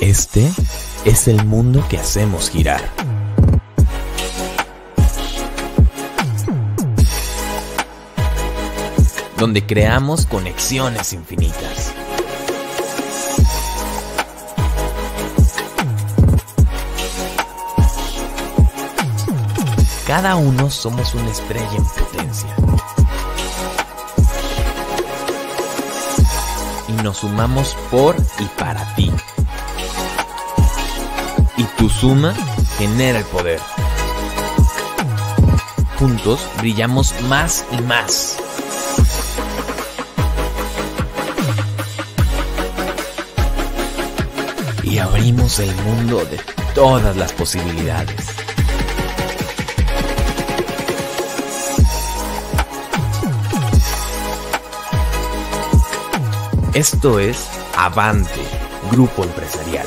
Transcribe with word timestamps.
Este 0.00 0.48
es 1.04 1.26
el 1.26 1.44
mundo 1.44 1.84
que 1.88 1.98
hacemos 1.98 2.50
girar. 2.50 2.80
Donde 9.36 9.66
creamos 9.66 10.24
conexiones 10.26 11.12
infinitas. 11.12 11.92
Cada 20.06 20.36
uno 20.36 20.70
somos 20.70 21.12
una 21.14 21.30
estrella 21.30 21.76
en 21.76 21.84
potencia. 21.84 22.56
Y 26.86 26.92
nos 27.02 27.16
sumamos 27.18 27.76
por 27.90 28.14
y 28.38 28.44
para 28.60 28.94
ti. 28.94 29.12
Y 31.58 31.64
tu 31.76 31.90
suma 31.90 32.32
genera 32.78 33.18
el 33.18 33.24
poder. 33.24 33.60
Juntos 35.98 36.40
brillamos 36.58 37.12
más 37.22 37.64
y 37.72 37.82
más. 37.82 38.38
Y 44.84 44.98
abrimos 44.98 45.58
el 45.58 45.74
mundo 45.82 46.24
de 46.24 46.40
todas 46.76 47.16
las 47.16 47.32
posibilidades. 47.32 48.28
Esto 56.72 57.18
es 57.18 57.48
Avante, 57.76 58.40
Grupo 58.92 59.24
Empresarial. 59.24 59.86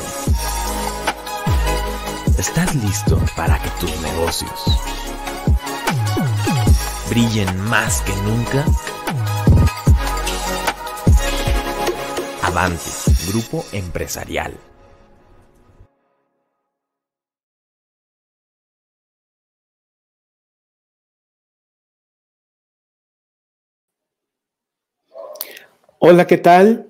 ¿Estás 2.42 2.74
listo 2.74 3.20
para 3.36 3.56
que 3.62 3.70
tus 3.78 4.00
negocios 4.00 4.50
brillen 7.08 7.56
más 7.60 8.02
que 8.02 8.12
nunca? 8.16 8.64
Avante, 12.42 12.82
Grupo 13.28 13.64
Empresarial. 13.70 14.58
Hola, 26.00 26.26
¿qué 26.26 26.38
tal? 26.38 26.88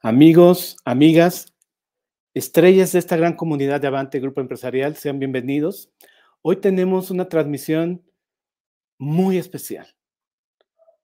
Amigos, 0.00 0.78
amigas, 0.86 1.53
estrellas 2.34 2.90
de 2.90 2.98
esta 2.98 3.16
gran 3.16 3.36
comunidad 3.36 3.80
de 3.80 3.86
Avante 3.86 4.18
Grupo 4.18 4.40
Empresarial, 4.40 4.96
sean 4.96 5.20
bienvenidos. 5.20 5.92
Hoy 6.42 6.56
tenemos 6.56 7.12
una 7.12 7.28
transmisión 7.28 8.04
muy 8.98 9.38
especial. 9.38 9.86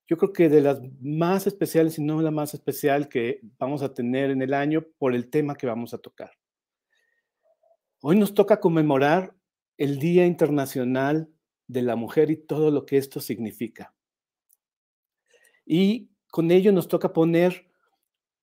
Yo 0.08 0.16
creo 0.16 0.32
que 0.32 0.48
de 0.48 0.60
las 0.60 0.80
más 1.00 1.46
especiales, 1.46 1.98
y 1.98 2.02
no 2.02 2.20
la 2.20 2.32
más 2.32 2.52
especial 2.52 3.08
que 3.08 3.40
vamos 3.58 3.80
a 3.82 3.94
tener 3.94 4.32
en 4.32 4.42
el 4.42 4.52
año 4.52 4.84
por 4.98 5.14
el 5.14 5.30
tema 5.30 5.54
que 5.54 5.68
vamos 5.68 5.94
a 5.94 5.98
tocar. 5.98 6.32
Hoy 8.02 8.18
nos 8.18 8.34
toca 8.34 8.58
conmemorar 8.58 9.32
el 9.78 10.00
Día 10.00 10.26
Internacional 10.26 11.30
de 11.68 11.82
la 11.82 11.94
Mujer 11.94 12.32
y 12.32 12.38
todo 12.38 12.72
lo 12.72 12.84
que 12.84 12.96
esto 12.96 13.20
significa. 13.20 13.94
Y 15.64 16.10
con 16.26 16.50
ello 16.50 16.72
nos 16.72 16.88
toca 16.88 17.12
poner 17.12 17.70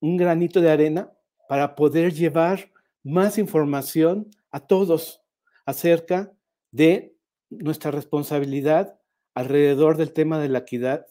un 0.00 0.16
granito 0.16 0.62
de 0.62 0.70
arena 0.70 1.12
para 1.50 1.74
poder 1.74 2.14
llevar 2.14 2.70
más 3.08 3.38
información 3.38 4.30
a 4.50 4.60
todos 4.60 5.22
acerca 5.64 6.30
de 6.70 7.16
nuestra 7.48 7.90
responsabilidad 7.90 9.00
alrededor 9.34 9.96
del 9.96 10.12
tema 10.12 10.38
de 10.38 10.50
la 10.50 10.58
equidad 10.58 11.06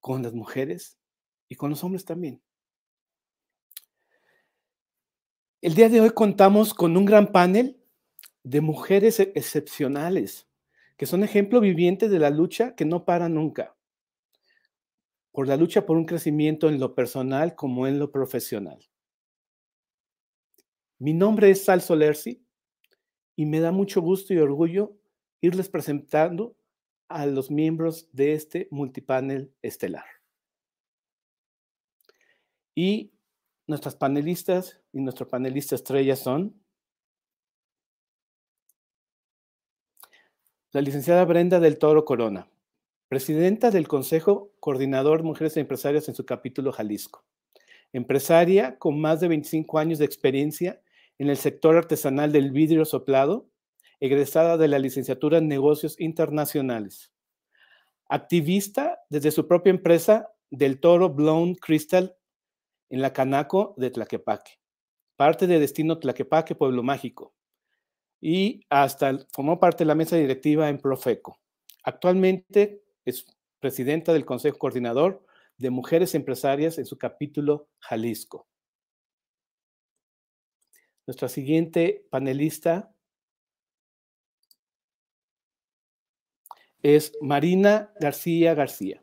con 0.00 0.22
las 0.22 0.32
mujeres 0.32 0.96
y 1.48 1.56
con 1.56 1.70
los 1.70 1.82
hombres 1.82 2.04
también. 2.04 2.40
El 5.60 5.74
día 5.74 5.88
de 5.88 6.00
hoy 6.00 6.10
contamos 6.10 6.72
con 6.72 6.96
un 6.96 7.04
gran 7.04 7.32
panel 7.32 7.82
de 8.44 8.60
mujeres 8.60 9.18
excepcionales, 9.18 10.46
que 10.96 11.06
son 11.06 11.24
ejemplo 11.24 11.60
viviente 11.60 12.08
de 12.08 12.20
la 12.20 12.30
lucha 12.30 12.76
que 12.76 12.84
no 12.84 13.04
para 13.04 13.28
nunca 13.28 13.74
por 15.38 15.46
la 15.46 15.56
lucha 15.56 15.86
por 15.86 15.96
un 15.96 16.04
crecimiento 16.04 16.68
en 16.68 16.80
lo 16.80 16.96
personal 16.96 17.54
como 17.54 17.86
en 17.86 18.00
lo 18.00 18.10
profesional. 18.10 18.78
Mi 21.00 21.14
nombre 21.14 21.50
es 21.50 21.64
Sal 21.64 21.80
Solersi 21.80 22.44
y 23.36 23.46
me 23.46 23.60
da 23.60 23.70
mucho 23.70 24.00
gusto 24.02 24.34
y 24.34 24.38
orgullo 24.38 24.96
irles 25.40 25.68
presentando 25.68 26.56
a 27.06 27.24
los 27.26 27.52
miembros 27.52 28.08
de 28.12 28.32
este 28.32 28.66
multipanel 28.72 29.54
estelar. 29.62 30.04
Y 32.74 33.12
nuestras 33.68 33.94
panelistas 33.94 34.80
y 34.92 35.00
nuestro 35.00 35.28
panelista 35.28 35.76
estrella 35.76 36.16
son 36.16 36.60
la 40.72 40.80
licenciada 40.80 41.24
Brenda 41.24 41.60
del 41.60 41.78
Toro 41.78 42.04
Corona, 42.04 42.48
presidenta 43.06 43.70
del 43.70 43.86
Consejo 43.86 44.50
Coordinador 44.58 45.22
Mujeres 45.22 45.56
Empresarias 45.56 46.08
en 46.08 46.16
su 46.16 46.26
capítulo 46.26 46.72
Jalisco. 46.72 47.24
Empresaria 47.92 48.78
con 48.78 49.00
más 49.00 49.20
de 49.20 49.28
25 49.28 49.78
años 49.78 49.98
de 49.98 50.04
experiencia 50.04 50.82
en 51.18 51.28
el 51.28 51.36
sector 51.36 51.76
artesanal 51.76 52.32
del 52.32 52.52
vidrio 52.52 52.84
soplado, 52.84 53.50
egresada 54.00 54.56
de 54.56 54.68
la 54.68 54.78
licenciatura 54.78 55.38
en 55.38 55.48
negocios 55.48 55.98
internacionales. 56.00 57.12
Activista 58.08 59.00
desde 59.10 59.30
su 59.30 59.46
propia 59.46 59.70
empresa 59.70 60.32
del 60.50 60.80
Toro 60.80 61.10
Blown 61.10 61.54
Crystal 61.56 62.16
en 62.90 63.02
la 63.02 63.12
Canaco 63.12 63.74
de 63.76 63.90
Tlaquepaque, 63.90 64.52
parte 65.16 65.46
de 65.46 65.58
Destino 65.58 65.98
Tlaquepaque, 65.98 66.54
Pueblo 66.54 66.82
Mágico, 66.82 67.34
y 68.20 68.64
hasta 68.70 69.18
formó 69.32 69.60
parte 69.60 69.84
de 69.84 69.88
la 69.88 69.94
mesa 69.94 70.16
directiva 70.16 70.68
en 70.68 70.78
Profeco. 70.78 71.38
Actualmente 71.84 72.82
es 73.04 73.26
presidenta 73.60 74.12
del 74.12 74.24
Consejo 74.24 74.58
Coordinador 74.58 75.24
de 75.56 75.70
Mujeres 75.70 76.14
Empresarias 76.14 76.78
en 76.78 76.86
su 76.86 76.96
capítulo 76.96 77.68
Jalisco. 77.80 78.47
Nuestra 81.08 81.30
siguiente 81.30 82.04
panelista 82.10 82.92
es 86.82 87.14
Marina 87.22 87.90
García 87.98 88.52
García. 88.52 89.02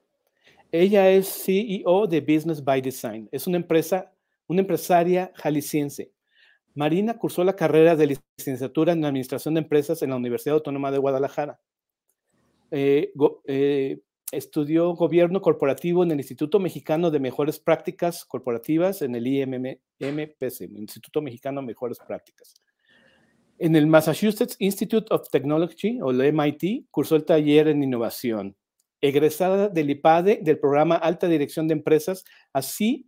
Ella 0.71 1.09
es 1.09 1.27
CEO 1.27 2.05
de 2.05 2.21
Business 2.21 2.63
by 2.63 2.79
Design. 2.79 3.27
Es 3.31 3.47
una 3.47 3.57
empresa, 3.57 4.13
una 4.45 4.61
empresaria 4.61 5.31
jalisciense. 5.33 6.11
Marina 6.75 7.17
cursó 7.17 7.43
la 7.43 7.55
carrera 7.55 7.95
de 7.95 8.19
licenciatura 8.37 8.93
en 8.93 9.03
Administración 9.03 9.55
de 9.55 9.61
Empresas 9.61 10.03
en 10.03 10.11
la 10.11 10.17
Universidad 10.17 10.57
Autónoma 10.57 10.91
de 10.91 10.99
Guadalajara. 10.99 11.59
Eh, 12.69 13.13
eh, 13.47 13.99
estudió 14.35 14.93
gobierno 14.93 15.41
corporativo 15.41 16.03
en 16.03 16.11
el 16.11 16.17
Instituto 16.17 16.59
Mexicano 16.59 17.11
de 17.11 17.19
Mejores 17.19 17.59
Prácticas 17.59 18.25
Corporativas, 18.25 19.01
en 19.01 19.15
el 19.15 19.25
IMPC, 19.27 20.61
Instituto 20.75 21.21
Mexicano 21.21 21.61
de 21.61 21.67
Mejores 21.67 21.99
Prácticas. 22.05 22.53
En 23.57 23.75
el 23.75 23.87
Massachusetts 23.87 24.57
Institute 24.59 25.07
of 25.13 25.29
Technology, 25.29 25.99
o 26.01 26.11
el 26.11 26.33
MIT, 26.33 26.87
cursó 26.91 27.15
el 27.15 27.23
taller 27.23 27.69
en 27.69 27.83
innovación. 27.83 28.55
Egresada 29.01 29.69
del 29.69 29.89
IPADE, 29.89 30.39
del 30.41 30.59
programa 30.59 30.95
Alta 30.95 31.27
Dirección 31.27 31.67
de 31.67 31.73
Empresas, 31.73 32.25
así 32.51 33.07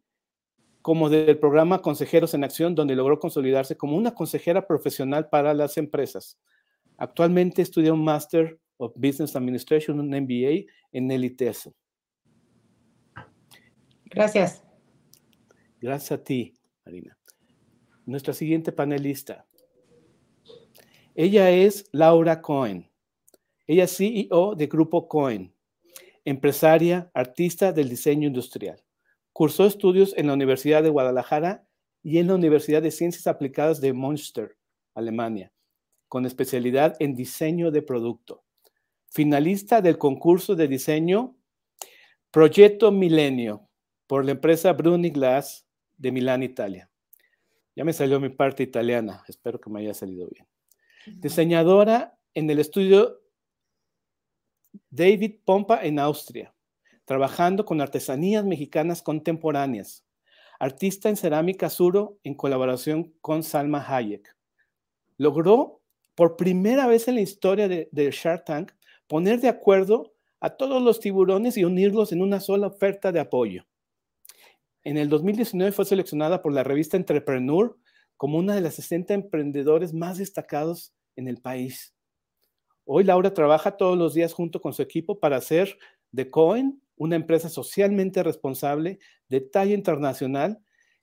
como 0.82 1.10
del 1.10 1.38
programa 1.38 1.82
Consejeros 1.82 2.34
en 2.34 2.46
Acción, 2.46 2.76
donde 2.76 2.96
logró 2.96 3.20
consolidarse 3.20 3.76
como 3.76 3.98
una 3.98 4.14
consejera 4.14 4.66
profesional 4.66 5.28
para 5.28 5.54
las 5.54 5.78
empresas. 5.78 6.40
Actualmente 6.98 7.62
estudia 7.62 7.92
un 7.92 8.04
máster 8.06 8.58
of 8.78 8.94
Business 8.96 9.36
Administration, 9.36 10.00
un 10.00 10.10
MBA 10.10 10.72
en 10.92 11.12
el 11.12 11.26
ITESO. 11.26 11.74
Gracias. 14.06 14.64
Gracias 15.80 16.12
a 16.20 16.24
ti, 16.24 16.54
Marina. 16.86 17.18
Nuestra 18.06 18.34
siguiente 18.34 18.72
panelista. 18.72 19.46
Ella 21.14 21.52
es 21.52 21.90
Laura 21.92 22.42
Cohen. 22.42 22.90
Ella 23.68 23.84
es 23.84 23.98
CEO 23.98 24.56
de 24.56 24.68
Grupo 24.68 25.08
Cohen, 25.08 25.54
empresaria, 26.24 27.12
artista 27.14 27.74
del 27.74 27.90
diseño 27.90 28.28
industrial. 28.28 28.82
Cursó 29.34 29.66
estudios 29.66 30.14
en 30.18 30.28
la 30.28 30.34
Universidad 30.34 30.82
de 30.84 30.90
Guadalajara 30.90 31.68
y 32.02 32.20
en 32.20 32.28
la 32.28 32.36
Universidad 32.36 32.82
de 32.82 32.92
Ciencias 32.92 33.28
Aplicadas 33.28 33.82
de 33.82 33.94
Münster, 33.94 34.58
Alemania, 34.96 35.52
con 36.08 36.26
especialidad 36.26 36.96
en 37.00 37.16
diseño 37.16 37.72
de 37.72 37.82
producto 37.82 38.47
finalista 39.10 39.82
del 39.82 39.98
concurso 39.98 40.56
de 40.56 40.68
diseño 40.68 41.36
Proyecto 42.32 42.92
Milenio 42.92 43.68
por 44.06 44.26
la 44.26 44.32
empresa 44.32 44.74
Bruni 44.74 45.10
Glass 45.10 45.66
de 45.98 46.12
Milán, 46.12 46.44
Italia. 46.44 46.90
Ya 47.76 47.84
me 47.84 47.94
salió 47.94 48.20
mi 48.20 48.30
parte 48.30 48.64
italiana, 48.64 49.24
espero 49.28 49.60
que 49.60 49.70
me 49.70 49.82
haya 49.82 49.94
salido 49.94 50.28
bien. 50.28 50.48
Diseñadora 51.20 52.18
en 52.34 52.50
el 52.50 52.60
estudio 52.60 53.22
David 54.90 55.40
Pompa 55.46 55.84
en 55.84 56.00
Austria, 56.00 56.54
trabajando 57.06 57.66
con 57.66 57.82
artesanías 57.82 58.46
mexicanas 58.46 59.02
contemporáneas. 59.02 60.06
Artista 60.60 61.10
en 61.10 61.18
cerámica 61.18 61.70
Suro 61.70 62.20
en 62.24 62.34
colaboración 62.34 63.14
con 63.22 63.44
Salma 63.44 63.86
Hayek. 63.88 64.36
Logró 65.18 65.82
por 66.16 66.36
primera 66.36 66.88
vez 66.88 67.08
en 67.08 67.16
la 67.16 67.22
historia 67.22 67.68
de, 67.68 67.90
de 67.92 68.12
Shark 68.12 68.46
Tank 68.46 68.72
poner 69.08 69.42
de 69.42 69.50
acuerdo 69.50 70.14
a 70.40 70.52
todos 70.52 70.82
los 70.82 71.00
tiburones 71.00 71.58
y 71.58 71.64
unirlos 71.64 72.12
en 72.12 72.22
una 72.22 72.40
sola 72.40 72.68
oferta 72.68 73.12
de 73.12 73.20
apoyo. 73.20 73.66
En 74.84 74.98
el 74.98 75.10
2019 75.10 75.72
fue 75.72 75.86
seleccionada 75.86 76.42
por 76.42 76.54
la 76.54 76.64
revista 76.64 76.96
Entrepreneur 76.96 77.76
como 78.16 78.38
una 78.38 78.56
de 78.56 78.62
las 78.62 78.76
60 78.76 79.14
emprendedores 79.14 79.94
más 79.94 80.18
destacados 80.18 80.94
en 81.16 81.28
el 81.28 81.38
país. 81.38 81.94
Hoy 82.86 83.04
Laura 83.04 83.34
trabaja 83.34 83.76
todos 83.76 83.98
los 83.98 84.14
días 84.14 84.34
junto 84.34 84.62
con 84.62 84.74
su 84.74 84.82
equipo 84.82 85.20
para 85.20 85.38
hacer 85.38 85.78
de 86.12 86.30
Cohen 86.30 86.82
una 86.96 87.16
empresa 87.16 87.50
socialmente 87.50 88.24
responsable 88.24 89.00
de 89.28 89.42
talla 89.42 89.74
internacional 89.74 90.60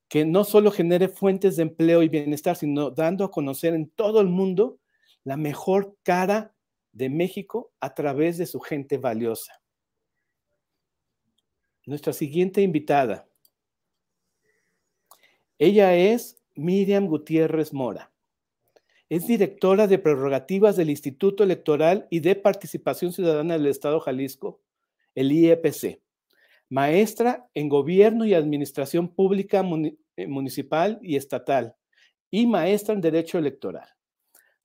que 0.09 0.25
no 0.25 0.45
solo 0.45 0.71
genere 0.71 1.09
fuentes 1.09 1.57
de 1.57 1.63
empleo 1.63 2.03
y 2.03 2.09
bienestar, 2.09 2.57
sino 2.57 2.91
dando 2.91 3.25
a 3.25 3.31
conocer 3.31 3.75
en 3.75 3.91
todo 3.91 4.21
el 4.21 4.29
mundo 4.29 4.79
la 5.25 5.37
mejor 5.37 5.97
cara 6.03 6.54
de 6.95 7.11
México 7.11 7.73
a 7.81 7.93
través 7.93 8.39
de 8.39 8.47
su 8.47 8.61
gente 8.61 8.97
valiosa. 8.97 9.61
Nuestra 11.85 12.15
siguiente 12.15 12.63
invitada. 12.63 13.29
Ella 15.59 15.95
es 15.95 16.43
Miriam 16.55 17.07
Gutiérrez 17.07 17.73
Mora. 17.73 18.11
Es 19.11 19.27
directora 19.27 19.87
de 19.87 19.99
prerrogativas 19.99 20.77
del 20.77 20.89
Instituto 20.89 21.45
Electoral 21.45 22.07
y 22.11 22.21
de 22.21 22.37
Participación 22.37 23.13
Ciudadana 23.13 23.55
del 23.55 23.67
Estado 23.67 24.01
Jalisco, 24.01 24.63
el 25.15 25.31
IEPC. 25.31 26.01
Maestra 26.71 27.49
en 27.55 27.69
Gobierno 27.69 28.25
y 28.25 28.35
Administración 28.35 29.15
Pública 29.15 29.63
eh, 30.17 30.27
Municipal 30.27 30.99
y 31.03 31.17
Estatal 31.17 31.77
y 32.31 32.47
maestra 32.47 32.95
en 32.95 33.01
Derecho 33.01 33.39
Electoral. 33.39 33.89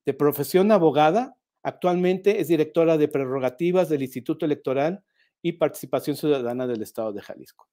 De 0.05 0.13
profesión 0.13 0.71
abogada, 0.71 1.37
Actualmente 1.63 2.39
es 2.39 2.47
directora 2.47 2.97
de 2.97 3.07
prerrogativas 3.07 3.89
del 3.89 4.01
Instituto 4.01 4.45
Electoral 4.45 5.03
y 5.41 5.53
Participación 5.53 6.15
Ciudadana 6.15 6.67
del 6.67 6.81
Estado 6.81 7.11
de 7.13 7.21
Jalisco. 7.21 7.67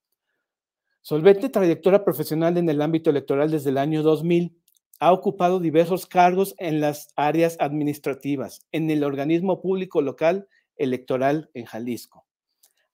Solvente 1.03 1.49
trayectoria 1.49 2.05
profesional 2.05 2.57
en 2.59 2.69
el 2.69 2.83
ámbito 2.83 3.11
electoral 3.11 3.51
desde 3.51 3.71
el 3.71 3.79
año 3.79 4.03
2000. 4.03 4.61
Ha 4.99 5.13
ocupado 5.13 5.61
diversos 5.61 6.07
cargos 6.07 6.55
en 6.59 6.81
las 6.81 7.09
áreas 7.15 7.57
administrativas, 7.61 8.67
en 8.73 8.91
el 8.91 9.05
organismo 9.05 9.61
público 9.61 10.03
local 10.03 10.49
electoral 10.77 11.49
en 11.55 11.65
Jalisco. 11.67 12.27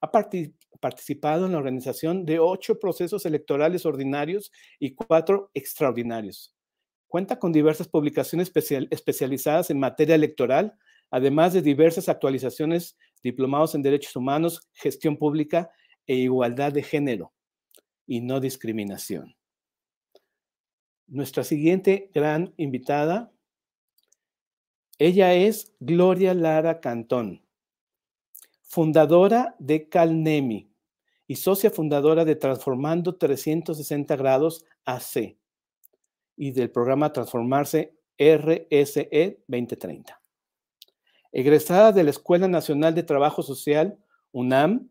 Ha 0.01 0.11
participado 0.81 1.47
en 1.47 1.53
la 1.53 1.59
organización 1.59 2.27
de 2.27 2.39
ocho 2.39 2.79
procesos 2.79 3.25
electorales 3.25 3.87
ordinarios 3.87 4.53
y 4.79 4.95
cuatro 4.95 5.51
extraordinarios. 5.55 6.55
Cuenta 7.13 7.39
con 7.39 7.53
diversas 7.53 7.89
publicaciones 7.89 8.51
especializadas 8.91 9.69
en 9.69 9.79
materia 9.79 10.15
electoral, 10.15 10.79
además 11.11 11.53
de 11.53 11.61
diversas 11.61 12.09
actualizaciones, 12.09 12.97
diplomados 13.23 13.75
en 13.75 13.83
derechos 13.83 14.17
humanos, 14.17 14.67
gestión 14.73 15.19
pública 15.19 15.71
e 16.07 16.15
igualdad 16.15 16.73
de 16.73 16.83
género 16.83 17.35
y 18.07 18.23
no 18.23 18.41
discriminación. 18.41 19.37
Nuestra 21.07 21.45
siguiente 21.45 22.11
gran 22.15 22.55
invitada, 22.57 23.31
ella 24.99 25.35
es 25.35 25.75
Gloria 25.81 26.33
Lara 26.33 26.81
Cantón, 26.81 27.45
fundadora 28.63 29.55
de 29.59 29.87
Calnemi 29.87 30.73
y 31.27 31.37
socia 31.37 31.71
fundadora 31.71 32.25
de 32.25 32.37
Transformando 32.37 33.17
360 33.17 34.17
Grados 34.17 34.65
AC 34.87 35.42
y 36.43 36.51
del 36.51 36.73
programa 36.73 37.13
Transformarse 37.13 37.95
RSE 38.19 39.45
2030. 39.47 40.21
Egresada 41.31 41.93
de 41.93 42.03
la 42.03 42.11
Escuela 42.11 42.49
Nacional 42.49 42.97
de 42.97 43.05
Trabajo 43.05 43.45
Social, 43.45 43.97
UNAM, 44.33 44.91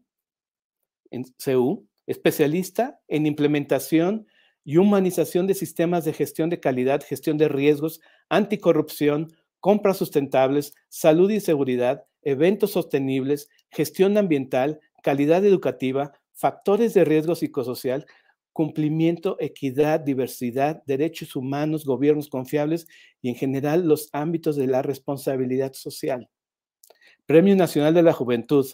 en 1.09 1.25
CEU, 1.38 1.86
especialista 2.07 3.01
en 3.09 3.25
implementación 3.25 4.27
y 4.63 4.77
humanización 4.77 5.45
de 5.45 5.53
sistemas 5.53 6.06
de 6.06 6.13
gestión 6.13 6.50
de 6.50 6.62
calidad, 6.62 7.03
gestión 7.06 7.38
de 7.38 7.50
riesgos, 7.50 8.00
anticorrupción, 8.30 9.27
compras 9.59 9.98
sustentables, 9.98 10.74
salud 10.88 11.30
y 11.31 11.42
seguridad, 11.42 12.06
eventos 12.21 12.71
sostenibles, 12.71 13.50
gestión 13.71 14.18
ambiental, 14.18 14.80
calidad 15.03 15.44
educativa, 15.44 16.13
factores 16.31 16.94
de 16.94 17.03
riesgo 17.03 17.36
psicosocial, 17.36 18.06
cumplimiento, 18.53 19.38
equidad, 19.39 20.00
diversidad, 20.00 20.83
derechos 20.86 21.36
humanos, 21.36 21.86
gobiernos 21.86 22.30
confiables 22.30 22.88
y 23.21 23.30
en 23.30 23.36
general 23.36 23.88
los 23.88 24.09
ámbitos 24.13 24.56
de 24.56 24.68
la 24.68 24.81
responsabilidad 24.81 25.74
social. 25.74 26.30
Premio 27.25 27.56
Nacional 27.56 27.94
de 27.94 28.03
la 28.03 28.13
Juventud 28.13 28.65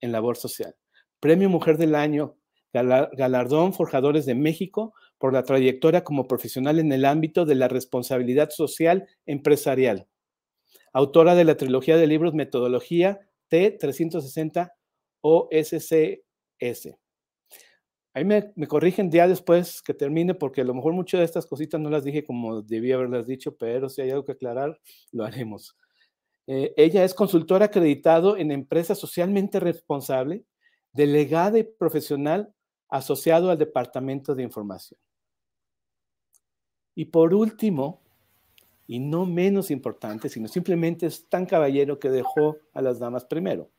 en 0.00 0.12
Labor 0.12 0.36
Social. 0.36 0.76
Premio 1.20 1.48
Mujer 1.48 1.78
del 1.78 1.94
Año, 1.94 2.36
Galardón 2.72 3.72
Forjadores 3.72 4.26
de 4.26 4.34
México 4.34 4.94
por 5.18 5.32
la 5.32 5.44
trayectoria 5.44 6.04
como 6.04 6.26
profesional 6.26 6.78
en 6.78 6.92
el 6.92 7.04
ámbito 7.04 7.44
de 7.44 7.54
la 7.54 7.68
responsabilidad 7.68 8.50
social 8.50 9.06
empresarial. 9.26 10.06
Autora 10.92 11.34
de 11.34 11.44
la 11.44 11.56
trilogía 11.56 11.96
de 11.96 12.06
libros 12.06 12.34
Metodología 12.34 13.20
T360 13.50 14.72
OSCS 15.22 17.03
Ahí 18.14 18.24
me, 18.24 18.52
corrigen 18.68 19.10
ya 19.10 19.26
después 19.26 19.82
que 19.82 19.92
termine, 19.92 20.34
porque 20.34 20.60
a 20.60 20.64
lo 20.64 20.72
mejor 20.72 20.92
muchas 20.92 21.18
de 21.18 21.24
estas 21.24 21.46
cositas 21.46 21.80
no 21.80 21.90
las 21.90 22.04
dije 22.04 22.24
como 22.24 22.62
debía 22.62 22.94
haberlas 22.94 23.26
dicho, 23.26 23.56
pero 23.56 23.88
si 23.88 24.02
hay 24.02 24.10
algo 24.10 24.24
que 24.24 24.32
aclarar, 24.32 24.80
lo 25.12 25.24
haremos. 25.24 25.76
Eh, 26.46 26.72
ella 26.76 27.02
es 27.02 27.12
consultora 27.12 27.66
acreditado 27.66 28.36
en 28.36 28.52
empresa 28.52 28.94
socialmente 28.94 29.58
responsable, 29.58 30.44
delegada 30.92 31.58
y 31.58 31.64
profesional 31.64 32.54
asociado 32.88 33.50
al 33.50 33.58
Departamento 33.58 34.36
de 34.36 34.44
Información. 34.44 35.00
Y 36.94 37.06
por 37.06 37.34
último, 37.34 38.00
y 38.86 39.00
no 39.00 39.26
menos 39.26 39.72
importante, 39.72 40.28
sino 40.28 40.46
simplemente 40.46 41.06
es 41.06 41.28
tan 41.28 41.46
caballero 41.46 41.98
que 41.98 42.10
dejó 42.10 42.58
a 42.74 42.80
las 42.80 43.00
damas 43.00 43.24
primero, 43.24 43.72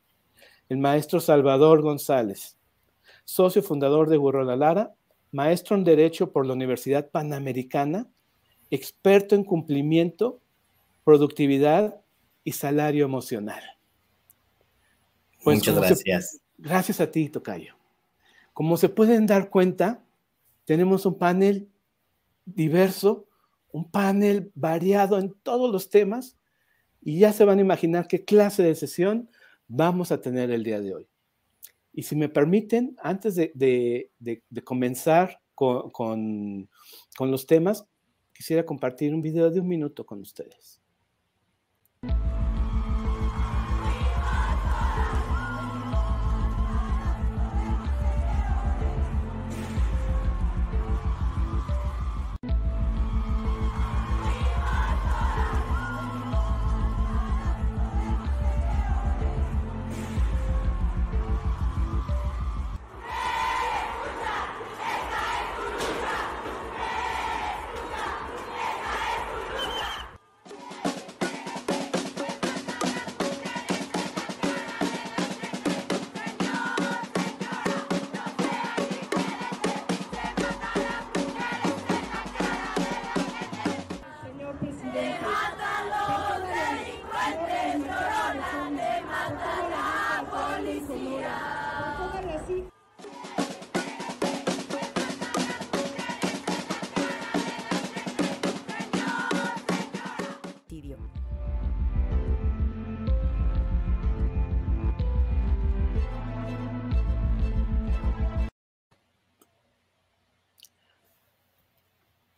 el 0.68 0.76
maestro 0.76 1.20
Salvador 1.20 1.80
González 1.80 2.55
socio 3.26 3.62
fundador 3.62 4.08
de 4.08 4.16
Burrola 4.16 4.56
Lara, 4.56 4.94
maestro 5.32 5.76
en 5.76 5.84
Derecho 5.84 6.32
por 6.32 6.46
la 6.46 6.54
Universidad 6.54 7.10
Panamericana, 7.10 8.06
experto 8.70 9.34
en 9.34 9.44
cumplimiento, 9.44 10.40
productividad 11.04 12.00
y 12.44 12.52
salario 12.52 13.04
emocional. 13.04 13.62
Pues, 15.42 15.58
Muchas 15.58 15.76
gracias. 15.76 16.40
gracias 16.56 17.00
a 17.00 17.10
ti, 17.10 17.28
Tocayo. 17.28 17.74
Como 18.52 18.76
se 18.76 18.88
pueden 18.88 19.26
dar 19.26 19.50
cuenta, 19.50 20.02
tenemos 20.64 21.04
un 21.04 21.18
panel 21.18 21.68
diverso, 22.44 23.26
un 23.72 23.90
panel 23.90 24.52
variado 24.54 25.18
en 25.18 25.34
todos 25.42 25.70
los 25.70 25.90
temas 25.90 26.38
y 27.02 27.18
ya 27.18 27.32
se 27.32 27.44
van 27.44 27.58
a 27.58 27.62
imaginar 27.62 28.06
qué 28.06 28.24
clase 28.24 28.62
de 28.62 28.74
sesión 28.76 29.28
vamos 29.66 30.12
a 30.12 30.20
tener 30.20 30.52
el 30.52 30.62
día 30.62 30.80
de 30.80 30.94
hoy. 30.94 31.08
Y 31.96 32.02
si 32.02 32.14
me 32.14 32.28
permiten, 32.28 32.94
antes 33.02 33.34
de, 33.36 34.10
comenzar 34.64 35.40
con, 35.54 36.68
los 37.18 37.46
temas, 37.46 37.86
quisiera 38.34 38.66
compartir 38.66 39.14
un 39.14 39.22
video 39.22 39.50
de 39.50 39.60
un 39.60 39.66
minuto 39.66 40.04
con 40.04 40.20
ustedes. 40.20 40.82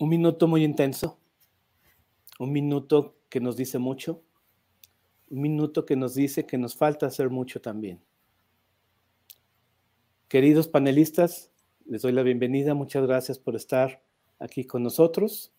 Un 0.09 0.12
minuto 0.12 0.49
muy 0.49 0.65
intenso, 0.65 1.19
un 2.38 2.50
minuto 2.50 3.19
que 3.29 3.41
nos 3.41 3.59
dice 3.59 3.79
mucho, 3.79 4.23
un 5.29 5.43
minuto 5.43 5.85
que 5.85 5.97
nos 5.97 6.15
dice 6.15 6.47
que 6.47 6.57
nos 6.57 6.75
falta 6.75 7.05
hacer 7.05 7.29
mucho 7.29 7.61
también. 7.61 8.00
Queridos 10.29 10.67
panelistas, 10.67 11.50
les 11.85 12.00
doy 12.00 12.12
la 12.12 12.23
bienvenida. 12.23 12.73
Muchas 12.73 13.07
gracias 13.07 13.38
por 13.38 13.55
estar 13.55 14.03
aquí 14.38 14.65
con 14.65 14.83
nosotros. 14.83 15.53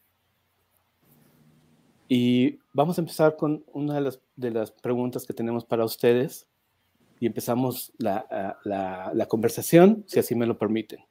Y 2.07 2.57
vamos 2.73 2.97
a 2.97 3.01
empezar 3.01 3.35
con 3.35 3.63
una 3.71 4.01
de 4.35 4.49
las, 4.49 4.71
preguntas 4.71 5.27
que 5.27 5.33
tenemos 5.35 5.63
para 5.63 5.85
ustedes 5.85 6.47
y 7.19 7.27
empezamos 7.27 7.93
la, 7.99 9.27
conversación, 9.29 10.05
si 10.07 10.17
así 10.17 10.33
me 10.33 10.47
lo 10.47 10.57
permiten. 10.57 11.01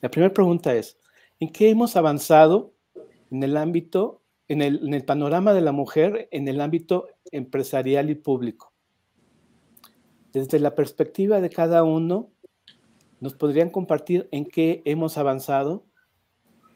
La 0.00 0.10
primera 0.10 0.34
pregunta 0.34 0.74
es, 0.74 0.98
¿en 1.40 1.52
qué 1.52 1.70
hemos 1.70 1.96
avanzado 1.96 2.74
en 3.30 3.42
el 3.42 3.56
ámbito, 3.56 4.22
en 4.48 4.62
el, 4.62 5.04
panorama 5.04 5.52
de 5.52 5.60
la 5.60 5.72
mujer, 5.72 6.28
en 6.30 6.48
el 6.48 6.60
ámbito 6.60 7.08
empresarial 7.32 8.10
y 8.10 8.14
público? 8.14 8.72
Desde 10.32 10.60
la 10.60 10.74
perspectiva 10.74 11.40
de 11.40 11.50
cada 11.50 11.82
uno, 11.82 12.30
¿nos 13.20 13.34
podrían 13.34 13.70
compartir 13.70 14.28
en 14.32 14.44
qué 14.46 14.82
hemos 14.84 15.18
avanzado? 15.18 15.86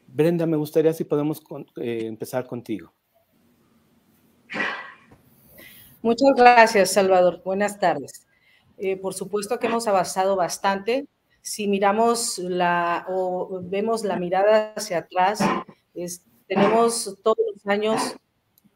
Brenda, 0.07 0.45
me 0.45 0.57
gustaría 0.57 0.93
si 0.93 1.03
podemos 1.03 1.41
eh, 1.77 2.05
empezar 2.05 2.47
contigo. 2.47 2.93
Muchas 6.01 6.31
gracias, 6.35 6.91
Salvador. 6.91 7.41
Buenas 7.45 7.79
tardes. 7.79 8.25
Eh, 8.77 8.97
por 8.97 9.13
supuesto 9.13 9.59
que 9.59 9.67
hemos 9.67 9.87
avanzado 9.87 10.35
bastante. 10.35 11.07
Si 11.41 11.67
miramos 11.67 12.37
la 12.37 13.05
o 13.09 13.59
vemos 13.63 14.03
la 14.03 14.17
mirada 14.17 14.73
hacia 14.75 14.99
atrás, 14.99 15.39
tenemos 16.47 17.17
todos 17.23 17.37
los 17.53 17.65
años 17.65 18.15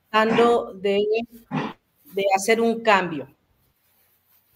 tratando 0.09 0.73
de, 0.73 1.03
de 2.13 2.23
hacer 2.35 2.61
un 2.61 2.81
cambio. 2.81 3.27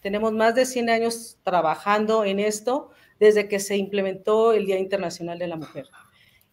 Tenemos 0.02 0.32
más 0.32 0.56
de 0.56 0.66
100 0.66 0.90
años 0.90 1.38
trabajando 1.44 2.24
en 2.24 2.40
esto 2.40 2.90
desde 3.20 3.48
que 3.48 3.60
se 3.60 3.76
implementó 3.76 4.54
el 4.54 4.66
Día 4.66 4.80
Internacional 4.80 5.38
de 5.38 5.48
la 5.48 5.58
Mujer. 5.58 5.88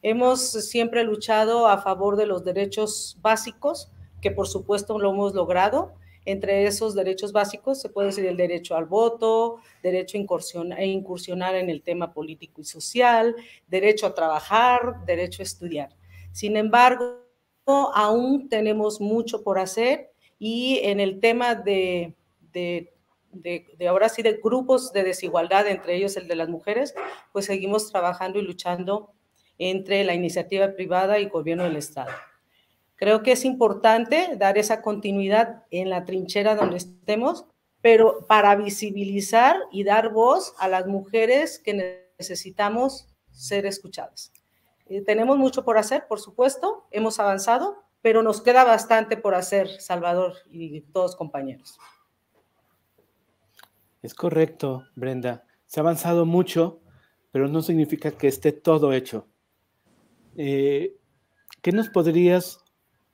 Hemos 0.03 0.41
siempre 0.41 1.05
luchado 1.05 1.69
a 1.69 1.79
favor 1.79 2.17
de 2.17 2.27
los 2.27 2.45
derechos 2.45 3.19
básicos, 3.23 3.91
que 4.21 4.31
por 4.31 4.49
supuesto 4.49 4.99
lo 4.99 5.11
hemos 5.11 5.35
logrado, 5.35 5.95
entre 6.27 6.67
esos 6.67 6.95
derechos 6.95 7.33
básicos 7.33 7.81
se 7.81 7.89
puede 7.89 8.09
decir 8.09 8.27
el 8.27 8.37
derecho 8.37 8.77
al 8.77 8.85
voto, 8.85 9.61
derecho 9.83 10.19
a 10.19 10.85
incursionar 10.85 11.55
en 11.55 11.71
el 11.71 11.83
tema 11.83 12.13
político 12.13 12.61
y 12.61 12.65
social, 12.65 13.35
derecho 13.69 14.07
a 14.07 14.15
trabajar, 14.15 15.05
derecho 15.07 15.41
a 15.41 15.45
estudiar. 15.45 15.97
Sin 16.33 16.57
embargo, 16.57 17.23
aún 17.65 18.49
tenemos 18.49 19.01
mucho 19.01 19.43
por 19.43 19.59
hacer 19.59 20.11
y 20.39 20.81
en 20.83 21.01
el 21.01 21.21
tema 21.21 21.55
de, 21.55 22.15
de, 22.53 22.93
ahora 23.89 24.09
sí 24.09 24.23
de 24.23 24.41
grupos 24.43 24.93
de 24.93 25.05
desigualdad, 25.05 25.69
entre 25.69 25.95
ellos 25.97 26.17
el 26.17 26.27
de 26.27 26.37
las 26.37 26.49
mujeres, 26.49 26.95
pues 27.33 27.47
seguimos 27.47 27.91
trabajando 27.91 28.41
y 28.41 28.43
luchando 28.43 29.13
entre 29.59 30.05
la 30.05 30.15
iniciativa 30.15 30.73
privada 30.73 31.21
y 31.21 31.29
gobierno 31.29 31.65
del 31.65 31.77
Estado. 31.77 32.11
Creo 32.97 33.23
que 33.23 33.33
es 33.33 33.45
importante 33.45 34.37
dar 34.37 34.57
esa 34.59 34.81
continuidad 34.81 35.65
en 35.71 35.91
la 35.91 36.05
trinchera 36.05 36.57
donde 36.57 36.79
estemos, 36.79 37.47
pero 37.83 38.27
para 38.27 38.57
visibilizar 38.57 39.57
y 39.71 39.85
dar 39.85 40.11
voz 40.13 40.55
a 40.59 40.67
las 40.67 40.87
mujeres 40.87 41.59
que 41.59 42.03
necesitamos 42.19 43.07
ser 43.31 43.67
escuchadas. 43.67 44.33
Eh, 44.87 45.03
tenemos 45.03 45.37
mucho 45.37 45.65
por 45.65 45.79
hacer, 45.79 46.07
por 46.09 46.21
supuesto, 46.21 46.87
hemos 46.91 47.21
avanzado, 47.21 47.85
pero 48.01 48.23
nos 48.23 48.41
queda 48.41 48.65
bastante 48.65 49.17
por 49.17 49.35
hacer, 49.35 49.69
Salvador 49.81 50.35
y 50.51 50.81
todos 50.81 51.17
compañeros. 51.17 51.79
Es 54.03 54.15
correcto, 54.15 54.85
Brenda. 54.95 55.45
Se 55.67 55.81
ha 55.81 55.83
avanzado 55.83 56.25
mucho, 56.25 56.81
pero 57.33 57.49
no 57.49 57.61
significa 57.61 58.13
que 58.13 58.29
esté 58.29 58.53
todo 58.53 58.93
hecho. 58.93 59.27
Eh, 60.37 60.97
¿Qué 61.61 61.73
nos 61.73 61.89
podrías 61.89 62.61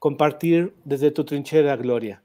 compartir 0.02 0.74
desde 0.84 1.12
tu 1.12 1.24
trinchera, 1.24 1.76
Gloria. 1.76 2.20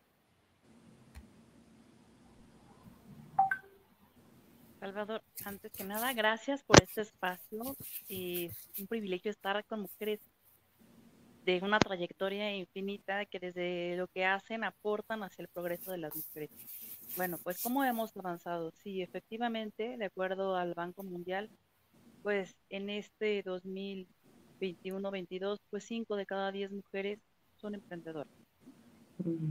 Salvador, 4.79 5.21
antes 5.45 5.71
que 5.73 5.83
nada, 5.83 6.11
gracias 6.13 6.63
por 6.63 6.81
este 6.81 7.01
espacio 7.01 7.75
y 8.07 8.49
un 8.79 8.87
privilegio 8.87 9.29
estar 9.29 9.63
con 9.65 9.81
mujeres 9.81 10.19
de 11.45 11.59
una 11.61 11.77
trayectoria 11.77 12.51
infinita 12.55 13.27
que 13.27 13.37
desde 13.37 13.95
lo 13.95 14.07
que 14.07 14.25
hacen 14.25 14.63
aportan 14.63 15.21
hacia 15.21 15.43
el 15.43 15.49
progreso 15.49 15.91
de 15.91 15.99
las 15.99 16.15
mujeres. 16.15 16.49
Bueno, 17.15 17.37
pues 17.43 17.61
¿cómo 17.61 17.83
hemos 17.83 18.17
avanzado? 18.17 18.71
Sí, 18.71 19.03
efectivamente, 19.03 19.97
de 19.99 20.05
acuerdo 20.05 20.55
al 20.55 20.73
Banco 20.73 21.03
Mundial, 21.03 21.51
pues 22.23 22.57
en 22.71 22.89
este 22.89 23.43
2021-22, 23.43 25.59
pues 25.69 25.83
5 25.83 26.15
de 26.15 26.25
cada 26.25 26.51
10 26.51 26.71
mujeres 26.71 27.19
son 27.67 27.75
emprendedoras. 27.75 28.31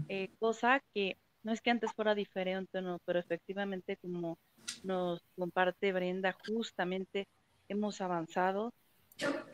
Eh, 0.08 0.30
cosa 0.38 0.82
que 0.94 1.18
no 1.42 1.52
es 1.52 1.60
que 1.60 1.70
antes 1.70 1.92
fuera 1.92 2.14
diferente, 2.14 2.80
no, 2.80 2.98
pero 3.04 3.18
efectivamente 3.18 3.98
como 3.98 4.38
nos 4.82 5.20
comparte 5.36 5.92
Brenda, 5.92 6.34
justamente 6.46 7.28
hemos 7.68 8.00
avanzado. 8.00 8.72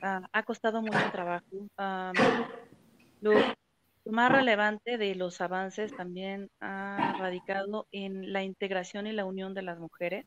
Ah, 0.00 0.22
ha 0.32 0.42
costado 0.44 0.80
mucho 0.80 0.98
trabajo. 1.10 1.46
lo, 3.20 3.32
más 4.04 4.32
relevante 4.32 4.96
de 4.96 5.14
los 5.14 5.40
avances 5.40 5.94
también 5.96 6.48
ha 6.60 7.16
radicado 7.18 7.86
en 7.92 8.32
la 8.32 8.42
integración 8.42 9.06
y 9.06 9.12
la 9.12 9.24
unión 9.24 9.54
de 9.54 9.62
las 9.62 9.78
mujeres, 9.78 10.26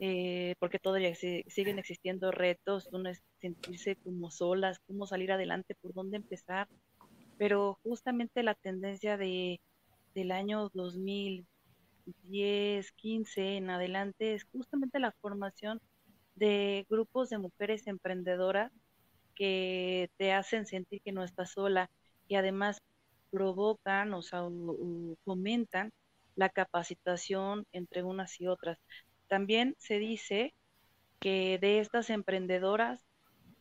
eh, 0.00 0.54
porque 0.58 0.78
todavía 0.78 1.14
siguen 1.14 1.78
existiendo 1.78 2.30
retos, 2.30 2.88
uno 2.90 3.10
es 3.10 3.22
sentirse 3.40 3.96
como 3.96 4.30
solas, 4.30 4.78
cómo 4.86 5.06
salir 5.06 5.32
adelante, 5.32 5.76
por 5.80 5.92
dónde 5.94 6.16
empezar 6.16 6.68
pero 7.42 7.74
justamente 7.82 8.44
la 8.44 8.54
tendencia 8.54 9.16
de, 9.16 9.60
del 10.14 10.30
año 10.30 10.70
2010, 10.74 12.92
15 12.92 13.56
en 13.56 13.68
adelante 13.68 14.34
es 14.34 14.44
justamente 14.44 15.00
la 15.00 15.10
formación 15.10 15.80
de 16.36 16.86
grupos 16.88 17.30
de 17.30 17.38
mujeres 17.38 17.88
emprendedoras 17.88 18.70
que 19.34 20.08
te 20.18 20.32
hacen 20.32 20.66
sentir 20.66 21.02
que 21.02 21.10
no 21.10 21.24
estás 21.24 21.50
sola 21.50 21.90
y 22.28 22.36
además 22.36 22.80
provocan 23.32 24.14
o, 24.14 24.22
sea, 24.22 24.44
fomentan 25.24 25.90
la 26.36 26.48
capacitación 26.48 27.66
entre 27.72 28.04
unas 28.04 28.40
y 28.40 28.46
otras. 28.46 28.78
También 29.26 29.74
se 29.78 29.98
dice 29.98 30.54
que 31.18 31.58
de 31.60 31.80
estas 31.80 32.08
emprendedoras, 32.08 33.04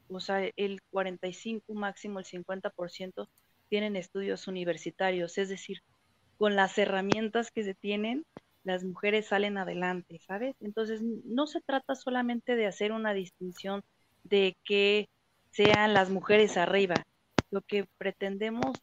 o 0.08 0.20
sea, 0.20 0.48
el 0.56 0.84
45 0.92 1.74
máximo 1.74 2.20
el 2.20 2.26
50% 2.26 3.28
tienen 3.72 3.96
estudios 3.96 4.50
universitarios, 4.50 5.38
es 5.38 5.48
decir, 5.48 5.78
con 6.38 6.58
las 6.58 6.78
herramientas 6.78 7.52
que 7.52 7.64
se 7.64 7.74
tienen, 7.74 8.26
las 8.66 8.84
mujeres 8.84 9.28
salen 9.28 9.58
adelante, 9.58 10.20
¿sabes? 10.20 10.58
Entonces, 10.60 11.02
no 11.02 11.48
se 11.48 11.62
trata 11.62 11.96
solamente 11.96 12.58
de 12.58 12.68
hacer 12.68 12.92
una 12.92 13.14
distinción 13.14 13.82
de 14.26 14.58
que 14.66 15.08
sean 15.52 15.94
las 15.94 16.10
mujeres 16.10 16.58
arriba. 16.58 17.06
Lo 17.50 17.62
que 17.62 17.86
pretendemos 17.98 18.78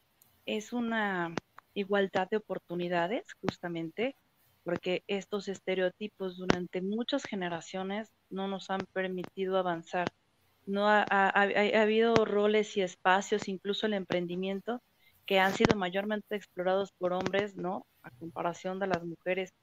es 0.47 0.73
una 0.73 1.35
igualdad 1.75 2.27
de 2.27 2.37
oportunidades, 2.37 3.25
justamente, 3.41 4.15
porque 4.63 5.03
estos 5.05 5.49
estereotipos 5.49 6.37
durante 6.37 6.81
muchas 6.81 7.25
generaciones 7.25 8.09
no 8.31 8.47
nos 8.47 8.71
han 8.71 8.87
permitido 8.91 9.59
avanzar 9.59 10.09
no 10.69 10.87
ha, 10.87 11.03
habido 11.33 12.13
roles 12.25 12.77
y 12.77 12.81
espacios, 12.81 13.47
incluso 13.47 13.87
el 13.87 13.93
emprendimiento, 13.93 14.81
que 15.25 15.39
han 15.39 15.53
sido 15.53 15.75
mayormente 15.75 16.35
explorados 16.35 16.91
por 16.91 17.13
hombres, 17.13 17.55
¿no? 17.55 17.85
A 18.03 18.11
comparación 18.11 18.79
de 18.79 18.87
las 18.87 19.03
mujeres. 19.03 19.53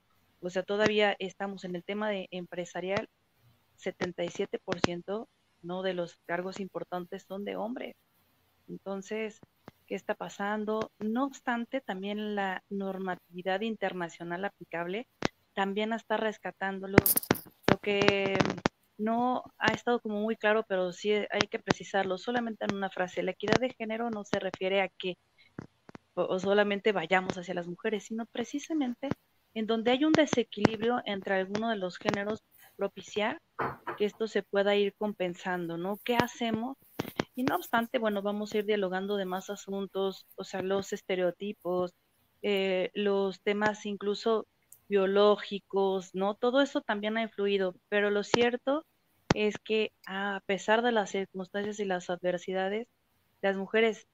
O 0.40 0.50
sea, 0.50 0.62
todavía 0.62 1.16
estamos 1.18 1.64
en 1.64 1.76
el 1.76 1.84
tema 1.84 2.10
de 2.10 2.28
empresarial, 2.30 3.08
77%, 3.78 5.28
¿no? 5.62 5.82
De 5.82 5.94
los 5.94 6.16
cargos 6.26 6.60
importantes 6.60 7.24
son 7.26 7.44
de 7.44 7.56
hombres. 7.56 7.96
Entonces, 8.68 9.38
¿qué 9.86 9.94
está 9.94 10.14
pasando? 10.14 10.90
No 10.98 11.24
obstante, 11.24 11.80
también 11.80 12.34
la 12.34 12.64
normatividad 12.68 13.60
internacional 13.60 14.44
aplicable 14.44 15.06
también 15.54 15.92
está 15.92 16.16
rescatándolo. 16.16 16.98
Lo 17.70 17.78
que 17.78 18.36
no 18.98 19.44
ha 19.58 19.72
estado 19.72 20.00
como 20.00 20.20
muy 20.20 20.36
claro, 20.36 20.64
pero 20.68 20.92
sí 20.92 21.12
hay 21.12 21.48
que 21.50 21.58
precisarlo 21.58 22.18
solamente 22.18 22.64
en 22.64 22.76
una 22.76 22.90
frase. 22.90 23.22
La 23.22 23.32
equidad 23.32 23.60
de 23.60 23.74
género 23.74 24.10
no 24.10 24.24
se 24.24 24.38
refiere 24.38 24.80
a 24.80 24.88
que 24.88 25.16
o, 26.14 26.38
solamente 26.38 26.92
vayamos 26.92 27.36
hacia 27.36 27.54
las 27.54 27.68
mujeres, 27.68 28.04
sino 28.04 28.26
precisamente 28.26 29.08
en 29.54 29.66
donde 29.66 29.90
hay 29.90 30.04
un 30.04 30.12
desequilibrio 30.12 31.02
entre 31.04 31.34
alguno 31.34 31.70
de 31.70 31.76
los 31.76 31.98
géneros, 31.98 32.42
propiciar 32.76 33.40
que 33.96 34.04
esto 34.04 34.28
se 34.28 34.42
pueda 34.42 34.76
ir 34.76 34.94
compensando, 34.98 35.78
¿no? 35.78 35.98
¿Qué 36.04 36.16
hacemos 36.16 36.76
Y 37.34 37.44
no 37.44 37.56
obstante, 37.56 37.98
bueno, 37.98 38.22
vamos 38.22 38.54
a 38.54 38.58
ir 38.58 38.66
dialogando 38.66 39.16
de 39.16 39.24
más 39.26 39.50
asuntos, 39.50 40.26
o 40.36 40.44
sea, 40.44 40.62
los 40.62 40.92
estereotipos, 40.92 41.94
eh, 42.42 42.90
los 42.94 43.40
temas 43.42 43.86
incluso 43.86 44.46
biológicos, 44.88 46.14
¿no? 46.14 46.34
Todo 46.34 46.62
eso 46.62 46.80
también 46.80 47.16
ha 47.16 47.22
influido, 47.22 47.74
pero 47.88 48.10
lo 48.10 48.22
cierto 48.22 48.84
es 49.34 49.58
que 49.58 49.92
a 50.06 50.40
pesar 50.46 50.82
de 50.82 50.92
las 50.92 51.10
circunstancias 51.10 51.80
y 51.80 51.84
las 51.84 52.10
adversidades, 52.10 52.88
las 53.42 53.56
mujeres 53.56 54.06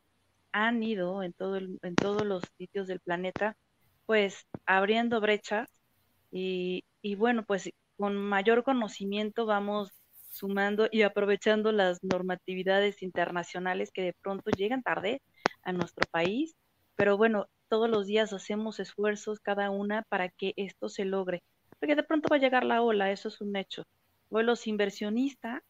han 0.52 0.82
ido 0.82 1.22
en, 1.22 1.32
todo 1.32 1.56
en 1.56 1.94
todos 1.96 2.26
los 2.26 2.42
sitios 2.58 2.86
del 2.86 3.00
planeta, 3.00 3.56
pues 4.06 4.46
abriendo 4.66 5.20
brechas 5.20 5.68
y, 6.30 6.84
y 7.02 7.14
bueno, 7.14 7.44
pues 7.44 7.70
con 7.96 8.16
mayor 8.16 8.64
conocimiento 8.64 9.46
vamos 9.46 9.90
sumando 10.30 10.88
y 10.90 11.02
aprovechando 11.02 11.72
las 11.72 12.02
normatividades 12.02 13.02
internacionales 13.02 13.90
que 13.92 14.02
de 14.02 14.14
pronto 14.14 14.50
llegan 14.50 14.82
tarde 14.82 15.22
a 15.62 15.72
nuestro 15.72 16.06
país, 16.10 16.56
pero 16.96 17.16
bueno, 17.16 17.46
todos 17.72 17.88
los 17.88 18.06
días 18.06 18.34
hacemos 18.34 18.80
esfuerzos 18.80 19.40
cada 19.40 19.70
una 19.70 20.02
para 20.10 20.28
que 20.28 20.52
esto 20.56 20.90
se 20.90 21.06
logre, 21.06 21.42
porque 21.80 21.96
de 21.96 22.02
pronto 22.02 22.28
va 22.30 22.36
a 22.36 22.38
llegar 22.38 22.64
la 22.64 22.82
ola, 22.82 23.10
eso 23.10 23.28
es 23.28 23.40
un 23.40 23.56
hecho. 23.56 23.84
Hoy 24.28 24.44
los 24.44 24.66
inversionistas 24.66 25.62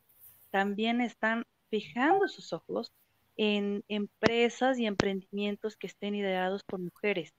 también 0.50 1.00
están 1.00 1.44
fijando 1.70 2.26
sus 2.26 2.52
ojos 2.52 2.90
en 3.36 3.84
empresas 3.86 4.80
y 4.80 4.86
emprendimientos 4.86 5.76
que 5.76 5.86
estén 5.86 6.16
ideados 6.16 6.64
por 6.64 6.80
mujeres, 6.80 7.30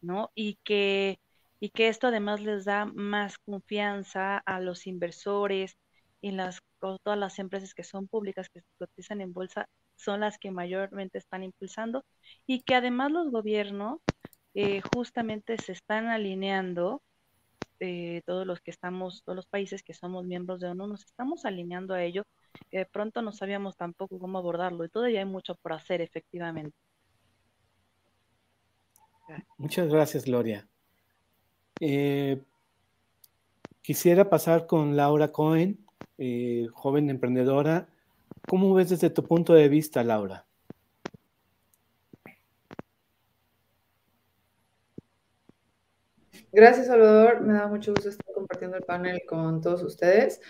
¿no? 0.00 0.30
Y 0.36 0.56
que, 0.62 1.18
y 1.58 1.70
que 1.70 1.88
esto 1.88 2.06
además 2.06 2.40
les 2.40 2.64
da 2.64 2.84
más 2.84 3.38
confianza 3.38 4.38
a 4.38 4.60
los 4.60 4.86
inversores 4.86 5.76
en 6.22 6.36
las 6.36 6.60
todas 6.78 7.18
las 7.18 7.40
empresas 7.40 7.74
que 7.74 7.82
son 7.82 8.06
públicas, 8.06 8.48
que 8.50 8.60
se 8.60 8.66
cotizan 8.78 9.20
en 9.20 9.32
bolsa, 9.32 9.68
son 9.96 10.20
las 10.20 10.38
que 10.38 10.50
mayormente 10.50 11.18
están 11.18 11.42
impulsando 11.42 12.04
y 12.46 12.62
que 12.62 12.74
además 12.74 13.10
los 13.10 13.30
gobiernos 13.30 14.00
eh, 14.54 14.80
justamente 14.94 15.58
se 15.58 15.72
están 15.72 16.06
alineando 16.06 17.02
eh, 17.80 18.22
todos 18.24 18.46
los 18.46 18.60
que 18.60 18.70
estamos, 18.70 19.22
todos 19.22 19.36
los 19.36 19.46
países 19.46 19.82
que 19.82 19.92
somos 19.92 20.24
miembros 20.24 20.60
de 20.60 20.68
ONU, 20.68 20.86
nos 20.86 21.04
estamos 21.04 21.44
alineando 21.44 21.92
a 21.92 22.02
ello, 22.02 22.22
que 22.70 22.78
de 22.78 22.86
pronto 22.86 23.20
no 23.20 23.32
sabíamos 23.32 23.76
tampoco 23.76 24.18
cómo 24.18 24.38
abordarlo 24.38 24.84
y 24.84 24.88
todavía 24.88 25.20
hay 25.20 25.26
mucho 25.26 25.56
por 25.56 25.74
hacer, 25.74 26.00
efectivamente. 26.00 26.74
Muchas 29.58 29.88
gracias, 29.88 30.24
Gloria. 30.24 30.66
Eh, 31.80 32.42
quisiera 33.82 34.30
pasar 34.30 34.66
con 34.66 34.96
Laura 34.96 35.32
Cohen, 35.32 35.84
joven 36.72 37.10
emprendedora. 37.10 37.88
¿Cómo 38.46 38.72
ves 38.74 38.90
desde 38.90 39.10
tu 39.10 39.24
punto 39.24 39.54
de 39.54 39.68
vista, 39.68 40.04
Laura? 40.04 40.46
Gracias, 46.52 46.86
Salvador. 46.86 47.40
Me 47.42 47.52
da 47.54 47.66
mucho 47.66 47.92
gusto 47.92 48.08
estar 48.08 48.32
compartiendo 48.32 48.76
el 48.76 48.84
panel 48.84 49.20
con 49.28 49.60
todos 49.60 49.82
ustedes. 49.82 50.40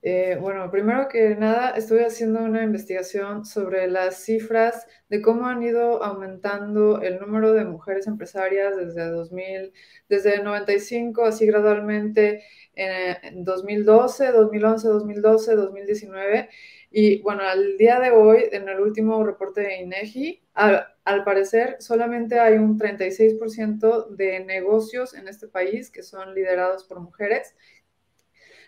Eh, 0.00 0.38
bueno, 0.40 0.70
primero 0.70 1.08
que 1.08 1.34
nada, 1.36 1.72
estoy 1.72 1.98
haciendo 2.00 2.40
una 2.40 2.62
investigación 2.62 3.44
sobre 3.44 3.86
las 3.88 4.24
cifras 4.24 4.86
de 5.10 5.20
cómo 5.20 5.46
han 5.46 5.62
ido 5.62 6.02
aumentando 6.02 7.02
el 7.02 7.18
número 7.18 7.52
de 7.52 7.66
mujeres 7.66 8.06
empresarias 8.06 8.76
desde 8.76 9.10
2000, 9.10 9.72
desde 10.08 10.42
95, 10.42 11.24
así 11.24 11.46
gradualmente 11.46 12.42
en 12.74 13.44
2012, 13.44 14.32
2011, 14.32 14.88
2012, 14.88 15.56
2019. 15.56 16.48
Y 16.90 17.22
bueno, 17.22 17.42
al 17.44 17.76
día 17.78 18.00
de 18.00 18.10
hoy, 18.10 18.48
en 18.50 18.68
el 18.68 18.80
último 18.80 19.22
reporte 19.24 19.60
de 19.60 19.76
INEGI, 19.82 20.42
al, 20.54 20.86
al 21.04 21.24
parecer 21.24 21.76
solamente 21.78 22.40
hay 22.40 22.54
un 22.54 22.78
36% 22.78 24.08
de 24.08 24.40
negocios 24.40 25.14
en 25.14 25.28
este 25.28 25.46
país 25.46 25.90
que 25.90 26.02
son 26.02 26.34
liderados 26.34 26.84
por 26.84 27.00
mujeres. 27.00 27.54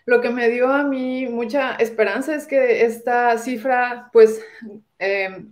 Lo 0.05 0.21
que 0.21 0.29
me 0.29 0.49
dio 0.49 0.67
a 0.67 0.83
mí 0.83 1.27
mucha 1.27 1.75
esperanza 1.75 2.35
es 2.35 2.47
que 2.47 2.85
esta 2.85 3.37
cifra, 3.37 4.09
pues, 4.13 4.41
eh, 4.99 5.45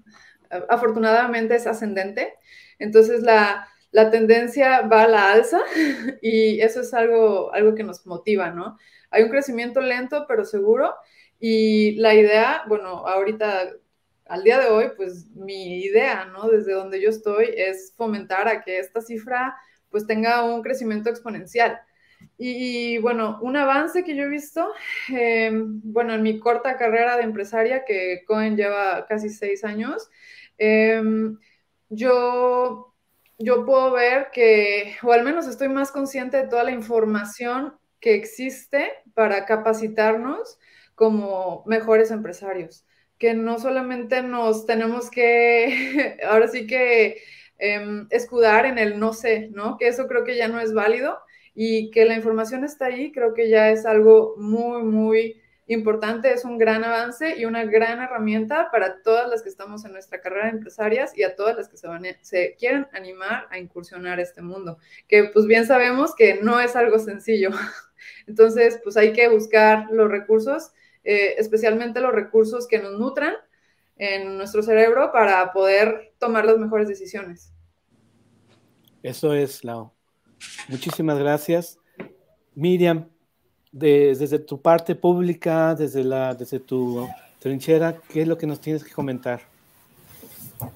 afortunadamente 0.69 1.55
es 1.55 1.67
ascendente. 1.67 2.33
Entonces, 2.79 3.21
la, 3.21 3.67
la 3.91 4.09
tendencia 4.11 4.81
va 4.81 5.03
a 5.03 5.07
la 5.07 5.31
alza 5.33 5.59
y 6.21 6.61
eso 6.61 6.81
es 6.81 6.93
algo, 6.93 7.53
algo 7.53 7.75
que 7.75 7.83
nos 7.83 8.05
motiva, 8.05 8.51
¿no? 8.51 8.77
Hay 9.09 9.23
un 9.23 9.29
crecimiento 9.29 9.81
lento, 9.81 10.25
pero 10.27 10.45
seguro 10.45 10.95
y 11.41 11.95
la 11.95 12.13
idea, 12.13 12.63
bueno, 12.67 13.07
ahorita, 13.07 13.71
al 14.25 14.43
día 14.43 14.59
de 14.59 14.67
hoy, 14.67 14.91
pues 14.95 15.25
mi 15.31 15.79
idea, 15.81 16.25
¿no? 16.25 16.47
Desde 16.47 16.73
donde 16.73 17.01
yo 17.01 17.09
estoy 17.09 17.49
es 17.57 17.93
fomentar 17.97 18.47
a 18.47 18.61
que 18.61 18.77
esta 18.77 19.01
cifra 19.01 19.57
pues 19.89 20.05
tenga 20.05 20.43
un 20.45 20.61
crecimiento 20.61 21.09
exponencial. 21.09 21.81
Y, 22.37 22.99
bueno, 22.99 23.39
un 23.41 23.57
avance 23.57 24.03
que 24.03 24.15
yo 24.15 24.25
he 24.25 24.27
visto, 24.29 24.71
em, 25.09 25.81
bueno, 25.83 26.13
en 26.13 26.21
mi 26.21 26.39
corta 26.39 26.77
carrera 26.77 27.17
de 27.17 27.23
empresaria, 27.23 27.85
que 27.85 28.23
Cohen 28.27 28.55
lleva 28.55 29.07
casi 29.07 29.29
seis 29.29 29.63
años, 29.63 30.09
em, 30.59 31.39
yo, 31.89 32.93
yo 33.39 33.65
puedo 33.65 33.91
ver 33.91 34.29
que, 34.31 34.95
o 35.01 35.11
al 35.11 35.23
menos 35.23 35.47
estoy 35.47 35.69
más 35.69 35.91
consciente 35.91 36.37
de 36.37 36.47
toda 36.47 36.63
la 36.63 36.71
información 36.71 37.73
que 37.99 38.13
existe 38.13 38.91
para 39.15 39.45
capacitarnos 39.45 40.59
como 40.95 41.63
mejores 41.65 42.11
empresarios, 42.11 42.85
que 43.17 43.33
no 43.33 43.59
solamente 43.59 44.23
nos 44.23 44.65
tenemos 44.65 45.09
que, 45.11 46.17
ahora 46.27 46.47
sí 46.47 46.67
que 46.67 47.21
em, 47.59 48.07
escudar 48.09 48.65
en 48.65 48.77
el 48.77 48.99
no 48.99 49.13
sé, 49.13 49.49
¿no? 49.51 49.77
Que 49.77 49.87
eso 49.87 50.07
creo 50.07 50.23
que 50.23 50.37
ya 50.37 50.47
no 50.47 50.59
es 50.59 50.73
válido 50.73 51.19
y 51.53 51.91
que 51.91 52.05
la 52.05 52.15
información 52.15 52.63
está 52.63 52.85
ahí, 52.85 53.11
creo 53.11 53.33
que 53.33 53.49
ya 53.49 53.69
es 53.69 53.85
algo 53.85 54.35
muy, 54.37 54.83
muy 54.83 55.41
importante, 55.67 56.33
es 56.33 56.43
un 56.43 56.57
gran 56.57 56.83
avance 56.83 57.37
y 57.37 57.45
una 57.45 57.63
gran 57.65 58.01
herramienta 58.01 58.69
para 58.71 59.01
todas 59.01 59.29
las 59.29 59.41
que 59.41 59.49
estamos 59.49 59.85
en 59.85 59.93
nuestra 59.93 60.19
carrera 60.19 60.45
de 60.45 60.51
empresarias 60.51 61.17
y 61.17 61.23
a 61.23 61.35
todas 61.35 61.55
las 61.55 61.69
que 61.69 61.77
se, 61.77 61.87
van, 61.87 62.03
se 62.21 62.55
quieren 62.59 62.87
animar 62.93 63.47
a 63.51 63.57
incursionar 63.57 64.19
este 64.19 64.41
mundo, 64.41 64.77
que 65.07 65.25
pues 65.25 65.45
bien 65.45 65.65
sabemos 65.65 66.15
que 66.15 66.41
no 66.41 66.59
es 66.59 66.75
algo 66.75 66.99
sencillo. 66.99 67.51
Entonces, 68.27 68.79
pues 68.83 68.97
hay 68.97 69.13
que 69.13 69.29
buscar 69.29 69.87
los 69.91 70.09
recursos 70.09 70.71
eh, 71.03 71.35
especialmente 71.37 72.01
los 72.01 72.13
recursos 72.13 72.67
que 72.67 72.79
nos 72.79 72.99
nutran 72.99 73.33
en 73.97 74.37
nuestro 74.37 74.63
cerebro 74.63 75.11
para 75.11 75.51
poder 75.53 76.13
tomar 76.19 76.45
las 76.45 76.57
mejores 76.57 76.87
decisiones. 76.87 77.53
Eso 79.03 79.33
es, 79.33 79.63
Lau. 79.63 79.91
Muchísimas 80.67 81.19
gracias. 81.19 81.77
Miriam, 82.55 83.07
desde 83.71 84.39
tu 84.39 84.61
parte 84.61 84.95
pública, 84.95 85.75
desde, 85.75 86.03
la, 86.03 86.35
desde 86.35 86.59
tu 86.59 87.07
trinchera, 87.39 87.95
¿qué 88.09 88.21
es 88.23 88.27
lo 88.27 88.37
que 88.37 88.47
nos 88.47 88.59
tienes 88.59 88.83
que 88.83 88.91
comentar? 88.91 89.41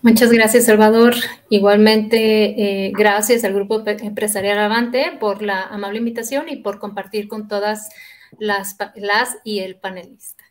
Muchas 0.02 0.32
gracias, 0.32 0.66
Salvador. 0.66 1.14
Igualmente, 1.50 2.88
eh, 2.88 2.92
gracias 2.96 3.44
al 3.44 3.54
Grupo 3.54 3.84
Empresarial 3.86 4.58
Avante 4.58 5.12
por 5.20 5.42
la 5.44 5.62
amable 5.64 6.00
invitación 6.00 6.50
y 6.50 6.58
por 6.58 6.80
compartir 6.80 7.28
con 7.28 7.48
todas 7.48 7.90
las, 8.40 8.78
las 8.96 9.38
y 9.44 9.60
el 9.60 9.78
panelista. 9.78 10.44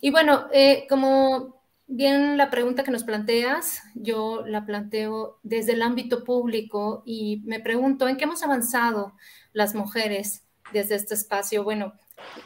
Y 0.00 0.10
bueno, 0.10 0.48
eh, 0.52 0.86
como 0.88 1.62
bien 1.86 2.36
la 2.36 2.50
pregunta 2.50 2.84
que 2.84 2.90
nos 2.90 3.04
planteas, 3.04 3.82
yo 3.94 4.44
la 4.46 4.64
planteo 4.64 5.38
desde 5.42 5.72
el 5.72 5.82
ámbito 5.82 6.24
público 6.24 7.02
y 7.04 7.42
me 7.44 7.60
pregunto, 7.60 8.08
¿en 8.08 8.16
qué 8.16 8.24
hemos 8.24 8.42
avanzado 8.42 9.14
las 9.52 9.74
mujeres 9.74 10.44
desde 10.72 10.94
este 10.94 11.14
espacio? 11.14 11.64
Bueno, 11.64 11.92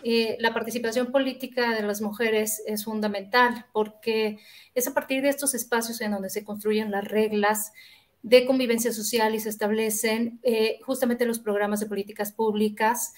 eh, 0.03 0.37
la 0.41 0.53
participación 0.53 1.12
política 1.12 1.71
de 1.75 1.83
las 1.83 2.01
mujeres 2.01 2.62
es 2.67 2.85
fundamental 2.85 3.67
porque 3.73 4.39
es 4.75 4.89
a 4.89 4.95
partir 4.95 5.23
de 5.23 5.29
estos 5.29 5.55
espacios 5.55 6.01
en 6.01 6.12
donde 6.12 6.31
se 6.31 6.45
construyen 6.45 6.91
las 6.91 7.05
reglas 7.05 7.73
de 8.23 8.45
convivencia 8.45 8.93
social 8.93 9.35
y 9.35 9.41
se 9.41 9.51
establecen 9.51 10.41
eh, 10.43 10.79
justamente 10.85 11.27
los 11.27 11.39
programas 11.39 11.81
de 11.81 11.87
políticas 11.87 12.33
públicas 12.33 13.15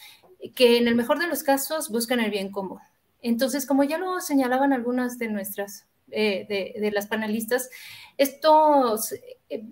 que 0.55 0.79
en 0.79 0.88
el 0.88 0.94
mejor 0.94 1.18
de 1.18 1.27
los 1.27 1.42
casos 1.42 1.88
buscan 1.90 2.20
el 2.20 2.31
bien 2.31 2.51
común. 2.51 2.81
Entonces, 3.22 3.66
como 3.66 3.85
ya 3.85 3.98
lo 3.98 4.20
señalaban 4.20 4.72
algunas 4.72 5.18
de 5.18 5.29
nuestras, 5.29 5.87
eh, 6.11 6.74
de, 6.79 6.90
las 6.92 7.07
panelistas, 7.07 7.70
estos, 8.16 9.12
eh, 9.12 9.64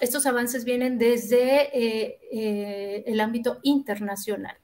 estos 0.00 0.26
avances 0.26 0.64
vienen 0.64 0.98
desde 0.98 1.70
eh, 1.76 3.04
el 3.06 3.20
ámbito 3.20 3.58
internacional. 3.62 4.56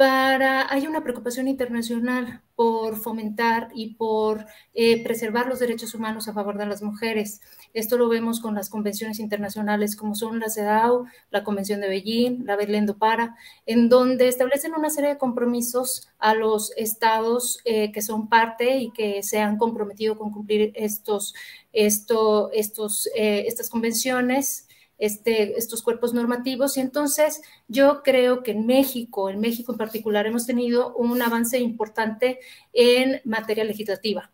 Para, 0.00 0.72
hay 0.72 0.86
una 0.86 1.02
preocupación 1.02 1.46
internacional 1.46 2.40
por 2.56 2.96
fomentar 2.96 3.68
y 3.74 3.96
por 3.96 4.46
eh, 4.72 5.04
preservar 5.04 5.46
los 5.46 5.58
derechos 5.58 5.94
humanos 5.94 6.26
a 6.26 6.32
favor 6.32 6.56
de 6.56 6.64
las 6.64 6.80
mujeres. 6.80 7.42
Esto 7.74 7.98
lo 7.98 8.08
vemos 8.08 8.40
con 8.40 8.54
las 8.54 8.70
convenciones 8.70 9.18
internacionales 9.18 9.96
como 9.96 10.14
son 10.14 10.38
la 10.40 10.48
CEDAW, 10.48 11.04
la 11.30 11.44
Convención 11.44 11.82
de 11.82 11.88
Beijing, 11.88 12.46
la 12.46 12.56
Belén 12.56 12.86
do 12.86 12.96
Para, 12.96 13.36
en 13.66 13.90
donde 13.90 14.28
establecen 14.28 14.72
una 14.72 14.88
serie 14.88 15.10
de 15.10 15.18
compromisos 15.18 16.08
a 16.18 16.32
los 16.34 16.72
estados 16.78 17.60
eh, 17.66 17.92
que 17.92 18.00
son 18.00 18.30
parte 18.30 18.78
y 18.78 18.92
que 18.92 19.22
se 19.22 19.40
han 19.40 19.58
comprometido 19.58 20.16
con 20.16 20.30
cumplir 20.30 20.72
estos, 20.76 21.34
esto, 21.74 22.50
estos, 22.54 23.06
eh, 23.14 23.44
estas 23.46 23.68
convenciones 23.68 24.66
este, 25.00 25.58
estos 25.58 25.82
cuerpos 25.82 26.14
normativos. 26.14 26.76
Y 26.76 26.80
entonces 26.80 27.42
yo 27.66 28.02
creo 28.04 28.44
que 28.44 28.52
en 28.52 28.66
México, 28.66 29.30
en 29.30 29.40
México 29.40 29.72
en 29.72 29.78
particular, 29.78 30.26
hemos 30.26 30.46
tenido 30.46 30.94
un 30.94 31.20
avance 31.20 31.58
importante 31.58 32.38
en 32.72 33.20
materia 33.24 33.64
legislativa. 33.64 34.30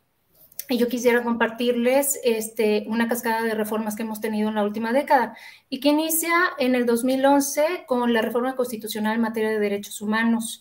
Y 0.68 0.78
yo 0.78 0.88
quisiera 0.88 1.22
compartirles 1.22 2.18
este, 2.24 2.84
una 2.88 3.08
cascada 3.08 3.42
de 3.42 3.54
reformas 3.54 3.94
que 3.94 4.02
hemos 4.02 4.20
tenido 4.20 4.48
en 4.48 4.56
la 4.56 4.64
última 4.64 4.92
década 4.92 5.36
y 5.68 5.78
que 5.78 5.90
inicia 5.90 6.32
en 6.58 6.74
el 6.74 6.86
2011 6.86 7.84
con 7.86 8.12
la 8.12 8.20
reforma 8.20 8.56
constitucional 8.56 9.14
en 9.14 9.20
materia 9.20 9.50
de 9.50 9.60
derechos 9.60 10.00
humanos. 10.00 10.60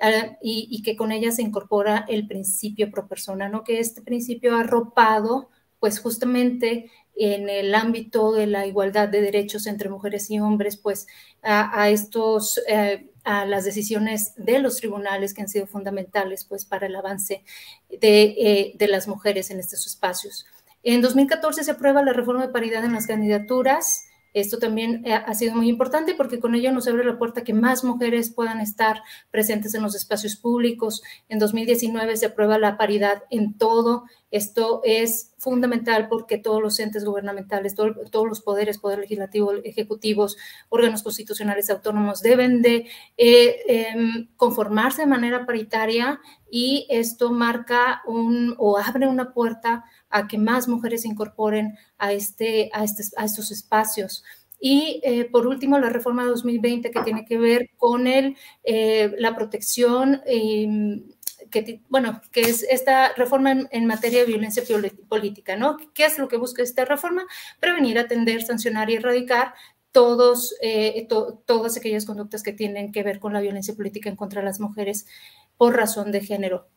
Uh, 0.00 0.34
y, 0.42 0.82
que 0.82 0.96
con 0.96 1.12
ella 1.12 1.30
se 1.30 1.42
incorpora 1.42 2.04
el 2.08 2.26
principio 2.26 2.90
pro 2.90 3.06
persona, 3.06 3.48
¿no? 3.48 3.62
que 3.62 3.78
este 3.78 4.02
principio 4.02 4.56
arropado, 4.56 5.50
pues 5.78 6.00
justamente 6.00 6.90
en 7.16 7.48
el 7.48 7.74
ámbito 7.74 8.32
de 8.32 8.46
la 8.46 8.66
igualdad 8.66 9.08
de 9.08 9.20
derechos 9.20 9.66
entre 9.66 9.88
mujeres 9.88 10.30
y 10.30 10.40
hombres, 10.40 10.76
pues 10.76 11.06
a, 11.42 11.88
estos, 11.90 12.60
eh, 12.68 13.10
a 13.22 13.44
las 13.46 13.64
decisiones 13.64 14.32
de 14.36 14.58
los 14.58 14.76
tribunales 14.76 15.34
que 15.34 15.42
han 15.42 15.48
sido 15.48 15.66
fundamentales, 15.66 16.44
pues 16.44 16.64
para 16.64 16.86
el 16.86 16.96
avance 16.96 17.44
de, 17.88 18.22
eh, 18.22 18.72
de 18.76 18.88
las 18.88 19.06
mujeres 19.06 19.50
en 19.50 19.60
estos 19.60 19.86
espacios. 19.86 20.46
En 20.82 21.00
2014 21.00 21.64
se 21.64 21.70
aprueba 21.70 22.02
la 22.02 22.12
reforma 22.12 22.46
de 22.46 22.52
paridad 22.52 22.84
en 22.84 22.92
las 22.92 23.06
candidaturas. 23.06 24.04
Esto 24.34 24.58
también 24.58 25.06
eh, 25.06 25.14
ha 25.14 25.32
sido 25.34 25.54
muy 25.54 25.68
importante 25.68 26.14
porque 26.16 26.40
con 26.40 26.56
ello 26.56 26.72
nos 26.72 26.88
abre 26.88 27.04
la 27.04 27.18
puerta 27.18 27.44
que 27.44 27.54
más 27.54 27.84
mujeres 27.84 28.30
puedan 28.30 28.60
estar 28.60 29.02
presentes 29.30 29.74
en 29.74 29.82
los 29.82 29.94
espacios 29.94 30.34
públicos. 30.34 31.02
En 31.28 31.38
2019 31.38 32.16
se 32.16 32.26
aprueba 32.26 32.58
la 32.58 32.76
paridad 32.76 33.22
en 33.30 33.56
todo. 33.56 34.04
Esto 34.32 34.80
es 34.82 35.32
fundamental 35.38 36.08
porque 36.08 36.38
todos 36.38 36.60
los 36.60 36.80
entes 36.80 37.04
gubernamentales, 37.04 37.76
todos 37.76 38.28
los 38.28 38.40
poderes, 38.40 38.78
poder 38.78 38.98
legislativo, 38.98 39.52
ejecutivos, 39.52 40.36
órganos 40.68 41.04
constitucionales 41.04 41.70
autónomos 41.70 42.20
deben 42.20 42.60
de 42.60 42.88
eh, 43.16 43.60
em, 43.68 44.26
conformarse 44.36 45.02
de 45.02 45.06
manera 45.06 45.46
paritaria 45.46 46.20
y 46.50 46.88
esto 46.90 47.30
marca 47.30 48.02
un 48.06 48.56
o 48.58 48.78
abre 48.78 49.06
una 49.06 49.32
puerta 49.32 49.84
a 50.14 50.28
que 50.28 50.38
más 50.38 50.68
mujeres 50.68 51.02
se 51.02 51.08
incorporen 51.08 51.76
a, 51.98 52.12
este, 52.12 52.70
a, 52.72 52.84
este, 52.84 53.02
a 53.16 53.24
estos 53.24 53.50
espacios. 53.50 54.22
Y 54.60 55.00
eh, 55.02 55.24
por 55.24 55.48
último, 55.48 55.76
la 55.80 55.90
reforma 55.90 56.24
2020 56.24 56.92
que 56.92 57.02
tiene 57.02 57.24
que 57.24 57.36
ver 57.36 57.70
con 57.76 58.06
el, 58.06 58.36
eh, 58.62 59.12
la 59.18 59.34
protección, 59.34 60.22
em, 60.24 61.02
que, 61.50 61.80
bueno, 61.88 62.20
que 62.30 62.42
es 62.42 62.62
esta 62.62 63.12
reforma 63.14 63.50
en, 63.50 63.86
materia 63.86 64.20
de 64.20 64.26
violencia 64.26 64.62
política, 65.08 65.56
¿no? 65.56 65.78
¿Qué 65.92 66.04
es 66.04 66.16
lo 66.16 66.28
que 66.28 66.36
busca 66.36 66.62
esta 66.62 66.84
reforma? 66.84 67.26
Prevenir, 67.58 67.98
atender, 67.98 68.42
sancionar 68.42 68.90
y 68.90 68.94
erradicar 68.94 69.54
todos, 69.90 70.54
eh, 70.62 71.08
todas 71.44 71.76
aquellas 71.76 72.06
conductas 72.06 72.44
que 72.44 72.52
tienen 72.52 72.92
que 72.92 73.02
ver 73.02 73.18
con 73.18 73.32
la 73.32 73.40
violencia 73.40 73.74
política 73.74 74.14
contra 74.16 74.42
las 74.42 74.60
mujeres 74.60 75.06
por 75.56 75.76
razón 75.76 76.12
de 76.12 76.20
género. 76.20 76.68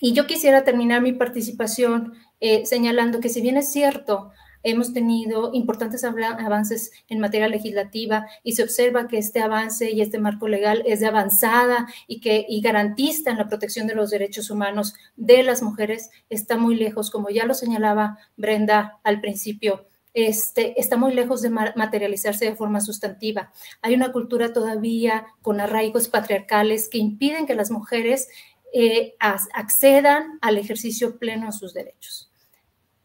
Y 0.00 0.14
yo 0.14 0.26
quisiera 0.26 0.64
terminar 0.64 1.02
mi 1.02 1.12
participación 1.12 2.14
eh, 2.40 2.64
señalando 2.64 3.20
que 3.20 3.28
si 3.28 3.40
bien 3.40 3.58
es 3.58 3.70
cierto, 3.70 4.32
hemos 4.62 4.92
tenido 4.92 5.50
importantes 5.52 6.04
avances 6.04 6.90
en 7.08 7.20
materia 7.20 7.48
legislativa 7.48 8.26
y 8.42 8.52
se 8.52 8.62
observa 8.62 9.08
que 9.08 9.18
este 9.18 9.40
avance 9.40 9.90
y 9.90 10.00
este 10.00 10.18
marco 10.18 10.48
legal 10.48 10.82
es 10.86 11.00
de 11.00 11.06
avanzada 11.06 11.88
y 12.06 12.20
que 12.20 12.44
y 12.48 12.60
garantiza 12.60 13.30
en 13.30 13.38
la 13.38 13.48
protección 13.48 13.86
de 13.86 13.94
los 13.94 14.10
derechos 14.10 14.50
humanos 14.50 14.94
de 15.16 15.42
las 15.42 15.62
mujeres, 15.62 16.10
está 16.28 16.56
muy 16.56 16.76
lejos, 16.76 17.10
como 17.10 17.30
ya 17.30 17.46
lo 17.46 17.54
señalaba 17.54 18.18
Brenda 18.36 19.00
al 19.04 19.20
principio. 19.20 19.86
Este, 20.12 20.80
está 20.80 20.96
muy 20.96 21.14
lejos 21.14 21.40
de 21.40 21.50
materializarse 21.50 22.44
de 22.44 22.56
forma 22.56 22.80
sustantiva. 22.80 23.52
Hay 23.80 23.94
una 23.94 24.10
cultura 24.10 24.52
todavía 24.52 25.26
con 25.40 25.60
arraigos 25.60 26.08
patriarcales 26.08 26.88
que 26.88 26.98
impiden 26.98 27.46
que 27.46 27.54
las 27.54 27.70
mujeres 27.70 28.26
eh, 28.72 29.14
accedan 29.18 30.38
al 30.40 30.58
ejercicio 30.58 31.18
pleno 31.18 31.46
de 31.46 31.52
sus 31.52 31.74
derechos. 31.74 32.32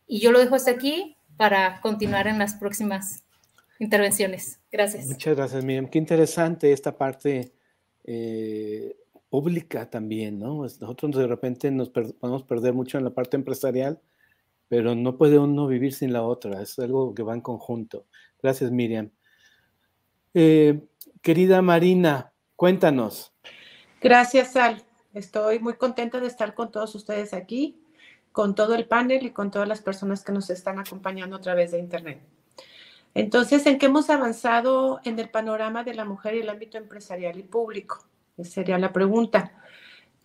Y 0.07 0.19
yo 0.19 0.31
lo 0.31 0.39
dejo 0.39 0.55
hasta 0.55 0.71
aquí 0.71 1.17
para 1.37 1.81
continuar 1.81 2.27
en 2.27 2.37
las 2.37 2.55
próximas 2.55 3.23
intervenciones. 3.79 4.59
Gracias. 4.71 5.07
Muchas 5.07 5.35
gracias, 5.35 5.63
Miriam. 5.63 5.87
Qué 5.87 5.97
interesante 5.97 6.71
esta 6.71 6.97
parte 6.97 7.53
eh, 8.03 8.95
pública 9.29 9.89
también, 9.89 10.39
¿no? 10.39 10.61
Nosotros 10.61 11.15
de 11.15 11.27
repente 11.27 11.71
nos 11.71 11.89
podemos 11.89 12.43
perder 12.43 12.73
mucho 12.73 12.97
en 12.97 13.03
la 13.03 13.13
parte 13.13 13.35
empresarial, 13.35 13.99
pero 14.67 14.95
no 14.95 15.17
puede 15.17 15.39
uno 15.39 15.67
vivir 15.67 15.93
sin 15.93 16.13
la 16.13 16.23
otra, 16.23 16.61
es 16.61 16.77
algo 16.79 17.13
que 17.13 17.23
va 17.23 17.33
en 17.33 17.41
conjunto. 17.41 18.05
Gracias, 18.41 18.71
Miriam. 18.71 19.11
Eh, 20.33 20.81
querida 21.21 21.61
Marina, 21.61 22.33
cuéntanos. 22.55 23.33
Gracias, 24.01 24.53
Sal. 24.53 24.84
Estoy 25.15 25.59
muy 25.59 25.75
contenta 25.75 26.19
de 26.19 26.27
estar 26.27 26.53
con 26.53 26.71
todos 26.71 26.93
ustedes 26.93 27.33
aquí, 27.33 27.77
con 28.33 28.53
todo 28.53 28.75
el 28.75 28.85
panel 28.85 29.25
y 29.25 29.31
con 29.31 29.49
todas 29.49 29.65
las 29.65 29.81
personas 29.81 30.25
que 30.25 30.33
nos 30.33 30.49
están 30.49 30.77
acompañando 30.77 31.37
a 31.37 31.41
través 31.41 31.71
de 31.71 31.79
Internet. 31.79 32.19
Entonces, 33.13 33.65
¿en 33.65 33.77
qué 33.79 33.85
hemos 33.85 34.09
avanzado 34.09 34.99
en 35.05 35.17
el 35.17 35.29
panorama 35.29 35.85
de 35.85 35.93
la 35.93 36.03
mujer 36.03 36.35
y 36.35 36.41
el 36.41 36.49
ámbito 36.49 36.77
empresarial 36.77 37.39
y 37.39 37.43
público? 37.43 38.05
Esa 38.37 38.51
sería 38.51 38.77
la 38.77 38.91
pregunta. 38.91 39.53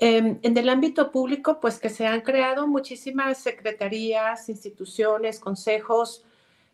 Em, 0.01 0.41
en 0.43 0.59
el 0.59 0.69
ámbito 0.69 1.13
público, 1.13 1.61
pues 1.61 1.79
que 1.79 1.89
se 1.89 2.09
han 2.09 2.23
creado 2.23 2.67
muchísimas 2.67 3.39
secretarías, 3.39 4.49
instituciones, 4.49 5.39
consejos. 5.39 6.25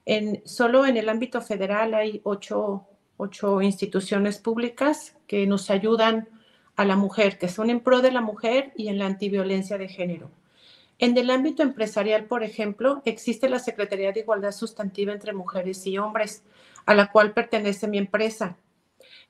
En, 0.07 0.41
solo 0.47 0.87
en 0.87 0.97
el 0.97 1.11
ámbito 1.11 1.43
federal 1.43 1.93
hay 1.93 2.23
ocho, 2.25 2.87
ocho 3.19 3.61
instituciones 3.61 4.39
públicas 4.39 5.15
que 5.27 5.47
nos 5.47 5.69
ayudan 5.69 6.31
a 6.77 6.85
la 6.85 6.97
mujer, 6.97 7.39
que 7.39 7.49
son 7.49 7.71
en 7.71 7.81
pro 7.81 8.01
de 8.03 8.13
la 8.13 8.21
mujer 8.21 8.73
y 8.77 8.89
en 8.89 8.99
la 8.99 9.07
antiviolencia 9.07 9.79
de 9.79 9.89
género. 9.89 10.31
En 10.99 11.17
el 11.19 11.31
ámbito 11.31 11.63
empresarial, 11.63 12.25
por 12.25 12.43
ejemplo, 12.43 13.03
existe 13.05 13.49
la 13.49 13.59
Secretaría 13.59 14.13
de 14.13 14.21
Igualdad 14.21 14.53
Sustantiva 14.53 15.13
entre 15.13 15.33
Mujeres 15.35 15.87
y 15.87 15.99
Hombres, 15.99 16.43
a 16.87 16.95
la 16.95 17.11
cual 17.11 17.33
pertenece 17.35 17.87
mi 17.89 17.99
empresa, 17.99 18.57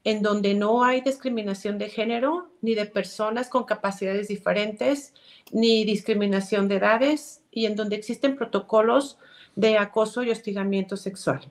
en 0.04 0.22
donde 0.22 0.54
no 0.54 0.84
hay 0.84 1.00
discriminación 1.00 1.78
de 1.78 1.88
género, 1.88 2.50
ni 2.62 2.76
de 2.76 2.86
personas 2.86 3.48
con 3.48 3.64
capacidades 3.64 4.28
diferentes, 4.28 5.12
ni 5.50 5.84
discriminación 5.84 6.68
de 6.68 6.76
edades, 6.76 7.42
y 7.50 7.66
en 7.66 7.74
donde 7.74 7.96
existen 7.96 8.36
protocolos 8.36 9.18
de 9.56 9.78
acoso 9.78 10.22
y 10.22 10.30
hostigamiento 10.30 10.96
sexual. 10.96 11.50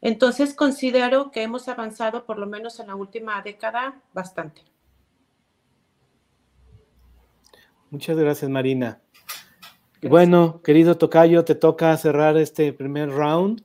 Entonces, 0.00 0.54
considero 0.54 1.32
que 1.32 1.42
hemos 1.42 1.66
avanzado, 1.66 2.24
por 2.24 2.38
lo 2.38 2.46
menos 2.46 2.78
en 2.78 2.86
la 2.86 2.94
última 2.94 3.42
década, 3.42 4.00
bastante. 4.12 4.62
Muchas 7.90 8.18
gracias, 8.18 8.50
Marina. 8.50 9.00
Bueno, 10.02 10.62
querido 10.62 10.96
Tocayo, 10.96 11.44
te 11.44 11.54
toca 11.54 11.96
cerrar 11.96 12.36
este 12.36 12.72
primer 12.72 13.10
round. 13.10 13.64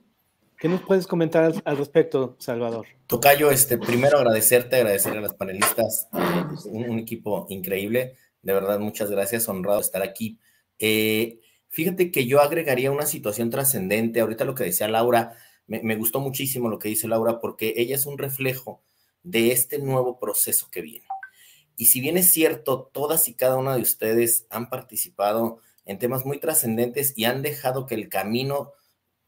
¿Qué 0.58 0.68
nos 0.68 0.80
puedes 0.80 1.06
comentar 1.06 1.52
al, 1.64 1.76
respecto, 1.76 2.36
Salvador? 2.38 2.86
Tocayo, 3.06 3.50
este, 3.50 3.76
primero 3.76 4.18
agradecerte, 4.18 4.76
agradecer 4.76 5.16
a 5.16 5.20
las 5.20 5.34
panelistas, 5.34 6.08
eh, 6.14 6.70
un, 6.70 6.98
equipo 6.98 7.46
increíble. 7.50 8.16
De 8.42 8.52
verdad, 8.52 8.78
muchas 8.80 9.10
gracias, 9.10 9.48
honrado 9.48 9.80
estar 9.80 10.02
aquí. 10.02 10.38
Eh, 10.78 11.40
fíjate 11.68 12.10
que 12.10 12.26
yo 12.26 12.40
agregaría 12.40 12.90
una 12.90 13.06
situación 13.06 13.50
trascendente. 13.50 14.20
Ahorita 14.20 14.46
lo 14.46 14.54
que 14.54 14.64
decía 14.64 14.88
Laura, 14.88 15.36
me, 15.66 15.82
me 15.82 15.96
gustó 15.96 16.20
muchísimo 16.20 16.70
lo 16.70 16.78
que 16.78 16.88
dice 16.88 17.08
Laura, 17.08 17.40
porque 17.40 17.74
ella 17.76 17.94
es 17.94 18.06
un 18.06 18.16
reflejo 18.16 18.82
de 19.22 19.52
este 19.52 19.78
nuevo 19.78 20.18
proceso 20.18 20.68
que 20.70 20.80
viene. 20.80 21.06
Y 21.76 21.86
si 21.86 22.00
bien 22.00 22.16
es 22.16 22.30
cierto, 22.30 22.90
todas 22.92 23.28
y 23.28 23.34
cada 23.34 23.56
una 23.56 23.74
de 23.74 23.82
ustedes 23.82 24.46
han 24.50 24.70
participado 24.70 25.58
en 25.84 25.98
temas 25.98 26.24
muy 26.24 26.38
trascendentes 26.38 27.12
y 27.16 27.24
han 27.24 27.42
dejado 27.42 27.86
que 27.86 27.94
el 27.94 28.08
camino 28.08 28.72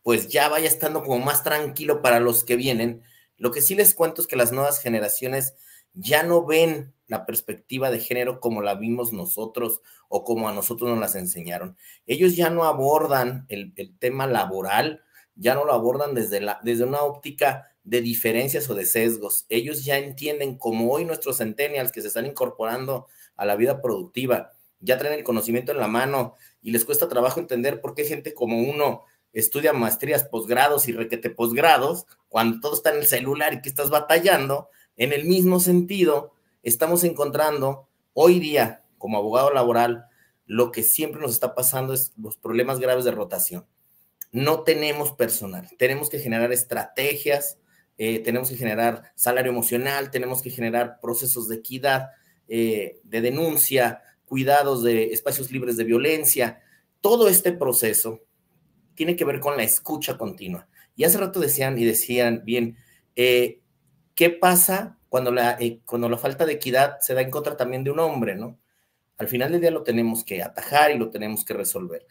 pues 0.03 0.29
ya 0.29 0.49
vaya 0.49 0.69
estando 0.69 1.03
como 1.03 1.19
más 1.25 1.43
tranquilo 1.43 2.01
para 2.01 2.21
los 2.21 2.45
que 2.45 2.55
vienen, 2.55 3.03
lo 3.39 3.51
que 3.51 3.61
sí 3.61 3.75
les 3.75 3.93
cuento 3.93 4.21
es 4.21 4.29
que 4.29 4.37
las 4.37 4.53
nuevas 4.53 4.81
generaciones 4.81 5.57
ya 5.95 6.23
no 6.23 6.47
ven 6.47 6.95
la 7.07 7.27
perspectiva 7.27 7.91
de 7.91 8.01
género 8.01 8.41
como 8.41 8.63
la 8.63 8.75
vimos 8.75 9.13
nosotros 9.13 9.81
o 10.09 10.25
como 10.25 10.49
a 10.49 10.53
nosotros 10.53 10.91
nos 10.91 11.01
las 11.01 11.15
enseñaron. 11.15 11.77
Ellos 12.07 12.37
ya 12.37 12.51
no 12.51 12.65
abordan 12.65 13.47
el, 13.49 13.75
tema 13.99 14.27
laboral, 14.27 15.03
ya 15.35 15.55
no 15.55 15.65
lo 15.65 15.73
abordan 15.73 16.15
desde, 16.15 16.41
la, 16.41 16.61
desde 16.63 16.85
una 16.85 17.03
óptica 17.03 17.76
de 17.87 18.01
diferencias 18.01 18.69
o 18.69 18.75
de 18.75 18.85
sesgos. 18.85 19.47
Ellos 19.49 19.85
ya 19.85 19.97
entienden, 19.97 20.59
como 20.59 20.93
hoy 20.93 21.05
nuestros 21.05 21.39
centennials 21.39 21.93
que 21.93 22.03
se 22.03 22.09
están 22.09 22.27
incorporando 22.27 23.07
a 23.37 23.47
la 23.47 23.55
vida 23.55 23.81
productiva, 23.81 24.53
ya 24.81 24.99
traen 24.99 25.15
el 25.15 25.25
conocimiento 25.25 25.71
en 25.71 25.79
la 25.79 25.87
mano 25.87 26.35
y 26.61 26.73
les 26.73 26.85
cuesta 26.85 27.09
trabajo 27.09 27.39
entender 27.39 27.81
por 27.81 27.95
qué 27.95 28.05
gente 28.05 28.35
como 28.35 28.59
uno 28.59 29.05
estudia 29.33 29.73
maestrías, 29.73 30.25
posgrados 30.25 30.89
y 30.89 30.93
requete 30.93 31.31
posgrados, 31.31 32.07
cuando 32.29 32.59
todo 32.61 32.75
está 32.75 32.91
en 32.91 32.99
el 32.99 33.07
celular 33.07 33.55
y 33.55 33.63
que 33.63 33.69
estás 33.69 33.89
batallando, 33.89 34.69
en 34.97 35.13
el 35.13 35.25
mismo 35.25 35.61
sentido, 35.61 36.33
estamos 36.63 37.05
encontrando 37.05 37.89
hoy 38.15 38.41
día, 38.41 38.83
como 38.99 39.19
abogado 39.19 39.53
laboral, 39.53 40.07
lo 40.45 40.73
que 40.73 40.83
siempre 40.83 41.21
nos 41.21 41.33
está 41.33 41.55
pasando 41.55 41.93
es 41.93 42.13
los 42.17 42.37
problemas 42.37 42.81
graves 42.81 43.05
de 43.05 43.13
rotación. 43.13 43.67
No 44.33 44.65
tenemos 44.65 45.13
personal, 45.13 45.69
tenemos 45.79 46.11
que 46.11 46.19
generar 46.19 46.53
estrategias, 46.53 47.59
eh, 47.99 48.21
tenemos 48.21 48.51
que 48.51 48.57
generar 48.57 49.13
salario 49.15 49.51
emocional, 49.51 50.11
tenemos 50.11 50.43
que 50.43 50.51
generar 50.51 51.01
procesos 51.01 51.49
de 51.49 51.57
equidad, 51.57 52.11
eh, 52.49 53.01
de 53.03 53.21
denuncia, 53.21 54.03
cuidados 54.27 54.83
de 54.83 55.13
espacios 55.13 55.51
libres 55.51 55.77
de 55.77 55.85
violencia. 55.85 56.61
Todo 57.01 57.29
este 57.29 57.53
proceso 57.53 58.21
tiene 58.95 59.17
que 59.17 59.25
ver 59.25 59.41
con 59.41 59.57
la 59.57 59.63
escucha 59.63 60.19
continua. 60.19 60.69
Y 60.97 61.05
hace 61.05 61.19
rato 61.19 61.41
decían 61.41 61.79
y 61.79 61.85
decían 61.85 62.43
bien, 62.45 62.77
eh, 63.15 63.61
¿qué 64.15 64.31
pasa 64.31 64.99
cuando 65.09 65.31
la, 65.31 65.57
eh, 65.61 65.81
cuando 65.85 66.09
la 66.09 66.19
falta 66.19 66.45
de 66.45 66.55
equidad 66.55 66.99
se 67.01 67.15
da 67.15 67.21
en 67.21 67.31
contra 67.31 67.57
también 67.57 67.85
de 67.85 67.91
un 67.91 68.01
hombre, 68.01 68.35
no? 68.35 68.59
Al 69.19 69.29
final 69.29 69.53
del 69.53 69.61
día 69.61 69.71
lo 69.71 69.83
tenemos 69.83 70.25
que 70.25 70.43
atajar 70.43 70.91
y 70.91 70.99
lo 70.99 71.11
tenemos 71.11 71.45
que 71.45 71.55
resolver. 71.55 72.07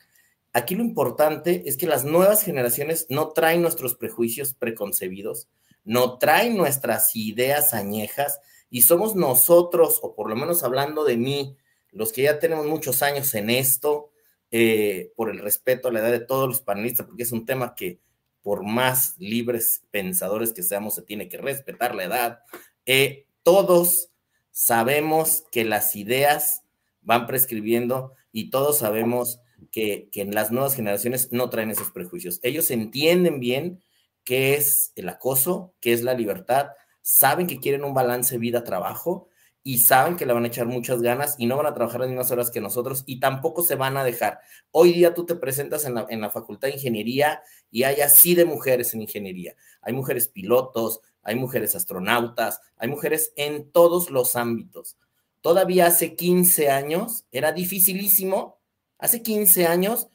Aquí 0.54 0.76
lo 0.76 0.84
importante 0.84 1.64
es 1.66 1.76
que 1.78 1.88
las 1.88 2.06
nuevas 2.06 2.44
generaciones 2.44 3.08
no 3.10 3.30
traen 3.30 3.62
nuestros 3.62 3.96
prejuicios 3.96 4.54
preconcebidos, 4.54 5.50
no 5.86 6.18
traen 6.18 6.58
nuestras 6.58 7.16
ideas 7.16 7.74
añejas 7.74 8.42
y 8.70 8.82
somos 8.82 9.16
nosotros, 9.16 10.00
o 10.02 10.16
por 10.16 10.30
lo 10.30 10.36
menos 10.36 10.64
hablando 10.64 11.06
de 11.06 11.16
mí, 11.16 11.56
los 11.92 12.12
que 12.12 12.24
ya 12.24 12.40
tenemos 12.40 12.66
muchos 12.66 13.02
años 13.04 13.34
en 13.36 13.50
esto, 13.50 14.12
eh, 14.52 15.14
por 15.16 15.30
el 15.30 15.40
respeto 15.40 15.88
a 15.88 15.92
la 15.92 16.00
edad 16.00 16.12
de 16.12 16.20
todos 16.20 16.48
los 16.48 16.62
panelistas, 16.62 17.06
porque 17.06 17.24
es 17.24 17.32
un 17.32 17.46
tema 17.46 17.76
que 17.76 18.00
por 18.42 18.64
más 18.64 19.16
libres 19.18 19.84
pensadores 19.92 20.54
que 20.54 20.62
seamos, 20.62 20.96
se 20.96 21.02
tiene 21.02 21.28
que 21.30 21.38
respetar 21.38 21.96
la 21.96 22.04
edad. 22.04 22.40
Eh, 22.86 23.26
todos 23.44 24.12
sabemos 24.52 25.46
que 25.52 25.66
las 25.66 25.96
ideas 25.96 26.64
van 27.02 27.28
prescribiendo 27.28 28.14
y 28.32 28.50
todos 28.50 28.80
sabemos 28.80 29.40
que, 29.72 30.10
que, 30.12 30.22
en 30.22 30.36
las 30.36 30.52
nuevas 30.52 30.76
generaciones 30.76 31.32
no 31.32 31.50
traen 31.50 31.72
esos 31.72 31.90
prejuicios. 31.92 32.40
Ellos 32.44 32.70
entienden 32.70 33.40
bien 33.40 33.82
qué 34.26 34.56
es 34.56 34.92
el 34.96 35.08
acoso, 35.08 35.74
qué 35.80 35.94
es 35.94 36.04
la 36.04 36.14
libertad, 36.14 36.70
saben 37.02 37.48
que 37.48 37.60
quieren 37.60 37.86
un 37.86 37.94
balance 37.94 38.38
vida-trabajo 38.38 39.30
y 39.64 39.80
saben 39.80 40.18
que 40.18 40.26
le 40.26 40.34
van 40.34 40.44
a 40.44 40.48
echar 40.48 40.68
muchas 40.68 41.02
ganas 41.02 41.36
y 41.40 41.46
no 41.46 41.58
van 41.58 41.68
a 41.68 41.74
trabajar 41.74 42.02
las 42.02 42.10
mismas 42.10 42.30
horas 42.32 42.52
que 42.52 42.62
nosotros 42.62 43.04
y 43.06 43.20
tampoco 43.20 43.64
se 43.64 43.76
van 43.76 43.96
a 43.98 44.04
dejar. 44.04 44.40
Hoy 44.72 44.92
día 44.92 45.14
tú 45.14 45.26
te 45.26 45.36
presentas 45.36 45.86
en 45.86 45.96
la, 45.96 46.06
en 46.10 46.22
la 46.22 46.30
Facultad 46.30 46.68
de 46.68 46.76
Ingeniería 46.76 47.42
y 47.72 47.84
hay 47.84 48.02
así 48.02 48.36
de 48.36 48.46
mujeres 48.46 48.94
en 48.94 49.02
ingeniería. 49.02 49.56
Hay 49.82 49.94
mujeres 49.94 50.28
pilotos, 50.28 51.02
hay 51.24 51.36
mujeres 51.36 51.76
astronautas, 51.76 52.62
hay 52.78 52.90
mujeres 52.90 53.34
en 53.36 53.72
todos 53.72 54.12
los 54.12 54.36
ámbitos. 54.36 54.98
Todavía 55.42 55.88
hace 55.88 56.16
15 56.16 56.70
años 56.70 57.26
era 57.32 57.52
dificilísimo. 57.52 58.60
Hace 59.00 59.24
15 59.24 59.66
años 59.66 60.10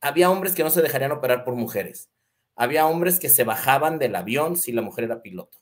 había 0.00 0.30
hombres 0.30 0.54
que 0.54 0.64
no 0.64 0.70
se 0.70 0.82
dejarían 0.82 1.12
operar 1.12 1.44
por 1.44 1.54
mujeres. 1.54 2.11
Había 2.62 2.86
hombres 2.86 3.18
que 3.18 3.28
se 3.28 3.42
bajaban 3.42 3.98
del 3.98 4.14
avión 4.14 4.56
si 4.56 4.70
la 4.70 4.82
mujer 4.82 5.06
era 5.06 5.20
piloto. 5.20 5.58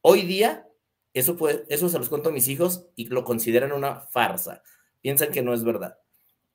Hoy 0.00 0.22
día 0.22 0.66
eso, 1.12 1.36
eso 1.68 1.88
se 1.90 1.98
los 1.98 2.08
cuento 2.08 2.30
a 2.30 2.32
mis 2.32 2.48
hijos 2.48 2.86
y 2.96 3.08
lo 3.08 3.24
consideran 3.24 3.72
una 3.72 4.00
farsa. 4.06 4.62
Piensan 5.02 5.32
que 5.32 5.42
no 5.42 5.52
es 5.52 5.64
verdad. 5.64 5.98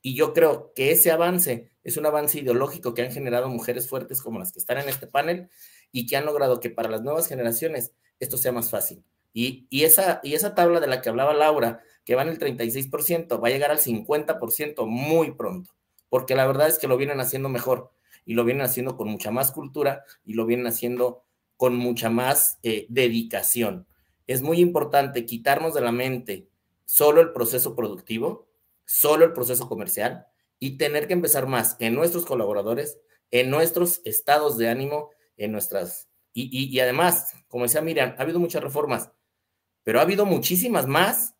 Y 0.01 0.15
yo 0.15 0.33
creo 0.33 0.73
que 0.73 0.89
ese 0.89 1.11
avance 1.11 1.69
es 1.83 1.97
un 1.97 2.07
avance 2.07 2.39
ideológico 2.39 2.95
que 2.95 3.03
han 3.03 3.11
generado 3.11 3.47
mujeres 3.47 3.87
fuertes 3.87 4.23
como 4.23 4.39
las 4.39 4.51
que 4.51 4.57
están 4.57 4.79
en 4.79 4.89
este 4.89 5.05
panel 5.05 5.51
y 5.91 6.07
que 6.07 6.17
han 6.17 6.25
logrado 6.25 6.59
que 6.59 6.71
para 6.71 6.89
las 6.89 7.03
nuevas 7.03 7.27
generaciones 7.27 7.93
esto 8.19 8.37
sea 8.37 8.51
más 8.51 8.71
fácil. 8.71 9.05
Y, 9.33 9.67
y, 9.69 9.83
esa, 9.83 10.19
y 10.23 10.33
esa 10.33 10.55
tabla 10.55 10.79
de 10.79 10.87
la 10.87 11.03
que 11.03 11.09
hablaba 11.09 11.35
Laura, 11.35 11.83
que 12.05 12.15
va 12.15 12.23
en 12.23 12.29
el 12.29 12.39
36%, 12.39 13.39
va 13.39 13.49
a 13.49 13.51
llegar 13.51 13.69
al 13.69 13.77
50% 13.77 14.87
muy 14.87 15.35
pronto, 15.35 15.75
porque 16.09 16.33
la 16.33 16.47
verdad 16.47 16.69
es 16.69 16.79
que 16.79 16.87
lo 16.87 16.97
vienen 16.97 17.19
haciendo 17.19 17.49
mejor 17.49 17.91
y 18.25 18.33
lo 18.33 18.43
vienen 18.43 18.65
haciendo 18.65 18.97
con 18.97 19.07
mucha 19.07 19.31
más 19.31 19.51
cultura 19.51 20.03
y 20.23 20.33
lo 20.33 20.45
vienen 20.45 20.67
haciendo 20.67 21.23
con 21.57 21.75
mucha 21.75 22.09
más 22.09 22.59
eh, 22.63 22.85
dedicación 22.89 23.87
es 24.27 24.41
muy 24.41 24.59
importante 24.59 25.25
quitarnos 25.25 25.73
de 25.73 25.81
la 25.81 25.91
mente 25.91 26.47
solo 26.85 27.21
el 27.21 27.31
proceso 27.31 27.75
productivo, 27.75 28.47
solo 28.85 29.25
el 29.25 29.33
proceso 29.33 29.67
comercial 29.67 30.27
y 30.59 30.77
tener 30.77 31.07
que 31.07 31.13
empezar 31.13 31.47
más 31.47 31.75
en 31.79 31.95
nuestros 31.95 32.25
colaboradores, 32.25 32.99
en 33.31 33.49
nuestros 33.49 34.01
estados 34.05 34.57
de 34.57 34.69
ánimo, 34.69 35.11
en 35.37 35.51
nuestras... 35.51 36.09
Y, 36.37 36.77
además, 36.79 37.33
como 37.47 37.63
decía 37.63 37.79
Miriam, 37.79 38.13
ha 38.17 38.23
habido 38.23 38.39
muchas 38.39 38.61
reformas, 38.61 39.09
pero 39.83 39.99
ha 39.99 40.01
habido 40.01 40.25
muchísimas 40.25 40.85
más 40.85 41.35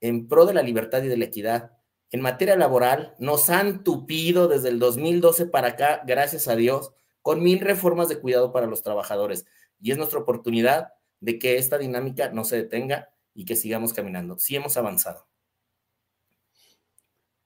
en 0.00 0.28
pro 0.28 0.44
de 0.44 0.52
la 0.52 0.62
libertad 0.62 1.02
y 1.02 1.08
de 1.08 1.16
la 1.16 1.24
equidad. 1.24 1.77
En 2.10 2.20
materia 2.20 2.56
laboral, 2.56 3.14
nos 3.18 3.50
han 3.50 3.84
tupido 3.84 4.48
desde 4.48 4.70
el 4.70 4.78
2012 4.78 5.46
para 5.46 5.68
acá, 5.68 6.02
gracias 6.06 6.48
a 6.48 6.56
Dios, 6.56 6.92
con 7.22 7.42
mil 7.42 7.60
reformas 7.60 8.08
de 8.08 8.18
cuidado 8.18 8.52
para 8.52 8.66
los 8.66 8.82
trabajadores. 8.82 9.46
Y 9.80 9.92
es 9.92 9.98
nuestra 9.98 10.18
oportunidad 10.18 10.94
de 11.20 11.38
que 11.38 11.56
esta 11.56 11.76
dinámica 11.78 12.30
no 12.30 12.44
se 12.44 12.56
detenga 12.56 13.10
y 13.34 13.44
que 13.44 13.56
sigamos 13.56 13.92
caminando. 13.92 14.38
Sí 14.38 14.56
hemos 14.56 14.76
avanzado. 14.76 15.26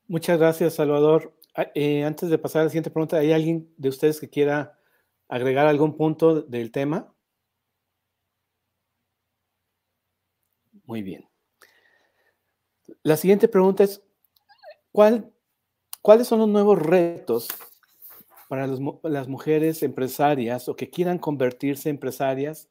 Muchas 0.06 0.38
gracias, 0.38 0.74
Salvador. 0.74 1.36
Ah, 1.54 1.70
eh, 1.74 2.04
antes 2.04 2.30
de 2.30 2.38
pasar 2.38 2.60
a 2.60 2.64
la 2.64 2.70
siguiente 2.70 2.90
pregunta, 2.90 3.18
¿hay 3.18 3.32
alguien 3.32 3.72
de 3.76 3.88
ustedes 3.88 4.20
que 4.20 4.30
quiera 4.30 4.78
agregar 5.28 5.66
algún 5.66 5.96
punto 5.96 6.42
del 6.42 6.70
tema? 6.70 7.14
Muy 10.84 11.02
bien. 11.02 11.28
La 13.02 13.16
siguiente 13.16 13.48
pregunta 13.48 13.84
es, 13.84 14.02
¿cuál, 14.92 15.32
¿cuáles 16.00 16.28
son 16.28 16.40
los 16.40 16.48
nuevos 16.48 16.78
retos 16.78 17.48
para 18.48 18.66
las 18.66 19.28
mujeres 19.28 19.82
empresarias 19.82 20.68
o 20.68 20.76
que 20.76 20.90
quieran 20.90 21.18
convertirse 21.18 21.88
en 21.88 21.96
empresarias 21.96 22.68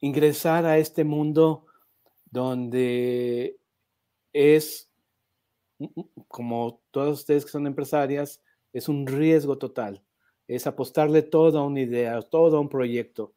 ingresar 0.00 0.64
a 0.66 0.78
este 0.78 1.04
mundo 1.04 1.66
donde 2.30 3.58
es, 4.32 4.90
como 6.28 6.80
todos 6.90 7.20
ustedes 7.20 7.44
que 7.44 7.50
son 7.50 7.66
empresarias, 7.66 8.42
es 8.72 8.88
un 8.88 9.06
riesgo 9.06 9.58
total, 9.58 10.04
es 10.46 10.66
apostarle 10.66 11.22
toda 11.22 11.62
una 11.62 11.80
idea, 11.80 12.20
todo 12.22 12.60
un 12.60 12.68
proyecto. 12.68 13.32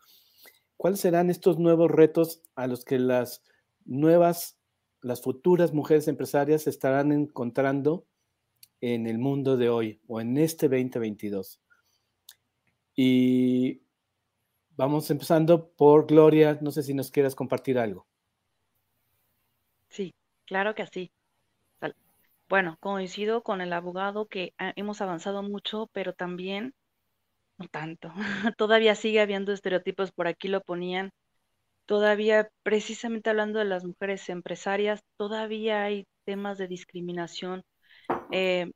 ¿Cuáles 0.77 0.99
serán 0.99 1.29
estos 1.29 1.59
nuevos 1.59 1.91
retos 1.91 2.41
a 2.55 2.67
los 2.67 2.83
que 2.83 2.99
las 2.99 3.43
nuevas, 3.85 4.59
las 5.01 5.21
futuras 5.21 5.73
mujeres 5.73 6.07
empresarias 6.07 6.67
estarán 6.67 7.11
encontrando 7.11 8.05
en 8.81 9.07
el 9.07 9.17
mundo 9.17 9.57
de 9.57 9.69
hoy 9.69 10.01
o 10.07 10.21
en 10.21 10.37
este 10.37 10.67
2022? 10.67 11.61
Y 12.95 13.81
Vamos 14.81 15.11
empezando 15.11 15.69
por 15.73 16.07
Gloria. 16.07 16.57
No 16.59 16.71
sé 16.71 16.81
si 16.81 16.95
nos 16.95 17.11
quieras 17.11 17.35
compartir 17.35 17.77
algo. 17.77 18.07
Sí, 19.89 20.15
claro 20.45 20.73
que 20.73 20.87
sí. 20.87 21.11
Bueno, 22.49 22.77
coincido 22.79 23.43
con 23.43 23.61
el 23.61 23.73
abogado 23.73 24.27
que 24.27 24.55
hemos 24.57 24.99
avanzado 25.01 25.43
mucho, 25.43 25.87
pero 25.93 26.13
también 26.13 26.73
no 27.59 27.67
tanto. 27.67 28.11
Todavía 28.57 28.95
sigue 28.95 29.21
habiendo 29.21 29.53
estereotipos, 29.53 30.11
por 30.11 30.25
aquí 30.25 30.47
lo 30.47 30.61
ponían. 30.61 31.11
Todavía, 31.85 32.49
precisamente 32.63 33.29
hablando 33.29 33.59
de 33.59 33.65
las 33.65 33.83
mujeres 33.83 34.29
empresarias, 34.29 35.01
todavía 35.17 35.83
hay 35.83 36.07
temas 36.25 36.57
de 36.57 36.67
discriminación. 36.67 37.63
Eh, 38.31 38.71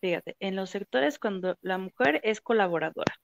fíjate, 0.00 0.36
en 0.40 0.56
los 0.56 0.70
sectores 0.70 1.18
cuando 1.18 1.56
la 1.62 1.78
mujer 1.78 2.20
es 2.24 2.40
colaboradora, 2.40 3.14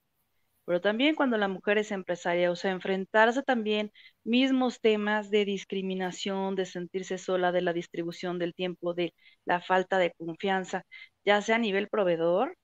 pero 0.65 0.81
también 0.81 1.15
cuando 1.15 1.37
la 1.37 1.47
mujer 1.49 1.77
es 1.77 1.91
empresaria, 1.91 2.51
o 2.51 2.55
sea, 2.55 2.71
enfrentarse 2.71 3.43
también 3.43 3.91
mismos 4.23 4.79
temas 4.81 5.29
de 5.29 5.45
discriminación, 5.45 6.55
de 6.55 6.65
sentirse 6.65 7.17
sola, 7.17 7.51
de 7.51 7.61
la 7.61 7.73
distribución 7.73 8.39
del 8.39 8.53
tiempo, 8.55 8.93
de 8.93 9.13
la 9.45 9.61
falta 9.61 9.97
de 9.99 10.13
confianza, 10.13 10.83
ya 11.25 11.41
sea 11.41 11.57
a 11.57 11.59
nivel 11.59 11.89
proveedor 11.89 12.55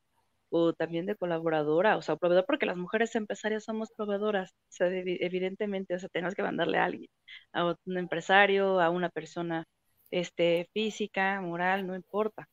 o 0.50 0.74
también 0.74 1.06
de 1.06 1.16
colaboradora, 1.16 1.98
o 1.98 2.02
sea, 2.02 2.16
proveedor, 2.18 2.46
porque 2.46 2.66
las 2.66 2.78
mujeres 2.78 3.16
empresarias 3.16 3.64
somos 3.66 3.92
proveedoras, 3.96 4.52
o 4.52 4.72
sea, 4.72 4.88
evidentemente, 4.90 5.96
o 5.96 6.00
sea, 6.00 6.10
tenemos 6.10 6.36
que 6.36 6.44
mandarle 6.44 6.78
a 6.80 6.86
alguien, 6.86 7.10
a 7.54 7.76
un 7.86 7.98
empresario, 7.98 8.80
a 8.82 8.90
una 8.90 9.10
persona 9.10 9.66
este, 10.12 10.70
física, 10.74 11.42
moral, 11.42 11.88
no 11.88 11.96
importa. 11.96 12.48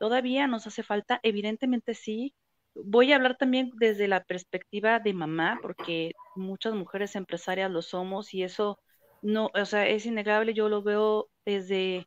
Todavía 0.00 0.46
nos 0.46 0.66
hace 0.66 0.82
falta, 0.82 1.20
evidentemente 1.22 1.94
sí, 1.94 2.34
voy 2.74 3.12
a 3.12 3.16
hablar 3.16 3.36
también 3.36 3.72
desde 3.76 4.08
la 4.08 4.22
perspectiva 4.24 5.00
de 5.00 5.14
mamá, 5.14 5.58
porque 5.62 6.12
muchas 6.34 6.74
mujeres 6.74 7.16
empresarias 7.16 7.70
lo 7.70 7.82
somos 7.82 8.34
y 8.34 8.42
eso 8.42 8.78
no, 9.22 9.50
o 9.54 9.64
sea, 9.64 9.88
es 9.88 10.06
innegable, 10.06 10.54
yo 10.54 10.68
lo 10.68 10.82
veo 10.82 11.28
desde, 11.44 12.06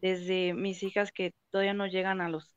desde 0.00 0.54
mis 0.54 0.82
hijas 0.82 1.12
que 1.12 1.34
todavía 1.50 1.74
no 1.74 1.86
llegan 1.86 2.20
a 2.20 2.28
los 2.28 2.53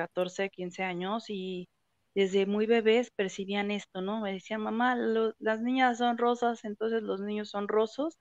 14, 0.00 0.50
15 0.50 0.82
años 0.84 1.24
y 1.28 1.68
desde 2.14 2.46
muy 2.46 2.66
bebés 2.66 3.10
percibían 3.14 3.70
esto, 3.70 4.00
¿no? 4.02 4.20
Me 4.20 4.32
decían, 4.32 4.62
mamá, 4.62 4.96
las 5.38 5.60
niñas 5.62 5.98
son 5.98 6.18
rosas, 6.18 6.64
entonces 6.64 7.02
los 7.02 7.20
niños 7.20 7.50
son 7.50 7.68
rosos. 7.68 8.18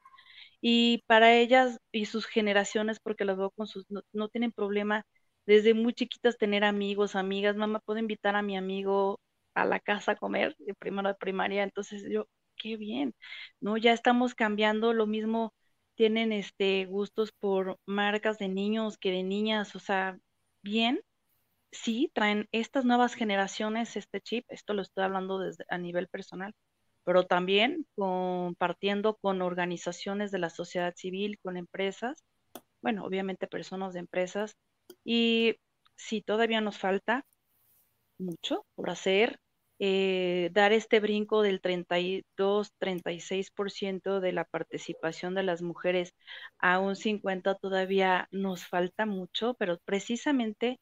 Y 0.62 1.04
para 1.08 1.36
ellas 1.36 1.80
y 1.92 2.06
sus 2.06 2.26
generaciones, 2.28 3.00
porque 3.00 3.26
las 3.26 3.38
veo 3.38 3.52
con 3.52 3.68
sus, 3.68 3.86
no, 4.14 4.30
tienen 4.30 4.52
problema 4.52 5.06
desde 5.46 5.74
muy 5.74 5.94
chiquitas 5.94 6.38
tener 6.38 6.64
amigos, 6.64 7.16
amigas, 7.16 7.56
mamá, 7.56 7.80
puedo 7.86 8.00
invitar 8.00 8.36
a 8.36 8.42
mi 8.42 8.58
amigo 8.58 9.20
a 9.56 9.66
la 9.66 9.80
casa 9.80 10.14
a 10.14 10.16
comer, 10.18 10.56
de 10.60 10.74
primero 10.76 11.08
de 11.10 11.16
primaria, 11.16 11.64
entonces 11.64 12.04
yo, 12.10 12.28
qué 12.56 12.78
bien, 12.78 13.16
¿no? 13.62 13.78
Ya 13.78 13.94
estamos 13.94 14.36
cambiando, 14.36 14.94
lo 14.94 15.08
mismo 15.08 15.54
tienen 15.96 16.32
este 16.32 16.86
gustos 16.86 17.32
por 17.40 17.78
marcas 17.86 18.38
de 18.40 18.48
niños 18.50 18.98
que 18.98 19.12
de 19.12 19.24
niñas, 19.24 19.76
o 19.76 19.80
sea, 19.80 20.20
bien, 20.62 21.02
sí 21.72 22.12
traen 22.14 22.48
estas 22.52 22.86
nuevas 22.86 23.16
generaciones 23.16 23.96
este 23.96 24.22
chip, 24.22 24.46
esto 24.50 24.74
lo 24.74 24.82
estoy 24.82 25.04
hablando 25.04 25.40
desde 25.40 25.66
a 25.70 25.78
nivel 25.78 26.08
personal, 26.08 26.54
pero 27.04 27.26
también 27.26 27.86
compartiendo 27.96 29.16
con 29.18 29.42
organizaciones 29.42 30.32
de 30.32 30.40
la 30.40 30.50
sociedad 30.50 30.94
civil, 30.96 31.40
con 31.42 31.58
empresas, 31.58 32.24
bueno, 32.82 33.06
obviamente 33.06 33.48
personas 33.48 33.94
de 33.94 34.00
empresas, 34.00 34.56
y 35.04 35.56
sí, 35.96 36.22
todavía 36.22 36.62
nos 36.62 36.78
falta 36.78 37.26
mucho 38.18 38.66
por 38.76 38.90
hacer, 38.90 39.40
eh, 39.80 40.50
dar 40.54 40.74
este 40.74 41.00
brinco 41.00 41.42
del 41.42 41.62
32-36% 41.62 44.20
de 44.20 44.34
la 44.34 44.46
participación 44.46 45.36
de 45.36 45.44
las 45.44 45.62
mujeres 45.62 46.14
a 46.60 46.80
un 46.80 46.96
50% 46.96 47.60
todavía 47.62 48.28
nos 48.32 48.66
falta 48.68 49.06
mucho, 49.06 49.54
pero 49.56 49.80
precisamente 49.86 50.80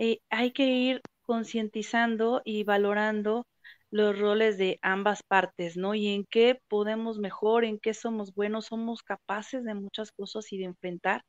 eh, 0.00 0.20
hay 0.30 0.52
que 0.52 0.66
ir 0.68 1.02
concientizando 1.22 2.42
y 2.44 2.64
valorando 2.64 3.46
los 3.90 4.18
roles 4.18 4.58
de 4.58 4.78
ambas 4.82 5.22
partes, 5.24 5.76
¿no? 5.76 5.94
Y 5.94 6.08
en 6.08 6.24
qué 6.26 6.60
podemos 6.68 7.18
mejor, 7.18 7.64
en 7.66 7.78
qué 7.80 7.94
somos 7.94 8.34
buenos, 8.34 8.66
somos 8.66 9.02
capaces 9.02 9.64
de 9.64 9.74
muchas 9.74 10.12
cosas 10.12 10.52
y 10.52 10.58
de 10.58 10.64
enfrentar 10.66 11.22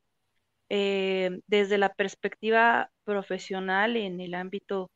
eh, 0.68 1.40
desde 1.46 1.78
la 1.78 1.92
perspectiva 1.94 2.90
profesional 3.04 3.96
en 3.96 4.20
el 4.20 4.34
ámbito 4.34 4.90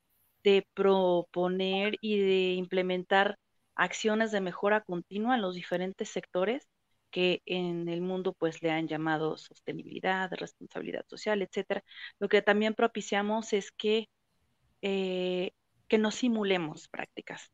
de 0.45 0.67
proponer 0.75 1.97
y 2.01 2.21
de 2.21 2.55
implementar 2.55 3.37
acciones 3.75 4.33
de 4.33 4.41
mejora 4.41 4.83
continua 4.83 5.35
en 5.37 5.43
los 5.43 5.55
diferentes 5.55 6.09
sectores 6.11 6.67
que 7.11 7.43
en 7.47 7.89
el 7.89 8.01
mundo 8.03 8.33
pues 8.35 8.63
le 8.63 8.71
han 8.71 8.89
llamado 8.89 9.37
sostenibilidad, 9.39 10.31
responsabilidad 10.33 11.05
social, 11.09 11.43
etcétera. 11.43 11.83
Lo 12.19 12.29
que 12.29 12.43
también 12.43 12.75
propiciamos 12.75 13.53
es 13.53 13.73
que, 13.73 14.09
eh, 14.83 15.53
que 15.89 15.99
no 15.99 16.11
simulemos 16.11 16.89
prácticas, 16.89 17.53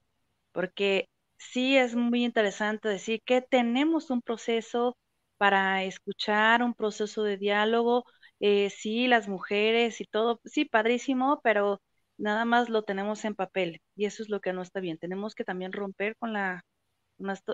porque 0.52 1.08
sí 1.38 1.76
es 1.76 1.94
muy 1.96 2.24
interesante 2.24 2.88
decir 2.88 3.22
que 3.24 3.42
tenemos 3.42 4.10
un 4.10 4.22
proceso 4.22 4.96
para 5.38 5.84
escuchar, 5.84 6.62
un 6.62 6.74
proceso 6.74 7.22
de 7.24 7.36
diálogo, 7.38 8.04
eh, 8.40 8.70
sí, 8.70 9.08
las 9.08 9.28
mujeres 9.28 10.00
y 10.00 10.04
todo, 10.06 10.40
sí, 10.44 10.64
padrísimo, 10.64 11.40
pero 11.42 11.82
nada 12.18 12.44
más 12.44 12.68
lo 12.68 12.82
tenemos 12.84 13.24
en 13.24 13.34
papel 13.34 13.80
y 13.96 14.06
eso 14.06 14.22
es 14.22 14.28
lo 14.28 14.40
que 14.40 14.52
no 14.52 14.62
está 14.62 14.80
bien. 14.80 14.98
Tenemos 14.98 15.34
que 15.34 15.44
también 15.44 15.72
romper 15.72 16.16
con 16.16 16.32
la 16.32 16.64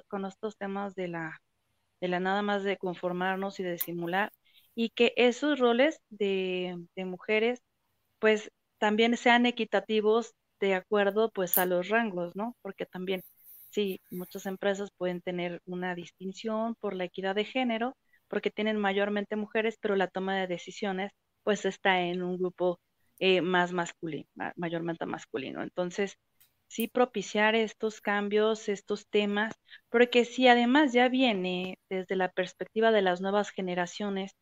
con 0.08 0.24
estos 0.24 0.56
temas 0.56 0.94
de 0.94 1.08
la 1.08 1.40
de 2.00 2.08
la 2.08 2.20
nada 2.20 2.42
más 2.42 2.64
de 2.64 2.76
conformarnos 2.78 3.60
y 3.60 3.62
de 3.64 3.78
simular, 3.78 4.32
y 4.74 4.90
que 4.90 5.12
esos 5.16 5.58
roles 5.58 6.00
de, 6.10 6.76
mujeres, 6.96 7.60
pues 8.20 8.50
también 8.78 9.16
sean 9.16 9.46
equitativos 9.46 10.34
de 10.60 10.74
acuerdo 10.74 11.30
pues 11.32 11.58
a 11.58 11.66
los 11.66 11.88
rangos, 11.88 12.36
¿no? 12.36 12.56
Porque 12.62 12.86
también, 12.86 13.22
sí, 13.70 14.00
muchas 14.10 14.46
empresas 14.46 14.90
pueden 14.96 15.20
tener 15.22 15.60
una 15.66 15.94
distinción 15.94 16.74
por 16.76 16.94
la 16.94 17.04
equidad 17.04 17.34
de 17.34 17.44
género, 17.44 17.96
porque 18.28 18.50
tienen 18.50 18.78
mayormente 18.78 19.36
mujeres, 19.36 19.76
pero 19.80 19.96
la 19.96 20.08
toma 20.08 20.36
de 20.38 20.46
decisiones 20.46 21.12
pues 21.42 21.64
está 21.64 22.02
en 22.02 22.22
un 22.22 22.38
grupo 22.38 22.80
eh, 23.18 23.40
más 23.40 23.72
masculino, 23.72 24.28
mayormente 24.56 25.06
masculino. 25.06 25.62
Entonces, 25.62 26.18
sí 26.68 26.88
propiciar 26.88 27.54
estos 27.54 28.00
cambios, 28.00 28.68
estos 28.68 29.08
temas, 29.08 29.54
porque 29.90 30.24
si 30.24 30.48
además 30.48 30.92
ya 30.92 31.08
viene 31.08 31.78
desde 31.90 32.16
la 32.16 32.30
perspectiva 32.30 32.92
de 32.92 33.02
las 33.02 33.20
nuevas 33.20 33.50
generaciones 33.50 34.32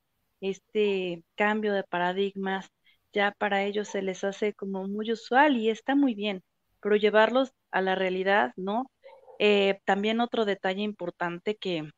este 0.40 1.24
cambio 1.36 1.72
de 1.72 1.84
paradigmas, 1.84 2.68
ya 3.12 3.32
para 3.38 3.64
ellos 3.64 3.88
se 3.88 4.02
les 4.02 4.24
hace 4.24 4.52
como 4.54 4.86
muy 4.88 5.10
usual 5.12 5.56
y 5.56 5.70
está 5.70 5.94
muy 5.94 6.14
bien, 6.14 6.42
pero 6.82 6.96
llevarlos 6.96 7.52
a 7.70 7.80
la 7.80 7.94
realidad, 7.94 8.52
¿no? 8.56 8.90
Eh, 9.38 9.80
también 9.84 10.20
otro 10.20 10.44
detalle 10.44 10.82
importante 10.82 11.56
que, 11.56 11.90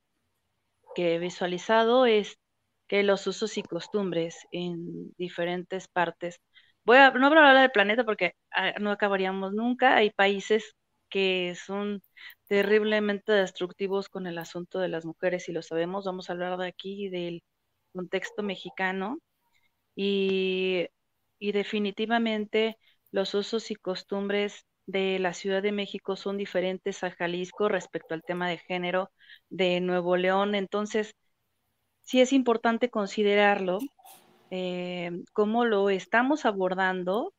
que 0.95 1.15
he 1.15 1.19
visualizado 1.19 2.07
es 2.07 2.39
que 2.89 3.03
los 3.03 3.27
usos 3.27 3.59
y 3.59 3.63
costumbres 3.63 4.37
en 4.51 5.13
diferentes 5.19 5.89
partes 5.89 6.41
Voy 6.89 6.97
a, 6.97 7.11
no 7.11 7.27
hablar 7.27 7.55
del 7.61 7.71
planeta 7.71 8.03
porque 8.05 8.35
ah, 8.51 8.73
no 8.81 8.91
acabaríamos 8.91 9.53
nunca. 9.53 9.97
Hay 9.97 10.09
países 10.11 10.75
que 11.11 11.55
son 11.55 12.03
terriblemente 12.47 13.31
destructivos 13.33 14.09
con 14.09 14.27
el 14.27 14.39
asunto 14.39 14.79
de 14.79 14.89
las 14.89 15.05
mujeres 15.05 15.51
y 15.51 15.53
lo 15.53 15.61
sabemos. 15.61 16.07
Vamos 16.07 16.31
a 16.31 16.33
hablar 16.33 16.57
de 16.59 16.67
aquí 16.67 17.11
del 17.11 17.43
contexto 17.93 18.43
mexicano 18.43 19.19
y, 19.97 20.89
y 21.39 21.53
definitivamente 21.53 22.79
los 23.11 23.35
usos 23.35 23.71
y 23.71 23.77
costumbres 23.77 24.65
de 24.87 25.19
la 25.19 25.35
Ciudad 25.35 25.63
de 25.63 25.73
México 25.73 26.17
son 26.17 26.39
diferentes 26.39 27.05
a 27.05 27.11
Jalisco 27.11 27.69
respecto 27.69 28.15
al 28.15 28.23
tema 28.23 28.49
de 28.49 28.59
género 28.59 29.11
de 29.51 29.81
Nuevo 29.83 30.17
León. 30.17 30.55
Entonces, 30.55 31.15
sí 32.03 32.21
es 32.23 32.33
importante 32.33 32.91
considerarlo 32.91 33.79
eh, 34.51 35.23
cómo 35.33 35.65
lo 35.65 35.91
estamos 35.91 36.45
abordando, 36.45 37.35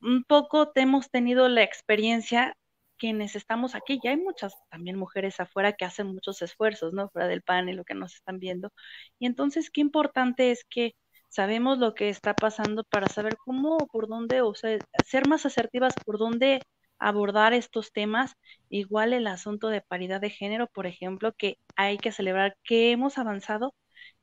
un 0.00 0.24
poco 0.24 0.72
hemos 0.74 1.10
tenido 1.10 1.48
la 1.48 1.62
experiencia 1.62 2.56
quienes 3.00 3.34
estamos 3.34 3.74
aquí, 3.74 3.98
ya 4.04 4.10
hay 4.10 4.18
muchas 4.18 4.54
también 4.70 4.96
mujeres 4.98 5.40
afuera 5.40 5.72
que 5.72 5.86
hacen 5.86 6.08
muchos 6.08 6.42
esfuerzos, 6.42 6.92
¿no? 6.92 7.08
Fuera 7.10 7.28
del 7.28 7.42
panel, 7.42 7.76
lo 7.76 7.84
que 7.84 7.94
nos 7.94 8.14
están 8.14 8.38
viendo. 8.38 8.72
Y 9.18 9.26
entonces, 9.26 9.70
qué 9.70 9.80
importante 9.80 10.50
es 10.52 10.64
que 10.68 10.94
sabemos 11.28 11.78
lo 11.78 11.94
que 11.94 12.10
está 12.10 12.34
pasando 12.34 12.84
para 12.84 13.08
saber 13.08 13.36
cómo, 13.38 13.78
por 13.88 14.08
dónde, 14.08 14.42
o 14.42 14.54
sea, 14.54 14.78
ser 15.06 15.26
más 15.28 15.46
asertivas 15.46 15.94
por 16.04 16.18
dónde 16.18 16.60
abordar 16.98 17.54
estos 17.54 17.92
temas. 17.92 18.34
Igual 18.68 19.14
el 19.14 19.26
asunto 19.26 19.68
de 19.68 19.80
paridad 19.80 20.20
de 20.20 20.30
género, 20.30 20.66
por 20.68 20.86
ejemplo, 20.86 21.32
que 21.32 21.58
hay 21.76 21.98
que 21.98 22.12
celebrar 22.12 22.56
que 22.64 22.92
hemos 22.92 23.18
avanzado, 23.18 23.74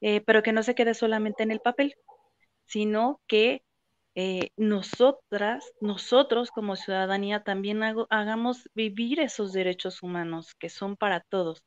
eh, 0.01 0.21
pero 0.21 0.43
que 0.43 0.53
no 0.53 0.63
se 0.63 0.75
quede 0.75 0.93
solamente 0.93 1.43
en 1.43 1.51
el 1.51 1.59
papel, 1.59 1.95
sino 2.65 3.21
que 3.27 3.63
eh, 4.15 4.51
nosotras, 4.57 5.63
nosotros 5.81 6.51
como 6.51 6.75
ciudadanía 6.75 7.43
también 7.43 7.83
hagamos 8.09 8.69
vivir 8.73 9.19
esos 9.19 9.53
derechos 9.53 10.03
humanos 10.03 10.55
que 10.55 10.69
son 10.69 10.97
para 10.97 11.21
todos. 11.21 11.63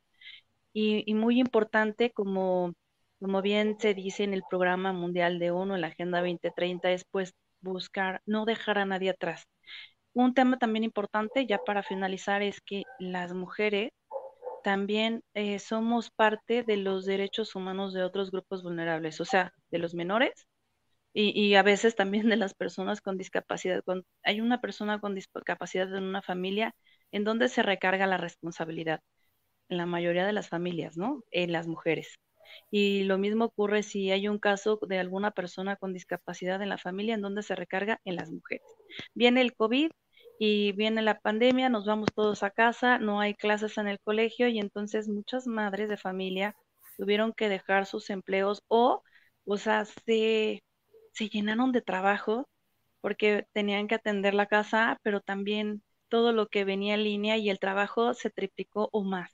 Y, 0.72 1.14
muy 1.14 1.40
importante, 1.40 2.12
como, 2.12 2.74
como 3.20 3.42
bien 3.42 3.78
se 3.80 3.94
dice 3.94 4.24
en 4.24 4.34
el 4.34 4.42
programa 4.48 4.92
mundial 4.92 5.38
de 5.38 5.50
ONU, 5.52 5.76
la 5.76 5.88
Agenda 5.88 6.20
2030, 6.20 6.92
es 6.92 7.04
pues 7.10 7.34
buscar 7.60 8.22
no 8.26 8.44
dejar 8.46 8.78
a 8.78 8.84
nadie 8.86 9.10
atrás. 9.10 9.46
Un 10.14 10.34
tema 10.34 10.58
también 10.58 10.84
importante, 10.84 11.46
ya 11.46 11.58
para 11.58 11.82
finalizar, 11.84 12.42
es 12.42 12.60
que 12.60 12.84
las 12.98 13.32
mujeres 13.34 13.92
también 14.62 15.22
eh, 15.34 15.58
somos 15.58 16.10
parte 16.10 16.62
de 16.62 16.76
los 16.76 17.04
derechos 17.06 17.54
humanos 17.54 17.92
de 17.92 18.02
otros 18.02 18.30
grupos 18.30 18.62
vulnerables, 18.62 19.20
o 19.20 19.24
sea, 19.24 19.52
de 19.70 19.78
los 19.78 19.94
menores 19.94 20.46
y, 21.12 21.54
a 21.54 21.62
veces 21.62 21.96
también 21.96 22.28
de 22.28 22.36
las 22.36 22.54
personas 22.54 23.00
con 23.00 23.18
discapacidad. 23.18 23.82
Cuando 23.84 24.04
hay 24.22 24.40
una 24.40 24.60
persona 24.60 25.00
con 25.00 25.14
discapacidad 25.14 25.94
en 25.96 26.04
una 26.04 26.22
familia, 26.22 26.74
¿en 27.12 27.24
dónde 27.24 27.48
se 27.48 27.62
recarga 27.62 28.06
la 28.06 28.16
responsabilidad? 28.16 29.00
En 29.68 29.78
la 29.78 29.86
mayoría 29.86 30.26
de 30.26 30.32
las 30.32 30.48
familias, 30.48 30.96
¿no? 30.96 31.24
En 31.30 31.52
las 31.52 31.66
mujeres. 31.66 32.18
Y 32.70 33.04
lo 33.04 33.18
mismo 33.18 33.46
ocurre 33.46 33.82
si 33.82 34.10
hay 34.10 34.28
un 34.28 34.38
caso 34.38 34.78
de 34.88 34.98
alguna 34.98 35.32
persona 35.32 35.76
con 35.76 35.92
discapacidad 35.92 36.62
en 36.62 36.68
la 36.68 36.78
familia, 36.78 37.14
¿en 37.14 37.22
dónde 37.22 37.42
se 37.42 37.56
recarga? 37.56 38.00
En 38.04 38.16
las 38.16 38.30
mujeres. 38.30 38.66
Viene 39.14 39.40
el 39.40 39.54
COVID 39.54 39.90
y 40.42 40.72
viene 40.72 41.02
la 41.02 41.20
pandemia, 41.20 41.68
nos 41.68 41.84
vamos 41.86 42.08
todos 42.14 42.42
a 42.42 42.50
casa, 42.50 42.98
no 42.98 43.20
hay 43.20 43.34
clases 43.34 43.76
en 43.78 43.88
el 43.88 44.00
colegio 44.00 44.48
y 44.48 44.58
entonces 44.58 45.06
muchas 45.08 45.46
madres 45.46 45.90
de 45.90 45.98
familia 45.98 46.56
tuvieron 46.96 47.34
que 47.34 47.50
dejar 47.50 47.84
sus 47.86 48.08
empleos 48.10 48.62
o, 48.68 49.02
o 49.44 49.56
sea, 49.58 49.84
se, 49.84 50.62
se 51.12 51.28
llenaron 51.28 51.72
de 51.72 51.82
trabajo 51.82 52.48
porque 53.02 53.46
tenían 53.52 53.88
que 53.88 53.96
atender 53.96 54.34
la 54.34 54.46
casa, 54.46 54.98
pero 55.02 55.20
también 55.20 55.82
todo 56.08 56.32
lo 56.32 56.48
que 56.48 56.64
venía 56.64 56.94
en 56.94 57.04
línea 57.04 57.36
y 57.38 57.50
el 57.50 57.58
trabajo 57.58 58.14
se 58.14 58.30
triplicó 58.30 58.88
o 58.92 59.04
más. 59.04 59.30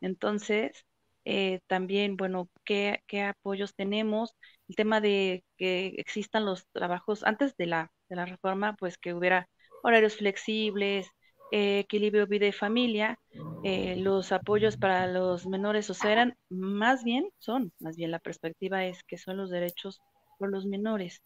Entonces, 0.00 0.86
eh, 1.24 1.60
también, 1.66 2.16
bueno, 2.16 2.48
¿qué, 2.64 3.02
¿qué, 3.06 3.22
apoyos 3.24 3.74
tenemos? 3.74 4.34
El 4.68 4.76
tema 4.76 5.00
de 5.02 5.44
que 5.58 5.88
existan 5.98 6.46
los 6.46 6.66
trabajos 6.72 7.24
antes 7.24 7.56
de 7.56 7.66
la, 7.66 7.92
de 8.08 8.16
la 8.16 8.26
reforma, 8.26 8.74
pues 8.76 8.98
que 8.98 9.14
hubiera 9.14 9.48
horarios 9.82 10.16
flexibles, 10.16 11.08
eh, 11.52 11.80
equilibrio 11.80 12.26
vida 12.26 12.46
y 12.46 12.52
familia, 12.52 13.18
eh, 13.64 13.96
los 13.96 14.32
apoyos 14.32 14.76
para 14.76 15.06
los 15.08 15.46
menores, 15.46 15.90
o 15.90 15.94
sea, 15.94 16.12
eran 16.12 16.36
más 16.48 17.02
bien, 17.04 17.28
son, 17.38 17.72
más 17.80 17.96
bien 17.96 18.12
la 18.12 18.20
perspectiva 18.20 18.84
es 18.84 19.02
que 19.04 19.18
son 19.18 19.36
los 19.36 19.50
derechos 19.50 20.00
por 20.38 20.50
los 20.50 20.66
menores. 20.66 21.22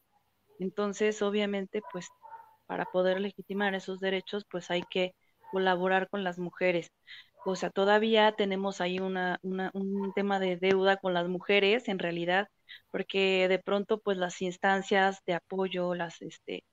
Entonces, 0.61 1.21
obviamente, 1.23 1.83
pues 1.93 2.09
para 2.67 2.87
poder 2.87 3.21
legitimar 3.21 3.75
esos 3.75 4.01
derechos, 4.01 4.47
pues 4.51 4.71
hay 4.71 4.83
que 4.91 5.15
colaborar 5.53 6.09
con 6.09 6.25
las 6.25 6.39
mujeres. 6.39 6.91
O 7.47 7.57
sea, 7.57 7.71
todavía 7.71 8.33
tenemos 8.33 8.81
ahí 8.81 8.99
una, 9.01 9.39
un 9.43 10.13
tema 10.15 10.39
de 10.41 10.57
deuda 10.57 10.97
con 10.97 11.13
las 11.15 11.29
mujeres, 11.29 11.89
en 11.89 11.99
realidad, 11.99 12.49
porque 12.91 13.49
de 13.49 13.59
pronto, 13.59 13.99
pues 14.01 14.17
las 14.17 14.41
instancias 14.43 15.21
de 15.27 15.35
apoyo, 15.35 15.95
las, 15.95 16.23
este, 16.23 16.65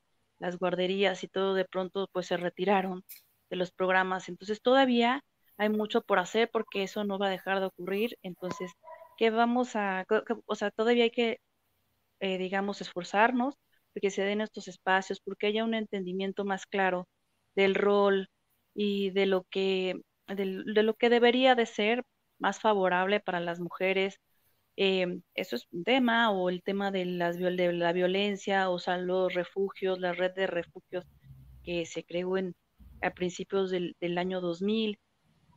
las 0.41 0.57
guarderías 0.59 1.23
y 1.23 1.29
todo, 1.29 1.53
de 1.55 1.65
pronto, 1.65 2.09
pues 2.13 2.27
se 2.27 2.37
retiraron 2.37 3.03
de 3.49 3.57
los 3.57 3.71
programas. 3.71 4.29
Entonces, 4.29 4.61
todavía 4.61 5.23
hay 5.57 5.69
mucho 5.69 6.01
por 6.03 6.19
hacer 6.19 6.49
porque 6.51 6.83
eso 6.83 7.03
no 7.05 7.19
va 7.19 7.27
a 7.27 7.29
dejar 7.31 7.59
de 7.61 7.67
ocurrir. 7.67 8.17
Entonces, 8.23 8.71
¿qué 9.17 9.29
vamos 9.31 9.75
a, 9.75 10.05
o 10.47 10.55
sea, 10.55 10.71
todavía 10.71 11.05
hay 11.05 11.11
que, 11.11 11.39
eh, 12.19 12.37
digamos, 12.37 12.81
esforzarnos 12.81 13.55
porque 13.93 14.09
se 14.11 14.23
den 14.23 14.41
estos 14.41 14.67
espacios, 14.67 15.19
porque 15.21 15.47
haya 15.47 15.63
un 15.65 15.73
entendimiento 15.73 16.45
más 16.45 16.65
claro 16.65 17.07
del 17.55 17.75
rol 17.75 18.29
y 18.73 19.11
de 19.11 19.25
lo 19.25 19.43
que 19.49 19.95
de, 20.27 20.45
lo 20.45 20.93
que 20.95 21.09
debería 21.09 21.55
de 21.55 21.65
ser 21.65 22.03
más 22.39 22.59
favorable 22.59 23.19
para 23.19 23.39
las 23.39 23.59
mujeres. 23.59 24.17
Eh, 24.77 25.19
es 25.35 25.67
un 25.71 25.83
tema, 25.83 26.31
o 26.31 26.49
el 26.49 26.63
tema 26.63 26.91
de, 26.91 27.05
las, 27.05 27.37
de 27.37 27.73
la 27.73 27.93
violencia, 27.93 28.69
o 28.69 28.79
sea, 28.79 28.97
los 28.97 29.33
refugios, 29.33 29.99
la 29.99 30.13
red 30.13 30.33
de 30.33 30.47
refugios 30.47 31.05
que 31.63 31.85
se 31.85 32.03
creó 32.03 32.37
en, 32.37 32.55
a 33.01 33.11
principios 33.11 33.71
del, 33.71 33.95
del 33.99 34.17
año 34.17 34.41
2000. 34.41 34.99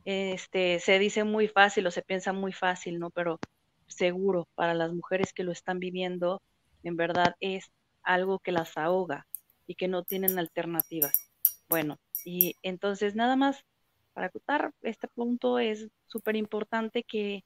Este, 0.05 0.79
se 0.79 0.99
dice 0.99 1.23
muy 1.23 1.47
fácil 1.47 1.87
o 1.87 1.91
se 1.91 2.03
piensa 2.03 2.33
muy 2.33 2.51
fácil, 2.51 2.99
¿no? 2.99 3.09
Pero 3.09 3.39
seguro 3.87 4.47
para 4.55 4.73
las 4.73 4.93
mujeres 4.93 5.33
que 5.33 5.43
lo 5.43 5.51
están 5.51 5.79
viviendo, 5.79 6.41
en 6.83 6.95
verdad 6.95 7.35
es 7.39 7.71
algo 8.03 8.39
que 8.39 8.51
las 8.51 8.77
ahoga 8.77 9.27
y 9.67 9.75
que 9.75 9.87
no 9.87 10.03
tienen 10.03 10.37
alternativas. 10.37 11.31
Bueno, 11.67 11.97
y 12.23 12.55
entonces 12.61 13.15
nada 13.15 13.35
más 13.35 13.65
para 14.13 14.27
acotar 14.27 14.71
este 14.81 15.07
punto 15.07 15.59
es 15.59 15.89
súper 16.05 16.35
importante 16.35 17.03
que, 17.03 17.43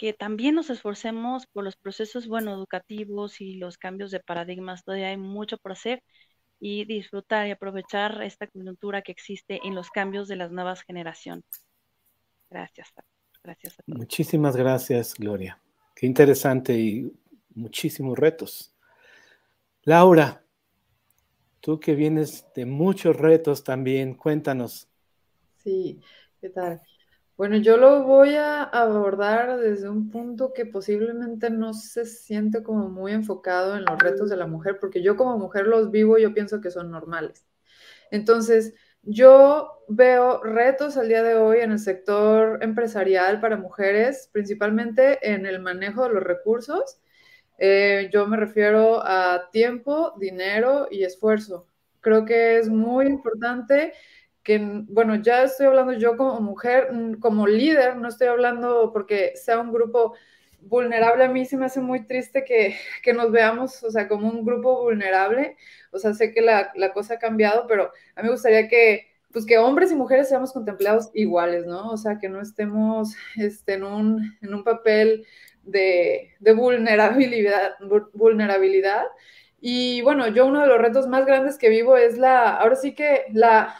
que 0.00 0.14
también 0.14 0.54
nos 0.54 0.70
esforcemos 0.70 1.46
por 1.52 1.62
los 1.62 1.76
procesos, 1.76 2.26
bueno, 2.26 2.54
educativos 2.54 3.42
y 3.42 3.56
los 3.56 3.76
cambios 3.76 4.10
de 4.10 4.20
paradigmas. 4.20 4.82
Todavía 4.82 5.08
hay 5.08 5.18
mucho 5.18 5.58
por 5.58 5.72
hacer 5.72 6.02
y 6.58 6.86
disfrutar 6.86 7.46
y 7.46 7.50
aprovechar 7.50 8.22
esta 8.22 8.46
coyuntura 8.46 9.02
que 9.02 9.12
existe 9.12 9.60
en 9.62 9.74
los 9.74 9.90
cambios 9.90 10.26
de 10.26 10.36
las 10.36 10.52
nuevas 10.52 10.80
generaciones. 10.84 11.44
Gracias. 12.48 12.88
Gracias 13.44 13.74
a 13.78 13.82
todos. 13.82 13.98
Muchísimas 13.98 14.56
gracias, 14.56 15.12
Gloria. 15.12 15.60
Qué 15.94 16.06
interesante 16.06 16.72
y 16.72 17.12
muchísimos 17.54 18.18
retos. 18.18 18.74
Laura, 19.82 20.42
tú 21.60 21.78
que 21.78 21.94
vienes 21.94 22.46
de 22.54 22.64
muchos 22.64 23.14
retos 23.16 23.64
también, 23.64 24.14
cuéntanos, 24.14 24.88
Sí, 25.62 26.00
¿qué 26.40 26.48
tal? 26.48 26.80
Bueno, 27.40 27.56
yo 27.56 27.78
lo 27.78 28.02
voy 28.02 28.34
a 28.34 28.64
abordar 28.64 29.56
desde 29.60 29.88
un 29.88 30.10
punto 30.10 30.52
que 30.52 30.66
posiblemente 30.66 31.48
no 31.48 31.72
se 31.72 32.04
siente 32.04 32.62
como 32.62 32.90
muy 32.90 33.12
enfocado 33.12 33.78
en 33.78 33.86
los 33.86 33.98
retos 33.98 34.28
de 34.28 34.36
la 34.36 34.46
mujer, 34.46 34.76
porque 34.78 35.02
yo 35.02 35.16
como 35.16 35.38
mujer 35.38 35.66
los 35.66 35.90
vivo, 35.90 36.18
yo 36.18 36.34
pienso 36.34 36.60
que 36.60 36.70
son 36.70 36.90
normales. 36.90 37.46
Entonces, 38.10 38.74
yo 39.00 39.70
veo 39.88 40.42
retos 40.42 40.98
al 40.98 41.08
día 41.08 41.22
de 41.22 41.36
hoy 41.36 41.60
en 41.60 41.72
el 41.72 41.78
sector 41.78 42.62
empresarial 42.62 43.40
para 43.40 43.56
mujeres, 43.56 44.28
principalmente 44.30 45.18
en 45.32 45.46
el 45.46 45.60
manejo 45.60 46.02
de 46.02 46.10
los 46.10 46.22
recursos. 46.22 47.00
Eh, 47.56 48.10
yo 48.12 48.26
me 48.26 48.36
refiero 48.36 49.00
a 49.02 49.48
tiempo, 49.50 50.12
dinero 50.18 50.88
y 50.90 51.04
esfuerzo. 51.04 51.66
Creo 52.02 52.26
que 52.26 52.58
es 52.58 52.68
muy 52.68 53.06
importante 53.06 53.94
que, 54.42 54.58
bueno, 54.88 55.16
ya 55.16 55.42
estoy 55.44 55.66
hablando 55.66 55.92
yo 55.92 56.16
como 56.16 56.40
mujer, 56.40 56.92
mm, 56.92 57.14
como 57.20 57.46
líder, 57.46 57.96
no 57.96 58.08
estoy 58.08 58.28
hablando 58.28 58.90
porque 58.92 59.32
sea 59.36 59.60
un 59.60 59.72
grupo 59.72 60.14
vulnerable, 60.62 61.24
a 61.24 61.28
mí 61.28 61.44
se 61.44 61.56
me 61.56 61.66
hace 61.66 61.80
muy 61.80 62.06
triste 62.06 62.44
que, 62.44 62.76
que 63.02 63.12
nos 63.12 63.30
veamos, 63.30 63.82
o 63.82 63.90
sea, 63.90 64.08
como 64.08 64.28
un 64.28 64.44
grupo 64.44 64.82
vulnerable, 64.82 65.56
o 65.90 65.98
sea, 65.98 66.14
sé 66.14 66.32
que 66.32 66.42
la, 66.42 66.70
la, 66.74 66.92
cosa 66.92 67.14
ha 67.14 67.18
cambiado, 67.18 67.66
pero 67.66 67.90
a 68.14 68.22
mí 68.22 68.28
me 68.28 68.32
gustaría 68.32 68.68
que, 68.68 69.08
pues 69.32 69.46
que 69.46 69.58
hombres 69.58 69.92
y 69.92 69.96
mujeres 69.96 70.28
seamos 70.28 70.52
contemplados 70.52 71.10
iguales, 71.14 71.66
¿no? 71.66 71.90
O 71.90 71.96
sea, 71.96 72.18
que 72.18 72.28
no 72.28 72.40
estemos 72.40 73.14
este, 73.36 73.74
en, 73.74 73.84
un, 73.84 74.38
en 74.42 74.54
un 74.54 74.64
papel 74.64 75.26
de, 75.62 76.34
de 76.40 76.52
vulnerabilidad, 76.52 77.74
vulnerabilidad. 78.12 79.04
Y 79.60 80.02
bueno, 80.02 80.28
yo 80.28 80.46
uno 80.46 80.62
de 80.62 80.66
los 80.66 80.78
retos 80.78 81.06
más 81.06 81.26
grandes 81.26 81.58
que 81.58 81.68
vivo 81.68 81.96
es 81.96 82.18
la, 82.18 82.56
ahora 82.56 82.76
sí 82.76 82.94
que 82.94 83.26
la 83.32 83.74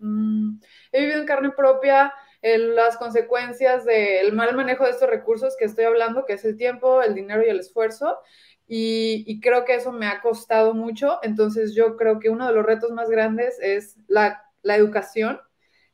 Mm, 0.00 0.60
he 0.92 1.00
vivido 1.00 1.20
en 1.20 1.26
carne 1.26 1.50
propia 1.50 2.12
las 2.42 2.98
consecuencias 2.98 3.86
del 3.86 4.32
mal 4.34 4.54
manejo 4.54 4.84
de 4.84 4.90
estos 4.90 5.08
recursos 5.08 5.56
que 5.58 5.64
estoy 5.64 5.86
hablando, 5.86 6.26
que 6.26 6.34
es 6.34 6.44
el 6.44 6.58
tiempo, 6.58 7.00
el 7.02 7.14
dinero 7.14 7.42
y 7.44 7.48
el 7.48 7.60
esfuerzo. 7.60 8.18
Y, 8.66 9.40
creo 9.40 9.64
que 9.64 9.74
eso 9.74 9.92
me 9.92 10.06
ha 10.06 10.20
costado 10.20 10.74
mucho. 10.74 11.18
Entonces 11.22 11.74
yo 11.74 11.96
creo 11.96 12.20
que 12.20 12.30
uno 12.30 12.46
de 12.46 12.52
los 12.52 12.64
retos 12.66 12.90
más 12.90 13.08
grandes 13.08 13.58
es 13.60 13.96
la, 14.08 14.42
la 14.62 14.76
educación 14.76 15.40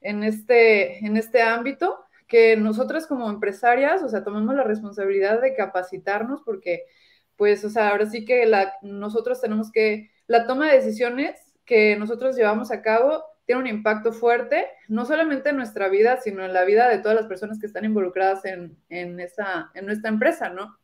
en 0.00 0.24
este, 0.24 1.04
en 1.04 1.16
este 1.16 1.42
ámbito, 1.42 2.04
que 2.26 2.56
nosotras 2.56 3.06
como 3.06 3.28
empresarias, 3.28 4.02
o 4.02 4.08
sea, 4.08 4.24
tomamos 4.24 4.54
la 4.54 4.64
responsabilidad 4.64 5.40
de 5.40 5.54
capacitarnos 5.54 6.42
porque, 6.44 6.84
pues, 7.36 7.64
o 7.64 7.70
sea, 7.70 7.90
ahora 7.90 8.06
sí 8.06 8.24
que 8.24 8.46
la, 8.46 8.74
nosotros 8.82 9.40
tenemos 9.40 9.70
que, 9.72 10.10
la 10.26 10.46
toma 10.46 10.68
de 10.70 10.76
decisiones 10.76 11.36
que 11.64 11.96
nosotros 11.96 12.36
llevamos 12.36 12.70
a 12.70 12.82
cabo 12.82 13.24
tiene 13.50 13.62
un 13.62 13.66
impacto 13.66 14.12
fuerte, 14.12 14.68
no 14.86 15.04
solamente 15.04 15.48
en 15.48 15.56
nuestra 15.56 15.88
vida, 15.88 16.20
sino 16.20 16.44
en 16.44 16.52
la 16.52 16.64
vida 16.64 16.88
de 16.88 16.98
todas 16.98 17.16
las 17.16 17.26
personas 17.26 17.58
que 17.58 17.66
están 17.66 17.84
involucradas 17.84 18.44
en, 18.44 18.76
en, 18.88 19.18
esa, 19.18 19.72
en 19.74 19.86
nuestra 19.86 20.08
empresa, 20.08 20.50
¿no? 20.50 20.78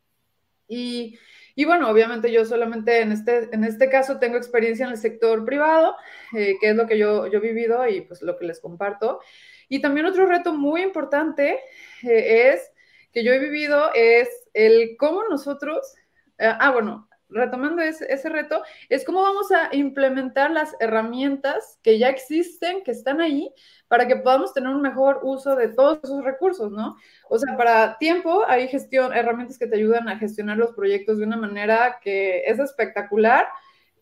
Y, 0.67 1.17
y, 1.55 1.65
bueno, 1.65 1.89
obviamente 1.89 2.33
yo 2.33 2.45
solamente 2.45 3.03
en 3.03 3.13
este, 3.13 3.55
en 3.55 3.63
este 3.63 3.89
caso 3.89 4.19
tengo 4.19 4.37
experiencia 4.37 4.85
en 4.85 4.91
el 4.91 4.99
sector 4.99 5.45
privado, 5.45 5.95
eh, 6.37 6.57
que 6.61 6.71
es 6.71 6.75
lo 6.75 6.89
que 6.89 6.99
yo, 6.99 7.29
yo 7.29 7.39
he 7.39 7.41
vivido 7.41 7.87
y 7.87 8.01
pues 8.01 8.21
lo 8.21 8.37
que 8.37 8.47
les 8.47 8.59
comparto. 8.59 9.21
Y 9.69 9.81
también 9.81 10.07
otro 10.07 10.27
reto 10.27 10.53
muy 10.53 10.83
importante 10.83 11.61
eh, 12.03 12.51
es 12.51 12.69
que 13.13 13.23
yo 13.23 13.33
he 13.33 13.39
vivido 13.39 13.93
es 13.95 14.29
el 14.55 14.97
cómo 14.99 15.23
nosotros, 15.31 15.95
eh, 16.39 16.51
ah, 16.53 16.73
bueno, 16.73 17.06
retomando 17.29 17.83
ese, 17.83 18.29
reto, 18.29 18.63
es 18.89 19.05
cómo 19.05 19.23
vamos 19.23 19.51
a 19.51 19.75
implementar 19.75 20.51
las 20.51 20.75
herramientas 20.81 21.79
que 21.83 21.99
ya 21.99 22.09
existen, 22.09 22.83
que 22.85 22.93
están 22.93 23.21
ahí, 23.21 23.53
para 23.89 24.07
que 24.07 24.17
podamos 24.17 24.53
tener 24.53 24.71
un 24.71 24.83
mejor 24.83 25.21
uso 25.23 25.57
de 25.57 25.69
todos 25.69 25.99
esos 26.03 26.25
recursos, 26.25 26.71
¿no? 26.71 26.97
O 27.29 27.39
sea, 27.39 27.57
para 27.57 27.99
tiempo 27.99 28.45
hay 28.47 28.69
gestión, 28.69 29.13
herramientas 29.13 29.59
que 29.59 29.67
te 29.67 29.77
ayudan 29.77 30.09
a 30.09 30.19
gestionar 30.19 30.57
los 30.57 30.73
proyectos 30.73 31.19
de 31.19 31.25
una 31.25 31.37
manera 31.37 31.99
que 32.03 32.43
es 32.47 32.59
espectacular. 32.59 33.47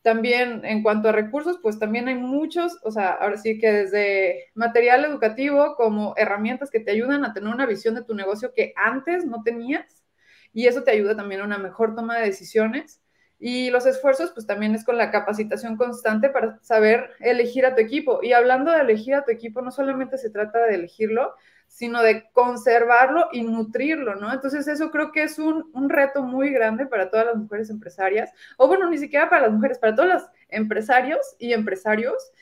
También 0.02 0.62
en 0.66 0.82
cuanto 0.82 1.08
a 1.08 1.12
recursos, 1.12 1.58
pues 1.62 1.78
también 1.78 2.08
hay 2.08 2.14
muchos, 2.14 2.78
o 2.82 2.90
sea, 2.90 3.12
ahora 3.12 3.38
sí 3.38 3.58
que 3.58 3.72
desde 3.72 4.50
material 4.54 5.04
educativo 5.06 5.76
como 5.76 6.12
herramientas 6.18 6.70
que 6.70 6.80
te 6.80 6.90
ayudan 6.90 7.24
a 7.24 7.32
tener 7.32 7.52
una 7.52 7.64
visión 7.64 7.94
de 7.94 8.04
tu 8.04 8.14
negocio 8.14 8.52
que 8.54 8.74
antes 8.76 9.24
no 9.24 9.42
tenías 9.42 10.04
y 10.52 10.66
eso 10.66 10.82
te 10.84 10.90
ayuda 10.90 11.16
también 11.16 11.40
a 11.40 11.44
una 11.44 11.58
mejor 11.58 11.94
toma 11.94 12.18
de 12.18 12.26
decisiones 12.26 13.03
y 13.39 13.70
los 13.70 13.87
esfuerzos, 13.87 14.30
pues 14.32 14.47
también 14.47 14.74
es 14.74 14.85
con 14.85 14.97
la 14.97 15.11
capacitación 15.11 15.76
constante 15.76 16.30
para 16.30 16.59
saber 16.62 17.11
elegir 17.20 17.66
a 17.66 17.74
tu 17.74 17.82
equipo. 17.82 18.20
Y 18.22 18.32
hablando 18.32 18.70
de 18.70 18.80
elegir 18.80 19.14
a 19.14 19.24
tu 19.24 19.32
equipo, 19.32 19.61
no 19.61 19.70
solamente 19.70 20.18
se 20.18 20.30
trata 20.30 20.61
de 20.66 20.76
elegirlo, 20.76 21.35
sino 21.68 22.03
de 22.03 22.30
conservarlo 22.32 23.28
y 23.32 23.43
nutrirlo, 23.43 24.14
¿no? 24.14 24.32
Entonces 24.32 24.68
eso 24.68 24.91
creo 24.91 25.11
que 25.11 25.24
es 25.24 25.39
un, 25.39 25.70
un, 25.74 25.91
reto 25.91 26.22
muy 26.22 26.51
grande 26.51 26.87
para 26.87 27.11
todas 27.11 27.26
las 27.26 27.37
mujeres 27.37 27.68
empresarias, 27.68 28.30
o 28.59 28.68
bueno, 28.68 28.89
ni 28.89 28.99
siquiera 28.99 29.28
para 29.28 29.43
las 29.43 29.53
mujeres, 29.53 29.78
para 29.78 29.95
todos 29.95 30.09
los 30.09 30.22
empresarios 30.49 31.20
y 31.39 31.53
empresarios, 31.53 32.32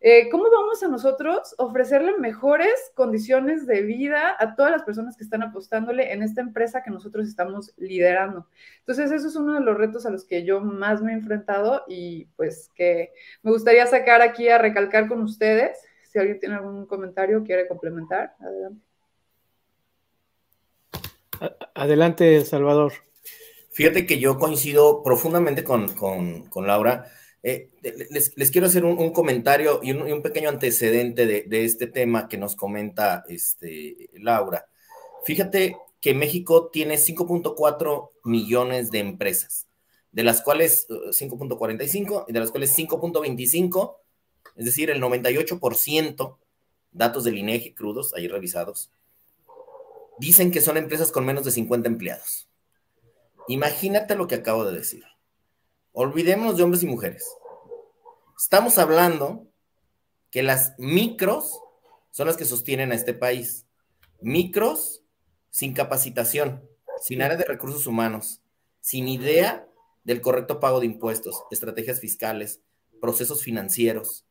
eh, 0.00 0.28
¿cómo 0.30 0.44
vamos 0.48 0.80
a 0.84 0.88
nosotros 0.88 1.56
ofrecerle 1.58 2.16
mejores 2.18 2.72
condiciones 2.94 3.66
de 3.66 3.82
vida 3.82 4.36
a 4.38 4.54
todas 4.54 4.70
las 4.70 4.84
personas 4.84 5.16
que 5.16 5.24
están 5.24 5.42
apostándole 5.42 6.12
en 6.12 6.22
esta 6.22 6.40
empresa 6.40 6.84
que 6.84 6.90
nosotros 6.90 7.26
estamos 7.26 7.72
liderando? 7.76 8.46
Entonces, 8.78 9.10
eso 9.10 9.26
es 9.26 9.34
uno 9.34 9.54
de 9.54 9.60
los 9.60 9.76
retos 9.76 10.06
a 10.06 10.10
los 10.10 10.24
que 10.24 10.44
yo 10.44 10.60
más 10.60 11.02
me 11.02 11.10
he 11.10 11.14
enfrentado 11.14 11.82
y 11.88 12.26
pues 12.36 12.70
que 12.76 13.10
me 13.42 13.50
gustaría 13.50 13.86
sacar 13.86 14.22
aquí 14.22 14.48
a 14.48 14.58
recalcar 14.58 15.08
con 15.08 15.20
ustedes. 15.22 15.78
Si 16.04 16.18
alguien 16.18 16.38
tiene 16.38 16.54
algún 16.54 16.86
comentario, 16.86 17.42
quiere 17.42 17.66
complementar, 17.66 18.36
adelante. 18.40 18.82
Adelante, 21.74 22.44
Salvador. 22.44 22.92
Fíjate 23.72 24.06
que 24.06 24.18
yo 24.18 24.38
coincido 24.38 25.02
profundamente 25.02 25.64
con, 25.64 25.88
con 25.88 26.66
Laura 26.66 27.06
eh, 27.42 27.70
les, 28.10 28.50
quiero 28.50 28.66
hacer 28.66 28.84
un, 28.84 29.12
comentario 29.12 29.80
y 29.82 29.92
un, 29.92 30.22
pequeño 30.22 30.48
antecedente 30.48 31.26
de, 31.26 31.64
este 31.64 31.86
tema 31.86 32.28
que 32.28 32.36
nos 32.36 32.56
comenta 32.56 33.24
este, 33.28 34.10
Laura. 34.14 34.66
Fíjate 35.24 35.76
que 36.00 36.14
México 36.14 36.68
tiene 36.72 36.96
5.4 36.96 38.10
millones 38.24 38.90
de 38.90 38.98
empresas, 39.00 39.68
de 40.12 40.24
las 40.24 40.42
cuales 40.42 40.86
5.45 40.88 42.10
uh, 42.10 42.24
y 42.28 42.32
de 42.32 42.40
las 42.40 42.50
cuales 42.50 42.76
5.25, 42.76 43.96
es 44.56 44.64
decir, 44.64 44.90
el 44.90 45.00
98%, 45.00 46.36
datos 46.90 47.24
del 47.24 47.38
INEGI 47.38 47.74
crudos, 47.74 48.14
ahí 48.14 48.26
revisados, 48.28 48.90
dicen 50.18 50.50
que 50.50 50.60
son 50.60 50.76
empresas 50.76 51.12
con 51.12 51.24
menos 51.24 51.44
de 51.44 51.52
50 51.52 51.88
empleados. 51.88 52.48
Imagínate 53.48 54.14
lo 54.14 54.26
que 54.26 54.34
acabo 54.34 54.64
de 54.64 54.76
decir. 54.76 55.04
Olvidemos 55.92 56.56
de 56.56 56.62
hombres 56.62 56.82
y 56.82 56.86
mujeres. 56.86 57.26
Estamos 58.38 58.78
hablando 58.78 59.46
que 60.30 60.42
las 60.42 60.74
micros 60.78 61.60
son 62.10 62.26
las 62.26 62.36
que 62.36 62.44
sostienen 62.44 62.92
a 62.92 62.94
este 62.94 63.14
país. 63.14 63.66
Micros 64.20 65.02
sin 65.50 65.72
capacitación, 65.72 66.68
sin 67.00 67.22
área 67.22 67.36
de 67.36 67.44
recursos 67.44 67.86
humanos, 67.86 68.42
sin 68.80 69.08
idea 69.08 69.68
del 70.04 70.20
correcto 70.20 70.60
pago 70.60 70.80
de 70.80 70.86
impuestos, 70.86 71.42
estrategias 71.50 72.00
fiscales, 72.00 72.60
procesos 73.00 73.42
financieros, 73.42 74.24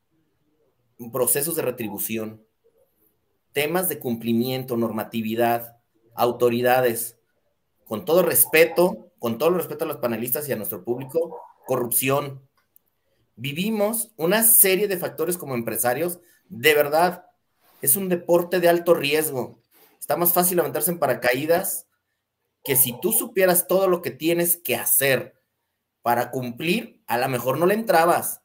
procesos 1.11 1.55
de 1.55 1.61
retribución, 1.61 2.45
temas 3.51 3.89
de 3.89 3.99
cumplimiento, 3.99 4.77
normatividad, 4.77 5.77
autoridades. 6.15 7.17
Con 7.85 8.05
todo 8.05 8.21
respeto, 8.21 9.06
con 9.19 9.37
todo 9.37 9.49
el 9.49 9.55
respeto 9.55 9.85
a 9.85 9.87
los 9.87 9.97
panelistas 9.97 10.47
y 10.47 10.51
a 10.51 10.55
nuestro 10.55 10.83
público, 10.83 11.41
corrupción. 11.65 12.47
Vivimos 13.35 14.11
una 14.17 14.43
serie 14.43 14.87
de 14.87 14.97
factores 14.97 15.37
como 15.37 15.55
empresarios. 15.55 16.19
De 16.49 16.73
verdad, 16.73 17.25
es 17.81 17.95
un 17.95 18.09
deporte 18.09 18.59
de 18.59 18.69
alto 18.69 18.93
riesgo. 18.93 19.61
Está 19.99 20.17
más 20.17 20.33
fácil 20.33 20.57
levantarse 20.57 20.91
en 20.91 20.99
paracaídas 20.99 21.87
que 22.63 22.75
si 22.75 22.99
tú 22.99 23.11
supieras 23.11 23.67
todo 23.67 23.87
lo 23.87 24.01
que 24.01 24.11
tienes 24.11 24.57
que 24.57 24.75
hacer 24.75 25.41
para 26.01 26.31
cumplir, 26.31 27.01
a 27.07 27.17
lo 27.17 27.27
mejor 27.29 27.57
no 27.57 27.65
le 27.65 27.73
entrabas. 27.73 28.41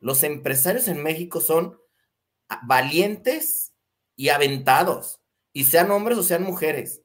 Los 0.00 0.22
empresarios 0.22 0.88
en 0.88 1.02
México 1.02 1.40
son 1.40 1.78
valientes 2.62 3.72
y 4.16 4.30
aventados, 4.30 5.20
y 5.52 5.64
sean 5.64 5.90
hombres 5.90 6.18
o 6.18 6.22
sean 6.22 6.42
mujeres, 6.42 7.02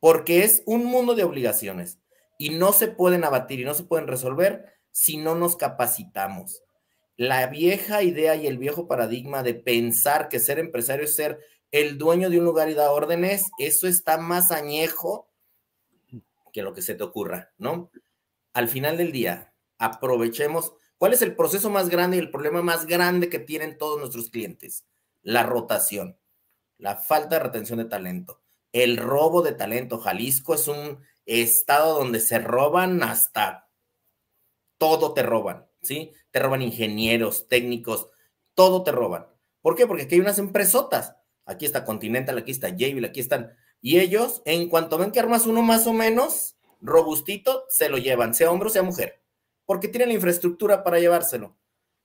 porque 0.00 0.44
es 0.44 0.62
un 0.66 0.84
mundo 0.84 1.14
de 1.14 1.24
obligaciones 1.24 1.98
y 2.38 2.50
no 2.50 2.72
se 2.72 2.88
pueden 2.88 3.24
abatir 3.24 3.60
y 3.60 3.64
no 3.64 3.74
se 3.74 3.82
pueden 3.82 4.06
resolver 4.06 4.72
si 4.92 5.18
no 5.18 5.34
nos 5.34 5.56
capacitamos. 5.56 6.62
La 7.16 7.48
vieja 7.48 8.02
idea 8.02 8.36
y 8.36 8.46
el 8.46 8.58
viejo 8.58 8.86
paradigma 8.86 9.42
de 9.42 9.54
pensar 9.54 10.28
que 10.28 10.38
ser 10.38 10.60
empresario 10.60 11.04
es 11.04 11.16
ser 11.16 11.40
el 11.72 11.98
dueño 11.98 12.30
de 12.30 12.38
un 12.38 12.44
lugar 12.44 12.70
y 12.70 12.74
dar 12.74 12.88
órdenes, 12.90 13.50
eso 13.58 13.86
está 13.86 14.18
más 14.18 14.50
añejo 14.52 15.28
que 16.52 16.62
lo 16.62 16.72
que 16.72 16.80
se 16.80 16.94
te 16.94 17.02
ocurra, 17.04 17.52
¿no? 17.58 17.90
Al 18.54 18.68
final 18.68 18.96
del 18.96 19.12
día, 19.12 19.52
aprovechemos. 19.78 20.72
¿Cuál 20.96 21.12
es 21.12 21.22
el 21.22 21.36
proceso 21.36 21.70
más 21.70 21.88
grande 21.88 22.16
y 22.16 22.20
el 22.20 22.30
problema 22.30 22.62
más 22.62 22.86
grande 22.86 23.28
que 23.28 23.38
tienen 23.38 23.78
todos 23.78 23.98
nuestros 23.98 24.30
clientes? 24.30 24.86
La 25.22 25.42
rotación, 25.42 26.18
la 26.78 26.96
falta 26.96 27.36
de 27.36 27.44
retención 27.44 27.78
de 27.78 27.84
talento, 27.84 28.40
el 28.72 28.96
robo 28.96 29.42
de 29.42 29.52
talento. 29.52 29.98
Jalisco 29.98 30.54
es 30.54 30.66
un 30.68 31.00
estado 31.28 31.98
donde 31.98 32.20
se 32.20 32.38
roban 32.38 33.02
hasta 33.02 33.68
todo 34.78 35.12
te 35.12 35.22
roban, 35.22 35.66
¿sí? 35.82 36.12
Te 36.30 36.38
roban 36.38 36.62
ingenieros, 36.62 37.48
técnicos, 37.48 38.08
todo 38.54 38.82
te 38.82 38.92
roban. 38.92 39.26
¿Por 39.60 39.74
qué? 39.74 39.86
Porque 39.86 40.04
aquí 40.04 40.14
hay 40.14 40.20
unas 40.20 40.38
empresotas. 40.38 41.16
Aquí 41.44 41.66
está 41.66 41.84
Continental, 41.84 42.38
aquí 42.38 42.50
está 42.50 42.68
Jabil, 42.70 43.04
aquí 43.04 43.20
están. 43.20 43.52
Y 43.80 43.98
ellos, 43.98 44.42
en 44.44 44.68
cuanto 44.68 44.98
ven 44.98 45.12
que 45.12 45.20
armas 45.20 45.46
uno 45.46 45.62
más 45.62 45.86
o 45.86 45.92
menos 45.92 46.56
robustito, 46.80 47.64
se 47.68 47.88
lo 47.88 47.98
llevan, 47.98 48.34
sea 48.34 48.50
hombre 48.50 48.68
o 48.68 48.72
sea 48.72 48.82
mujer, 48.82 49.20
porque 49.66 49.88
tienen 49.88 50.08
la 50.08 50.14
infraestructura 50.14 50.84
para 50.84 51.00
llevárselo. 51.00 51.56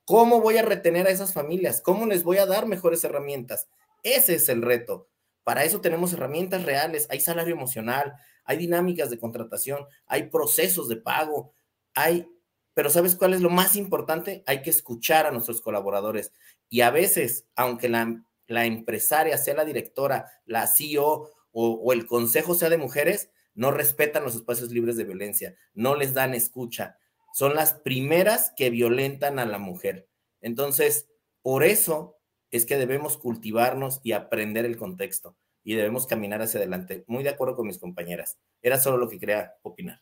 ¿Cómo 0.06 0.42
voy 0.42 0.58
a 0.58 0.64
retener 0.64 1.08
a 1.08 1.12
esas 1.12 1.34
familias? 1.34 1.82
¿Cómo 1.82 2.06
les 2.06 2.24
voy 2.24 2.38
a 2.38 2.46
dar 2.46 2.68
mejores 2.68 3.04
herramientas? 3.04 3.70
Ese 4.02 4.36
es 4.36 4.50
el 4.50 4.62
reto. 4.62 5.10
Para 5.44 5.64
eso 5.64 5.82
tenemos 5.82 6.14
herramientas 6.14 6.64
reales. 6.64 7.08
Hay 7.10 7.20
salario 7.20 7.54
emocional, 7.54 8.16
hay 8.46 8.58
dinámicas 8.58 9.10
de 9.10 9.20
contratación, 9.20 9.86
hay 10.06 10.30
procesos 10.30 10.90
de 10.90 10.98
pago, 10.98 11.54
hay 11.94 12.28
pero 12.74 12.90
¿sabes 12.90 13.16
cuál 13.16 13.34
es 13.34 13.42
lo 13.42 13.50
más 13.50 13.76
importante? 13.76 14.44
Hay 14.48 14.62
que 14.62 14.70
escuchar 14.70 15.26
a 15.26 15.32
nuestros 15.32 15.62
colaboradores. 15.62 16.34
Y 16.70 16.82
a 16.82 16.90
veces, 16.90 17.46
aunque 17.56 17.88
la, 17.88 18.66
empresaria 18.66 19.38
sea 19.38 19.54
la 19.54 19.66
directora, 19.66 20.32
la 20.46 20.68
CEO 20.68 21.30
o, 21.52 21.94
el 21.94 22.08
consejo 22.08 22.56
sea 22.56 22.70
de 22.70 22.78
mujeres, 22.78 23.30
no 23.54 23.70
respetan 23.70 24.24
los 24.24 24.36
espacios 24.36 24.72
libres 24.72 24.98
de 24.98 25.04
violencia, 25.04 25.56
no 25.76 25.96
les 25.96 26.16
dan 26.16 26.34
escucha. 26.34 26.98
Son 27.36 27.54
las 27.54 27.74
primeras 27.74 28.52
que 28.56 28.72
violentan 28.72 29.38
a 29.38 29.46
la 29.46 29.60
mujer. 29.60 30.08
Entonces, 30.42 31.10
por 31.44 31.64
eso 31.64 32.18
es 32.50 32.66
que 32.66 32.78
debemos 32.78 33.18
cultivarnos 33.18 34.00
y 34.04 34.14
aprender 34.14 34.66
el 34.66 34.78
contexto 34.78 35.36
y 35.64 35.76
debemos 35.76 36.08
caminar 36.08 36.42
hacia 36.42 36.60
adelante. 36.60 37.04
Muy 37.08 37.24
de 37.24 37.30
acuerdo 37.30 37.56
con 37.56 37.68
mis 37.68 37.80
compañeras. 37.80 38.38
Era 38.62 38.80
solo 38.80 38.98
lo 38.98 39.10
que 39.10 39.20
quería 39.20 39.54
opinar. 39.62 40.02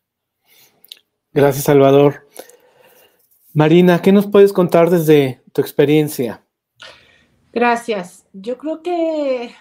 Gracias, 1.34 1.66
Salvador. 1.66 2.28
Marina, 3.53 4.01
¿qué 4.01 4.12
nos 4.12 4.28
puedes 4.28 4.53
contar 4.53 4.89
desde 4.89 5.41
tu 5.53 5.62
experiencia? 5.62 6.43
Gracias. 7.51 8.26
Yo 8.34 8.57
creo 8.57 8.82
que 8.82 9.51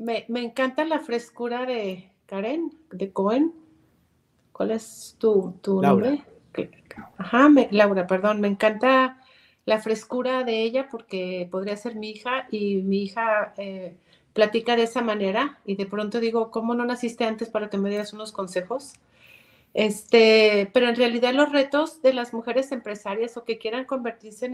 me, 0.00 0.26
encanta 0.28 0.84
la 0.84 1.00
frescura 1.00 1.66
de 1.66 2.12
Karen, 2.26 2.72
de 2.90 3.12
Cohen. 3.12 3.52
¿Cuál 4.52 4.70
es 4.70 5.16
tu, 5.18 5.58
nombre? 5.82 6.24
Ajá, 7.18 7.50
Laura, 7.70 8.06
perdón. 8.06 8.40
Me 8.40 8.48
encanta 8.48 9.20
la 9.64 9.80
frescura 9.80 10.44
de 10.44 10.62
ella 10.62 10.88
porque 10.88 11.48
podría 11.50 11.76
ser 11.76 11.96
mi 11.96 12.10
hija 12.10 12.46
y 12.50 12.76
mi 12.76 13.02
hija 13.02 13.54
eh, 13.56 13.96
platica 14.34 14.76
de 14.76 14.82
esa 14.82 15.00
manera 15.00 15.60
y 15.64 15.76
de 15.76 15.86
pronto 15.86 16.20
digo, 16.20 16.50
¿cómo 16.50 16.74
no 16.74 16.84
naciste 16.84 17.24
antes 17.24 17.48
para 17.48 17.70
que 17.70 17.78
me 17.78 17.88
dieras 17.88 18.12
unos 18.12 18.32
consejos? 18.32 18.94
Este, 19.72 20.70
pero 20.72 20.88
en 20.88 20.96
realidad 20.96 21.32
los 21.32 21.50
retos 21.50 22.02
de 22.02 22.12
las 22.12 22.32
mujeres 22.32 22.70
empresarias 22.70 23.36
o 23.36 23.44
que 23.44 23.58
quieran 23.58 23.86
convertirse 23.86 24.46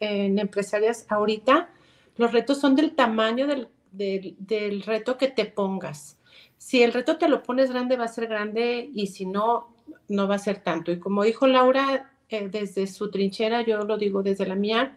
en, 0.00 0.38
empresarias 0.38 1.06
ahorita, 1.08 1.70
los 2.16 2.32
retos 2.32 2.60
son 2.60 2.76
del 2.76 2.94
tamaño 2.94 3.46
del, 3.46 4.82
reto 4.82 5.18
que 5.18 5.28
te 5.28 5.46
pongas. 5.46 6.18
Si 6.56 6.82
el 6.82 6.92
reto 6.92 7.18
te 7.18 7.28
lo 7.28 7.42
pones 7.42 7.70
grande, 7.70 7.96
va 7.96 8.04
a 8.04 8.08
ser 8.08 8.28
grande 8.28 8.88
y 8.94 9.08
si 9.08 9.26
no, 9.26 9.74
no 10.08 10.28
va 10.28 10.36
a 10.36 10.38
ser 10.38 10.62
tanto. 10.62 10.92
Y 10.92 10.98
como 10.98 11.24
dijo 11.24 11.46
Laura, 11.46 12.12
eh, 12.28 12.48
desde 12.48 12.86
su 12.86 13.10
trinchera, 13.10 13.62
yo 13.62 13.78
lo 13.84 13.98
digo 13.98 14.22
desde 14.22 14.46
la 14.46 14.54
mía, 14.54 14.96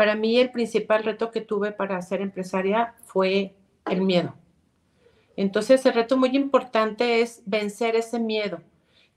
para 0.00 0.14
mí 0.14 0.38
el 0.38 0.50
principal 0.50 1.04
reto 1.04 1.30
que 1.30 1.42
tuve 1.42 1.72
para 1.72 2.00
ser 2.00 2.22
empresaria 2.22 2.94
fue 3.04 3.54
el 3.84 4.00
miedo. 4.00 4.34
Entonces, 5.36 5.84
el 5.84 5.92
reto 5.92 6.16
muy 6.16 6.34
importante 6.34 7.20
es 7.20 7.42
vencer 7.44 7.96
ese 7.96 8.18
miedo 8.18 8.62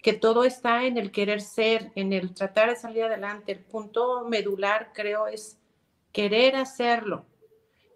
que 0.02 0.12
todo 0.12 0.44
está 0.44 0.84
en 0.84 0.98
el 0.98 1.10
querer 1.12 1.40
ser, 1.40 1.94
en 1.96 2.12
el 2.12 2.34
tratar 2.34 2.70
de 2.70 2.76
salir 2.76 3.04
adelante. 3.04 3.54
El 3.54 3.60
punto 3.60 4.28
medular, 4.28 4.92
creo, 4.94 5.28
es 5.28 5.58
querer 6.12 6.58
hacerlo 6.58 7.24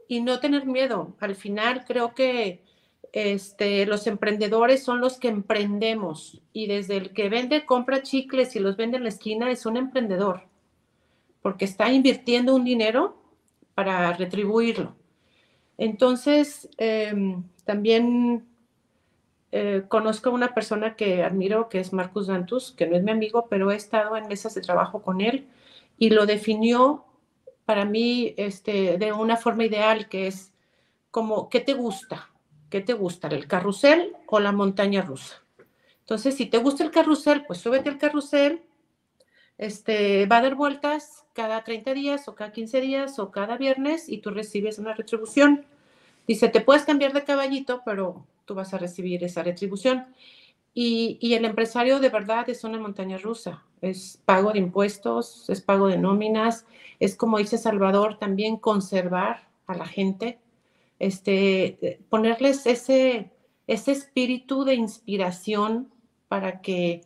y 0.08 0.22
no 0.22 0.40
tener 0.40 0.66
miedo. 0.66 1.14
Al 1.20 1.36
final, 1.36 1.84
creo 1.84 2.16
que 2.16 2.64
este, 3.12 3.86
los 3.86 4.08
emprendedores 4.08 4.82
son 4.82 5.02
los 5.02 5.18
que 5.18 5.28
emprendemos 5.28 6.42
y 6.54 6.68
desde 6.68 6.96
el 6.96 7.12
que 7.12 7.28
vende, 7.28 7.66
compra 7.66 8.02
chicles 8.02 8.56
y 8.56 8.60
los 8.60 8.78
vende 8.78 8.96
en 8.96 9.04
la 9.04 9.10
esquina 9.10 9.52
es 9.52 9.66
un 9.66 9.76
emprendedor, 9.76 10.48
porque 11.48 11.64
está 11.64 11.90
invirtiendo 11.94 12.54
un 12.54 12.66
dinero 12.66 13.16
para 13.74 14.12
retribuirlo. 14.12 14.98
Entonces, 15.78 16.68
em, 16.78 17.42
también 17.64 18.46
eh, 19.54 19.84
conozco 19.88 20.30
a 20.30 20.34
una 20.34 20.54
persona 20.54 20.98
que 20.98 21.24
admiro, 21.24 21.70
que 21.70 21.80
es 21.80 21.94
Marcus 21.94 22.28
Dantus, 22.28 22.74
que 22.74 22.86
no 22.86 22.98
es 22.98 23.04
mi 23.04 23.12
amigo, 23.12 23.48
pero 23.50 23.72
he 23.72 23.78
estado 23.78 24.18
en 24.18 24.28
mesas 24.28 24.56
de 24.56 24.62
trabajo 24.62 25.02
con 25.02 25.22
él 25.22 25.48
y 25.98 26.10
lo 26.10 26.26
definió 26.26 27.06
para 27.64 27.86
mí 27.86 28.34
este, 28.36 28.98
de 28.98 29.14
una 29.14 29.38
forma 29.38 29.64
ideal, 29.64 30.10
que 30.10 30.28
es 30.28 30.52
como, 31.12 31.48
¿qué 31.48 31.62
te 31.62 31.76
gusta? 31.76 32.30
¿Qué 32.70 32.82
te 32.82 32.92
gusta? 32.92 33.30
¿El 33.30 33.48
carrusel 33.48 34.18
o 34.26 34.42
la 34.42 34.52
montaña 34.52 35.02
rusa? 35.02 35.46
Entonces, 36.02 36.36
si 36.36 36.48
te 36.48 36.58
gusta 36.58 36.84
el 36.84 36.92
carrusel, 36.92 37.46
pues 37.46 37.60
súbete 37.60 37.88
al 37.88 37.98
carrusel, 37.98 38.67
este, 39.58 40.26
va 40.26 40.38
a 40.38 40.42
dar 40.42 40.56
vueltas 40.56 41.26
cada 41.34 41.64
30 41.64 41.94
días 41.94 42.28
o 42.28 42.36
cada 42.36 42.52
15 42.52 42.82
días 42.82 43.20
o 43.20 43.32
cada 43.32 43.58
viernes 43.58 44.10
y 44.10 44.20
tú 44.20 44.32
recibes 44.32 44.80
una 44.80 44.94
retribución. 44.94 45.66
Dice, 46.28 46.50
te 46.50 46.62
puedes 46.62 46.84
cambiar 46.84 47.14
de 47.14 47.24
caballito, 47.24 47.82
pero 47.86 48.26
tú 48.46 48.54
vas 48.56 48.74
a 48.74 48.78
recibir 48.78 49.24
esa 49.24 49.44
retribución. 49.44 50.06
Y, 50.74 51.18
y, 51.22 51.34
el 51.34 51.46
empresario 51.46 52.00
de 52.00 52.10
verdad 52.10 52.48
es 52.50 52.64
una 52.64 52.80
montaña 52.80 53.18
rusa. 53.18 53.64
Es 53.82 54.22
pago 54.26 54.52
de 54.52 54.60
impuestos, 54.60 55.50
es 55.50 55.62
pago 55.62 55.88
de 55.88 55.98
nóminas, 55.98 56.66
es 57.00 57.16
como 57.16 57.38
dice 57.38 57.58
Salvador, 57.58 58.20
también 58.20 58.58
conservar 58.58 59.48
a 59.66 59.76
la 59.76 59.86
gente, 59.86 60.40
este, 61.00 62.00
ponerles 62.10 62.66
ese, 62.66 63.32
ese 63.68 63.92
espíritu 63.92 64.64
de 64.64 64.76
inspiración 64.76 65.92
para 66.28 66.62
que 66.62 67.02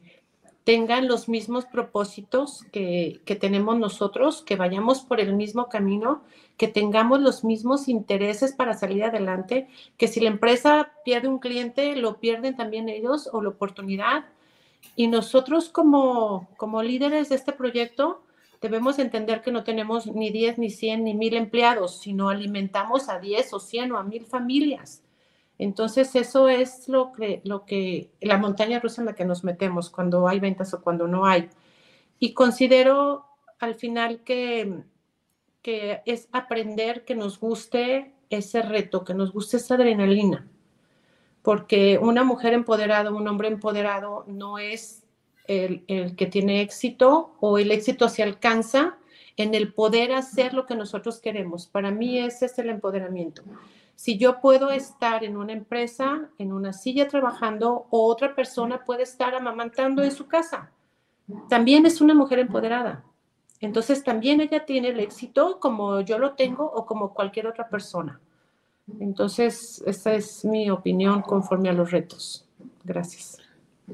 tengan 0.63 1.07
los 1.07 1.27
mismos 1.27 1.65
propósitos 1.65 2.63
que, 2.71 3.21
tenemos 3.39 3.77
nosotros, 3.77 4.43
que 4.43 4.55
vayamos 4.55 5.01
por 5.01 5.19
el 5.19 5.33
mismo 5.33 5.69
camino, 5.69 6.21
que 6.57 6.67
tengamos 6.67 7.19
los 7.19 7.43
mismos 7.43 7.87
intereses 7.87 8.53
para 8.53 8.75
salir 8.75 9.03
adelante, 9.03 9.67
que 9.97 10.07
si 10.07 10.19
la 10.19 10.29
empresa 10.29 10.91
pierde 11.03 11.27
un 11.27 11.39
cliente, 11.39 11.95
lo 11.95 12.19
pierden 12.19 12.55
también 12.55 12.89
ellos 12.89 13.29
o 13.31 13.41
la 13.41 13.49
oportunidad. 13.49 14.25
Y 14.95 15.07
nosotros 15.07 15.69
como, 15.69 16.47
como 16.57 16.83
líderes 16.83 17.29
de 17.29 17.35
este 17.35 17.53
proyecto 17.53 18.21
debemos 18.61 18.99
entender 18.99 19.41
que 19.41 19.51
no 19.51 19.63
tenemos 19.63 20.05
ni 20.05 20.29
10, 20.29 20.59
ni 20.59 20.69
100, 20.69 21.03
ni 21.03 21.15
1000 21.15 21.33
empleados, 21.35 21.99
sino 21.99 22.29
alimentamos 22.29 23.09
a 23.09 23.19
10 23.19 23.53
o 23.53 23.59
100 23.59 23.91
o 23.93 23.97
a 23.97 24.03
1000 24.03 24.25
familias. 24.27 25.01
Entonces, 25.61 26.15
eso 26.15 26.49
es 26.49 26.87
lo 26.87 27.11
que, 27.11 27.39
lo 27.43 27.65
que, 27.65 28.09
la 28.19 28.39
montaña 28.39 28.79
rusa 28.79 29.03
en 29.03 29.05
la 29.05 29.13
que 29.13 29.25
nos 29.25 29.43
metemos 29.43 29.91
cuando 29.91 30.27
hay 30.27 30.39
ventas 30.39 30.73
o 30.73 30.81
cuando 30.81 31.07
no 31.07 31.27
hay. 31.27 31.49
Y 32.17 32.33
considero 32.33 33.27
al 33.59 33.75
final 33.75 34.23
que, 34.23 34.81
que 35.61 36.01
es 36.07 36.27
aprender 36.31 37.05
que 37.05 37.13
nos 37.13 37.39
guste 37.39 38.11
ese 38.31 38.63
reto, 38.63 39.03
que 39.03 39.13
nos 39.13 39.31
guste 39.31 39.57
esa 39.57 39.75
adrenalina. 39.75 40.47
Porque 41.43 41.99
una 42.01 42.23
mujer 42.23 42.55
empoderada, 42.55 43.11
un 43.11 43.27
hombre 43.27 43.47
empoderado 43.47 44.23
no 44.25 44.57
es 44.57 45.03
el, 45.45 45.83
el 45.87 46.15
que 46.15 46.25
tiene 46.25 46.61
éxito 46.61 47.35
o 47.39 47.59
el 47.59 47.69
éxito 47.69 48.09
se 48.09 48.23
alcanza 48.23 48.97
en 49.37 49.53
el 49.53 49.75
poder 49.75 50.13
hacer 50.13 50.55
lo 50.55 50.65
que 50.65 50.73
nosotros 50.73 51.19
queremos. 51.19 51.67
Para 51.67 51.91
mí 51.91 52.17
ese 52.17 52.47
es 52.47 52.57
el 52.57 52.71
empoderamiento 52.71 53.43
si 54.01 54.17
yo 54.17 54.41
puedo 54.41 54.71
estar 54.71 55.23
en 55.23 55.37
una 55.37 55.53
empresa, 55.53 56.27
en 56.39 56.53
una 56.53 56.73
silla 56.73 57.07
trabajando, 57.07 57.85
o 57.91 58.07
otra 58.07 58.33
persona 58.33 58.83
puede 58.83 59.03
estar 59.03 59.35
amamantando 59.35 60.01
en 60.01 60.09
su 60.09 60.25
casa, 60.25 60.71
también 61.47 61.85
es 61.85 62.01
una 62.01 62.15
mujer 62.15 62.39
empoderada. 62.39 63.03
Entonces 63.59 64.03
también 64.03 64.41
ella 64.41 64.65
tiene 64.65 64.87
el 64.87 64.99
éxito 64.99 65.59
como 65.59 66.01
yo 66.01 66.17
lo 66.17 66.33
tengo 66.33 66.65
o 66.65 66.87
como 66.87 67.13
cualquier 67.13 67.45
otra 67.45 67.69
persona. 67.69 68.19
Entonces, 68.99 69.83
esa 69.85 70.15
es 70.15 70.43
mi 70.45 70.71
opinión 70.71 71.21
conforme 71.21 71.69
a 71.69 71.73
los 71.73 71.91
retos. 71.91 72.49
Gracias. 72.83 73.37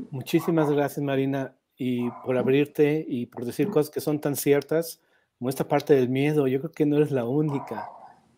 Muchísimas 0.10 0.72
gracias, 0.72 1.04
Marina, 1.04 1.54
y 1.76 2.10
por 2.24 2.38
abrirte 2.38 3.06
y 3.06 3.26
por 3.26 3.44
decir 3.44 3.70
cosas 3.70 3.90
que 3.90 4.00
son 4.00 4.22
tan 4.22 4.38
ciertas 4.38 5.02
como 5.38 5.50
esta 5.50 5.68
parte 5.68 5.96
del 5.96 6.08
miedo. 6.08 6.48
Yo 6.48 6.60
creo 6.62 6.72
que 6.72 6.86
no 6.86 6.96
eres 6.96 7.12
la 7.12 7.26
única 7.26 7.90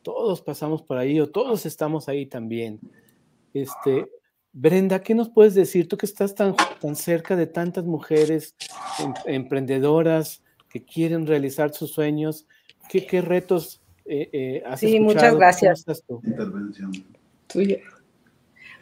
todos 0.01 0.41
pasamos 0.41 0.81
por 0.81 0.97
ahí 0.97 1.19
o 1.19 1.29
todos 1.29 1.65
estamos 1.65 2.09
ahí 2.09 2.25
también. 2.25 2.79
Este, 3.53 4.09
Brenda, 4.51 5.01
¿qué 5.01 5.13
nos 5.13 5.29
puedes 5.29 5.53
decir? 5.53 5.87
Tú 5.87 5.97
que 5.97 6.05
estás 6.05 6.35
tan, 6.35 6.55
tan 6.55 6.95
cerca 6.95 7.35
de 7.35 7.47
tantas 7.47 7.85
mujeres 7.85 8.55
em, 8.99 9.13
emprendedoras 9.25 10.41
que 10.69 10.83
quieren 10.83 11.27
realizar 11.27 11.73
sus 11.73 11.91
sueños, 11.91 12.47
¿qué, 12.89 13.05
qué 13.05 13.21
retos 13.21 13.81
eh, 14.05 14.29
eh, 14.31 14.63
has 14.65 14.79
Sí, 14.79 14.99
muchas 14.99 15.35
gracias. 15.35 15.85
Intervención. 16.23 16.91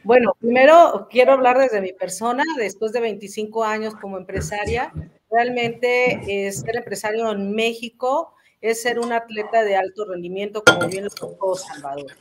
Bueno, 0.04 0.38
primero 0.40 1.08
quiero 1.10 1.34
hablar 1.34 1.58
desde 1.58 1.82
mi 1.82 1.92
persona, 1.92 2.44
después 2.58 2.94
de 2.94 3.02
25 3.02 3.64
años 3.64 3.94
como 3.96 4.18
empresaria. 4.18 4.94
Realmente 5.30 6.50
ser 6.54 6.78
empresario 6.78 7.30
en 7.32 7.54
México 7.54 8.34
es 8.62 8.82
ser 8.82 9.00
un 9.00 9.12
atleta 9.12 9.64
de 9.64 9.76
alto 9.76 10.06
rendimiento, 10.06 10.64
como 10.64 10.88
bien 10.88 11.06
lo 11.06 11.10
dijo 11.10 11.56
Salvador. 11.56 12.12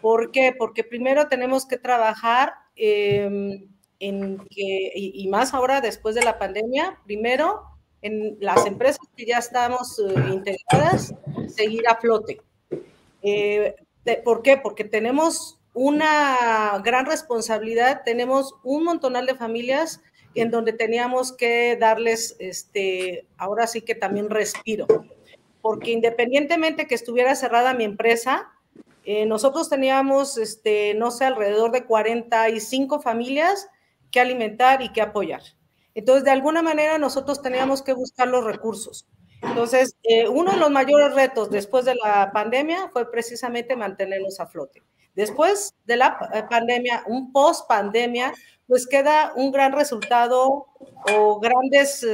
¿Por 0.00 0.30
qué? 0.30 0.54
Porque 0.56 0.84
primero 0.84 1.28
tenemos 1.28 1.66
que 1.66 1.76
trabajar 1.76 2.54
em, 2.76 3.68
en 4.00 4.38
que, 4.50 4.92
y, 4.94 5.26
más 5.28 5.54
ahora 5.54 5.80
después 5.80 6.14
de 6.14 6.22
la 6.22 6.38
pandemia, 6.38 6.98
primero 7.04 7.62
en 8.00 8.36
las 8.40 8.64
empresas 8.66 9.00
que 9.16 9.26
ya 9.26 9.38
estamos 9.38 9.98
eh, 9.98 10.14
integradas, 10.32 11.14
seguir 11.48 11.88
a 11.88 11.96
flote. 11.96 12.40
Eh, 13.22 13.74
¿Por 14.24 14.42
qué? 14.42 14.56
Porque 14.56 14.84
tenemos 14.84 15.58
una 15.74 16.80
gran 16.84 17.06
responsabilidad, 17.06 18.02
tenemos 18.04 18.54
un 18.62 18.84
montonal 18.84 19.26
de 19.26 19.34
familias 19.34 20.00
en 20.34 20.50
donde 20.52 20.72
teníamos 20.72 21.32
que 21.32 21.76
darles, 21.76 22.36
este, 22.38 23.26
ahora 23.36 23.66
sí 23.66 23.80
que 23.82 23.96
también 23.96 24.30
respiro 24.30 24.86
porque 25.68 25.90
independientemente 25.90 26.86
que 26.86 26.94
estuviera 26.94 27.34
cerrada 27.34 27.74
mi 27.74 27.84
empresa, 27.84 28.50
eh, 29.04 29.26
nosotros 29.26 29.68
teníamos, 29.68 30.38
este, 30.38 30.94
no 30.94 31.10
sé, 31.10 31.26
alrededor 31.26 31.72
de 31.72 31.84
45 31.84 33.02
familias 33.02 33.68
que 34.10 34.18
alimentar 34.18 34.80
y 34.80 34.88
que 34.94 35.02
apoyar. 35.02 35.42
Entonces, 35.94 36.24
de 36.24 36.30
alguna 36.30 36.62
manera, 36.62 36.96
nosotros 36.96 37.42
teníamos 37.42 37.82
que 37.82 37.92
buscar 37.92 38.28
los 38.28 38.46
recursos. 38.46 39.06
Entonces, 39.42 39.94
eh, 40.04 40.26
uno 40.26 40.52
de 40.52 40.56
los 40.56 40.70
mayores 40.70 41.14
retos 41.14 41.50
después 41.50 41.84
de 41.84 41.96
la 41.96 42.30
pandemia 42.32 42.88
fue 42.90 43.10
precisamente 43.10 43.76
mantenernos 43.76 44.40
a 44.40 44.46
flote. 44.46 44.82
Después 45.14 45.74
de 45.84 45.96
la 45.98 46.30
eh, 46.32 46.44
pandemia, 46.48 47.02
un 47.08 47.30
post 47.30 47.68
pandemia, 47.68 48.32
pues 48.66 48.86
queda 48.86 49.34
un 49.36 49.52
gran 49.52 49.72
resultado 49.72 50.64
o 51.12 51.40
grandes, 51.40 52.06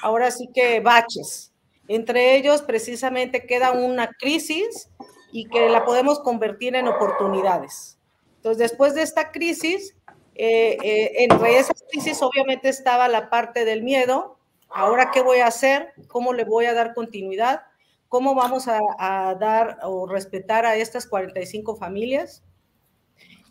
ahora 0.00 0.30
sí 0.30 0.48
que 0.54 0.80
baches, 0.80 1.50
entre 1.92 2.36
ellos, 2.36 2.62
precisamente, 2.62 3.46
queda 3.46 3.72
una 3.72 4.12
crisis 4.12 4.88
y 5.32 5.48
que 5.48 5.68
la 5.68 5.84
podemos 5.84 6.20
convertir 6.20 6.76
en 6.76 6.86
oportunidades. 6.86 7.98
Entonces, 8.36 8.58
después 8.58 8.94
de 8.94 9.02
esta 9.02 9.32
crisis, 9.32 9.96
eh, 10.36 10.78
eh, 10.84 11.24
entre 11.24 11.58
esas 11.58 11.82
crisis 11.90 12.22
obviamente 12.22 12.68
estaba 12.68 13.08
la 13.08 13.28
parte 13.28 13.64
del 13.64 13.82
miedo. 13.82 14.38
Ahora, 14.68 15.10
¿qué 15.10 15.20
voy 15.20 15.38
a 15.38 15.48
hacer? 15.48 15.92
¿Cómo 16.06 16.32
le 16.32 16.44
voy 16.44 16.66
a 16.66 16.74
dar 16.74 16.94
continuidad? 16.94 17.62
¿Cómo 18.08 18.36
vamos 18.36 18.68
a, 18.68 18.78
a 19.00 19.34
dar 19.34 19.78
o 19.82 20.06
respetar 20.06 20.66
a 20.66 20.76
estas 20.76 21.08
45 21.08 21.74
familias? 21.74 22.44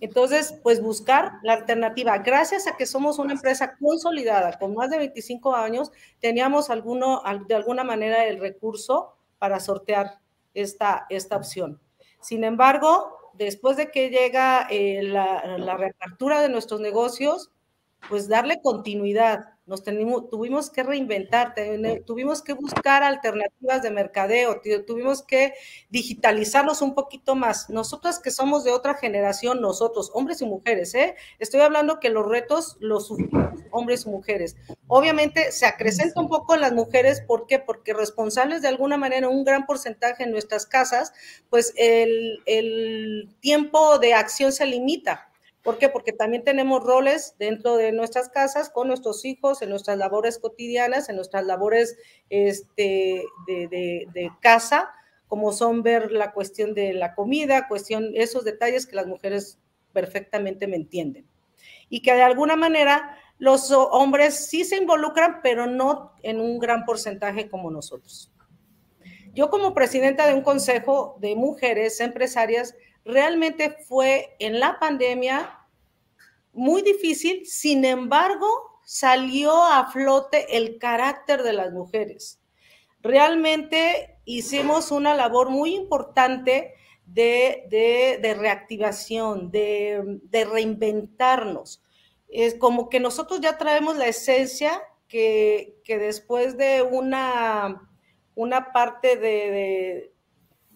Entonces, 0.02 0.58
pues 0.64 0.82
buscar 0.82 1.34
la 1.44 1.54
alternativa. 1.54 2.18
Gracias 2.20 2.68
a 2.68 2.78
que 2.78 2.86
somos 2.86 3.20
una 3.20 3.34
empresa 3.34 3.76
consolidada 3.78 4.58
con 4.58 4.74
más 4.74 4.90
de 4.90 4.98
25 4.98 5.56
años, 5.56 5.92
teníamos 6.20 6.70
alguno, 6.70 7.22
de 7.48 7.56
alguna 7.56 7.84
manera 7.84 8.26
el 8.26 8.40
recurso 8.40 9.16
para 9.40 9.60
sortear 9.60 10.20
esta, 10.54 11.06
esta 11.10 11.36
opción. 11.36 11.82
Sin 12.22 12.44
embargo, 12.44 13.32
después 13.34 13.78
de 13.78 13.92
que 13.92 14.10
llega 14.10 14.68
eh, 14.70 15.02
la, 15.04 15.58
la 15.58 15.78
reapertura 15.78 16.42
de 16.42 16.50
nuestros 16.50 16.82
negocios, 16.82 17.52
pues 18.08 18.28
darle 18.28 18.62
continuidad, 18.62 19.46
nos 19.70 19.84
tuvimos 19.84 20.72
que 20.72 20.82
reinventar, 20.82 21.54
tuvimos 22.06 22.42
que 22.42 22.54
buscar 22.54 23.04
alternativas 23.04 23.84
de 23.84 23.92
mercadeo, 23.92 24.62
tuvimos 24.88 25.22
que 25.22 25.54
digitalizarnos 25.90 26.82
un 26.82 26.96
poquito 26.96 27.36
más. 27.36 27.70
Nosotras 27.70 28.20
que 28.20 28.32
somos 28.32 28.64
de 28.64 28.72
otra 28.72 28.96
generación, 28.96 29.62
nosotros, 29.62 30.10
hombres 30.16 30.42
y 30.42 30.46
mujeres, 30.46 30.96
¿eh? 30.96 31.16
estoy 31.38 31.62
hablando 31.62 32.00
que 32.00 32.10
los 32.10 32.28
retos 32.28 32.78
los 32.80 33.08
sufrimos 33.08 33.50
hombres 33.72 34.06
y 34.06 34.10
mujeres. 34.10 34.56
Obviamente 34.88 35.52
se 35.52 35.68
acrecenta 35.68 36.20
un 36.20 36.30
poco 36.30 36.56
en 36.56 36.62
las 36.62 36.74
mujeres, 36.74 37.22
¿por 37.22 37.46
qué? 37.46 37.60
Porque 37.60 37.94
responsables 37.94 38.64
de 38.64 38.68
alguna 38.68 38.98
manera, 38.98 39.30
un 39.30 39.44
gran 39.44 39.68
porcentaje 39.68 40.24
en 40.24 40.32
nuestras 40.32 40.66
casas, 40.66 41.14
pues 41.52 41.74
el, 41.78 42.42
el 42.48 43.30
tiempo 43.40 44.00
de 44.00 44.16
acción 44.16 44.52
se 44.52 44.66
limita. 44.66 45.29
¿Por 45.64 45.78
qué? 45.78 45.90
Porque 45.90 46.14
también 46.14 46.44
tenemos 46.44 46.84
roles 46.84 47.36
dentro 47.38 47.76
de 47.76 47.92
nuestras 47.92 48.30
casas 48.30 48.70
con 48.70 48.88
nuestros 48.88 49.26
hijos, 49.26 49.62
en 49.62 49.70
nuestras 49.70 49.98
labores 49.98 50.40
cotidianas, 50.40 51.10
en 51.10 51.18
nuestras 51.18 51.46
labores 51.46 51.98
este, 52.30 53.26
de, 53.46 54.32
casa, 54.42 54.90
como 55.28 55.52
son 55.52 55.84
ver 55.84 56.12
la 56.12 56.32
cuestión 56.32 56.74
de 56.74 56.94
la 56.94 57.14
comida, 57.14 57.68
cuestión, 57.68 58.12
esos 58.16 58.46
detalles 58.46 58.88
que 58.88 58.96
las 58.96 59.08
mujeres 59.08 59.60
perfectamente 59.92 60.66
me 60.66 60.78
entienden. 60.78 61.28
Y 61.90 62.02
que 62.02 62.14
de 62.14 62.24
alguna 62.24 62.56
manera 62.56 63.18
los 63.38 63.70
hombres 63.72 64.48
sí 64.48 64.64
se 64.64 64.78
involucran, 64.78 65.42
pero 65.44 65.66
no 65.66 66.14
en 66.24 66.40
un 66.40 66.60
gran 66.60 66.86
porcentaje 66.86 67.50
como 67.50 67.70
nosotros. 67.70 68.32
Yo 69.34 69.50
como 69.50 69.74
presidenta 69.74 70.26
de 70.26 70.34
un 70.34 70.42
consejo 70.42 71.18
de 71.20 71.36
mujeres 71.36 72.00
empresarias, 72.00 72.76
realmente 73.12 73.78
fue 73.88 74.36
en 74.40 74.60
la 74.60 74.80
pandemia 74.80 75.60
muy 76.54 76.82
difícil, 76.82 77.46
sin 77.46 77.86
embargo, 77.86 78.48
salió 78.84 79.64
a 79.64 79.92
flote 79.92 80.58
el 80.58 80.78
carácter 80.80 81.44
de 81.44 81.54
las 81.54 81.72
mujeres. 81.72 82.40
Realmente 83.02 84.18
hicimos 84.26 84.92
una 84.92 85.14
labor 85.14 85.50
muy 85.50 85.76
importante 85.76 86.74
de, 87.06 88.36
reactivación, 88.38 89.52
de, 89.52 90.20
reinventarnos. 90.32 91.82
Es 92.28 92.56
como 92.56 92.90
que 92.90 93.00
nosotros 93.00 93.42
ya 93.42 93.58
traemos 93.58 93.98
la 93.98 94.08
esencia 94.08 94.82
que, 95.08 95.82
después 95.88 96.58
de 96.58 96.82
una, 96.82 97.90
una 98.36 98.72
parte 98.72 99.16
de, 99.16 100.14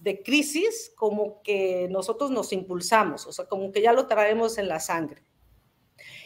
de, 0.03 0.21
crisis, 0.23 0.91
como 0.95 1.41
que 1.43 1.87
nosotros 1.89 2.31
nos 2.31 2.53
impulsamos, 2.53 3.25
o 3.25 3.31
sea, 3.31 3.45
como 3.45 3.71
que 3.71 3.81
ya 3.81 3.93
lo 3.93 4.07
traemos 4.07 4.57
en 4.57 4.67
la 4.67 4.79
sangre. 4.79 5.23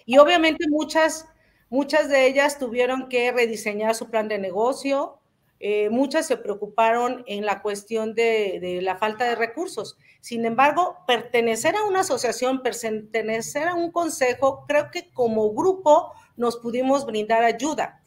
Y 0.05 0.17
obviamente 0.17 0.65
muchas, 0.69 1.27
muchas 1.69 2.09
de 2.09 2.27
ellas 2.27 2.59
tuvieron 2.59 3.09
que 3.09 3.31
rediseñar 3.31 3.95
su 3.95 4.09
plan 4.09 4.27
de 4.27 4.39
negocio, 4.39 5.19
eh, 5.59 5.89
muchas 5.89 6.27
se 6.27 6.37
preocuparon 6.37 7.23
en 7.25 7.45
la 7.45 7.61
cuestión 7.61 8.13
de, 8.13 8.79
la 8.81 8.97
falta 8.97 9.25
de 9.25 9.35
recursos. 9.35 9.97
Sin 10.21 10.45
embargo, 10.45 10.97
pertenecer 11.07 11.75
a 11.75 11.83
una 11.83 12.01
asociación, 12.01 12.61
pertenecer 12.61 13.67
a 13.67 13.75
un 13.75 13.91
consejo, 13.91 14.65
creo 14.67 14.91
que 14.91 15.09
como 15.11 15.51
grupo 15.53 16.13
nos 16.35 16.57
pudimos 16.57 17.05
brindar 17.05 17.43
ayuda. 17.43 18.03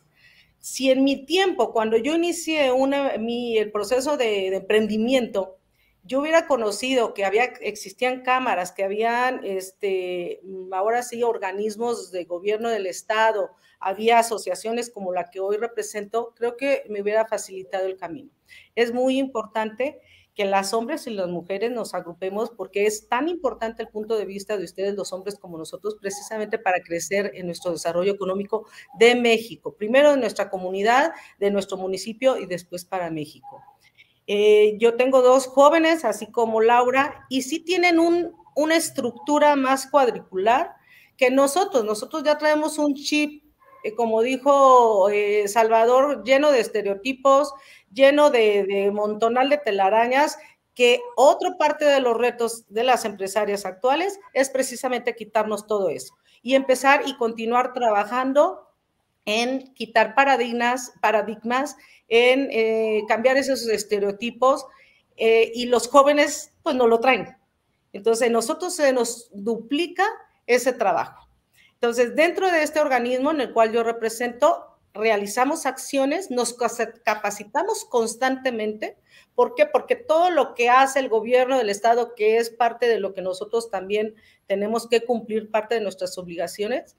Si 0.60 0.90
en 0.90 1.02
mi 1.04 1.24
tiempo, 1.24 1.72
cuando 1.72 1.96
yo 1.96 2.14
inicié 2.14 2.68
el 2.68 3.72
proceso 3.72 4.16
de, 4.16 4.54
emprendimiento, 4.56 5.56
yo 6.02 6.20
hubiera 6.20 6.46
conocido 6.46 7.14
que 7.14 7.24
había, 7.24 7.44
existían 7.60 8.22
cámaras, 8.22 8.72
que 8.72 8.84
habían, 8.84 9.44
este, 9.44 10.40
ahora 10.72 11.02
sí, 11.02 11.22
organismos 11.22 12.10
de 12.10 12.24
gobierno 12.24 12.68
del 12.68 12.86
Estado, 12.86 13.50
había 13.78 14.18
asociaciones 14.18 14.90
como 14.90 15.12
la 15.12 15.30
que 15.30 15.40
hoy 15.40 15.56
represento, 15.56 16.34
creo 16.36 16.56
que 16.56 16.84
me 16.88 17.02
hubiera 17.02 17.26
facilitado 17.26 17.86
el 17.86 17.96
camino. 17.96 18.30
Es 18.74 18.92
muy 18.92 19.18
importante 19.18 20.00
que 20.34 20.44
las 20.44 20.72
hombres 20.72 21.06
y 21.06 21.10
las 21.10 21.28
mujeres 21.28 21.70
nos 21.70 21.92
agrupemos 21.92 22.50
porque 22.50 22.86
es 22.86 23.08
tan 23.08 23.28
importante 23.28 23.82
el 23.82 23.88
punto 23.88 24.16
de 24.16 24.24
vista 24.24 24.56
de 24.56 24.64
ustedes, 24.64 24.94
los 24.94 25.12
hombres 25.12 25.38
como 25.38 25.58
nosotros, 25.58 25.96
precisamente 26.00 26.58
para 26.58 26.80
crecer 26.80 27.32
en 27.34 27.46
nuestro 27.46 27.72
desarrollo 27.72 28.12
económico 28.12 28.66
de 28.98 29.16
México. 29.16 29.74
Primero 29.76 30.12
de 30.12 30.16
nuestra 30.16 30.48
comunidad, 30.48 31.12
de 31.38 31.50
nuestro 31.50 31.76
municipio 31.76 32.38
y 32.38 32.46
después 32.46 32.84
para 32.84 33.10
México. 33.10 33.62
Eh, 34.32 34.76
yo 34.78 34.94
tengo 34.94 35.22
dos 35.22 35.48
jóvenes, 35.48 36.04
así 36.04 36.30
como 36.30 36.60
Laura, 36.60 37.26
y 37.28 37.42
sí 37.42 37.58
tienen 37.58 37.98
una 37.98 38.76
estructura 38.76 39.56
más 39.56 39.88
cuadricular 39.90 40.76
que 41.16 41.32
nosotros. 41.32 41.84
Nosotros 41.84 42.22
ya 42.22 42.38
traemos 42.38 42.78
un 42.78 42.94
chip 42.94 43.42
eh, 43.82 43.96
como 43.96 44.22
dijo 44.22 45.08
eh, 45.10 45.48
Salvador, 45.48 46.22
lleno 46.22 46.52
de 46.52 46.60
estereotipos, 46.60 47.52
lleno 47.92 48.30
de, 48.30 48.90
montonal 48.92 49.48
de 49.48 49.58
telarañas, 49.58 50.38
que 50.76 51.00
otra 51.16 51.56
parte 51.58 51.84
de 51.84 51.98
los 51.98 52.16
retos 52.16 52.66
de 52.68 52.84
las 52.84 53.04
empresarias 53.04 53.66
actuales 53.66 54.20
es 54.32 54.48
precisamente 54.48 55.16
quitarnos 55.16 55.66
todo 55.66 55.88
eso 55.88 56.16
y 56.40 56.54
empezar 56.54 57.02
y 57.04 57.16
continuar 57.16 57.72
trabajando 57.72 58.69
en 59.30 59.72
quitar 59.74 60.14
paradigmas, 60.14 60.92
paradigmas 61.00 61.76
en 62.08 62.48
eh, 62.50 63.02
cambiar 63.08 63.36
esos 63.36 63.66
estereotipos 63.68 64.66
y 65.16 65.66
los 65.66 65.86
jóvenes 65.88 66.54
pues 66.62 66.74
no 66.76 66.86
lo 66.86 66.98
traen. 66.98 67.36
Entonces 67.92 68.30
nosotros 68.30 68.74
se 68.74 68.90
nos 68.94 69.28
duplica 69.34 70.06
ese 70.46 70.72
trabajo. 70.72 71.28
Entonces, 71.74 72.14
dentro 72.14 72.50
de 72.50 72.62
este 72.62 72.78
organismo 72.78 73.30
en 73.30 73.40
el 73.40 73.52
cual 73.54 73.72
yo 73.72 73.82
represento, 73.82 74.78
realizamos 74.92 75.64
acciones, 75.64 76.30
nos 76.30 76.54
capacitamos 77.04 77.86
constantemente. 77.86 78.98
¿Por 79.34 79.54
qué? 79.54 79.64
Porque 79.64 79.96
todo 79.96 80.28
lo 80.28 80.54
que 80.54 80.68
hace 80.68 80.98
el 80.98 81.08
gobierno 81.08 81.56
del 81.56 81.70
Estado, 81.70 82.14
que 82.14 82.36
es 82.36 82.50
parte 82.50 82.86
de 82.86 83.00
lo 83.00 83.14
que 83.14 83.22
nosotros 83.22 83.70
también 83.70 84.14
tenemos 84.46 84.88
que 84.88 85.04
cumplir, 85.06 85.50
parte 85.50 85.76
de 85.76 85.80
nuestras 85.80 86.18
obligaciones, 86.18 86.96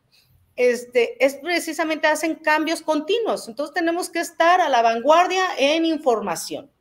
este, 0.55 1.23
es 1.23 1.35
precisamente 1.35 2.07
hacen 2.07 2.35
cambios 2.35 2.81
continuos. 2.81 3.47
Entonces 3.47 3.73
tenemos 3.73 4.09
que 4.09 4.19
estar 4.19 4.61
a 4.61 4.69
la 4.69 4.81
vanguardia 4.81 5.45
en 5.57 5.85
información 5.85 6.71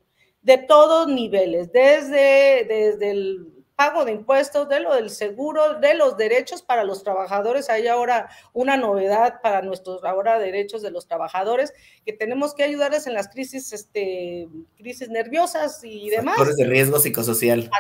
de 0.43 0.59
todos 0.59 1.09
niveles, 1.09 1.71
desde, 1.73 2.65
desde 2.65 3.11
el 3.11 3.61
pago 3.77 4.05
de 4.05 4.13
impuestos, 4.13 4.69
de 4.69 4.81
lo 4.81 4.95
del 4.95 5.09
seguro, 5.09 5.81
de 5.81 5.95
los 5.95 6.17
derechos 6.17 6.63
para 6.63 6.85
los 6.85 7.03
trabajadores. 7.03 7.71
Hay 7.71 7.87
ahora 7.89 8.29
una 8.53 8.77
novedad 8.77 9.41
para 9.43 9.63
nuestros 9.63 10.05
ahora 10.05 10.39
derechos 10.39 10.83
de 10.83 10.91
los 10.91 11.07
trabajadores, 11.07 11.73
que 12.05 12.13
tenemos 12.13 12.55
que 12.55 12.63
ayudarles 12.63 13.07
en 13.07 13.15
las 13.15 13.29
crisis, 13.29 13.73
este, 13.73 14.49
crisis 14.77 15.09
nerviosas 15.09 15.81
y 15.83 16.11
demás. 16.11 16.37
Factores 16.37 16.57
de 16.57 16.65
riesgo 16.65 16.99
psicosocial. 16.99 17.71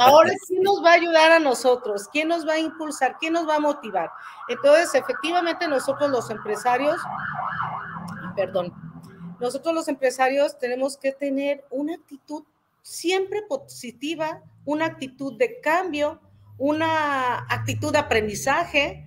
Ahora 0.00 0.30
sí 0.46 0.58
nos 0.60 0.82
va 0.84 0.90
a 0.90 0.94
ayudar 0.94 1.32
a 1.32 1.38
nosotros. 1.38 2.08
¿Quién 2.12 2.28
nos 2.28 2.46
va 2.46 2.54
a 2.54 2.58
impulsar? 2.58 3.16
¿Quién 3.18 3.32
nos 3.32 3.48
va 3.48 3.56
a 3.56 3.60
motivar? 3.60 4.10
Entonces, 4.48 4.94
efectivamente, 4.94 5.68
nosotros 5.68 6.10
los 6.10 6.30
empresarios, 6.30 6.96
perdón, 8.34 8.72
nosotros 9.40 9.74
los 9.74 9.88
empresarios 9.88 10.58
tenemos 10.58 10.96
que 10.96 11.12
tener 11.12 11.64
una 11.70 11.94
actitud 11.94 12.44
siempre 12.82 13.42
positiva, 13.42 14.42
una 14.64 14.86
actitud 14.86 15.36
de 15.36 15.60
cambio, 15.60 16.20
una 16.58 17.46
actitud 17.48 17.92
de 17.92 17.98
aprendizaje. 17.98 19.04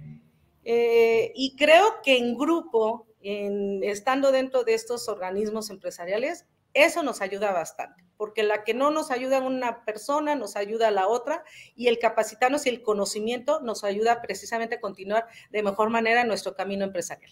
Eh, 0.66 1.32
y 1.36 1.56
creo 1.56 2.02
que 2.04 2.18
en 2.18 2.38
grupo, 2.38 3.08
en, 3.22 3.84
estando 3.84 4.32
dentro 4.32 4.64
de 4.64 4.74
estos 4.74 5.08
organismos 5.08 5.70
empresariales, 5.70 6.46
eso 6.74 7.02
nos 7.04 7.22
ayuda 7.22 7.52
bastante, 7.52 8.04
porque 8.20 8.44
la 8.44 8.66
que 8.66 8.74
no 8.74 8.92
nos 8.92 9.12
ayuda 9.12 9.38
a 9.38 9.48
una 9.48 9.86
persona, 9.86 10.36
nos 10.36 10.58
ayuda 10.58 10.90
a 10.90 10.92
la 10.92 11.08
otra, 11.08 11.46
y 11.74 11.88
el 11.88 12.00
capacitarnos 12.00 12.66
y 12.66 12.70
el 12.70 12.82
conocimiento 12.82 13.62
nos 13.62 13.86
ayuda 13.86 14.22
precisamente 14.22 14.76
a 14.76 14.82
continuar 14.82 15.28
de 15.52 15.64
mejor 15.64 15.90
manera 15.90 16.26
nuestro 16.26 16.54
camino 16.54 16.84
empresarial. 16.84 17.32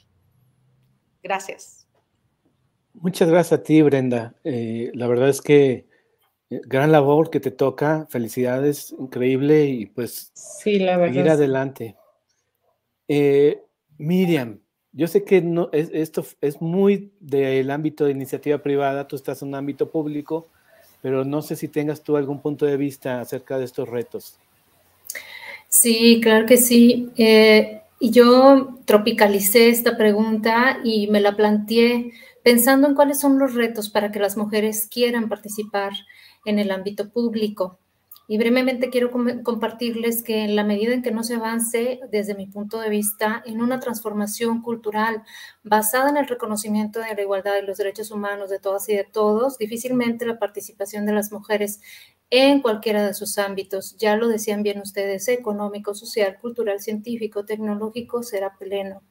Gracias. 1.21 1.89
Muchas 2.93 3.27
gracias 3.27 3.59
a 3.59 3.63
ti, 3.63 3.81
Brenda. 3.81 4.33
Eh, 4.45 4.89
la 4.93 5.07
verdad 5.07 5.27
es 5.27 5.41
que 5.41 5.89
eh, 6.49 6.61
gran 6.65 6.93
labor 6.93 7.31
que 7.31 7.41
te 7.41 7.51
toca, 7.51 8.07
felicidades, 8.09 8.95
increíble 8.97 9.65
y 9.65 9.87
pues 9.87 10.31
sí, 10.35 10.79
la 10.79 10.95
verdad. 10.95 11.13
seguir 11.13 11.29
adelante. 11.29 11.97
Eh, 13.09 13.61
Miriam, 13.97 14.61
yo 14.93 15.07
sé 15.07 15.25
que 15.25 15.41
no, 15.41 15.67
esto 15.73 16.23
es 16.39 16.61
muy 16.61 17.11
del 17.19 17.71
ámbito 17.71 18.05
de 18.05 18.11
iniciativa 18.11 18.59
privada, 18.59 19.05
tú 19.05 19.17
estás 19.17 19.41
en 19.41 19.49
un 19.49 19.55
ámbito 19.55 19.91
público, 19.91 20.47
pero 21.07 21.23
no 21.23 21.41
sé 21.41 21.55
si 21.55 21.69
tengas 21.69 22.03
tú 22.03 22.17
algún 22.17 22.41
punto 22.41 22.65
de 22.65 22.75
vista 22.75 23.21
acerca 23.21 23.57
de 23.57 23.63
estos 23.63 23.87
retos. 23.87 24.37
Sí, 25.69 26.19
claro 26.21 26.45
que 26.45 26.57
sí. 26.57 27.11
Eh, 27.15 27.79
yo 28.01 28.77
tropicalicé 28.83 29.69
esta 29.69 29.95
pregunta 29.95 30.81
y 30.83 31.07
me 31.07 31.21
la 31.21 31.37
planteé 31.37 32.11
pensando 32.43 32.89
en 32.89 32.93
cuáles 32.93 33.21
son 33.21 33.39
los 33.39 33.53
retos 33.53 33.89
para 33.89 34.11
que 34.11 34.19
las 34.19 34.35
mujeres 34.35 34.85
quieran 34.91 35.29
participar 35.29 35.93
en 36.43 36.59
el 36.59 36.71
ámbito 36.71 37.09
público. 37.09 37.79
Y 38.29 38.37
brevemente 38.37 38.89
quiero 38.89 39.09
compartirles 39.09 40.21
que 40.21 40.43
en 40.43 40.57
la 40.57 40.65
medida 40.65 40.93
en 40.93 41.01
que 41.01 41.11
no 41.11 41.23
se 41.23 41.35
avance, 41.35 42.01
desde 42.11 42.35
mi 42.35 42.45
punto 42.45 42.81
de 42.81 42.89
vista, 42.89 43.41
en 43.45 43.61
una 43.61 43.79
transformación 43.79 44.61
cultural 44.61 45.23
basada 45.63 46.09
en 46.09 46.17
el 46.17 46.27
reconocimiento 46.27 46.99
de 46.99 47.15
la 47.15 47.21
igualdad 47.21 47.55
y 47.61 47.65
los 47.65 47.77
derechos 47.77 48.11
humanos 48.11 48.49
de 48.49 48.59
todas 48.59 48.89
y 48.89 48.95
de 48.95 49.05
todos, 49.05 49.57
difícilmente 49.57 50.25
la 50.25 50.39
participación 50.39 51.05
de 51.05 51.13
las 51.13 51.31
mujeres 51.31 51.79
en 52.29 52.61
cualquiera 52.61 53.05
de 53.07 53.13
sus 53.13 53.37
ámbitos, 53.37 53.95
ya 53.97 54.17
lo 54.17 54.27
decían 54.27 54.61
bien 54.61 54.81
ustedes, 54.81 55.29
económico, 55.29 55.95
social, 55.95 56.37
cultural, 56.41 56.81
científico, 56.81 57.45
tecnológico, 57.45 58.23
será 58.23 58.57
pleno. 58.57 59.01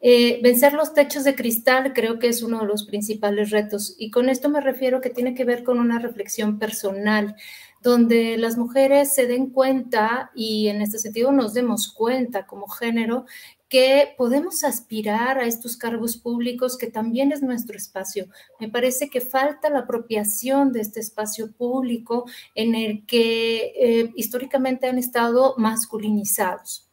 Eh, 0.00 0.40
vencer 0.42 0.74
los 0.74 0.92
techos 0.92 1.24
de 1.24 1.34
cristal 1.34 1.94
creo 1.94 2.18
que 2.18 2.28
es 2.28 2.42
uno 2.42 2.60
de 2.60 2.66
los 2.66 2.84
principales 2.84 3.50
retos 3.50 3.94
y 3.98 4.10
con 4.10 4.28
esto 4.28 4.50
me 4.50 4.60
refiero 4.60 5.00
que 5.00 5.08
tiene 5.08 5.34
que 5.34 5.46
ver 5.46 5.64
con 5.64 5.78
una 5.78 5.98
reflexión 5.98 6.58
personal 6.58 7.36
donde 7.84 8.38
las 8.38 8.56
mujeres 8.56 9.14
se 9.14 9.26
den 9.26 9.50
cuenta 9.50 10.30
y 10.34 10.68
en 10.68 10.80
este 10.80 10.98
sentido 10.98 11.32
nos 11.32 11.52
demos 11.52 11.92
cuenta 11.92 12.46
como 12.46 12.66
género 12.66 13.26
que 13.68 14.14
podemos 14.16 14.64
aspirar 14.64 15.38
a 15.38 15.46
estos 15.46 15.76
cargos 15.76 16.16
públicos 16.16 16.78
que 16.78 16.86
también 16.86 17.30
es 17.30 17.42
nuestro 17.42 17.76
espacio. 17.76 18.26
Me 18.58 18.70
parece 18.70 19.10
que 19.10 19.20
falta 19.20 19.68
la 19.68 19.80
apropiación 19.80 20.72
de 20.72 20.80
este 20.80 21.00
espacio 21.00 21.52
público 21.52 22.24
en 22.54 22.74
el 22.74 23.04
que 23.04 23.74
eh, 23.78 24.12
históricamente 24.16 24.86
han 24.86 24.96
estado 24.96 25.54
masculinizados. 25.58 26.88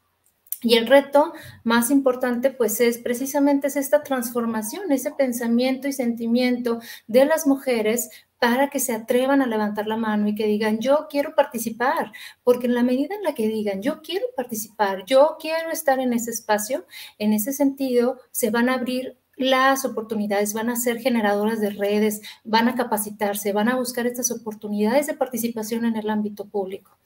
Y 0.63 0.75
el 0.75 0.87
reto 0.87 1.33
más 1.63 1.89
importante, 1.89 2.51
pues, 2.51 2.81
es 2.81 2.99
precisamente 2.99 3.67
es 3.67 3.77
esta 3.77 4.03
transformación, 4.03 4.91
ese 4.91 5.11
pensamiento 5.11 5.87
y 5.87 5.93
sentimiento 5.93 6.79
de 7.07 7.25
las 7.25 7.47
mujeres 7.47 8.09
para 8.41 8.71
que 8.71 8.79
se 8.79 8.91
atrevan 8.91 9.43
a 9.43 9.45
levantar 9.45 9.85
la 9.85 9.97
mano 9.97 10.27
y 10.27 10.33
que 10.33 10.47
digan, 10.47 10.79
yo 10.79 11.05
quiero 11.07 11.35
participar, 11.35 12.11
porque 12.43 12.65
en 12.65 12.73
la 12.73 12.81
medida 12.81 13.13
en 13.13 13.21
la 13.21 13.35
que 13.35 13.47
digan, 13.47 13.83
yo 13.83 14.01
quiero 14.01 14.25
participar, 14.35 15.05
yo 15.05 15.37
quiero 15.39 15.69
estar 15.69 15.99
en 15.99 16.11
ese 16.11 16.31
espacio, 16.31 16.87
en 17.19 17.33
ese 17.33 17.53
sentido, 17.53 18.17
se 18.31 18.49
van 18.49 18.67
a 18.69 18.73
abrir 18.73 19.15
las 19.37 19.85
oportunidades, 19.85 20.55
van 20.55 20.71
a 20.71 20.75
ser 20.75 20.97
generadoras 20.97 21.61
de 21.61 21.69
redes, 21.69 22.21
van 22.43 22.67
a 22.67 22.73
capacitarse, 22.73 23.53
van 23.53 23.69
a 23.69 23.75
buscar 23.75 24.07
estas 24.07 24.31
oportunidades 24.31 25.05
de 25.05 25.13
participación 25.13 25.85
en 25.85 25.95
el 25.95 26.09
ámbito 26.09 26.45
público. 26.49 26.97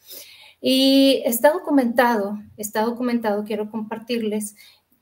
Y 0.61 1.21
está 1.25 1.51
documentado, 1.51 2.39
está 2.55 2.83
documentado, 2.83 3.43
quiero 3.43 3.69
compartirles, 3.69 4.55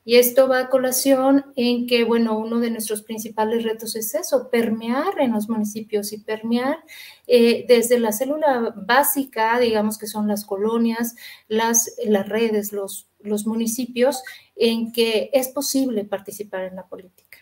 Y 0.05 0.17
esto 0.17 0.49
va 0.49 0.61
a 0.61 0.69
colación 0.69 1.47
en 1.57 1.87
que, 1.87 2.05
bueno, 2.05 2.39
uno 2.39 2.61
de 2.61 2.71
nuestros 2.71 3.03
principales 3.03 3.65
retos 3.65 3.97
es 3.97 4.15
eso, 4.15 4.51
permear 4.51 5.19
en 5.19 5.33
los 5.33 5.49
municipios 5.49 6.13
y 6.13 6.19
permear 6.19 6.79
eh, 7.27 7.65
desde 7.67 7.99
la 7.99 8.13
célula 8.13 8.75
básica, 8.77 9.59
digamos 9.59 9.97
que 9.97 10.07
son 10.07 10.29
las 10.29 10.45
colonias, 10.45 11.17
las, 11.49 11.95
las 12.05 12.29
redes, 12.29 12.73
los, 12.73 13.09
los 13.21 13.47
municipios, 13.47 14.23
en 14.57 14.93
que 14.93 15.31
es 15.33 15.49
posible 15.49 16.05
participar 16.05 16.65
en 16.65 16.77
la 16.77 16.87
política. 16.87 17.39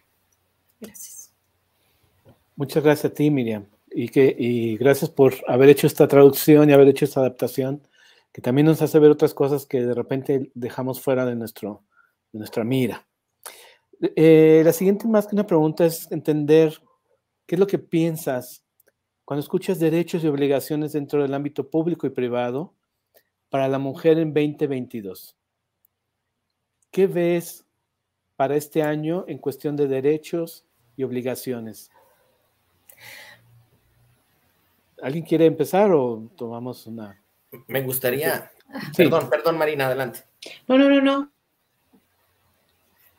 Gracias. 0.80 1.32
Muchas 2.56 2.84
gracias 2.84 3.12
a 3.12 3.14
ti, 3.14 3.30
Miriam. 3.30 3.66
Y, 3.90 4.08
que, 4.08 4.34
y 4.38 4.76
gracias 4.76 5.10
por 5.10 5.34
haber 5.48 5.68
hecho 5.68 5.86
esta 5.86 6.08
traducción 6.08 6.70
y 6.70 6.72
haber 6.72 6.88
hecho 6.88 7.04
esta 7.04 7.20
adaptación, 7.20 7.82
que 8.32 8.40
también 8.40 8.66
nos 8.66 8.80
hace 8.80 8.98
ver 8.98 9.10
otras 9.10 9.34
cosas 9.34 9.66
que 9.66 9.82
de 9.82 9.94
repente 9.94 10.50
dejamos 10.54 11.00
fuera 11.00 11.26
de, 11.26 11.34
nuestro, 11.34 11.82
de 12.32 12.38
nuestra 12.38 12.64
mira. 12.64 13.06
Eh, 14.16 14.62
la 14.64 14.72
siguiente, 14.72 15.06
más 15.06 15.26
que 15.26 15.36
una 15.36 15.46
pregunta, 15.46 15.86
es 15.86 16.10
entender 16.10 16.74
qué 17.46 17.54
es 17.54 17.58
lo 17.58 17.66
que 17.66 17.78
piensas 17.78 18.64
cuando 19.24 19.40
escuchas 19.40 19.78
derechos 19.78 20.24
y 20.24 20.28
obligaciones 20.28 20.92
dentro 20.92 21.22
del 21.22 21.34
ámbito 21.34 21.70
público 21.70 22.06
y 22.06 22.10
privado 22.10 22.74
para 23.48 23.68
la 23.68 23.78
mujer 23.78 24.18
en 24.18 24.34
2022. 24.34 25.36
¿Qué 26.90 27.06
ves 27.06 27.64
para 28.42 28.56
este 28.56 28.82
año 28.82 29.24
en 29.28 29.38
cuestión 29.38 29.76
de 29.76 29.86
derechos 29.86 30.66
y 30.96 31.04
obligaciones. 31.04 31.90
¿Alguien 35.00 35.24
quiere 35.24 35.46
empezar 35.46 35.92
o 35.92 36.28
tomamos 36.36 36.86
una? 36.86 37.22
Me 37.68 37.82
gustaría. 37.82 38.50
Perdón, 38.96 39.28
perdón, 39.28 39.58
Marina, 39.58 39.86
adelante. 39.86 40.24
No, 40.66 40.78
no, 40.78 40.88
no, 40.88 41.00
no. 41.00 41.32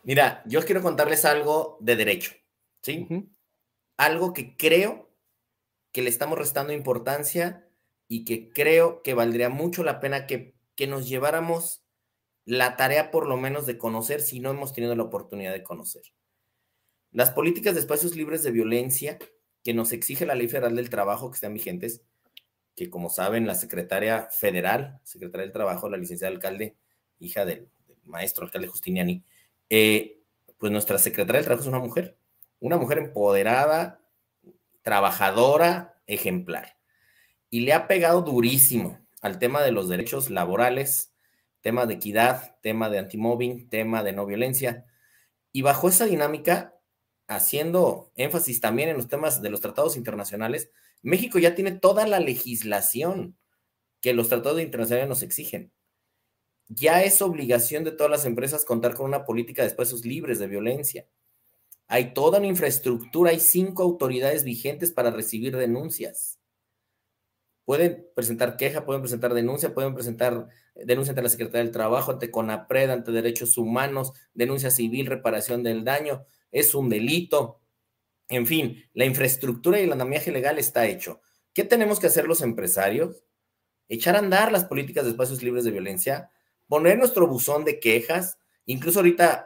Mira, 0.04 0.43
yo 0.45 0.64
quiero 0.66 0.82
contarles 0.82 1.26
algo 1.26 1.78
de 1.80 1.95
derecho, 1.95 2.34
¿sí? 2.82 3.08
Algo 3.97 4.34
que 4.34 4.56
creo 4.58 5.10
que 5.91 6.01
le 6.01 6.10
estamos 6.10 6.38
restando 6.38 6.74
importancia 6.74 7.68
y 8.08 8.26
que 8.26 8.51
creo 8.51 9.01
que 9.01 9.14
valdría 9.14 9.49
mucho 9.49 9.84
la 9.84 9.99
pena 9.99 10.28
que, 10.28 10.56
que 10.76 10.88
nos 10.88 11.08
lleváramos 11.08 11.84
la 12.45 12.76
tarea 12.76 13.12
por 13.12 13.28
lo 13.28 13.38
menos 13.38 13.66
de 13.66 13.78
conocer 13.78 14.22
si 14.22 14.39
no 14.39 14.51
hemos 14.51 14.74
tenido 14.74 14.95
la 14.95 15.04
oportunidad 15.04 15.54
de 15.54 15.64
conocer. 15.64 16.04
Las 17.12 17.32
políticas 17.32 17.76
de 17.76 17.80
espacios 17.80 18.16
libres 18.16 18.43
de 18.43 18.51
violencia 18.51 19.20
que 19.64 19.74
nos 19.74 19.93
exige 19.93 20.26
la 20.26 20.36
Ley 20.36 20.49
Federal 20.49 20.76
del 20.76 20.89
Trabajo 20.89 21.32
que 21.32 21.36
están 21.36 21.54
vigentes, 21.54 22.01
que 22.76 22.89
como 22.89 23.10
saben, 23.10 23.47
la 23.47 23.56
secretaria 23.56 24.28
federal, 24.32 24.99
secretaria 25.04 25.43
del 25.43 25.54
Trabajo, 25.54 25.89
la 25.89 25.97
licenciada 25.97 26.34
alcalde, 26.34 26.76
hija 27.20 27.45
del, 27.45 27.70
maestro 28.04 28.45
alcalde 28.45 28.68
Justiniani, 28.68 29.24
eh, 29.76 30.21
pues 30.59 30.71
nuestra 30.71 30.99
secretaria 30.99 31.39
del 31.39 31.45
Trabajo 31.45 31.63
es 31.63 31.67
una 31.67 31.80
mujer, 31.80 32.19
una 32.59 32.78
mujer 32.78 32.99
empoderada, 32.99 34.01
trabajadora, 34.84 35.99
ejemplar. 36.05 36.78
Y 37.49 37.61
le 37.61 37.74
ha 37.74 37.88
pegado 37.88 38.21
durísimo 38.21 38.99
al 39.19 39.39
tema 39.39 39.63
de 39.63 39.71
los 39.71 39.89
derechos 39.89 40.30
laborales, 40.30 41.15
tema 41.61 41.88
de 41.88 41.95
equidad, 41.95 42.55
tema 42.61 42.91
de 42.91 42.99
antimobbing, 42.99 43.67
tema 43.67 44.03
de 44.03 44.13
no 44.13 44.28
violencia. 44.28 44.86
Y 45.51 45.63
bajo 45.63 45.89
esa 45.89 46.05
dinámica, 46.05 46.76
haciendo 47.28 48.11
énfasis 48.13 48.61
también 48.61 48.89
en 48.89 48.97
los 48.97 49.07
temas 49.07 49.41
de 49.41 49.49
los 49.49 49.59
tratados 49.59 49.97
internacionales, 49.97 50.69
México 51.01 51.39
ya 51.39 51.55
tiene 51.55 51.71
toda 51.71 52.05
la 52.05 52.19
legislación 52.19 53.39
que 54.01 54.13
los 54.13 54.30
tratados 54.30 54.61
internacionales 54.61 55.09
nos 55.09 55.24
exigen. 55.24 55.71
Ya 56.68 57.03
es 57.03 57.22
obligación 57.22 57.84
de 57.84 57.91
todas 57.91 58.11
las 58.11 58.26
empresas 58.26 58.66
contar 58.66 58.95
con 58.95 59.05
una 59.05 59.26
política 59.26 59.61
de 59.61 59.70
espacios 59.70 60.05
libres 60.05 60.39
de 60.39 60.47
violencia. 60.47 61.07
Hay 61.88 62.14
toda 62.14 62.39
una 62.39 62.47
infraestructura, 62.47 63.32
hay 63.32 63.39
cinco 63.39 63.84
autoridades 63.84 64.43
vigentes 64.43 64.91
para 64.91 65.11
recibir 65.11 65.55
denuncias. 65.55 66.39
Pueden 67.66 68.07
presentar 68.16 68.57
queja, 68.57 68.86
pueden 68.86 69.01
presentar 69.01 69.34
denuncia, 69.34 69.74
pueden 69.74 69.93
presentar 69.93 70.47
denuncia 70.76 71.11
ante 71.11 71.22
la 71.22 71.30
Secretaría 71.30 71.64
del 71.64 71.72
Trabajo, 71.72 72.11
ante 72.11 72.32
CONAPRED, 72.32 72.89
ante 72.89 73.11
Derechos 73.11 73.57
Humanos, 73.57 74.14
denuncia 74.34 74.72
civil, 74.72 75.05
reparación 75.05 75.64
del 75.64 75.84
daño 75.84 76.26
es 76.53 76.74
un 76.76 76.88
delito. 76.88 77.59
En 78.30 78.47
fin, 78.47 78.82
la 78.93 79.05
infraestructura 79.05 79.82
y 79.82 79.84
el 79.84 79.91
andamiaje 79.91 80.32
legal 80.32 80.57
está 80.57 80.86
hecho. 80.86 81.20
¿Qué 81.53 81.66
tenemos 81.66 81.99
que 81.99 82.07
hacer 82.07 82.26
los 82.26 82.41
empresarios? 82.41 83.26
Echar 83.89 84.16
a 84.16 84.20
andar 84.20 84.51
las 84.51 84.64
políticas 84.64 85.03
de 85.03 85.11
espacios 85.11 85.43
libres 85.43 85.66
de 85.66 85.72
violencia, 85.72 86.32
poner 86.74 86.97
nuestro 86.97 87.28
buzón 87.28 87.65
de 87.65 87.80
quejas, 87.80 88.39
incluso 88.65 88.97
ahorita 88.97 89.45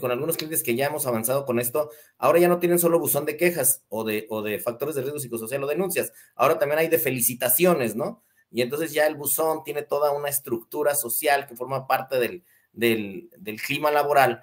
con 0.00 0.10
algunos 0.10 0.38
clientes 0.38 0.62
que 0.62 0.74
ya 0.74 0.86
hemos 0.86 1.06
avanzado 1.06 1.44
con 1.44 1.60
esto, 1.60 1.90
ahora 2.16 2.38
ya 2.38 2.48
no 2.48 2.60
tienen 2.60 2.78
solo 2.78 2.98
buzón 2.98 3.26
de 3.26 3.36
quejas 3.36 3.84
o 3.90 4.04
de, 4.04 4.26
o 4.30 4.40
de 4.40 4.58
factores 4.58 4.94
de 4.94 5.02
riesgo 5.02 5.18
psicosocial 5.18 5.62
o 5.62 5.66
denuncias, 5.66 6.14
ahora 6.34 6.58
también 6.58 6.78
hay 6.78 6.88
de 6.88 6.98
felicitaciones, 6.98 7.94
¿no? 7.94 8.24
Y 8.50 8.62
entonces 8.62 8.90
ya 8.94 9.06
el 9.06 9.16
buzón 9.16 9.64
tiene 9.64 9.82
toda 9.82 10.12
una 10.12 10.30
estructura 10.30 10.94
social 10.94 11.46
que 11.46 11.56
forma 11.56 11.86
parte 11.86 12.18
del, 12.18 12.42
del, 12.72 13.28
del 13.36 13.60
clima 13.60 13.90
laboral. 13.90 14.42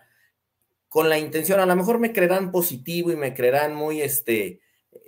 Con 0.88 1.10
la 1.10 1.18
intención, 1.18 1.60
a 1.60 1.66
lo 1.66 1.76
mejor 1.76 1.98
me 1.98 2.14
creerán 2.14 2.52
positivo 2.52 3.12
y 3.12 3.16
me 3.16 3.34
creerán 3.34 3.74
muy, 3.74 4.04
este, 4.04 4.62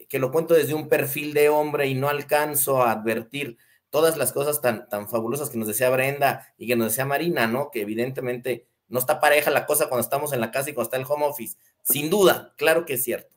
que 0.10 0.18
lo 0.18 0.32
cuento 0.32 0.56
desde 0.56 0.74
un 0.74 0.90
perfil 0.90 1.36
de 1.36 1.50
hombre 1.50 1.86
y 1.86 1.94
no 1.94 2.10
alcanzo 2.10 2.82
a 2.82 2.92
advertir 2.92 3.60
todas 3.92 4.18
las 4.18 4.32
cosas 4.32 4.62
tan, 4.62 4.90
tan 4.90 5.08
fabulosas 5.08 5.52
que 5.52 5.60
nos 5.60 5.68
decía 5.68 5.92
Brenda 5.92 6.54
y 6.58 6.66
que 6.66 6.76
nos 6.76 6.88
decía 6.88 7.06
Marina, 7.06 7.46
¿no? 7.46 7.70
Que 7.70 7.82
evidentemente 7.82 8.66
no 8.88 8.98
está 8.98 9.20
pareja 9.20 9.52
la 9.52 9.68
cosa 9.68 9.88
cuando 9.88 10.02
estamos 10.02 10.34
en 10.34 10.42
la 10.42 10.50
casa 10.50 10.72
y 10.72 10.74
cuando 10.74 10.88
está 10.88 10.98
el 10.98 11.06
home 11.08 11.26
office. 11.26 11.58
Sin 11.84 12.10
duda, 12.10 12.54
claro 12.58 12.86
que 12.86 12.96
es 12.96 13.04
cierto. 13.04 13.36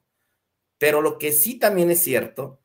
Pero 0.79 1.03
lo 1.03 1.19
que 1.19 1.33
sí 1.33 1.59
también 1.59 1.91
es 1.91 2.01
cierto 2.01 2.61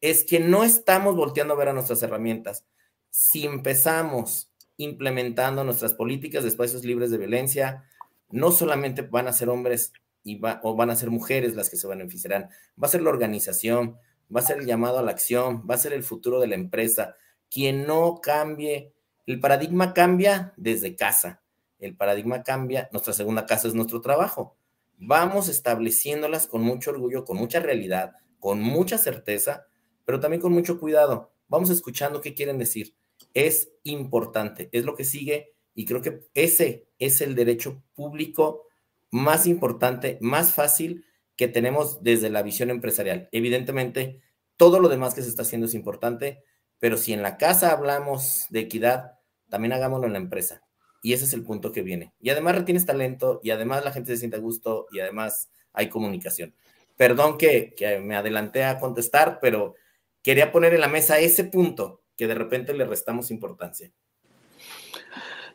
es 0.00 0.24
que 0.24 0.40
no 0.40 0.64
estamos 0.64 1.14
volteando 1.14 1.54
a 1.54 1.56
ver 1.56 1.68
a 1.68 1.72
nuestras 1.72 2.02
herramientas. 2.02 2.64
Si 3.10 3.44
empezamos 3.44 4.50
implementando 4.76 5.64
nuestras 5.64 5.94
políticas 5.94 6.42
de 6.42 6.48
espacios 6.48 6.84
libres 6.84 7.10
de 7.10 7.18
violencia, 7.18 7.84
no 8.30 8.50
solamente 8.50 9.02
van 9.02 9.28
a 9.28 9.32
ser 9.32 9.48
hombres 9.48 9.92
y 10.24 10.40
o 10.62 10.74
van 10.74 10.90
a 10.90 10.96
ser 10.96 11.10
mujeres 11.10 11.54
las 11.54 11.70
que 11.70 11.76
se 11.76 11.86
beneficiarán, 11.86 12.48
va 12.82 12.86
a 12.86 12.90
ser 12.90 13.02
la 13.02 13.10
organización, 13.10 13.98
va 14.34 14.40
a 14.40 14.44
ser 14.44 14.58
el 14.58 14.66
llamado 14.66 14.98
a 14.98 15.02
la 15.02 15.10
acción, 15.10 15.64
va 15.68 15.74
a 15.74 15.78
ser 15.78 15.92
el 15.92 16.02
futuro 16.02 16.40
de 16.40 16.46
la 16.46 16.54
empresa. 16.54 17.16
Quien 17.52 17.86
no 17.86 18.20
cambie, 18.22 18.94
el 19.26 19.38
paradigma 19.38 19.92
cambia 19.92 20.54
desde 20.56 20.96
casa, 20.96 21.42
el 21.78 21.94
paradigma 21.94 22.42
cambia, 22.42 22.88
nuestra 22.92 23.12
segunda 23.12 23.44
casa 23.44 23.68
es 23.68 23.74
nuestro 23.74 24.00
trabajo. 24.00 24.56
Vamos 24.96 25.48
estableciéndolas 25.48 26.46
con 26.46 26.62
mucho 26.62 26.92
orgullo, 26.92 27.26
con 27.26 27.36
mucha 27.36 27.60
realidad, 27.60 28.14
con 28.38 28.62
mucha 28.62 28.96
certeza, 28.96 29.66
pero 30.06 30.18
también 30.18 30.40
con 30.40 30.52
mucho 30.52 30.80
cuidado. 30.80 31.32
Vamos 31.48 31.68
escuchando 31.68 32.22
qué 32.22 32.32
quieren 32.32 32.56
decir. 32.56 32.94
Es 33.34 33.70
importante, 33.82 34.70
es 34.72 34.84
lo 34.84 34.94
que 34.94 35.04
sigue 35.04 35.52
y 35.74 35.84
creo 35.84 36.00
que 36.00 36.20
ese 36.32 36.86
es 36.98 37.20
el 37.20 37.34
derecho 37.34 37.82
público 37.94 38.66
más 39.10 39.46
importante, 39.46 40.16
más 40.22 40.54
fácil 40.54 41.04
que 41.36 41.48
tenemos 41.48 42.02
desde 42.02 42.30
la 42.30 42.42
visión 42.42 42.70
empresarial. 42.70 43.28
Evidentemente, 43.30 44.22
todo 44.56 44.80
lo 44.80 44.88
demás 44.88 45.12
que 45.12 45.22
se 45.22 45.28
está 45.28 45.42
haciendo 45.42 45.66
es 45.66 45.74
importante, 45.74 46.44
pero 46.82 46.96
si 46.96 47.12
en 47.12 47.22
la 47.22 47.36
casa 47.36 47.70
hablamos 47.70 48.46
de 48.50 48.58
equidad, 48.58 49.12
también 49.48 49.72
hagámoslo 49.72 50.08
en 50.08 50.14
la 50.14 50.18
empresa. 50.18 50.64
y 51.00 51.12
ese 51.12 51.26
es 51.26 51.32
el 51.32 51.44
punto 51.44 51.70
que 51.70 51.82
viene. 51.82 52.12
Y 52.20 52.30
además 52.30 52.56
retienes 52.56 52.86
talento 52.86 53.38
y 53.44 53.50
además 53.50 53.84
la 53.84 53.92
gente 53.92 54.10
se 54.10 54.16
siente 54.16 54.36
a 54.36 54.40
gusto 54.40 54.88
y 54.90 54.98
además 54.98 55.48
hay 55.72 55.88
comunicación. 55.88 56.54
Perdón 56.96 57.38
que, 57.38 57.76
me 58.02 58.16
adelanté 58.16 58.64
a 58.64 58.80
contestar, 58.80 59.38
pero 59.40 59.76
quería 60.24 60.50
poner 60.50 60.74
en 60.74 60.80
la 60.80 60.88
mesa 60.88 61.20
ese 61.20 61.44
punto 61.44 62.02
que 62.16 62.26
de 62.26 62.34
repente 62.34 62.74
le 62.74 62.84
restamos 62.84 63.30
importancia. 63.30 63.92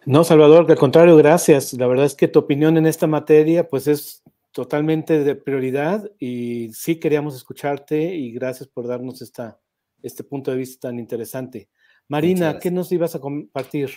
No, 0.06 0.24
Salvador, 0.24 0.66
al 0.72 0.78
contrario, 0.78 1.18
gracias. 1.18 1.74
La 1.74 1.88
verdad 1.88 2.06
es 2.06 2.16
que 2.16 2.30
tu 2.30 2.40
opinión 2.40 2.78
en 2.78 2.86
esta 2.86 3.06
materia, 3.06 3.68
pues 3.68 3.88
es 3.88 4.24
totalmente 4.54 5.26
de 5.26 5.36
prioridad 5.36 6.10
y 6.20 6.72
sí 6.74 7.02
queríamos 7.02 7.36
escucharte 7.36 8.16
y 8.16 8.32
gracias 8.32 8.70
por 8.70 8.88
darnos 8.88 9.22
esta, 9.22 9.60
este 10.02 10.24
punto 10.24 10.52
de 10.52 10.58
vista 10.58 10.90
tan 10.90 11.00
interesante. 11.00 11.70
Marina, 12.08 12.60
¿qué 12.60 12.72
nos 12.72 12.92
ibas 12.92 13.16
a 13.16 13.20
compartir? 13.20 13.92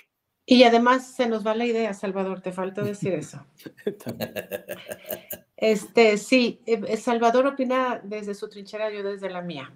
Y 0.46 0.64
además 0.64 1.14
se 1.14 1.28
nos 1.28 1.46
va 1.46 1.54
la 1.54 1.66
idea, 1.66 1.94
Salvador, 1.94 2.40
te 2.40 2.50
falta 2.50 2.82
decir 2.82 3.12
eso. 3.12 3.44
este, 5.56 6.16
sí, 6.16 6.60
eh, 6.66 6.96
Salvador 6.96 7.46
opina 7.46 8.00
desde 8.02 8.34
su 8.34 8.48
trinchera, 8.48 8.90
yo 8.90 9.02
desde 9.02 9.30
la 9.30 9.42
mía. 9.42 9.72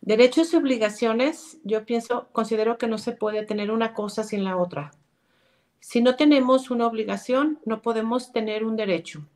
Derechos 0.00 0.52
y 0.52 0.56
obligaciones, 0.56 1.58
yo 1.64 1.84
pienso, 1.86 2.28
considero 2.30 2.78
que 2.78 2.86
no 2.86 2.98
se 2.98 3.12
puede 3.12 3.44
tener 3.46 3.70
una 3.70 3.94
cosa 3.94 4.22
sin 4.22 4.44
la 4.44 4.56
otra. 4.56 4.92
Si 5.80 6.00
no 6.02 6.14
tenemos 6.14 6.70
una 6.70 6.86
obligación, 6.86 7.58
no 7.64 7.82
podemos 7.82 8.30
tener 8.30 8.64
un 8.64 8.76
derecho. 8.76 9.26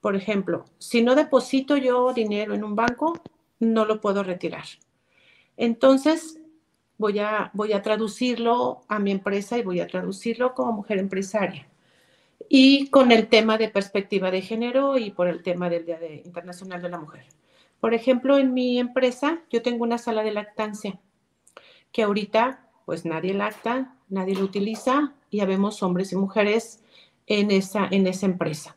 Por 0.00 0.16
ejemplo, 0.16 0.64
si 0.78 1.02
no 1.02 1.14
deposito 1.14 1.76
yo 1.76 2.12
dinero 2.12 2.54
en 2.54 2.64
un 2.64 2.76
banco, 2.76 3.20
no 3.58 3.84
lo 3.84 4.00
puedo 4.00 4.22
retirar. 4.22 4.64
Entonces, 5.56 6.38
voy 6.98 7.18
a, 7.18 7.50
voy 7.54 7.72
a 7.72 7.82
traducirlo 7.82 8.82
a 8.88 8.98
mi 8.98 9.10
empresa 9.10 9.58
y 9.58 9.62
voy 9.62 9.80
a 9.80 9.86
traducirlo 9.86 10.54
como 10.54 10.72
mujer 10.72 10.98
empresaria. 10.98 11.66
Y 12.48 12.88
con 12.90 13.12
el 13.12 13.28
tema 13.28 13.58
de 13.58 13.68
perspectiva 13.68 14.30
de 14.30 14.42
género 14.42 14.98
y 14.98 15.10
por 15.10 15.28
el 15.28 15.42
tema 15.42 15.68
del 15.68 15.86
Día 15.86 15.98
Internacional 16.24 16.80
de 16.82 16.88
la 16.88 16.98
Mujer. 16.98 17.24
Por 17.80 17.94
ejemplo, 17.94 18.38
en 18.38 18.54
mi 18.54 18.78
empresa 18.78 19.40
yo 19.50 19.62
tengo 19.62 19.84
una 19.84 19.98
sala 19.98 20.22
de 20.22 20.32
lactancia 20.32 20.98
que 21.92 22.02
ahorita 22.02 22.68
pues 22.84 23.04
nadie 23.04 23.34
lacta, 23.34 23.96
nadie 24.08 24.36
lo 24.36 24.44
utiliza 24.44 25.12
y 25.30 25.40
habemos 25.40 25.82
hombres 25.82 26.12
y 26.12 26.16
mujeres 26.16 26.80
en 27.26 27.50
esa, 27.50 27.88
en 27.90 28.06
esa 28.06 28.26
empresa. 28.26 28.76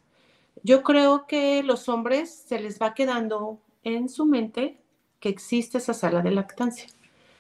Yo 0.64 0.84
creo 0.84 1.28
que 1.28 1.64
los 1.64 1.88
hombres 1.90 2.34
se 2.34 2.60
les 2.60 2.82
va 2.82 2.94
quedando 2.94 3.60
en 3.84 4.10
su 4.10 4.26
mente 4.26 4.80
que 5.20 5.30
existe 5.30 5.78
esa 5.78 5.94
sala 5.94 6.22
de 6.22 6.32
lactancia. 6.32 6.88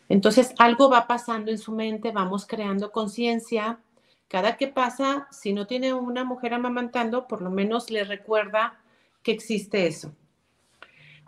Entonces, 0.09 0.53
algo 0.57 0.89
va 0.89 1.07
pasando 1.07 1.51
en 1.51 1.59
su 1.59 1.71
mente, 1.71 2.11
vamos 2.11 2.45
creando 2.45 2.91
conciencia. 2.91 3.79
Cada 4.27 4.57
que 4.57 4.67
pasa, 4.67 5.27
si 5.31 5.53
no 5.53 5.67
tiene 5.67 5.93
una 5.93 6.23
mujer 6.23 6.53
amamantando, 6.53 7.27
por 7.27 7.41
lo 7.41 7.51
menos 7.51 7.91
le 7.91 8.03
recuerda 8.03 8.79
que 9.23 9.31
existe 9.31 9.87
eso. 9.87 10.11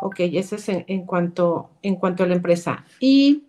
Ok, 0.01 0.21
ese 0.21 0.55
es 0.55 0.67
en, 0.67 1.05
cuanto, 1.05 1.69
en 1.83 1.95
cuanto 1.95 2.23
a 2.23 2.27
la 2.27 2.35
empresa. 2.35 2.85
Y 2.99 3.43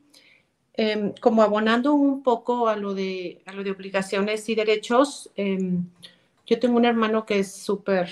em, 0.75 1.15
como 1.21 1.43
abonando 1.43 1.95
un 1.95 2.23
poco 2.23 2.69
a 2.69 2.77
lo 2.77 2.93
de, 2.93 3.41
a 3.47 3.53
lo 3.55 3.65
de 3.65 3.71
obligaciones 3.71 4.47
y 4.51 4.55
derechos, 4.55 5.31
em, 5.37 5.87
yo 6.47 6.59
tengo 6.59 6.77
un 6.77 6.85
hermano 6.85 7.25
que 7.25 7.39
es 7.39 7.53
súper, 7.53 8.11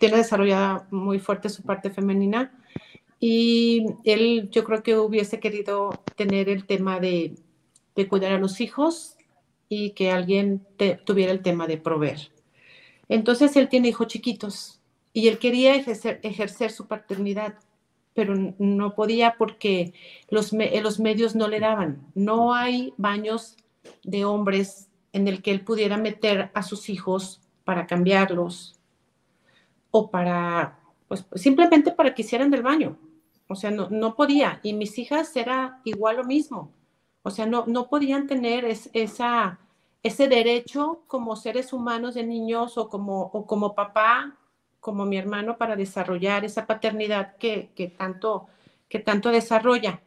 tiene 0.00 0.16
desarrollada 0.16 0.86
muy 0.90 1.18
fuerte 1.18 1.50
su 1.50 1.62
parte 1.62 1.90
femenina 1.90 2.50
y 3.18 3.86
él 4.04 4.48
yo 4.50 4.64
creo 4.64 4.82
que 4.82 4.96
hubiese 4.96 5.40
querido 5.40 6.02
tener 6.16 6.48
el 6.48 6.66
tema 6.66 7.00
de, 7.00 7.34
cuidar 8.08 8.32
a 8.32 8.38
los 8.38 8.60
hijos 8.60 9.16
y 9.68 9.90
que 9.90 10.10
alguien 10.10 10.66
tuviera 11.04 11.32
el 11.32 11.40
tema 11.40 11.66
de 11.66 11.78
proveer. 11.78 12.30
Entonces 13.08 13.56
él 13.56 13.68
tiene 13.68 13.88
hijos 13.88 14.08
chiquitos 14.08 14.80
y 15.12 15.28
él 15.28 15.38
quería 15.38 15.74
ejercer, 15.74 16.70
su 16.70 16.86
paternidad, 16.86 17.54
pero 18.12 18.34
no 18.58 18.94
podía 18.94 19.36
porque 19.38 19.94
los, 20.28 20.52
los 20.52 21.00
medios 21.00 21.34
no 21.34 21.48
le 21.48 21.60
daban. 21.60 22.06
No 22.14 22.52
hay 22.52 22.92
baños 22.98 23.56
de 24.02 24.24
hombres 24.24 24.88
en 25.12 25.28
el 25.28 25.40
que 25.40 25.52
él 25.52 25.62
pudiera 25.62 25.96
meter 25.96 26.50
a 26.52 26.62
sus 26.62 26.90
hijos 26.90 27.40
para 27.64 27.86
cambiarlos 27.86 28.78
o 29.90 30.10
para, 30.10 30.78
pues 31.08 31.24
simplemente 31.34 31.92
para 31.92 32.14
que 32.14 32.20
hicieran 32.22 32.50
del 32.50 32.62
baño. 32.62 32.98
O 33.48 33.54
sea, 33.54 33.70
no, 33.70 33.88
no 33.90 34.14
podía. 34.14 34.60
Y 34.62 34.72
mis 34.72 34.98
hijas 34.98 35.34
era 35.36 35.80
igual 35.84 36.16
lo 36.16 36.24
mismo. 36.24 36.72
O 37.22 37.30
sea, 37.30 37.46
no, 37.46 37.64
no 37.66 37.88
podían 37.88 38.26
tener 38.26 38.64
esa, 38.64 39.58
ese 40.02 40.28
derecho 40.28 41.02
como 41.06 41.36
seres 41.36 41.72
humanos 41.72 42.14
de 42.14 42.24
niños 42.24 42.78
o 42.78 42.88
como, 42.88 43.22
o 43.32 43.46
como 43.46 43.74
papá 43.74 44.36
como 44.86 45.04
mi 45.04 45.16
hermano 45.16 45.58
para 45.58 45.74
desarrollar 45.74 46.44
esa 46.44 46.64
paternidad 46.64 47.34
que, 47.38 47.92
tanto, 47.98 48.46
que 48.88 49.00
tanto 49.00 49.30
desarrolla. 49.30 50.00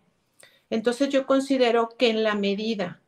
Entonces 0.69 1.09
yo 1.09 1.25
considero 1.25 1.89
que 1.97 2.09
en 2.09 2.23
la 2.23 2.33
medida 2.33 3.01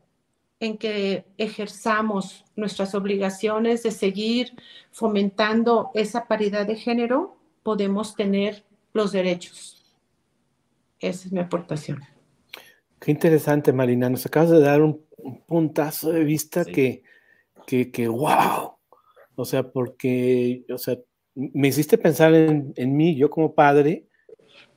en 0.59 0.77
que 0.77 1.23
ejerzamos 1.37 2.43
nuestras 2.57 2.93
obligaciones 2.93 3.83
de 3.83 3.91
seguir 3.91 4.53
fomentando 4.91 5.91
esa 5.93 6.27
paridad 6.27 6.65
de 6.65 6.75
género, 6.75 7.37
podemos 7.63 8.15
tener 8.15 8.65
los 8.91 9.13
derechos. 9.13 9.80
Esa 11.01 11.27
es 11.27 11.31
mi 11.33 11.39
aportación. 11.39 11.99
Qué 12.99 13.09
interesante, 13.09 13.73
Marina. 13.73 14.09
Nos 14.09 14.25
acabas 14.27 14.51
de 14.51 14.59
dar 14.59 14.81
un, 14.81 15.03
puntazo 15.47 16.11
de 16.11 16.23
vista 16.23 16.65
que, 16.65 17.03
que, 17.67 17.91
que, 17.91 18.07
wow. 18.07 18.75
O 19.35 19.45
sea, 19.45 19.71
porque, 19.71 20.63
o 20.71 20.77
sea, 20.77 20.97
me 21.35 21.67
hiciste 21.67 21.97
pensar 21.97 22.33
en, 22.33 22.95
mí, 22.95 23.15
yo 23.15 23.29
como 23.29 23.53
padre, 23.53 24.07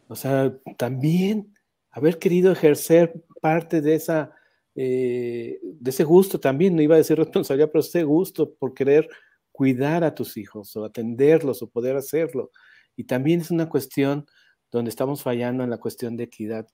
o 0.08 0.14
sea, 0.14 0.54
también 0.76 1.52
haber 1.90 2.18
querido 2.18 2.52
ejercer 2.52 3.14
parte 3.40 3.80
de 3.80 3.94
esa, 3.94 4.32
eh, 4.74 5.58
de 5.62 5.90
ese 5.90 6.04
gusto 6.04 6.40
también, 6.40 6.76
no 6.76 6.82
iba 6.82 6.94
a 6.94 6.98
decir 6.98 7.18
responsabilidad, 7.18 7.70
pero 7.72 7.80
ese 7.80 8.04
gusto 8.04 8.54
por 8.54 8.74
querer 8.74 9.08
cuidar 9.52 10.04
a 10.04 10.14
tus 10.14 10.36
hijos 10.36 10.74
o 10.76 10.84
atenderlos 10.84 11.62
o 11.62 11.68
poder 11.70 11.96
hacerlo. 11.96 12.50
Y 12.96 13.04
también 13.04 13.40
es 13.40 13.50
una 13.50 13.68
cuestión 13.68 14.26
donde 14.74 14.90
estamos 14.90 15.22
fallando 15.22 15.62
en 15.62 15.70
la 15.70 15.78
cuestión 15.78 16.16
de 16.16 16.24
equidad. 16.24 16.66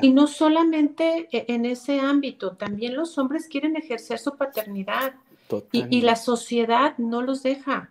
Y, 0.00 0.12
no 0.12 0.28
solamente 0.28 1.28
e, 1.32 1.46
en 1.52 1.66
ese 1.66 1.98
ámbito, 1.98 2.56
también 2.56 2.94
los 2.94 3.18
hombres 3.18 3.48
quieren 3.48 3.74
ejercer 3.74 4.20
su 4.20 4.36
paternidad 4.36 5.14
y, 5.72 5.96
y, 5.96 6.02
la 6.02 6.14
sociedad 6.14 6.96
no 6.98 7.20
los 7.22 7.42
deja. 7.42 7.90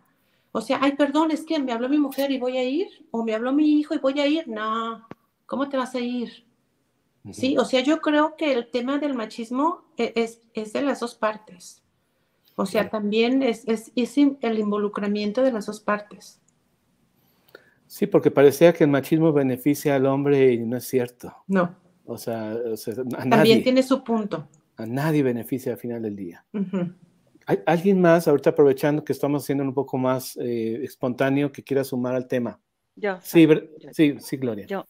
O 0.54 0.62
sea, 0.62 0.80
ay, 0.82 0.94
perdón, 0.94 1.32
es 1.32 1.44
que 1.44 1.60
me 1.60 1.74
habló 1.74 1.90
mi 1.90 1.98
mujer 1.98 2.32
y 2.32 2.40
voy 2.40 2.58
a 2.58 2.64
ir, 2.64 2.88
o 3.12 3.26
me 3.26 3.34
habló 3.36 3.52
mi 3.52 3.78
hijo 3.78 3.94
y 3.94 3.98
voy 3.98 4.22
a 4.22 4.28
ir. 4.28 4.48
No, 4.48 5.06
¿cómo 5.46 5.68
te 5.68 5.76
vas 5.76 5.96
a 5.96 6.00
ir? 6.00 6.46
Sí, 7.32 7.58
o 7.58 7.66
sea, 7.66 7.82
yo 7.82 8.00
creo 8.00 8.38
que 8.38 8.54
el 8.54 8.72
tema 8.72 9.00
del 9.00 9.16
machismo 9.16 9.84
e, 9.98 10.14
es, 10.16 10.40
es 10.54 10.72
de 10.72 10.82
las 10.82 11.02
dos 11.02 11.16
partes. 11.16 11.84
O 12.56 12.66
sea, 12.66 12.90
también 12.90 13.44
es, 13.44 13.68
es, 13.68 13.92
es, 13.96 14.18
el 14.18 14.60
involucramiento 14.60 15.42
de 15.42 15.52
las 15.52 15.66
dos 15.66 15.82
partes. 15.82 16.40
Sí, 17.94 18.08
porque 18.08 18.32
parecía 18.32 18.74
que 18.74 18.86
el 18.86 18.90
machismo 18.90 19.32
beneficia 19.32 19.94
al 19.94 20.08
hombre 20.08 20.52
y 20.52 20.66
no 20.66 20.78
es 20.78 20.84
cierto. 20.84 21.32
No. 21.46 21.76
O 22.06 22.18
sea, 22.18 22.58
también 23.30 23.62
tiene 23.62 23.84
su 23.84 24.04
punto. 24.04 24.50
A 24.78 24.88
nadie 24.88 25.22
beneficia 25.22 25.74
al 25.74 25.78
final 25.78 26.02
del 26.02 26.16
día. 26.16 26.44
¿Hay 27.46 27.60
alguien 27.68 28.02
más, 28.02 28.28
ahorita 28.28 28.50
aprovechando 28.50 29.04
que 29.04 29.14
estamos 29.14 29.44
haciendo 29.44 29.64
un 29.64 29.76
poco 29.76 30.00
más 30.00 30.36
eh, 30.38 30.84
espontáneo, 30.84 31.52
que 31.52 31.64
quiera 31.64 31.84
sumar 31.84 32.16
al 32.16 32.28
tema? 32.28 32.60
Yo. 32.96 33.20
Sí, 33.22 33.48
sí, 33.92 34.16
sí, 34.18 34.38
Gloria. 34.38 34.66
Yo, 34.66 34.88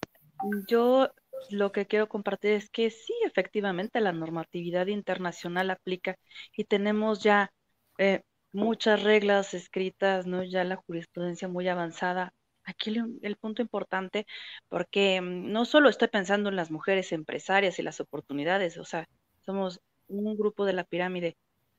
yo 0.70 1.10
lo 1.49 1.74
que 1.74 1.88
quiero 1.88 2.08
compartir 2.08 2.51
es 2.51 2.70
que 2.70 2.89
sí, 2.89 3.14
efectivamente, 3.26 3.99
la 3.99 4.14
normatividad 4.14 4.88
internacional 4.88 5.72
aplica 5.72 6.16
y 6.56 6.64
tenemos 6.64 7.22
ya 7.22 7.51
eh, 7.97 8.22
muchas 8.54 9.04
reglas 9.04 9.54
escritas, 9.54 10.26
¿no? 10.26 10.41
Ya 10.45 10.64
la 10.64 10.78
jurisprudencia 10.78 11.49
muy 11.49 11.68
avanzada. 11.68 12.34
Aquí 12.66 12.95
el, 13.22 13.38
punto 13.38 13.61
importante, 13.61 14.26
porque 14.70 15.22
mm, 15.22 15.51
no 15.51 15.66
solo 15.66 15.89
estoy 15.89 16.07
pensando 16.07 16.49
en 16.49 16.55
las 16.55 16.72
mujeres 16.72 17.11
empresarias 17.11 17.80
y 17.80 17.84
las 17.84 17.99
oportunidades, 17.99 18.78
o 18.78 18.86
sea, 18.86 19.07
somos 19.41 19.82
un 20.07 20.38
grupo 20.38 20.66
de 20.66 20.74
la 20.74 20.84
pirámide, 20.86 21.38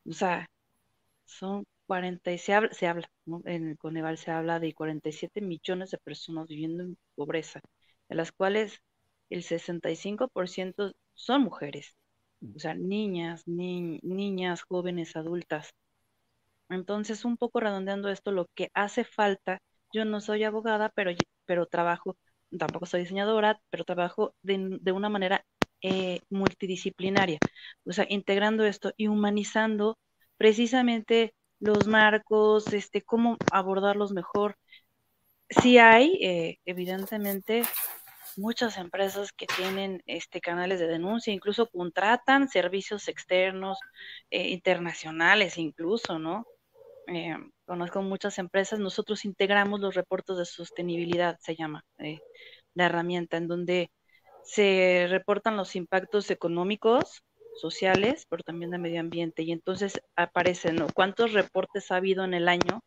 o 0.08 0.12
sea, 0.12 0.48
son 1.26 1.64
40 1.86 2.32
y 2.32 2.38
se 2.38 2.54
habla, 2.54 2.72
se 2.72 2.86
habla, 2.86 3.10
En 3.46 3.68
el 3.70 3.78
Coneval 3.78 4.18
se 4.18 4.30
habla 4.30 4.60
de 4.60 4.74
47 4.74 5.40
millones 5.40 5.90
de 5.90 5.98
personas 5.98 6.48
viviendo 6.48 6.82
en 6.82 6.98
pobreza, 7.14 7.60
de 8.08 8.14
las 8.16 8.32
cuales 8.32 8.82
el 9.30 9.42
65% 9.42 10.92
son 11.14 11.42
mujeres, 11.42 11.96
o 12.54 12.58
sea, 12.58 12.74
niñas, 12.74 13.44
niñas, 13.46 14.62
jóvenes, 14.62 15.16
adultas. 15.16 15.74
Entonces, 16.68 17.24
un 17.24 17.36
poco 17.36 17.60
redondeando 17.60 18.08
esto, 18.10 18.32
lo 18.32 18.46
que 18.54 18.70
hace 18.74 19.04
falta, 19.04 19.60
yo 19.94 20.04
no 20.04 20.20
soy 20.20 20.44
abogada, 20.44 20.90
pero, 20.96 21.12
pero 21.46 21.66
trabajo, 21.66 22.18
tampoco 22.58 22.86
soy 22.86 23.02
diseñadora, 23.02 23.60
pero 23.70 23.84
trabajo 23.84 24.34
de, 24.42 24.78
de 24.80 24.92
una 24.92 25.08
manera 25.10 25.44
eh, 25.82 26.20
multidisciplinaria, 26.30 27.38
o 27.86 27.92
sea, 27.92 28.06
integrando 28.08 28.64
esto 28.64 28.92
y 28.96 29.08
humanizando 29.08 29.98
precisamente 30.38 31.34
los 31.60 31.86
marcos, 31.88 32.72
este, 32.72 33.02
cómo 33.02 33.36
abordarlos 33.52 34.12
mejor. 34.12 34.56
Sí 35.48 35.78
hay, 35.78 36.18
eh, 36.22 36.58
evidentemente, 36.64 37.62
muchas 38.36 38.78
empresas 38.78 39.32
que 39.32 39.46
tienen 39.46 40.02
este 40.06 40.40
canales 40.40 40.80
de 40.80 40.88
denuncia, 40.88 41.32
incluso 41.32 41.68
contratan 41.68 42.48
servicios 42.48 43.08
externos, 43.08 43.78
eh, 44.30 44.50
internacionales 44.50 45.58
incluso, 45.58 46.18
¿no? 46.18 46.46
Eh, 47.06 47.36
conozco 47.66 48.02
muchas 48.02 48.38
empresas, 48.38 48.78
nosotros 48.78 49.24
integramos 49.24 49.80
los 49.80 49.94
reportes 49.94 50.36
de 50.38 50.46
sostenibilidad, 50.46 51.38
se 51.40 51.54
llama 51.54 51.84
la 52.74 52.86
herramienta, 52.86 53.36
en 53.36 53.48
donde 53.48 53.90
se 54.42 55.06
reportan 55.10 55.56
los 55.56 55.76
impactos 55.76 56.30
económicos, 56.30 57.22
sociales, 57.60 58.26
pero 58.28 58.42
también 58.42 58.70
de 58.70 58.78
medio 58.78 59.00
ambiente. 59.00 59.42
Y 59.42 59.52
entonces 59.52 60.00
aparecen, 60.16 60.76
¿no? 60.76 60.88
¿Cuántos 60.94 61.32
reportes 61.32 61.90
ha 61.90 61.96
habido 61.96 62.24
en 62.24 62.34
el 62.34 62.48
año 62.48 62.80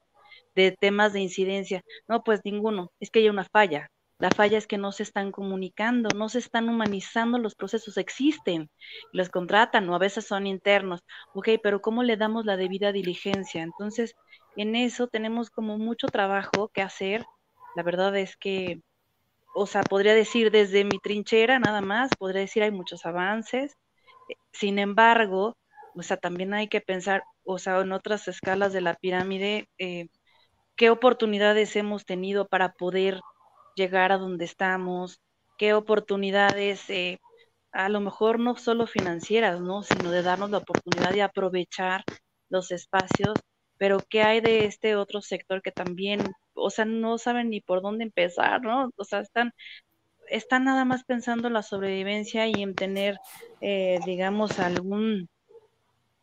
de 0.56 0.72
temas 0.74 1.14
de 1.14 1.22
incidencia? 1.22 1.84
No, 2.08 2.24
pues 2.24 2.42
ninguno. 2.44 2.92
Es 3.00 3.12
que 3.12 3.20
hay 3.20 3.30
una 3.30 3.46
falla. 3.46 3.90
La 4.20 4.32
falla 4.32 4.58
es 4.58 4.66
que 4.68 4.78
no 4.78 4.92
se 4.92 5.04
están 5.04 5.32
comunicando, 5.32 6.10
no 6.16 6.28
se 6.30 6.40
están 6.40 6.70
humanizando 6.70 7.38
los 7.38 7.56
procesos, 7.56 7.98
existen, 7.98 8.70
los 9.14 9.30
contratan 9.30 9.88
o 9.90 9.96
a 9.96 10.00
veces 10.00 10.26
son 10.26 10.48
internos. 10.48 11.02
Ok, 11.34 11.50
pero 11.62 11.82
¿cómo 11.82 12.04
le 12.04 12.18
damos 12.18 12.46
la 12.46 12.58
debida 12.58 12.92
diligencia? 12.92 13.62
Entonces, 13.62 14.16
en 14.56 14.76
eso 14.76 15.08
tenemos 15.08 15.52
como 15.52 15.78
mucho 15.78 16.10
trabajo 16.10 16.70
que 16.70 16.82
hacer. 16.82 17.24
La 17.76 17.84
verdad 17.84 18.16
es 18.18 18.38
que, 18.38 18.82
o 19.56 19.68
sea, 19.68 19.84
podría 19.86 20.14
decir 20.16 20.52
desde 20.52 20.84
mi 20.86 21.00
trinchera 21.00 21.60
nada 21.60 21.82
más, 21.82 22.16
podría 22.16 22.42
decir 22.42 22.64
hay 22.64 22.72
muchos 22.72 23.06
avances, 23.06 23.76
sin 24.52 24.80
embargo, 24.80 25.58
o 25.96 26.04
sea, 26.04 26.18
también 26.18 26.54
hay 26.54 26.68
que 26.68 26.82
pensar, 26.82 27.24
o 27.46 27.60
sea, 27.60 27.80
en 27.82 27.92
otras 27.92 28.28
escalas 28.28 28.74
de 28.74 28.82
la 28.82 28.96
pirámide, 28.96 29.68
eh, 29.78 30.08
qué 30.76 30.90
oportunidades 30.90 31.76
hemos 31.76 32.06
tenido 32.06 32.48
para 32.48 32.74
poder 32.74 33.22
llegar 33.78 34.12
a 34.12 34.18
donde 34.18 34.46
estamos, 34.46 35.22
qué 35.58 35.74
oportunidades, 35.74 36.90
eh, 36.90 37.20
a 37.72 37.90
lo 37.90 38.02
mejor 38.02 38.40
no 38.40 38.56
solo 38.58 38.88
financieras, 38.88 39.62
¿no? 39.62 39.84
Sino 39.84 40.12
de 40.12 40.24
darnos 40.24 40.50
la 40.52 40.60
oportunidad 40.60 41.14
de 41.14 41.22
aprovechar 41.22 42.04
los 42.50 42.72
espacios, 42.72 43.36
pero 43.78 44.00
qué 44.10 44.24
hay 44.24 44.42
de 44.42 44.66
este 44.66 44.96
otro 44.96 45.22
sector 45.22 45.62
que 45.62 45.72
también, 45.72 46.22
o 46.54 46.70
sea, 46.72 46.86
no 46.86 47.18
saben 47.20 47.50
ni 47.50 47.62
por 47.62 47.82
dónde 47.82 48.06
empezar, 48.06 48.62
¿no? 48.62 48.90
O 48.98 49.04
sea, 49.04 49.20
están 49.22 49.54
está 50.30 50.60
nada 50.60 50.86
más 50.86 51.04
pensando 51.06 51.48
en 51.48 51.54
la 51.54 51.64
sobrevivencia 51.64 52.48
y 52.48 52.62
en 52.62 52.76
tener, 52.76 53.18
eh, 53.62 54.00
digamos, 54.06 54.60
algún 54.60 55.30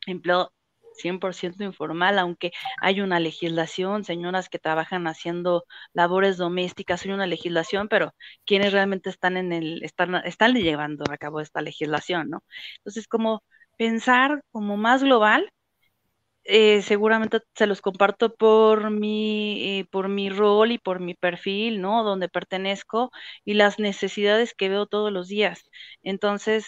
empleo 0.07 0.53
100% 0.95 1.65
informal, 1.65 2.19
aunque 2.19 2.53
hay 2.81 3.01
una 3.01 3.21
legislación, 3.21 4.05
señoras 4.05 4.49
que 4.49 4.59
trabajan 4.59 5.07
haciendo 5.07 5.65
labores 5.93 6.37
domésticas, 6.37 7.05
hay 7.05 7.13
una 7.13 7.27
legislación, 7.27 7.89
pero 7.89 8.13
quienes 8.47 8.73
realmente 8.73 9.11
están 9.11 9.37
en 9.37 9.53
el, 9.53 9.83
están, 9.85 10.15
están 10.17 10.55
llevando 10.55 11.05
a 11.11 11.19
cabo 11.19 11.41
esta 11.41 11.61
legislación, 11.63 12.31
¿no? 12.31 12.43
Entonces, 12.79 13.09
como 13.09 13.43
pensar 13.77 14.43
como 14.53 14.77
más 14.77 15.03
global 15.03 15.51
eh, 16.45 16.83
seguramente 16.83 17.41
se 17.55 17.67
los 17.67 17.81
comparto 17.81 18.35
por 18.35 18.91
mi, 18.91 19.79
eh, 19.81 19.87
por 19.91 20.09
mi 20.09 20.29
rol 20.31 20.73
y 20.73 20.79
por 20.79 21.01
mi 21.01 21.15
perfil, 21.15 21.81
¿no? 21.81 22.05
Donde 22.05 22.29
pertenezco 22.29 23.11
y 23.45 23.55
las 23.55 23.79
necesidades 23.79 24.55
que 24.55 24.69
veo 24.69 24.87
todos 24.87 25.11
los 25.13 25.29
días. 25.29 25.71
Entonces, 26.03 26.67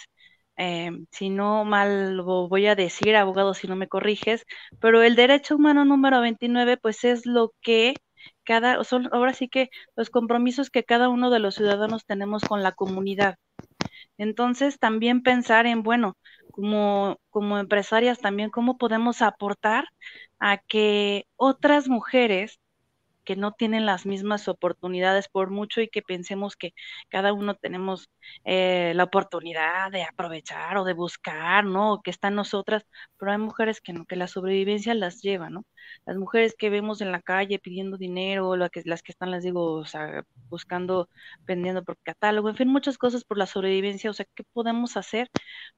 eh, 0.56 0.90
si 1.10 1.30
no 1.30 1.64
mal 1.64 2.16
lo 2.16 2.48
voy 2.48 2.66
a 2.66 2.74
decir, 2.74 3.16
abogado, 3.16 3.54
si 3.54 3.68
no 3.68 3.76
me 3.76 3.88
corriges, 3.88 4.44
pero 4.80 5.02
el 5.02 5.16
derecho 5.16 5.56
humano 5.56 5.84
número 5.84 6.20
29, 6.20 6.76
pues 6.78 7.04
es 7.04 7.26
lo 7.26 7.52
que 7.62 8.00
cada, 8.44 8.82
son 8.84 9.08
ahora 9.12 9.34
sí 9.34 9.48
que 9.48 9.70
los 9.96 10.10
compromisos 10.10 10.70
que 10.70 10.84
cada 10.84 11.08
uno 11.08 11.30
de 11.30 11.40
los 11.40 11.56
ciudadanos 11.56 12.06
tenemos 12.06 12.44
con 12.44 12.62
la 12.62 12.72
comunidad. 12.72 13.36
Entonces, 14.18 14.78
también 14.78 15.22
pensar 15.22 15.66
en, 15.66 15.82
bueno, 15.82 16.16
como, 16.50 17.18
como 17.30 17.58
empresarias 17.58 18.18
también, 18.20 18.50
cómo 18.50 18.78
podemos 18.78 19.22
aportar 19.22 19.86
a 20.38 20.58
que 20.58 21.26
otras 21.36 21.88
mujeres 21.88 22.58
que 23.26 23.36
no 23.36 23.52
tienen 23.52 23.86
las 23.86 24.06
mismas 24.06 24.48
oportunidades 24.48 25.28
por 25.28 25.50
mucho 25.50 25.82
y 25.82 25.88
que 25.88 26.02
pensemos 26.02 26.56
que 26.56 26.72
cada 27.10 27.32
uno 27.34 27.54
tenemos 27.56 28.10
eh, 28.44 28.92
la 28.94 29.04
oportunidad 29.04 29.90
de 29.92 30.04
aprovechar 30.04 30.78
o 30.78 30.84
de 30.84 30.94
buscar, 30.94 31.64
¿no? 31.64 32.00
Que 32.02 32.10
están 32.10 32.34
nosotras, 32.34 32.84
pero 33.18 33.32
hay 33.32 33.38
mujeres 33.38 33.80
que 33.82 33.92
no, 33.92 34.06
que 34.06 34.16
la 34.16 34.28
sobrevivencia 34.28 34.94
las 34.94 35.20
lleva, 35.22 35.50
¿no? 35.50 35.64
Las 36.06 36.16
mujeres 36.16 36.54
que 36.58 36.70
vemos 36.70 37.00
en 37.00 37.12
la 37.12 37.22
calle 37.22 37.58
pidiendo 37.58 37.96
dinero, 37.98 38.56
las 38.56 38.70
que, 38.70 38.82
las 38.84 39.02
que 39.02 39.12
están, 39.12 39.30
les 39.30 39.44
digo, 39.44 39.72
o 39.74 39.84
sea, 39.86 40.24
buscando, 40.48 41.08
vendiendo 41.46 41.84
por 41.84 41.98
catálogo, 42.02 42.48
en 42.48 42.56
fin, 42.56 42.68
muchas 42.68 42.98
cosas 42.98 43.24
por 43.24 43.38
la 43.38 43.46
sobrevivencia, 43.46 44.10
o 44.10 44.14
sea, 44.14 44.26
¿qué 44.34 44.44
podemos 44.52 44.96
hacer? 44.96 45.28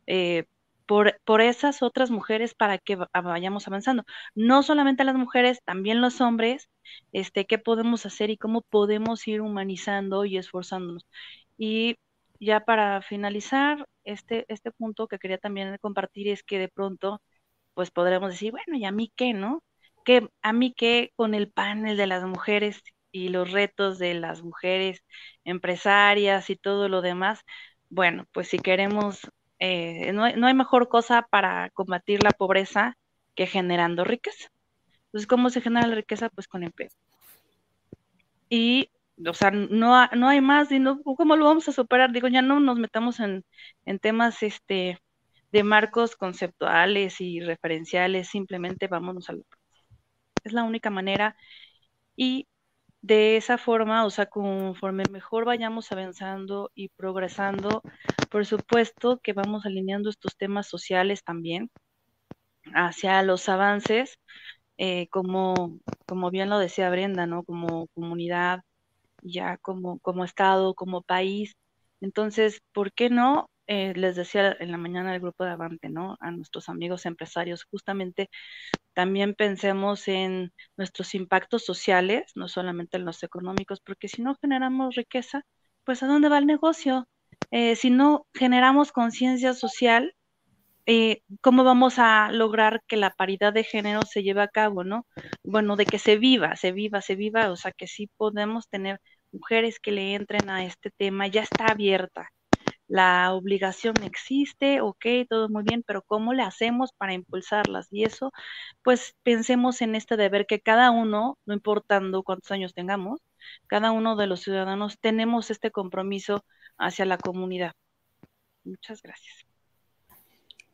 Eh, 0.07 0.44
por, 0.89 1.43
esas 1.43 1.82
otras 1.82 2.11
mujeres 2.11 2.55
para 2.55 2.78
que 2.78 2.97
vayamos 2.97 3.68
avanzando. 3.68 4.05
No 4.34 4.62
solamente 4.62 5.05
las 5.05 5.16
mujeres, 5.16 5.61
también 5.64 6.01
los 6.01 6.20
hombres, 6.22 6.70
este, 7.12 7.47
qué 7.47 7.59
podemos 7.59 8.07
hacer 8.07 8.30
y 8.30 8.39
cómo 8.39 8.62
podemos 8.62 9.28
ir 9.28 9.43
humanizando 9.43 10.24
y 10.24 10.39
esforzándonos. 10.39 11.07
Y 11.59 11.97
ya 12.41 12.64
para 12.64 13.03
finalizar, 13.03 13.86
este, 14.05 14.47
este 14.49 14.70
punto 14.72 15.09
que 15.09 15.18
quería 15.18 15.39
también 15.39 15.76
compartir 15.80 16.28
es 16.28 16.43
que 16.43 16.59
de 16.59 16.68
pronto, 16.68 17.22
pues 17.74 17.91
podremos 17.91 18.30
decir, 18.32 18.53
bueno, 18.53 18.76
¿y 18.78 18.84
a 18.86 18.93
mí 18.93 19.12
qué, 19.16 19.34
no? 19.34 19.62
Que 20.05 20.28
a 20.43 20.53
mí 20.55 20.72
qué 20.74 21.12
con 21.16 21.34
el 21.34 21.51
panel 21.53 21.97
de 21.99 22.07
las 22.07 22.24
mujeres 22.24 22.82
y 23.12 23.28
los 23.30 23.53
retos 23.53 23.99
de 23.99 24.14
las 24.14 24.43
mujeres 24.43 25.05
empresarias 25.45 26.51
y 26.51 26.57
todo 26.57 26.89
lo 26.89 27.03
demás. 27.03 27.41
Bueno, 27.91 28.26
pues 28.32 28.49
si 28.49 28.59
queremos 28.59 29.20
eh, 29.59 30.12
no, 30.12 30.24
hay 30.24 30.54
mejor 30.54 30.88
cosa 30.88 31.22
para 31.30 31.70
combatir 31.70 32.22
la 32.22 32.30
pobreza 32.30 32.96
que 33.34 33.46
generando 33.46 34.04
riqueza. 34.04 34.48
Entonces, 35.06 35.26
¿cómo 35.26 35.50
se 35.50 35.61
genera 35.61 35.86
la 35.86 35.94
riqueza? 35.96 36.28
Pues 36.30 36.48
con 36.48 36.62
empleo. 36.64 36.90
Y, 38.48 38.90
o 39.26 39.34
sea, 39.34 39.50
no, 39.50 40.06
no 40.06 40.28
hay 40.28 40.40
más, 40.40 40.70
y 40.72 40.78
no, 40.78 41.02
¿cómo 41.02 41.36
lo 41.36 41.46
vamos 41.46 41.68
a 41.68 41.72
superar? 41.72 42.12
Digo, 42.12 42.28
ya 42.28 42.42
no 42.42 42.61
nos 42.61 42.78
metamos 42.78 43.20
en, 43.20 43.44
en 43.84 43.98
temas 43.98 44.42
este, 44.42 44.98
de 45.52 45.62
marcos 45.64 46.16
conceptuales 46.16 47.20
y 47.20 47.40
referenciales, 47.40 48.28
simplemente 48.28 48.86
vámonos 48.88 49.28
a 49.28 49.32
lo 49.32 49.42
Es 50.44 50.52
la 50.52 50.64
única 50.64 50.90
manera. 50.90 51.36
Y 52.16 52.48
de 53.03 53.36
esa 53.36 53.59
forma, 53.59 54.05
o 54.07 54.11
sea, 54.11 54.26
conforme 54.26 55.07
mejor 55.07 55.44
vayamos 55.44 55.92
avanzando 55.92 56.70
y 56.74 56.88
progresando, 56.90 57.84
por 58.28 58.46
supuesto 58.46 59.20
que 59.22 59.32
vamos 59.32 59.66
alineando 59.66 60.11
estos 60.11 60.36
temas 60.36 60.68
sociales 60.68 61.24
también 61.24 61.70
hacia 62.74 63.22
los 63.22 63.49
avances, 63.49 64.18
eh, 64.78 65.09
como, 65.10 65.81
como 66.06 66.31
bien 66.31 66.51
lo 66.51 66.59
decía 66.59 66.90
Brenda, 66.90 67.27
¿no? 67.27 67.44
Como 67.44 67.89
comunidad, 67.94 68.60
ya 69.23 69.59
como, 69.59 70.01
como 70.01 70.24
Estado, 70.24 70.74
como 70.74 71.02
país. 71.02 71.55
Entonces, 72.01 72.60
¿por 72.73 72.93
qué 72.93 73.10
no? 73.10 73.51
Eh, 73.69 73.93
les 73.97 74.16
decía 74.16 74.57
en 74.61 74.73
la 74.73 74.78
mañana 74.78 75.12
del 75.12 75.20
grupo 75.20 75.45
de 75.45 75.51
Avante, 75.51 75.90
¿no? 75.90 76.16
A 76.20 76.31
nuestros 76.31 76.69
amigos 76.70 77.05
empresarios, 77.07 77.65
justamente 77.70 78.31
también 78.95 79.35
pensemos 79.35 80.09
en 80.09 80.53
nuestros 80.78 81.15
impactos 81.15 81.65
sociales, 81.65 82.32
no 82.35 82.49
solamente 82.49 82.97
en 82.99 83.05
los 83.05 83.23
económicos, 83.23 83.81
porque 83.81 84.09
si 84.09 84.23
no 84.23 84.36
generamos 84.40 84.95
riqueza, 84.97 85.43
pues 85.85 86.03
¿a 86.03 86.07
dónde 86.09 86.31
va 86.31 86.39
el 86.39 86.47
negocio? 86.47 87.09
Eh, 87.51 87.77
si 87.77 87.90
no 87.90 88.27
generamos 88.35 88.93
conciencia 88.93 89.55
social, 89.55 90.15
eh, 90.86 91.23
¿cómo 91.43 91.65
vamos 91.65 91.99
a 91.99 92.32
lograr 92.32 92.82
que 92.86 92.97
la 92.97 93.11
paridad 93.11 93.53
de 93.53 93.65
género 93.65 94.05
se 94.07 94.23
lleve 94.23 94.43
a 94.43 94.49
cabo, 94.49 94.85
no? 94.85 95.07
Bueno, 95.45 95.77
de 95.77 95.86
que 95.86 95.99
se 95.99 96.16
viva, 96.19 96.57
se 96.57 96.73
viva, 96.73 97.03
se 97.03 97.16
viva, 97.16 97.51
o 97.53 97.57
sea, 97.57 97.73
que 97.73 97.86
sí 97.86 98.11
podemos 98.16 98.69
tener 98.69 99.01
mujeres 99.32 99.81
que 99.81 99.93
le 99.93 100.15
entren 100.15 100.49
a 100.51 100.65
este 100.65 100.90
tema, 100.90 101.27
ya 101.28 101.43
está 101.43 101.66
abierta, 101.66 102.31
la 102.89 103.35
obligación 103.35 103.94
existe, 104.02 104.81
ok, 104.81 105.05
todo 105.28 105.48
muy 105.51 105.62
bien, 105.62 105.85
pero 105.86 106.02
¿cómo 106.02 106.32
le 106.32 106.43
hacemos 106.43 106.93
para 106.93 107.12
impulsarlas? 107.12 107.86
Y 107.90 108.05
eso, 108.05 108.32
pues 108.82 109.15
pensemos 109.23 109.82
en 109.82 109.94
este 109.94 110.16
deber 110.16 110.47
que 110.47 110.60
cada 110.60 110.90
uno, 110.90 111.39
no 111.44 111.55
importando 111.55 112.23
cuántos 112.23 112.51
años 112.51 112.73
tengamos, 112.74 113.20
cada 113.66 113.93
uno 113.93 114.16
de 114.16 114.27
los 114.27 114.40
ciudadanos 114.40 114.98
tenemos 115.01 115.51
este 115.51 115.70
compromiso 115.70 116.44
hacia 116.78 117.05
la 117.05 117.19
comunidad. 117.19 117.73
Muchas 118.65 119.02
gracias. 119.02 119.44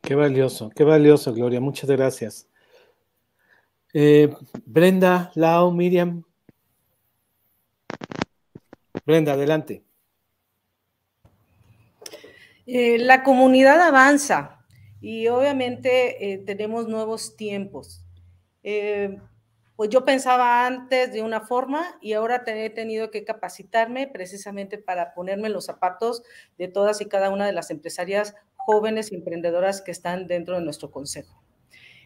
Qué 0.01 0.15
valioso, 0.15 0.69
qué 0.69 0.83
valioso, 0.83 1.33
Gloria. 1.33 1.59
Muchas 1.59 1.89
gracias. 1.89 2.47
Eh, 3.93 4.33
Brenda, 4.65 5.31
Lau, 5.35 5.71
Miriam. 5.71 6.23
Brenda, 9.05 9.33
adelante. 9.33 9.84
Eh, 12.67 12.97
la 12.97 13.23
comunidad 13.23 13.79
avanza 13.81 14.65
y 14.99 15.27
obviamente 15.27 16.33
eh, 16.33 16.37
tenemos 16.39 16.87
nuevos 16.87 17.35
tiempos. 17.35 18.03
Eh, 18.63 19.19
pues 19.75 19.89
yo 19.89 20.05
pensaba 20.05 20.65
antes 20.65 21.13
de 21.13 21.21
una 21.21 21.41
forma 21.41 21.97
y 22.01 22.13
ahora 22.13 22.43
he 22.47 22.69
tenido 22.69 23.11
que 23.11 23.25
capacitarme 23.25 24.07
precisamente 24.07 24.77
para 24.77 25.13
ponerme 25.13 25.49
los 25.49 25.65
zapatos 25.65 26.23
de 26.57 26.67
todas 26.69 27.01
y 27.01 27.05
cada 27.05 27.29
una 27.29 27.45
de 27.45 27.51
las 27.51 27.69
empresarias 27.69 28.35
jóvenes 28.55 29.11
y 29.11 29.15
emprendedoras 29.15 29.81
que 29.81 29.91
están 29.91 30.27
dentro 30.27 30.55
de 30.55 30.61
nuestro 30.61 30.91
consejo. 30.91 31.43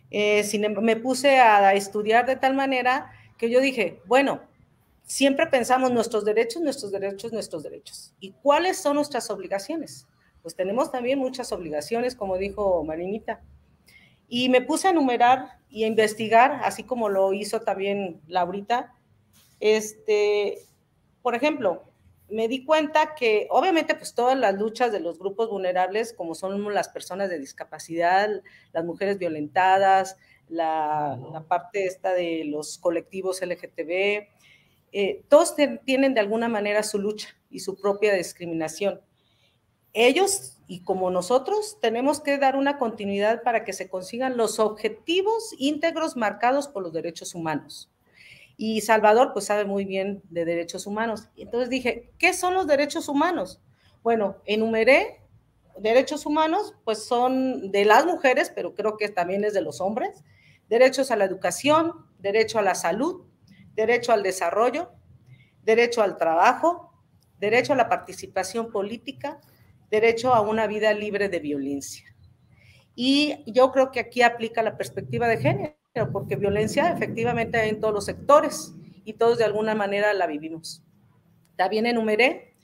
Em, 0.10 0.74
me 0.82 0.96
puse 0.96 1.38
a 1.40 1.74
estudiar 1.74 2.26
de 2.26 2.36
tal 2.36 2.56
manera 2.56 3.12
que 3.38 3.50
yo 3.50 3.62
dije, 3.62 4.02
bueno, 4.08 4.42
siempre 5.04 5.48
pensamos 5.48 5.92
nuestros 5.92 6.26
derechos, 6.26 6.62
nuestros 6.62 6.92
derechos, 6.92 7.32
nuestros 7.32 7.64
derechos. 7.64 8.14
¿Y 8.20 8.32
cuáles 8.32 8.78
son 8.78 8.96
nuestras 8.96 9.30
obligaciones? 9.30 10.08
Pues 10.50 10.56
tenemos 10.56 10.92
también 10.92 11.20
muchas 11.20 11.52
obligaciones, 11.52 12.16
como 12.16 12.40
dijo 12.40 12.84
Marinita. 12.84 13.40
Y 14.28 14.50
me 14.50 14.62
puse 14.62 14.88
a 14.88 14.90
enumerar 14.90 15.60
y 15.70 15.84
a 15.84 15.88
investigar, 15.88 16.62
así 16.64 16.82
como 16.82 17.08
lo 17.08 17.34
hizo 17.34 17.62
también 17.62 18.20
Laurita. 18.26 18.96
Este, 19.60 20.58
por 21.22 21.36
ejemplo, 21.36 21.84
me 22.30 22.48
di 22.48 22.66
cuenta 22.66 23.14
que 23.14 23.46
obviamente 23.52 23.94
pues 23.94 24.16
todas 24.16 24.36
las 24.40 24.56
luchas 24.56 24.92
de 24.92 25.00
los 25.00 25.20
grupos 25.20 25.52
vulnerables, 25.52 26.14
como 26.14 26.34
son 26.34 26.74
las 26.74 26.90
personas 26.90 27.30
de 27.30 27.38
discapacidad, 27.38 28.42
las 28.74 28.86
mujeres 28.86 29.20
violentadas, 29.20 30.18
la, 30.48 31.46
parte 31.48 31.86
esta 31.86 32.12
de 32.14 32.44
los 32.46 32.80
colectivos 32.80 33.40
LGTB, 33.44 34.28
eh, 34.94 35.22
todos 35.30 35.54
tienen 35.86 36.16
de 36.16 36.22
alguna 36.22 36.48
manera 36.48 36.82
su 36.82 36.98
lucha 36.98 37.38
y 37.52 37.60
su 37.60 37.80
propia 37.80 38.16
discriminación. 38.16 39.00
Ellos 39.94 40.58
y 40.68 40.84
como 40.84 41.10
nosotros 41.10 41.80
tenemos 41.82 42.22
que 42.22 42.38
dar 42.38 42.56
una 42.56 42.78
continuidad 42.78 43.42
para 43.42 43.64
que 43.64 43.74
se 43.74 43.90
consigan 43.90 44.38
los 44.38 44.60
objetivos 44.60 45.56
íntegros 45.58 46.16
marcados 46.16 46.68
por 46.68 46.84
los 46.84 46.94
derechos 46.94 47.34
humanos. 47.34 47.92
Y 48.56 48.82
Salvador 48.82 49.32
pues 49.34 49.46
sabe 49.46 49.66
muy 49.66 49.86
bien 49.86 50.22
de 50.30 50.46
derechos 50.46 50.86
humanos. 50.86 51.30
Entonces 51.38 51.70
dije, 51.70 52.12
¿qué 52.20 52.34
son 52.34 52.54
los 52.54 52.68
derechos 52.68 53.08
humanos? 53.08 53.62
Bueno, 54.04 54.38
enumeré 54.46 55.22
derechos 55.80 56.26
humanos, 56.26 56.76
pues 56.84 57.04
son 57.04 57.72
de 57.72 57.86
las 57.86 58.06
mujeres, 58.06 58.52
pero 58.54 58.76
creo 58.76 58.98
que 58.98 59.10
también 59.10 59.44
es 59.44 59.54
de 59.54 59.62
los 59.62 59.82
hombres. 59.82 60.24
Derechos 60.68 61.10
a 61.10 61.16
la 61.16 61.26
educación, 61.26 61.94
derecho 62.20 62.60
a 62.60 62.62
la 62.62 62.76
salud, 62.76 63.26
derecho 63.74 64.12
al 64.12 64.24
desarrollo, 64.24 64.92
derecho 65.64 66.02
al 66.02 66.18
trabajo, 66.18 66.94
derecho 67.40 67.74
a 67.74 67.76
la 67.76 67.90
participación 67.90 68.72
política, 68.72 69.40
derecho 69.90 70.34
a 70.34 70.42
una 70.42 70.68
vida 70.68 70.94
libre 70.94 71.30
de 71.30 71.40
violencia. 71.40 72.06
Y 72.96 73.44
yo 73.52 73.72
creo 73.72 73.92
que 73.92 74.00
aquí 74.00 74.22
aplica 74.22 74.62
la 74.62 74.78
perspectiva 74.78 75.28
de 75.28 75.38
género 75.38 75.76
porque 76.12 76.36
violencia 76.36 76.92
efectivamente 76.92 77.58
hay 77.58 77.70
en 77.70 77.80
todos 77.80 77.94
los 77.94 78.06
sectores 78.06 78.74
y 79.04 79.14
todos 79.14 79.38
de 79.38 79.46
alguna 79.46 79.76
manera 79.76 80.14
la 80.14 80.28
vivimos. 80.28 80.84
También 81.56 81.86
enumeré 81.86 82.56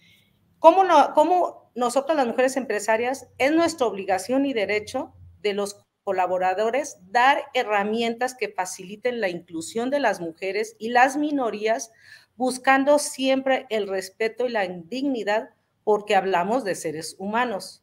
cómo, 0.59 0.83
no, 0.83 1.13
cómo 1.13 1.71
nosotros 1.75 2.15
las 2.15 2.27
mujeres 2.27 2.57
empresarias 2.57 3.27
es 3.37 3.51
nuestra 3.51 3.87
obligación 3.87 4.45
y 4.45 4.53
derecho 4.53 5.13
de 5.41 5.53
los 5.53 5.85
colaboradores 6.03 6.97
dar 7.09 7.45
herramientas 7.53 8.35
que 8.35 8.49
faciliten 8.49 9.19
la 9.19 9.29
inclusión 9.29 9.89
de 9.89 9.99
las 9.99 10.21
mujeres 10.21 10.75
y 10.77 10.89
las 10.89 11.17
minorías, 11.17 11.91
buscando 12.35 12.99
siempre 12.99 13.65
el 13.69 13.87
respeto 13.87 14.45
y 14.45 14.49
la 14.49 14.67
dignidad 14.67 15.49
porque 15.85 16.17
hablamos 16.17 16.65
de 16.65 16.75
seres 16.75 17.15
humanos. 17.19 17.81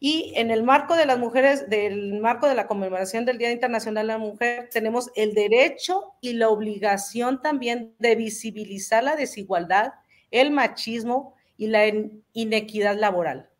Y 0.00 0.32
en 0.36 0.50
el 0.50 0.62
marco 0.62 0.96
de 0.96 1.04
las 1.04 1.18
mujeres, 1.18 1.68
del 1.68 2.18
marco 2.20 2.48
de 2.48 2.54
la 2.54 2.66
conmemoración 2.66 3.26
del 3.26 3.38
Día 3.38 3.52
Internacional 3.52 4.06
de 4.06 4.12
la 4.14 4.18
Mujer, 4.18 4.68
tenemos 4.72 5.10
el 5.14 5.34
derecho 5.34 6.14
y 6.20 6.32
la 6.32 6.48
obligación 6.48 7.42
también 7.42 7.94
de 7.98 8.16
visibilizar 8.16 9.04
la 9.04 9.14
desigualdad, 9.14 9.92
el 10.30 10.50
machismo 10.50 11.34
y 11.56 11.66
la 11.66 11.84
inequidad 12.32 12.96
laboral. 12.96 13.50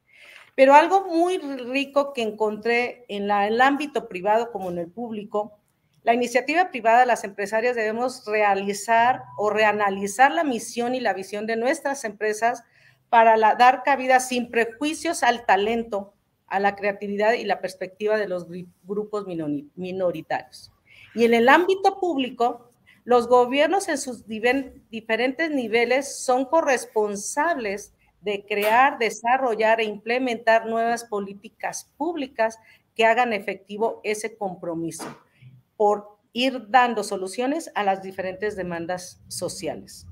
Pero 0.54 0.74
algo 0.74 1.06
muy 1.06 1.38
rico 1.38 2.12
que 2.12 2.22
encontré 2.22 3.04
en 3.08 3.30
el 3.30 3.60
ámbito 3.60 4.08
privado 4.08 4.50
como 4.52 4.70
en 4.70 4.78
el 4.78 4.90
público, 4.90 5.58
la 6.02 6.14
iniciativa 6.14 6.70
privada, 6.70 7.06
las 7.06 7.24
empresarias 7.24 7.76
debemos 7.76 8.24
realizar 8.26 9.22
o 9.38 9.50
reanalizar 9.50 10.32
la 10.32 10.44
misión 10.44 10.94
y 10.94 11.00
la 11.00 11.14
visión 11.14 11.46
de 11.46 11.56
nuestras 11.56 12.04
empresas 12.04 12.64
para 13.12 13.36
dar 13.56 13.82
cabida 13.82 14.20
sin 14.20 14.50
prejuicios 14.50 15.22
al 15.22 15.44
talento, 15.44 16.14
a 16.46 16.58
la 16.60 16.74
creatividad 16.74 17.34
y 17.34 17.44
la 17.44 17.60
perspectiva 17.60 18.16
de 18.16 18.26
los 18.26 18.46
grupos 18.84 19.26
minoritarios. 19.26 20.72
Y 21.14 21.26
en 21.26 21.34
el 21.34 21.50
ámbito 21.50 22.00
público, 22.00 22.70
los 23.04 23.28
gobiernos 23.28 23.90
en 23.90 23.98
sus 23.98 24.24
diferentes 24.26 25.50
niveles 25.50 26.24
son 26.24 26.46
corresponsables 26.46 27.92
de 28.22 28.46
crear, 28.46 28.96
desarrollar 28.96 29.82
e 29.82 29.84
implementar 29.84 30.64
nuevas 30.64 31.04
políticas 31.04 31.90
públicas 31.98 32.58
que 32.94 33.04
hagan 33.04 33.34
efectivo 33.34 34.00
ese 34.04 34.38
compromiso 34.38 35.04
por 35.76 36.16
ir 36.32 36.70
dando 36.70 37.04
soluciones 37.04 37.70
a 37.74 37.84
las 37.84 38.00
diferentes 38.00 38.56
demandas 38.56 39.20
sociales 39.28 40.06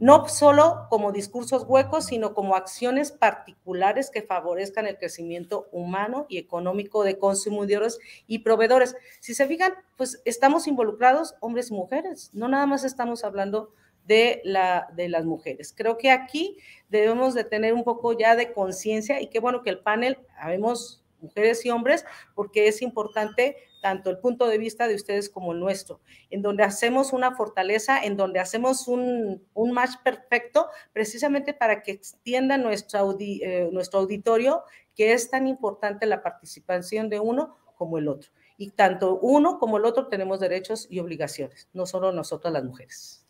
no 0.00 0.28
solo 0.28 0.86
como 0.90 1.12
discursos 1.12 1.64
huecos, 1.66 2.06
sino 2.06 2.34
como 2.34 2.54
acciones 2.56 3.12
particulares 3.12 4.10
que 4.10 4.22
favorezcan 4.22 4.86
el 4.86 4.98
crecimiento 4.98 5.68
humano 5.72 6.26
y 6.28 6.38
económico 6.38 7.02
de 7.02 7.18
consumidores 7.18 7.98
y 8.26 8.40
proveedores. 8.40 8.96
Si 9.20 9.34
se 9.34 9.46
fijan, 9.46 9.72
pues 9.96 10.20
estamos 10.24 10.66
involucrados 10.66 11.34
hombres 11.40 11.70
y 11.70 11.74
mujeres, 11.74 12.30
no 12.32 12.48
nada 12.48 12.66
más 12.66 12.84
estamos 12.84 13.24
hablando 13.24 13.70
de, 14.06 14.40
la, 14.44 14.88
de 14.94 15.08
las 15.08 15.24
mujeres. 15.24 15.74
Creo 15.76 15.98
que 15.98 16.10
aquí 16.10 16.56
debemos 16.88 17.34
de 17.34 17.44
tener 17.44 17.74
un 17.74 17.84
poco 17.84 18.12
ya 18.16 18.36
de 18.36 18.52
conciencia 18.52 19.20
y 19.20 19.28
qué 19.28 19.40
bueno 19.40 19.62
que 19.62 19.70
el 19.70 19.80
panel, 19.80 20.18
habemos 20.38 21.02
mujeres 21.20 21.64
y 21.64 21.70
hombres, 21.70 22.04
porque 22.34 22.68
es 22.68 22.82
importante 22.82 23.56
tanto 23.86 24.10
el 24.10 24.18
punto 24.18 24.48
de 24.48 24.58
vista 24.58 24.88
de 24.88 24.96
ustedes 24.96 25.30
como 25.30 25.52
el 25.52 25.60
nuestro, 25.60 26.00
en 26.30 26.42
donde 26.42 26.64
hacemos 26.64 27.12
una 27.12 27.36
fortaleza, 27.36 28.02
en 28.02 28.16
donde 28.16 28.40
hacemos 28.40 28.88
un, 28.88 29.40
match 29.72 30.02
perfecto, 30.02 30.66
precisamente 30.92 31.54
para 31.54 31.84
que 31.84 31.92
extienda 31.92 32.58
nuestro, 32.58 33.16
eh, 33.20 33.68
nuestro 33.70 34.00
auditorio, 34.00 34.64
que 34.96 35.12
es 35.12 35.30
tan 35.30 35.46
importante 35.46 36.04
la 36.06 36.20
participación 36.20 37.08
de 37.08 37.20
uno 37.20 37.56
como 37.76 37.96
el 37.96 38.08
otro. 38.08 38.28
Y 38.56 38.72
tanto 38.72 39.20
uno 39.20 39.60
como 39.60 39.76
el 39.76 39.84
otro 39.84 40.08
tenemos 40.08 40.40
derechos 40.40 40.88
y 40.90 40.98
obligaciones, 40.98 41.68
no 41.72 41.86
solo 41.86 42.10
nosotras 42.10 42.52
las 42.52 42.64
mujeres. 42.64 43.24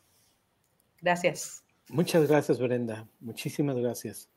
Gracias. 1.03 1.67
Muchas 1.91 2.27
gracias, 2.27 2.59
Brenda. 2.59 3.07
Muchísimas 3.21 3.77
gracias. 3.77 4.31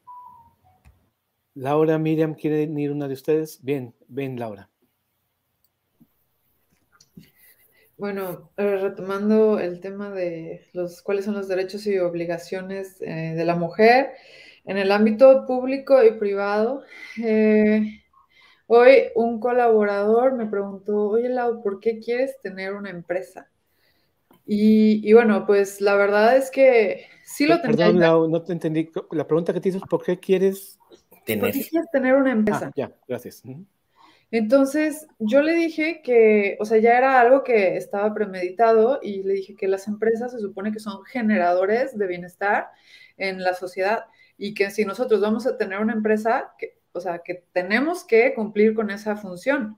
Laura, 1.54 1.98
Miriam, 1.98 2.36
¿quieren 2.36 2.78
ir 2.78 2.92
una 2.92 3.08
de 3.08 3.14
ustedes? 3.14 3.64
Bien, 3.64 3.96
ven, 4.10 4.38
Laura. 4.38 4.70
Bueno, 8.00 8.50
eh, 8.56 8.78
retomando 8.78 9.60
el 9.60 9.82
tema 9.82 10.10
de 10.10 10.66
los 10.72 11.02
cuáles 11.02 11.26
son 11.26 11.34
los 11.34 11.50
derechos 11.50 11.86
y 11.86 12.00
obligaciones 12.00 12.96
eh, 13.02 13.34
de 13.36 13.44
la 13.44 13.56
mujer 13.56 14.14
en 14.64 14.78
el 14.78 14.94
ámbito 14.94 15.46
público 15.46 16.02
y 16.02 16.12
privado. 16.12 16.84
Eh, 17.22 18.02
hoy 18.68 18.94
un 19.16 19.42
colaborador 19.42 20.34
me 20.34 20.46
preguntó, 20.46 21.10
oye 21.10 21.28
Lau, 21.28 21.62
¿por 21.62 21.82
qué 21.82 22.00
quieres 22.00 22.40
tener 22.42 22.74
una 22.74 22.90
empresa? 22.90 23.50
Y, 24.46 25.12
bueno, 25.14 25.46
pues 25.46 25.82
la 25.82 25.96
verdad 25.96 26.38
es 26.38 26.50
que 26.50 27.06
sí 27.26 27.46
lo 27.46 27.60
tengo. 27.62 27.76
Perdón, 27.76 28.00
Lau, 28.00 28.30
no 28.30 28.42
te 28.42 28.54
entendí. 28.54 28.90
La 29.12 29.28
pregunta 29.28 29.54
que 29.54 29.60
te 29.60 29.70
hizo 29.70 29.78
es 29.80 29.84
¿por 29.84 30.04
qué 30.04 30.18
quieres 30.18 30.80
tener? 31.26 31.42
¿Por 31.42 31.52
qué 31.52 31.68
quieres 31.70 31.92
tener 31.92 32.16
una 32.16 32.32
empresa? 32.32 32.68
Ah, 32.68 32.74
ya, 32.76 32.96
gracias. 33.08 33.44
Entonces, 34.32 35.08
yo 35.18 35.42
le 35.42 35.54
dije 35.56 36.02
que, 36.04 36.58
o 36.60 36.66
sea, 36.66 36.78
ya 36.78 36.98
era 36.98 37.20
algo 37.20 37.44
que 37.44 37.78
estaba 37.78 38.14
premeditado 38.14 39.00
y 39.02 39.24
le 39.24 39.34
dije 39.34 39.56
que 39.56 39.68
las 39.68 39.88
empresas 39.88 40.32
se 40.32 40.40
supone 40.40 40.72
que 40.72 40.80
son 40.80 41.04
generadores 41.06 41.98
de 41.98 42.08
bienestar 42.08 42.70
en 43.18 43.44
la 43.44 43.54
sociedad 43.56 44.06
y 44.38 44.54
que 44.54 44.72
si 44.72 44.86
nosotros 44.86 45.22
vamos 45.22 45.48
a 45.48 45.58
tener 45.58 45.80
una 45.80 45.94
empresa, 45.94 46.54
o 46.92 47.00
sea, 47.02 47.20
que 47.20 47.44
tenemos 47.54 48.04
que 48.06 48.34
cumplir 48.34 48.74
con 48.76 48.92
esa 48.92 49.16
función. 49.16 49.78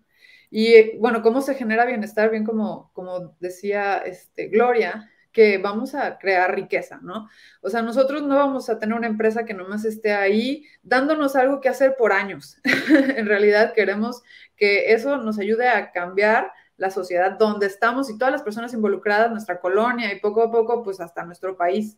Y 0.50 0.98
bueno, 0.98 1.22
¿cómo 1.22 1.42
se 1.42 1.56
genera 1.56 1.86
bienestar? 1.86 2.30
Bien 2.30 2.44
como, 2.46 2.92
como 2.94 3.36
decía 3.40 3.98
este, 4.00 4.48
Gloria, 4.48 5.10
que 5.32 5.58
vamos 5.58 5.96
a 5.96 6.18
crear 6.18 6.54
riqueza, 6.54 7.00
¿no? 7.02 7.30
O 7.62 7.70
sea, 7.70 7.82
nosotros 7.82 8.22
no 8.24 8.36
vamos 8.36 8.70
a 8.70 8.80
tener 8.80 8.96
una 8.96 9.08
empresa 9.08 9.46
que 9.46 9.54
nomás 9.54 9.86
esté 9.86 10.14
ahí 10.14 10.66
dándonos 10.84 11.36
algo 11.36 11.62
que 11.62 11.70
hacer 11.70 11.96
por 11.98 12.12
años. 12.12 12.58
en 12.90 13.26
realidad 13.26 13.74
queremos 13.74 14.24
que 14.58 14.94
eso 14.94 15.18
nos 15.18 15.40
ayude 15.40 15.68
a 15.70 15.92
cambiar 15.92 16.52
la 16.78 16.90
sociedad 16.90 17.38
donde 17.38 17.68
estamos 17.68 18.10
y 18.10 18.18
todas 18.18 18.32
las 18.32 18.44
personas 18.44 18.74
involucradas, 18.74 19.32
nuestra 19.32 19.60
colonia 19.60 20.12
y 20.12 20.20
poco 20.20 20.42
a 20.42 20.52
poco, 20.52 20.84
pues 20.84 21.00
hasta 21.00 21.24
nuestro 21.24 21.56
país. 21.56 21.98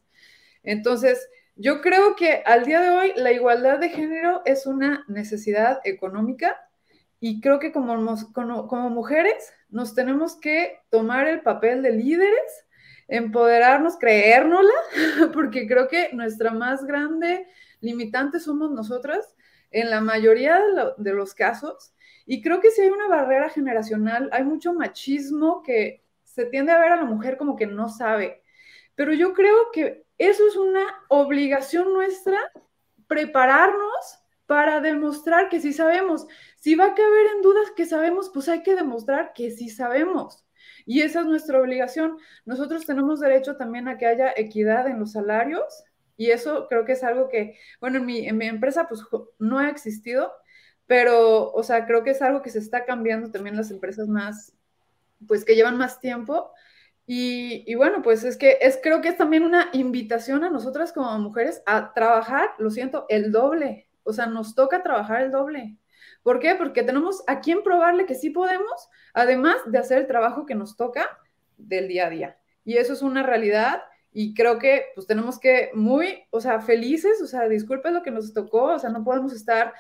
Entonces, 0.62 1.30
yo 1.56 1.82
creo 1.82 2.16
que 2.16 2.44
al 2.46 2.66
día 2.66 2.82
de 2.82 2.90
hoy 2.90 3.14
la 3.16 3.32
igualdad 3.32 3.80
de 3.80 3.90
género 3.90 4.42
es 4.46 4.66
una 4.66 5.06
necesidad 5.08 5.80
económica 5.84 6.58
y 7.20 7.40
creo 7.42 7.60
que 7.60 7.72
como, 7.72 7.96
como, 8.34 8.90
mujeres 8.90 9.54
nos 9.70 9.96
tenemos 9.96 10.36
que 10.36 10.80
tomar 10.90 11.28
el 11.28 11.42
papel 11.42 11.82
de 11.82 11.92
líderes, 11.92 12.66
empoderarnos, 13.08 13.98
creérnosla, 13.98 14.74
porque 15.34 15.68
creo 15.68 15.88
que 15.88 16.10
nuestra 16.14 16.52
más 16.52 16.86
grande 16.86 17.48
limitante 17.82 18.40
somos 18.40 18.72
nosotras 18.72 19.36
en 19.72 19.90
la 19.90 20.02
mayoría 20.02 20.62
de, 20.98 21.14
los 21.14 21.34
casos. 21.34 21.94
Y 22.26 22.42
creo 22.42 22.62
que 22.62 22.72
si 22.72 22.82
hay 22.82 22.90
una 22.90 23.08
barrera 23.08 23.50
generacional, 23.50 24.30
hay 24.32 24.44
mucho 24.44 24.74
machismo 24.74 25.62
que 25.64 26.04
se 26.24 26.46
tiende 26.46 26.72
a 26.72 26.80
ver 26.80 26.94
a 26.94 26.98
la 26.98 27.06
mujer 27.06 27.38
como 27.38 27.56
que 27.56 27.68
no 27.68 27.90
sabe. 27.90 28.42
Pero 28.96 29.14
yo 29.14 29.34
creo 29.34 29.72
que 29.74 30.06
eso 30.18 30.48
es 30.48 30.56
una 30.56 30.86
obligación 31.10 31.92
nuestra, 31.92 32.40
prepararnos 33.08 34.20
para 34.46 34.80
demostrar 34.80 35.50
que 35.50 35.60
sí 35.60 35.74
sabemos. 35.74 36.28
Si 36.58 36.76
va 36.76 36.86
a 36.86 36.96
caber 36.96 37.28
en 37.36 37.42
dudas 37.42 37.72
que 37.76 37.86
sabemos, 37.86 38.30
pues 38.34 38.48
hay 38.48 38.64
que 38.64 38.76
demostrar 38.76 39.34
que 39.34 39.52
sí 39.52 39.70
sabemos. 39.70 40.46
Y 40.86 41.02
esa 41.02 41.22
es 41.22 41.26
nuestra 41.26 41.60
obligación. 41.60 42.18
Nosotros 42.46 42.86
tenemos 42.86 43.20
derecho 43.20 43.56
también 43.58 43.88
a 43.88 43.98
que 43.98 44.06
haya 44.06 44.34
equidad 44.36 44.88
en 44.88 45.00
los 45.00 45.14
salarios 45.14 45.84
y 46.18 46.32
eso 46.32 46.68
creo 46.70 46.86
que 46.86 46.94
es 46.94 47.04
algo 47.04 47.30
que, 47.30 47.58
bueno, 47.80 47.98
en 47.98 48.06
mi, 48.06 48.28
empresa 48.48 48.88
pues 48.88 49.02
no 49.40 49.60
ha 49.60 49.70
existido, 49.70 50.32
pero, 50.86 51.52
o 51.52 51.64
sea, 51.64 51.86
creo 51.86 52.04
que 52.04 52.12
es 52.12 52.22
algo 52.22 52.42
que 52.42 52.50
se 52.50 52.60
está 52.60 52.86
cambiando 52.86 53.32
también 53.32 53.58
las 53.58 53.72
empresas 53.72 54.08
más, 54.08 54.54
pues 55.28 55.46
que 55.46 55.56
llevan 55.56 55.78
más 55.78 56.00
tiempo. 56.00 56.52
Y, 57.06 57.64
y, 57.72 57.76
bueno, 57.76 58.02
pues 58.02 58.24
es 58.24 58.38
que 58.38 58.60
es, 58.62 58.80
creo 58.82 59.02
que 59.02 59.10
es 59.10 59.18
también 59.18 59.44
una 59.44 59.70
invitación 59.74 60.44
a 60.44 60.50
nosotras 60.50 60.94
como 60.94 61.18
mujeres 61.20 61.62
a 61.66 61.94
trabajar, 61.94 62.52
lo 62.60 62.70
siento, 62.70 63.06
el 63.10 63.32
doble, 63.32 63.90
o 64.04 64.14
sea, 64.14 64.28
nos 64.28 64.56
toca 64.56 64.84
trabajar 64.84 65.24
el 65.24 65.32
doble. 65.32 65.78
¿Por 66.24 66.40
qué? 66.40 66.56
Porque 66.56 66.84
tenemos 66.84 67.24
a 67.28 67.42
quien 67.42 67.64
probarle 67.64 68.06
que 68.06 68.16
sí 68.16 68.30
podemos, 68.30 68.90
además 69.14 69.58
de 69.66 69.78
hacer 69.78 70.00
el 70.00 70.08
trabajo 70.08 70.46
que 70.46 70.56
nos 70.56 70.76
toca 70.76 71.20
del 71.58 71.88
día 71.88 72.08
a 72.08 72.10
día. 72.10 72.38
Y 72.64 72.78
eso 72.78 72.94
es 72.94 73.02
una 73.02 73.24
realidad 73.24 73.84
y 74.12 74.34
creo 74.34 74.58
que 74.58 74.86
pues 74.96 75.06
tenemos 75.06 75.40
que 75.40 75.72
muy, 75.74 76.24
o 76.30 76.40
sea, 76.40 76.62
felices, 76.62 77.22
o 77.22 77.28
sea, 77.28 77.48
disculpen 77.50 77.94
lo 77.94 78.04
que 78.04 78.12
nos 78.12 78.34
tocó, 78.34 78.76
o 78.76 78.80
sea, 78.80 78.90
no 78.90 79.04
podemos 79.04 79.34
estar 79.34 79.74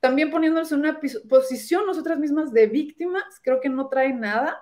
también 0.00 0.30
poniéndonos 0.30 0.72
en 0.72 0.80
una 0.80 1.00
posición 1.30 1.86
nosotras 1.86 2.18
mismas 2.18 2.52
de 2.52 2.66
víctimas, 2.66 3.24
creo 3.42 3.60
que 3.60 3.68
no 3.68 3.88
trae 3.88 4.12
nada. 4.12 4.60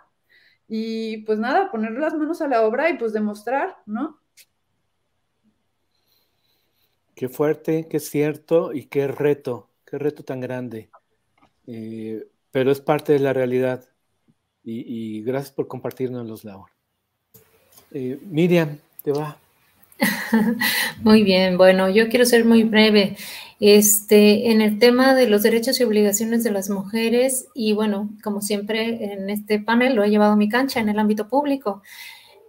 Y 0.68 1.18
pues 1.24 1.38
nada, 1.38 1.70
poner 1.70 1.92
las 1.92 2.14
manos 2.14 2.40
a 2.40 2.48
la 2.48 2.62
obra 2.62 2.88
y 2.90 2.96
pues 2.96 3.12
demostrar, 3.12 3.76
¿no? 3.84 4.20
Qué 7.14 7.28
fuerte, 7.28 7.88
qué 7.90 7.98
cierto 8.00 8.72
y 8.72 8.86
qué 8.86 9.08
reto, 9.08 9.68
qué 9.84 9.98
reto 9.98 10.22
tan 10.22 10.40
grande. 10.40 10.90
Eh, 11.66 12.24
pero 12.50 12.70
es 12.70 12.80
parte 12.80 13.12
de 13.12 13.18
la 13.18 13.32
realidad. 13.32 13.84
Y, 14.64 15.22
gracias 15.22 15.52
por 15.52 15.66
compartirnos 15.66 16.44
Laura. 16.44 16.72
Eh, 17.90 18.18
Miriam, 18.22 18.78
te 19.02 19.10
va. 19.10 19.36
Muy 21.02 21.24
bien, 21.24 21.56
bueno, 21.56 21.90
yo 21.90 22.08
quiero 22.08 22.24
ser 22.24 22.44
muy 22.44 22.64
breve. 22.64 23.16
Este, 23.60 24.50
en 24.50 24.60
el 24.60 24.78
tema 24.78 25.14
de 25.14 25.28
los 25.28 25.42
derechos 25.42 25.78
y 25.78 25.84
obligaciones 25.84 26.42
de 26.42 26.50
las 26.50 26.68
mujeres, 26.68 27.46
y 27.54 27.72
bueno, 27.74 28.10
como 28.22 28.40
siempre 28.40 29.12
en 29.12 29.30
este 29.30 29.60
panel 29.60 29.94
lo 29.94 30.02
he 30.02 30.10
llevado 30.10 30.32
a 30.32 30.36
mi 30.36 30.48
cancha 30.48 30.80
en 30.80 30.88
el 30.88 30.98
ámbito 30.98 31.28
público. 31.28 31.82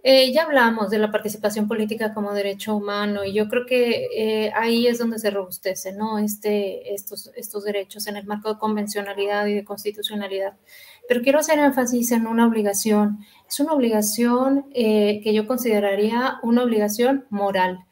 Eh, 0.06 0.32
ya 0.34 0.42
hablamos 0.42 0.90
de 0.90 0.98
la 0.98 1.10
participación 1.10 1.66
política 1.66 2.12
como 2.12 2.34
derecho 2.34 2.76
humano 2.76 3.24
y 3.24 3.32
yo 3.32 3.48
creo 3.48 3.64
que 3.64 4.08
eh, 4.14 4.52
ahí 4.54 4.86
es 4.86 4.98
donde 4.98 5.18
se 5.18 5.30
robustece, 5.30 5.94
¿no? 5.94 6.18
Este, 6.18 6.92
estos, 6.92 7.30
estos 7.34 7.64
derechos 7.64 8.06
en 8.06 8.18
el 8.18 8.26
marco 8.26 8.52
de 8.52 8.58
convencionalidad 8.58 9.46
y 9.46 9.54
de 9.54 9.64
constitucionalidad. 9.64 10.58
Pero 11.08 11.22
quiero 11.22 11.38
hacer 11.38 11.58
énfasis 11.58 12.12
en 12.12 12.26
una 12.26 12.46
obligación. 12.46 13.24
Es 13.48 13.60
una 13.60 13.72
obligación 13.72 14.66
eh, 14.74 15.22
que 15.24 15.32
yo 15.32 15.46
consideraría 15.46 16.38
una 16.42 16.64
obligación 16.64 17.24
moral. 17.30 17.86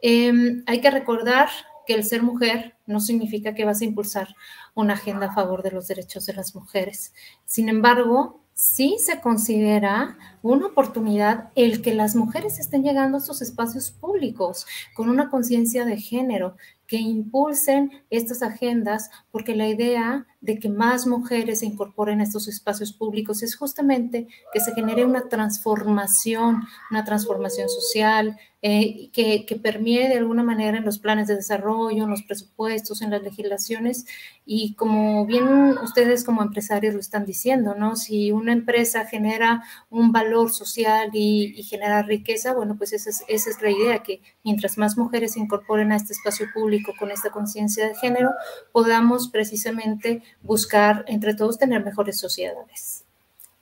Em, 0.00 0.62
hay 0.66 0.80
que 0.80 0.92
recordar 0.92 1.48
que 1.88 1.94
el 1.94 2.04
ser 2.04 2.22
mujer 2.22 2.76
no 2.86 3.00
significa 3.00 3.54
que 3.54 3.64
vas 3.64 3.80
a 3.80 3.84
impulsar 3.84 4.28
una 4.74 4.94
agenda 4.94 5.26
a 5.26 5.34
favor 5.34 5.64
de 5.64 5.72
los 5.72 5.88
derechos 5.88 6.24
de 6.26 6.34
las 6.34 6.54
mujeres. 6.54 7.14
Sin 7.46 7.68
embargo, 7.68 8.44
sí 8.58 8.96
se 8.98 9.20
considera 9.20 10.18
una 10.42 10.66
oportunidad 10.66 11.50
el 11.54 11.80
que 11.80 11.94
las 11.94 12.16
mujeres 12.16 12.58
estén 12.58 12.82
llegando 12.82 13.16
a 13.16 13.20
estos 13.20 13.40
espacios 13.40 13.92
públicos 13.92 14.66
con 14.96 15.08
una 15.08 15.30
conciencia 15.30 15.84
de 15.84 15.96
género, 15.96 16.56
que 16.88 16.96
impulsen 16.96 17.92
estas 18.10 18.42
agendas, 18.42 19.10
porque 19.30 19.54
la 19.54 19.68
idea 19.68 20.26
de 20.40 20.58
que 20.58 20.68
más 20.68 21.06
mujeres 21.06 21.60
se 21.60 21.66
incorporen 21.66 22.20
a 22.20 22.24
estos 22.24 22.46
espacios 22.48 22.92
públicos 22.92 23.42
es 23.42 23.56
justamente 23.56 24.28
que 24.52 24.60
se 24.60 24.72
genere 24.72 25.04
una 25.04 25.28
transformación, 25.28 26.62
una 26.90 27.04
transformación 27.04 27.68
social, 27.68 28.36
eh, 28.60 29.10
que, 29.12 29.46
que 29.46 29.54
de 29.54 30.18
alguna 30.18 30.42
manera 30.42 30.78
en 30.78 30.84
los 30.84 30.98
planes 30.98 31.28
de 31.28 31.36
desarrollo, 31.36 32.02
en 32.02 32.10
los 32.10 32.24
presupuestos, 32.24 33.02
en 33.02 33.10
las 33.10 33.22
legislaciones. 33.22 34.04
Y 34.44 34.74
como 34.74 35.26
bien 35.26 35.78
ustedes 35.82 36.24
como 36.24 36.42
empresarios 36.42 36.94
lo 36.94 36.98
están 36.98 37.24
diciendo, 37.24 37.76
¿no? 37.76 37.94
Si 37.94 38.32
una 38.32 38.52
empresa 38.52 39.04
genera 39.06 39.62
un 39.90 40.10
valor 40.10 40.50
social 40.50 41.10
y, 41.12 41.54
y 41.56 41.62
genera 41.62 42.02
riqueza, 42.02 42.52
bueno, 42.52 42.76
pues 42.76 42.92
esa 42.92 43.10
es, 43.10 43.22
esa 43.28 43.50
es 43.50 43.62
la 43.62 43.70
idea, 43.70 44.02
que 44.02 44.22
mientras 44.42 44.76
más 44.76 44.96
mujeres 44.96 45.34
se 45.34 45.40
incorporen 45.40 45.92
a 45.92 45.96
este 45.96 46.12
espacio 46.12 46.46
público 46.52 46.92
con 46.98 47.12
esta 47.12 47.30
conciencia 47.30 47.86
de 47.86 47.94
género, 47.94 48.30
podamos 48.72 49.28
precisamente 49.28 50.22
buscar 50.42 51.04
entre 51.08 51.34
todos 51.34 51.58
tener 51.58 51.84
mejores 51.84 52.18
sociedades. 52.18 53.04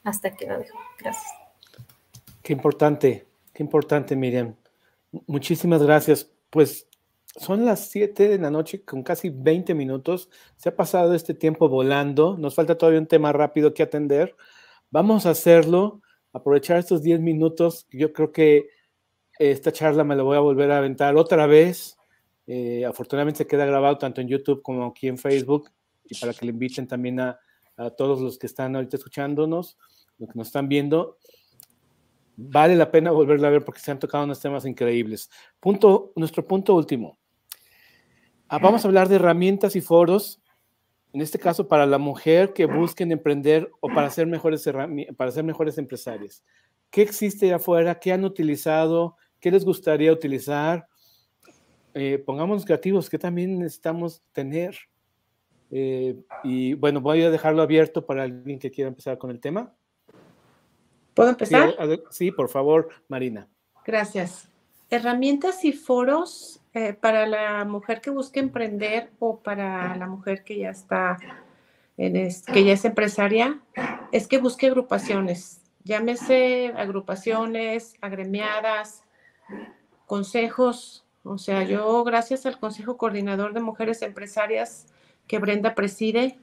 Hasta 0.05 0.29
aquí 0.29 0.47
lo 0.47 0.59
dejo. 0.59 0.79
Gracias. 0.99 1.27
Qué 2.43 2.53
importante, 2.53 3.27
qué 3.53 3.63
importante, 3.63 4.15
Miriam. 4.15 4.55
Muchísimas 5.27 5.83
gracias. 5.83 6.31
Pues 6.51 6.87
son 7.37 7.65
las 7.65 7.89
7 7.89 8.29
de 8.29 8.39
la 8.39 8.51
noche 8.51 8.83
con 8.85 9.03
casi 9.03 9.31
20 9.31 9.75
minutos. 9.75 10.31
Se 10.57 10.69
ha 10.69 10.77
pasado 10.77 11.15
este 11.15 11.35
tiempo 11.35 11.69
volando. 11.69 12.37
Nos 12.39 12.55
falta 12.55 12.79
todavía 12.79 13.01
un 13.01 13.07
tema 13.07 13.33
rápido 13.33 13.75
que 13.75 13.83
atender. 13.83 14.37
Vamos 14.91 15.27
a 15.27 15.31
hacerlo, 15.31 16.01
aprovechar 16.33 16.79
estos 16.79 17.03
10 17.03 17.21
minutos. 17.21 17.87
Yo 17.91 18.13
creo 18.13 18.33
que 18.33 18.69
esta 19.39 19.73
charla 19.73 20.05
me 20.05 20.17
la 20.17 20.23
voy 20.23 20.37
a 20.37 20.41
volver 20.41 20.71
a 20.71 20.79
aventar 20.79 21.17
otra 21.17 21.47
vez. 21.47 21.99
Eh, 22.47 22.85
afortunadamente 22.85 23.39
se 23.39 23.47
queda 23.47 23.67
grabado 23.67 23.99
tanto 23.99 24.21
en 24.21 24.29
YouTube 24.29 24.63
como 24.63 24.87
aquí 24.87 25.09
en 25.09 25.19
Facebook 25.19 25.71
y 26.09 26.19
para 26.19 26.33
que 26.33 26.47
le 26.47 26.53
inviten 26.53 26.87
también 26.87 27.21
a, 27.21 27.39
a 27.77 27.91
todos 27.91 28.21
los 28.21 28.39
que 28.39 28.47
están 28.47 28.75
ahorita 28.77 28.97
escuchándonos, 28.97 29.77
los 30.19 30.31
que 30.31 30.39
nos 30.39 30.49
están 30.49 30.69
viendo 30.69 31.19
vale 32.37 32.77
la 32.77 32.91
pena 32.91 33.11
volverla 33.11 33.49
a 33.49 33.51
ver 33.51 33.65
porque 33.65 33.81
se 33.81 33.91
han 33.91 33.99
tocado 33.99 34.25
unos 34.25 34.41
temas 34.41 34.65
increíbles. 34.67 35.31
Punto, 35.59 36.13
nuestro 36.17 36.47
punto 36.47 36.75
último. 36.75 37.19
Ah, 38.49 38.59
vamos 38.59 38.85
a 38.85 38.89
hablar 38.89 39.09
de 39.09 39.17
herramientas 39.17 39.75
y 39.75 39.81
foros, 39.81 40.41
en 41.13 41.21
este 41.21 41.39
caso 41.39 41.67
para 41.67 41.87
la 41.87 41.99
mujer 41.99 42.53
que 42.53 42.67
busquen 42.67 43.11
emprender 43.11 43.71
o 43.81 43.89
para 43.89 44.11
ser 44.11 44.27
mejores, 44.27 44.69
para 45.17 45.31
ser 45.31 45.43
mejores 45.43 45.79
empresarias. 45.79 46.45
¿Qué 46.91 47.03
existe 47.03 47.53
afuera? 47.53 47.99
¿Qué 47.99 48.13
han 48.13 48.25
utilizado? 48.25 49.17
¿Qué 49.41 49.51
les 49.51 49.65
gustaría 49.65 50.13
utilizar? 50.13 50.87
Eh, 51.95 52.23
pongámonos 52.25 52.65
creativos, 52.65 53.09
¿qué 53.09 53.19
también 53.19 53.59
necesitamos 53.59 54.23
tener? 54.33 54.77
Eh, 55.71 56.17
y 56.45 56.75
bueno, 56.75 57.01
voy 57.01 57.23
a 57.23 57.31
dejarlo 57.31 57.63
abierto 57.63 58.07
para 58.07 58.23
alguien 58.23 58.59
que 58.59 58.71
quiera 58.71 58.89
empezar 58.89 59.19
con 59.19 59.31
el 59.31 59.41
tema. 59.41 59.73
¿Puedo 61.15 61.31
empezar? 61.31 61.75
Sí, 62.11 62.31
por 62.31 62.49
favor, 62.49 62.91
Marina. 63.09 63.49
Gracias. 63.85 64.49
Herramientas 64.91 65.65
y 65.65 65.73
foros 65.73 66.61
eh, 66.75 66.93
para 66.93 67.27
la 67.27 67.65
mujer 67.65 68.01
que 68.01 68.11
busca 68.11 68.39
emprender 68.39 69.11
o 69.19 69.39
para 69.39 69.97
la 69.97 70.07
mujer 70.07 70.45
que 70.45 70.59
ya 70.59 70.71
está, 70.71 71.17
en 71.97 72.13
que 72.53 72.65
ya 72.65 72.73
es 72.73 72.85
empresaria, 72.85 73.61
es 74.13 74.29
que 74.29 74.39
busque 74.39 74.67
agrupaciones. 74.67 75.63
Llámese 75.85 76.73
agrupaciones, 76.77 77.95
agremiadas, 78.01 79.03
consejos. 80.07 81.05
O 81.23 81.39
sea, 81.39 81.63
yo 81.65 82.05
gracias 82.05 82.45
al 82.45 82.59
Consejo 82.59 82.97
Coordinador 82.97 83.55
de 83.55 83.61
Mujeres 83.61 84.03
Empresarias 84.03 84.87
que 85.27 85.39
Brenda 85.39 85.75
preside, 85.75 86.39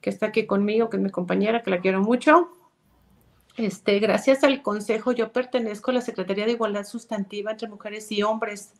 que 0.00 0.10
está 0.10 0.26
aquí 0.26 0.46
conmigo, 0.46 0.90
que 0.90 0.96
es 0.96 1.02
mi 1.02 1.10
compañera, 1.10 1.62
que 1.62 1.70
la 1.70 1.80
quiero 1.80 2.00
mucho, 2.00 2.50
este, 3.56 3.98
gracias 4.00 4.44
al 4.44 4.60
Consejo, 4.60 5.12
yo 5.12 5.32
pertenezco 5.32 5.90
a 5.90 5.94
la 5.94 6.00
Secretaría 6.02 6.44
de 6.44 6.52
Igualdad 6.52 6.84
Sustantiva 6.84 7.52
entre 7.52 7.68
Mujeres 7.68 8.12
y 8.12 8.22
Hombres, 8.22 8.74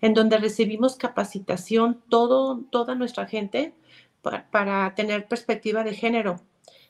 en 0.00 0.14
donde 0.14 0.38
recibimos 0.38 0.94
capacitación 0.94 2.00
todo, 2.08 2.60
toda 2.70 2.94
nuestra 2.94 3.26
gente 3.26 3.74
para, 4.22 4.94
tener 4.94 5.26
perspectiva 5.26 5.82
de 5.82 5.94
género. 5.94 6.40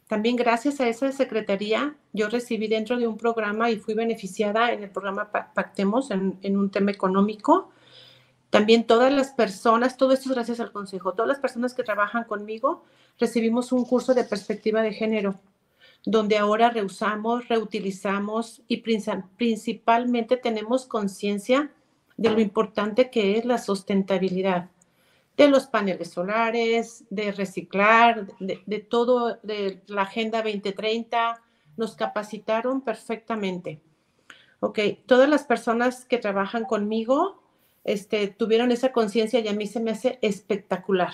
También 0.06 0.36
gracias 0.36 0.80
a 0.80 0.88
esa 0.88 1.12
secretaría, 1.12 1.94
yo 2.12 2.28
recibí 2.28 2.68
dentro 2.68 2.98
de 2.98 3.06
un 3.06 3.16
programa 3.16 3.70
y 3.70 3.78
fui 3.78 3.94
beneficiada 3.94 4.72
en 4.72 4.82
el 4.82 4.90
programa 4.90 5.30
Pactemos 5.30 6.10
en, 6.10 6.56
un 6.56 6.70
tema 6.70 6.90
económico. 6.90 7.70
También 8.50 8.84
todas 8.84 9.12
las 9.12 9.30
personas, 9.30 9.96
todo 9.96 10.12
esto 10.12 10.28
es 10.28 10.34
gracias 10.34 10.60
al 10.60 10.72
Consejo, 10.72 11.12
todas 11.12 11.28
las 11.28 11.38
personas 11.38 11.72
que 11.72 11.84
trabajan 11.84 12.24
conmigo 12.24 12.84
recibimos 13.18 13.70
un 13.70 13.84
curso 13.84 14.12
de 14.12 14.24
perspectiva 14.24 14.82
de 14.82 14.92
género, 14.92 15.40
donde 16.04 16.36
ahora 16.36 16.70
reusamos, 16.70 17.48
reutilizamos 17.48 18.62
y 18.66 18.78
principalmente 19.36 20.36
tenemos 20.36 20.86
conciencia 20.86 21.70
de 22.16 22.30
lo 22.30 22.40
importante 22.40 23.08
que 23.08 23.38
es 23.38 23.44
la 23.44 23.58
sustentabilidad 23.58 24.68
de 25.36 25.48
los 25.48 25.66
paneles 25.66 26.10
solares, 26.10 27.04
de 27.08 27.32
reciclar, 27.32 28.26
de, 28.40 28.62
de 28.66 28.78
todo, 28.80 29.38
de 29.42 29.80
la 29.86 30.02
Agenda 30.02 30.42
2030, 30.42 31.40
nos 31.78 31.96
capacitaron 31.96 32.82
perfectamente. 32.82 33.80
Ok, 34.60 34.80
todas 35.06 35.30
las 35.30 35.44
personas 35.44 36.04
que 36.04 36.18
trabajan 36.18 36.64
conmigo 36.64 37.39
este, 37.84 38.28
tuvieron 38.28 38.72
esa 38.72 38.92
conciencia 38.92 39.40
y 39.40 39.48
a 39.48 39.52
mí 39.52 39.66
se 39.66 39.80
me 39.80 39.90
hace 39.90 40.18
espectacular. 40.22 41.12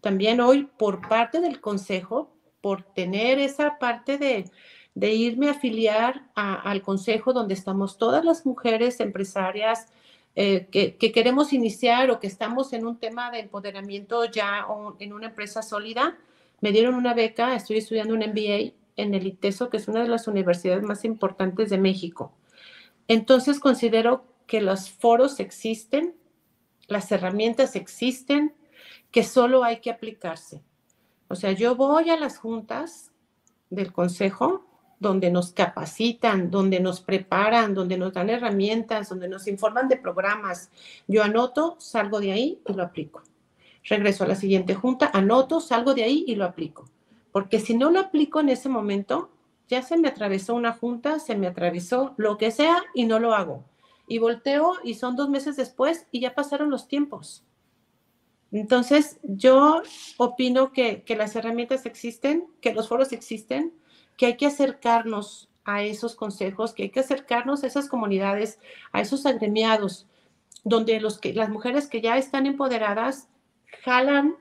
También 0.00 0.40
hoy, 0.40 0.68
por 0.78 1.06
parte 1.08 1.40
del 1.40 1.60
consejo, 1.60 2.32
por 2.60 2.82
tener 2.82 3.38
esa 3.38 3.78
parte 3.78 4.18
de, 4.18 4.50
irme 4.96 5.48
a 5.48 5.52
afiliar 5.52 6.30
al 6.34 6.82
consejo 6.82 7.32
donde 7.32 7.54
estamos 7.54 7.98
todas 7.98 8.24
las 8.24 8.46
mujeres 8.46 9.00
empresarias 9.00 9.88
eh, 10.36 10.68
que, 10.70 10.96
que, 10.96 11.12
queremos 11.12 11.52
iniciar 11.52 12.10
o 12.10 12.20
que 12.20 12.26
estamos 12.26 12.72
en 12.72 12.86
un 12.86 12.98
tema 12.98 13.30
de 13.30 13.40
empoderamiento 13.40 14.24
ya 14.24 14.66
o 14.66 14.96
en 14.98 15.12
una 15.12 15.26
empresa 15.26 15.62
sólida, 15.62 16.16
me 16.60 16.72
dieron 16.72 16.94
una 16.94 17.14
beca, 17.14 17.54
estoy 17.54 17.76
estudiando 17.76 18.14
un 18.14 18.20
MBA 18.20 18.72
en 18.96 19.14
el 19.14 19.26
ITESO, 19.26 19.68
que 19.68 19.76
es 19.76 19.88
una 19.88 20.02
de 20.02 20.08
las 20.08 20.26
universidades 20.26 20.82
más 20.82 21.04
importantes 21.04 21.70
de 21.70 21.78
México. 21.78 22.32
Entonces 23.08 23.60
considero 23.60 24.24
que 24.46 24.60
los 24.60 24.90
foros 24.90 25.40
existen, 25.40 26.14
las 26.86 27.10
herramientas 27.12 27.76
existen, 27.76 28.54
que 29.10 29.22
solo 29.22 29.64
hay 29.64 29.80
que 29.80 29.90
aplicarse. 29.90 30.62
O 31.28 31.34
sea, 31.34 31.52
yo 31.52 31.76
voy 31.76 32.10
a 32.10 32.16
las 32.16 32.38
juntas 32.38 33.12
del 33.70 33.92
consejo 33.92 34.66
donde 34.98 35.30
nos 35.30 35.52
capacitan, 35.52 36.50
donde 36.50 36.80
nos 36.80 37.00
preparan, 37.00 37.74
donde 37.74 37.98
nos 37.98 38.12
dan 38.12 38.30
herramientas, 38.30 39.08
donde 39.08 39.28
nos 39.28 39.46
informan 39.46 39.88
de 39.88 39.96
programas. 39.96 40.70
Yo 41.06 41.22
anoto, 41.22 41.76
salgo 41.78 42.20
de 42.20 42.32
ahí 42.32 42.60
y 42.66 42.72
lo 42.72 42.82
aplico. 42.82 43.22
Regreso 43.84 44.24
a 44.24 44.28
la 44.28 44.34
siguiente 44.34 44.74
junta, 44.74 45.10
anoto, 45.12 45.60
salgo 45.60 45.94
de 45.94 46.04
ahí 46.04 46.24
y 46.26 46.36
lo 46.36 46.44
aplico. 46.44 46.88
Porque 47.32 47.60
si 47.60 47.76
no 47.76 47.90
lo 47.90 48.00
aplico 48.00 48.40
en 48.40 48.48
ese 48.48 48.68
momento, 48.68 49.30
ya 49.68 49.82
se 49.82 49.96
me 49.96 50.08
atravesó 50.08 50.54
una 50.54 50.72
junta, 50.72 51.18
se 51.18 51.36
me 51.36 51.46
atravesó 51.46 52.14
lo 52.16 52.38
que 52.38 52.50
sea 52.50 52.82
y 52.94 53.04
no 53.04 53.18
lo 53.18 53.34
hago. 53.34 53.64
Y 54.06 54.18
volteo 54.18 54.74
y 54.84 54.94
son 54.94 55.16
dos 55.16 55.28
meses 55.28 55.56
después 55.56 56.06
y 56.10 56.20
ya 56.20 56.34
pasaron 56.34 56.70
los 56.70 56.88
tiempos. 56.88 57.44
Entonces, 58.52 59.18
yo 59.22 59.82
opino 60.16 60.72
que, 60.72 61.02
que 61.02 61.16
las 61.16 61.34
herramientas 61.34 61.86
existen, 61.86 62.46
que 62.60 62.74
los 62.74 62.88
foros 62.88 63.12
existen, 63.12 63.74
que 64.16 64.26
hay 64.26 64.36
que 64.36 64.46
acercarnos 64.46 65.48
a 65.64 65.82
esos 65.82 66.14
consejos, 66.14 66.72
que 66.72 66.84
hay 66.84 66.90
que 66.90 67.00
acercarnos 67.00 67.64
a 67.64 67.66
esas 67.66 67.88
comunidades, 67.88 68.58
a 68.92 69.00
esos 69.00 69.26
agremiados, 69.26 70.06
donde 70.62 71.00
los 71.00 71.18
que, 71.18 71.32
las 71.32 71.48
mujeres 71.48 71.88
que 71.88 72.00
ya 72.00 72.16
están 72.16 72.46
empoderadas 72.46 73.28
jalan 73.82 74.36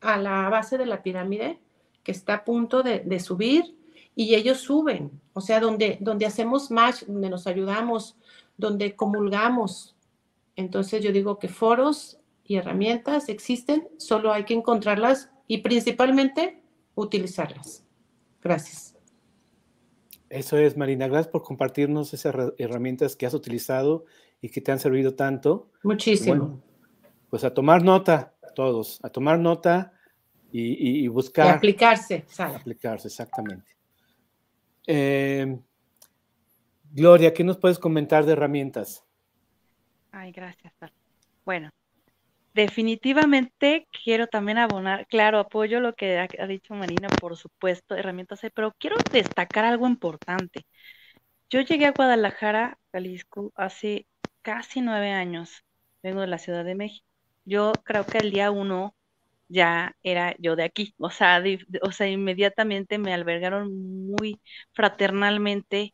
a 0.00 0.18
la 0.18 0.48
base 0.48 0.78
de 0.78 0.86
la 0.86 1.02
pirámide 1.02 1.58
que 2.02 2.12
está 2.12 2.34
a 2.34 2.44
punto 2.44 2.84
de, 2.84 3.18
subir 3.20 3.76
y 4.14 4.36
ellos 4.36 4.58
suben, 4.58 5.20
o 5.32 5.40
sea, 5.40 5.58
donde, 5.58 5.98
donde 6.00 6.24
hacemos 6.24 6.70
match, 6.70 7.02
donde 7.02 7.28
nos 7.28 7.48
ayudamos, 7.48 8.16
donde 8.56 8.96
comulgamos. 8.96 9.96
Entonces 10.56 11.02
yo 11.02 11.12
digo 11.12 11.38
que 11.38 11.48
foros 11.48 12.18
y 12.44 12.56
herramientas 12.56 13.28
existen, 13.28 13.88
solo 13.98 14.32
hay 14.32 14.44
que 14.44 14.54
encontrarlas 14.54 15.30
y 15.46 15.58
principalmente 15.58 16.62
utilizarlas. 16.94 17.84
Gracias. 18.42 18.96
Eso 20.28 20.56
es, 20.58 20.76
Marina. 20.76 21.06
Gracias 21.06 21.28
por 21.28 21.42
compartirnos 21.42 22.12
esas 22.12 22.34
herramientas 22.58 23.16
que 23.16 23.26
has 23.26 23.34
utilizado 23.34 24.06
y 24.40 24.48
que 24.48 24.60
te 24.60 24.72
han 24.72 24.78
servido 24.78 25.14
tanto. 25.14 25.70
Muchísimo. 25.82 26.60
pues 27.30 27.44
a 27.44 27.52
tomar 27.52 27.82
nota, 27.82 28.34
todos, 28.54 28.98
a 29.02 29.10
tomar 29.10 29.38
nota 29.38 29.92
y, 30.50 31.06
buscar. 31.08 31.46
Y 31.46 31.50
aplicarse, 31.50 32.24
Aplicarse, 32.38 33.08
exactamente. 33.08 33.76
Eh, 34.86 35.58
Gloria, 36.96 37.34
¿qué 37.34 37.44
nos 37.44 37.58
puedes 37.58 37.78
comentar 37.78 38.24
de 38.24 38.32
herramientas? 38.32 39.04
Ay, 40.12 40.32
gracias. 40.32 40.72
Bueno, 41.44 41.68
definitivamente 42.54 43.86
quiero 44.02 44.28
también 44.28 44.56
abonar, 44.56 45.06
claro, 45.06 45.38
apoyo 45.38 45.80
lo 45.80 45.94
que 45.94 46.18
ha, 46.18 46.46
dicho 46.46 46.72
Marina, 46.72 47.08
por 47.20 47.36
supuesto, 47.36 47.94
herramientas 47.96 48.40
pero 48.54 48.72
quiero 48.78 48.96
destacar 49.12 49.66
algo 49.66 49.86
importante. 49.86 50.64
Yo 51.50 51.60
llegué 51.60 51.84
a 51.84 51.92
Guadalajara, 51.92 52.78
Jalisco, 52.92 53.52
hace 53.56 54.06
casi 54.40 54.80
nueve 54.80 55.10
años. 55.10 55.64
Vengo 56.02 56.22
de 56.22 56.28
la 56.28 56.38
Ciudad 56.38 56.64
de 56.64 56.76
México. 56.76 57.06
Yo 57.44 57.74
creo 57.84 58.06
que 58.06 58.20
el 58.20 58.30
día 58.30 58.50
uno 58.50 58.94
ya 59.48 59.94
era 60.02 60.34
yo 60.38 60.56
de 60.56 60.64
aquí, 60.64 60.94
o 60.96 61.10
sea, 61.10 61.44
o 61.82 61.92
sea, 61.92 62.08
inmediatamente 62.08 62.96
me 62.96 63.12
albergaron 63.12 64.06
muy 64.06 64.40
fraternalmente 64.72 65.92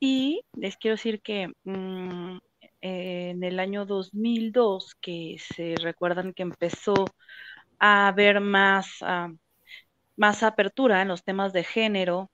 y 0.00 0.42
les 0.54 0.76
quiero 0.76 0.96
decir 0.96 1.20
que 1.22 1.48
mm, 1.64 2.38
en 2.80 3.44
el 3.44 3.60
año 3.60 3.86
2002, 3.86 4.94
que 5.00 5.36
se 5.38 5.74
recuerdan 5.82 6.32
que 6.32 6.42
empezó 6.42 6.94
a 7.78 8.08
haber 8.08 8.40
más, 8.40 8.98
ah, 9.02 9.32
más 10.16 10.42
apertura 10.42 11.02
en 11.02 11.08
los 11.08 11.24
temas 11.24 11.52
de 11.52 11.64
género, 11.64 12.30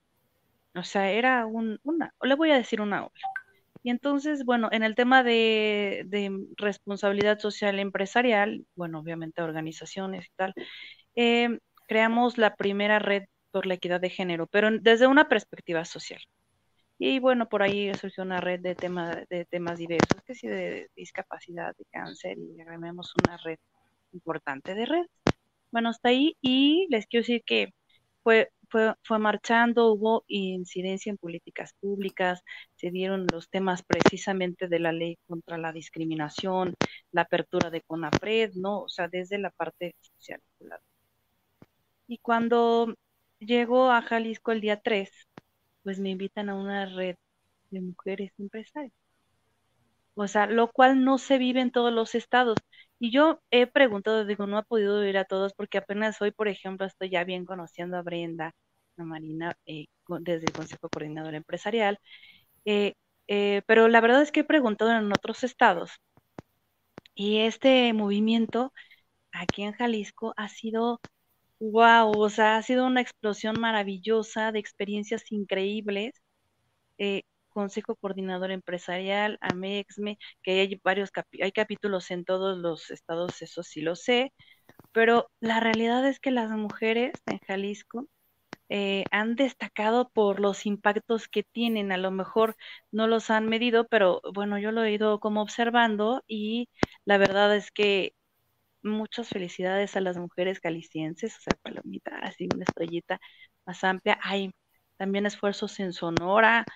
o 0.75 0.83
sea, 0.83 1.11
era 1.11 1.47
un, 1.47 1.79
una, 1.85 2.13
le 2.23 2.35
voy 2.35 2.51
a 2.51 2.57
decir 2.57 2.81
una 2.81 3.03
ola. 3.05 3.13
Y 3.85 3.91
entonces, 3.91 4.45
bueno, 4.45 4.69
en 4.73 4.83
el 4.83 4.95
tema 4.95 5.23
de, 5.23 6.07
responsabilidad 6.57 7.39
social 7.39 7.79
empresarial, 7.79 8.67
bueno, 8.77 9.01
obviamente 9.01 9.43
organizaciones 9.43 10.27
y 10.27 10.31
tal, 10.37 10.55
eh, 11.17 11.59
creamos 11.87 12.39
la 12.39 12.57
primera 12.57 12.99
red 12.99 13.25
por 13.51 13.67
la 13.67 13.75
equidad 13.75 14.01
de 14.01 14.11
género, 14.11 14.47
pero 14.47 14.71
desde 14.81 15.07
una 15.07 15.29
perspectiva 15.29 15.85
social. 15.85 16.21
Y 16.99 17.19
bueno, 17.19 17.49
por 17.49 17.63
ahí 17.63 17.95
surgió 17.97 18.23
una 18.25 18.41
red 18.41 18.61
de, 18.61 18.77
de 19.31 19.45
temas 19.47 19.79
diversos, 19.79 20.21
que 20.27 20.35
sí, 20.35 20.47
de 20.49 20.89
discapacidad, 20.97 21.75
de 21.77 21.85
cáncer, 21.91 22.39
y 22.39 22.61
agregamos 22.61 23.17
una 23.17 23.37
red 23.39 23.59
importante 24.13 24.75
de 24.75 24.87
red. 24.87 25.07
Bueno, 25.73 25.91
hasta 25.91 26.11
ahí, 26.11 26.37
y 26.41 26.87
les 26.91 27.07
quiero 27.07 27.23
decir 27.23 27.43
que 27.45 27.75
fue 28.23 28.51
fue, 29.03 29.19
marchando, 29.21 29.93
hubo 29.93 30.25
incidencia 30.27 31.11
en 31.11 31.17
políticas 31.19 31.75
públicas, 31.81 32.43
se 32.75 32.91
dieron 32.91 33.31
los 33.31 33.49
temas 33.49 33.83
precisamente 33.85 34.67
de 34.69 34.81
la 34.81 34.93
ley 34.93 35.17
contra 35.29 35.59
la 35.59 35.73
discriminación, 35.73 36.75
la 37.13 37.23
apertura 37.23 37.71
de 37.71 37.83
CONAPRED, 37.83 38.55
¿no? 38.55 38.83
O 38.83 38.89
sea, 38.89 39.09
desde 39.09 39.39
la 39.39 39.51
parte 39.51 39.95
social. 40.01 40.41
Y 42.09 42.19
cuando 42.19 42.95
llego 43.39 43.91
a 43.91 44.03
Jalisco 44.03 44.53
el 44.53 44.61
día 44.61 44.81
3, 44.81 45.11
pues 45.85 46.01
me 46.01 46.11
invitan 46.11 46.51
a 46.51 46.57
una 46.57 46.87
red 46.87 47.17
de 47.71 47.81
mujeres 47.83 48.33
empresarias. 48.39 48.93
O 50.15 50.29
sea, 50.29 50.47
lo 50.47 50.71
cual 50.71 51.05
no 51.05 51.19
se 51.19 51.39
vive 51.39 51.61
en 51.61 51.71
todos 51.73 51.93
los 51.93 52.15
estados. 52.15 52.57
Y 52.99 53.11
yo 53.11 53.41
he 53.51 53.67
preguntado, 53.67 54.25
digo, 54.25 54.47
no 54.47 54.59
ha 54.59 54.63
podido 54.63 55.05
ir 55.05 55.19
a 55.19 55.25
todos 55.25 55.53
porque 55.55 55.79
apenas 55.79 56.21
hoy, 56.23 56.31
por 56.31 56.49
ejemplo, 56.49 56.87
estoy 56.87 57.11
ya 57.11 57.25
bien 57.25 57.45
conociendo 57.45 57.97
a 57.97 58.03
Brenda, 58.03 58.53
Marina 58.97 59.57
eh, 59.67 59.87
desde 60.21 60.47
el 60.47 60.53
Consejo 60.53 60.89
Coordinador 60.89 61.35
Empresarial. 61.35 61.99
Eh, 62.65 62.95
eh, 63.29 63.63
pero 63.67 63.89
la 63.89 64.01
verdad 64.01 64.23
es 64.23 64.33
que 64.33 64.41
he 64.41 64.45
preguntado 64.45 64.93
en 64.93 65.13
otros 65.13 65.45
estados 65.45 65.93
y 67.15 67.39
este 67.41 67.93
movimiento 67.93 68.73
aquí 69.33 69.63
en 69.63 69.73
Jalisco 69.73 70.35
ha 70.37 70.49
sido 70.49 71.01
wow, 71.73 72.11
o 72.21 72.29
sea, 72.31 72.57
ha 72.57 72.63
sido 72.63 72.87
una 72.87 73.01
explosión 73.01 73.59
maravillosa 73.61 74.53
de 74.53 74.59
experiencias 74.61 75.31
increíbles. 75.33 76.15
Consejo 77.49 77.95
Coordinador 77.97 78.51
Empresarial, 78.51 79.39
AMEXME, 79.41 80.19
que 80.43 80.61
hay 80.61 80.81
varios 80.83 81.11
hay 81.41 81.53
capítulos 81.53 82.11
en 82.11 82.25
todos 82.25 82.59
los 82.59 82.91
estados, 82.91 83.41
eso 83.43 83.63
sí 83.63 83.81
lo 83.81 83.95
sé, 83.97 84.33
pero 84.93 85.31
la 85.41 85.61
realidad 85.61 86.07
es 86.09 86.21
que 86.21 86.31
las 86.33 86.51
mujeres 86.51 87.23
en 87.27 87.41
Jalisco 87.41 88.09
eh, 88.71 89.07
han 89.13 89.37
destacado 89.37 90.11
por 90.11 90.41
los 90.41 90.67
impactos 90.67 91.29
que 91.29 91.45
tienen. 91.45 91.93
A 91.93 91.99
lo 91.99 92.11
mejor 92.13 92.57
no 92.93 93.07
los 93.09 93.31
han 93.31 93.49
medido, 93.49 93.87
pero 93.89 94.23
bueno, 94.35 94.59
yo 94.59 94.73
lo 94.73 94.85
he 94.85 94.93
ido 94.93 95.21
como 95.21 95.43
observando 95.43 96.23
y 96.29 96.69
la 97.07 97.19
verdad 97.19 97.55
es 97.57 97.71
que 97.73 98.15
muchas 98.85 99.29
felicidades 99.29 99.97
a 99.97 100.01
las 100.01 100.17
mujeres 100.19 100.61
calicienses, 100.61 101.37
o 101.37 101.41
sea, 101.41 101.55
palomita, 101.63 102.17
así 102.23 102.49
una 102.55 102.65
estrellita 102.65 103.21
más 103.67 103.83
amplia. 103.85 104.19
Hay 104.23 104.53
también 104.97 105.27
esfuerzos 105.27 105.81
en 105.81 105.93
Sonora, 105.93 106.67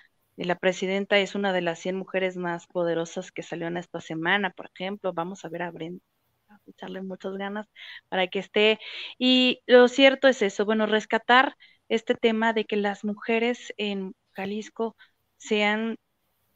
la 0.45 0.55
presidenta 0.55 1.17
es 1.19 1.35
una 1.35 1.51
de 1.53 1.61
las 1.61 1.79
100 1.79 1.97
mujeres 1.97 2.37
más 2.37 2.65
poderosas 2.67 3.31
que 3.31 3.43
salió 3.43 3.67
en 3.67 3.77
esta 3.77 3.99
semana, 3.99 4.51
por 4.51 4.69
ejemplo. 4.73 5.11
Vamos 5.13 5.43
a 5.43 5.49
ver 5.49 5.63
a 5.63 5.71
Brenda, 5.71 6.01
a 6.47 6.57
echarle 6.67 7.01
muchas 7.01 7.33
ganas 7.37 7.67
para 8.07 8.27
que 8.27 8.39
esté. 8.39 8.79
Y 9.17 9.61
lo 9.67 9.87
cierto 9.89 10.27
es 10.29 10.41
eso, 10.41 10.65
bueno, 10.65 10.85
rescatar 10.85 11.55
este 11.89 12.15
tema 12.15 12.53
de 12.53 12.65
que 12.65 12.77
las 12.77 13.03
mujeres 13.03 13.73
en 13.77 14.13
Jalisco 14.31 14.95
se 15.37 15.65
han 15.65 15.97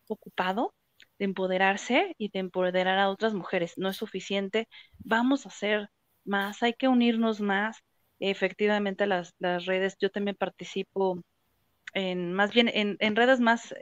ocupado 0.07 0.73
de 1.19 1.25
empoderarse 1.25 2.15
y 2.17 2.29
de 2.29 2.39
empoderar 2.39 2.99
a 2.99 3.09
otras 3.09 3.33
mujeres. 3.33 3.73
No 3.77 3.89
es 3.89 3.97
suficiente, 3.97 4.67
vamos 4.99 5.45
a 5.45 5.49
hacer 5.49 5.89
más, 6.25 6.63
hay 6.63 6.73
que 6.73 6.87
unirnos 6.87 7.41
más. 7.41 7.79
Efectivamente, 8.19 9.05
las, 9.07 9.33
las 9.39 9.65
redes, 9.65 9.95
yo 9.99 10.09
también 10.09 10.37
participo 10.37 11.21
en 11.93 12.33
más 12.33 12.53
bien 12.53 12.69
en, 12.73 13.15
redes 13.15 13.39
más, 13.39 13.73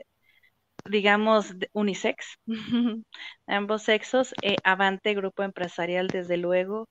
digamos, 0.88 1.54
unisex, 1.72 2.38
ambos 3.46 3.82
sexos, 3.82 4.34
eh, 4.42 4.56
Avante, 4.64 5.14
grupo 5.14 5.42
empresarial, 5.42 6.08
desde 6.08 6.36
luego, 6.36 6.88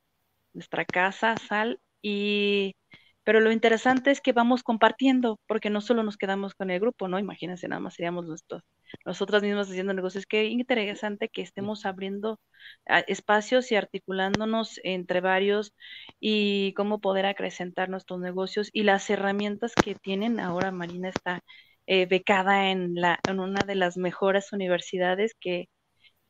nuestra 0.53 0.85
casa, 0.85 1.35
Sal, 1.37 1.79
y 2.01 2.75
pero 3.23 3.39
lo 3.39 3.51
interesante 3.51 4.11
es 4.11 4.21
que 4.21 4.33
vamos 4.33 4.63
compartiendo, 4.63 5.39
porque 5.47 5.69
no 5.69 5.81
solo 5.81 6.03
nos 6.03 6.17
quedamos 6.17 6.55
con 6.55 6.71
el 6.71 6.79
grupo, 6.79 7.07
¿no? 7.07 7.19
Imagínense, 7.19 7.67
nada 7.67 7.79
más 7.79 7.95
seríamos 7.95 8.25
nosotros, 8.27 8.63
nosotras 9.05 9.43
mismas 9.43 9.69
haciendo 9.69 9.93
negocios. 9.93 10.25
Qué 10.25 10.45
interesante 10.45 11.29
que 11.29 11.41
estemos 11.41 11.85
abriendo 11.85 12.39
ah, 12.87 12.99
espacios 13.07 13.71
y 13.71 13.75
articulándonos 13.75 14.79
entre 14.83 15.21
varios 15.21 15.73
y 16.19 16.73
cómo 16.73 16.99
poder 16.99 17.25
acrecentar 17.25 17.89
nuestros 17.89 18.19
negocios 18.19 18.69
y 18.73 18.83
las 18.83 19.09
herramientas 19.09 19.77
que 19.77 19.95
tienen. 19.95 20.39
Ahora 20.39 20.71
Marina 20.71 21.09
está 21.09 21.41
eh, 21.87 22.05
becada 22.07 22.69
en, 22.71 22.95
la, 22.95 23.19
en 23.27 23.39
una 23.39 23.65
de 23.65 23.75
las 23.75 23.97
mejores 23.97 24.53
universidades 24.53 25.35
que 25.39 25.69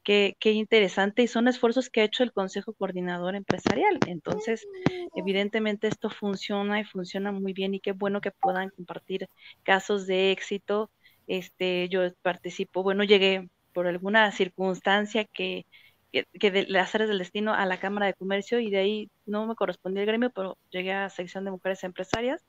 Qué, 0.03 0.36
interesante 0.44 1.22
y 1.22 1.28
son 1.28 1.48
esfuerzos 1.48 1.90
que 1.90 2.02
ha 2.02 2.03
hecho 2.06 2.23
el 2.23 2.34
Consejo 2.34 2.73
Coordinador 2.73 3.36
Empresarial. 3.36 3.99
Entonces, 4.07 4.68
evidentemente 5.15 5.88
esto 5.88 6.10
funciona 6.10 6.80
y 6.80 6.86
funciona 6.86 7.32
muy 7.32 7.53
bien 7.53 7.76
y 7.76 7.80
qué 7.80 7.91
bueno 7.91 8.19
que 8.19 8.32
puedan 8.32 8.69
compartir 8.72 9.30
casos 9.64 10.07
de 10.07 10.32
éxito. 10.32 10.90
Este, 11.28 11.88
yo 11.90 12.02
participo, 12.23 12.82
bueno, 12.82 13.03
llegué 13.03 13.49
por 13.73 13.88
alguna 13.88 14.32
circunstancia 14.32 15.26
que, 15.26 15.68
que, 16.11 16.52
de 16.52 16.65
las 16.68 16.95
áreas 16.95 17.10
del 17.10 17.19
destino 17.19 17.53
a 17.53 17.65
la 17.68 17.80
Cámara 17.80 18.07
de 18.07 18.15
Comercio 18.15 18.60
y 18.60 18.72
de 18.72 18.80
ahí 18.80 19.11
no 19.28 19.45
me 19.45 19.56
correspondía 19.56 20.02
el 20.02 20.07
gremio, 20.07 20.32
pero 20.32 20.57
llegué 20.72 20.94
a 20.94 21.02
la 21.03 21.10
sección 21.10 21.45
de 21.45 21.52
mujeres 21.52 21.84
empresarias. 21.84 22.44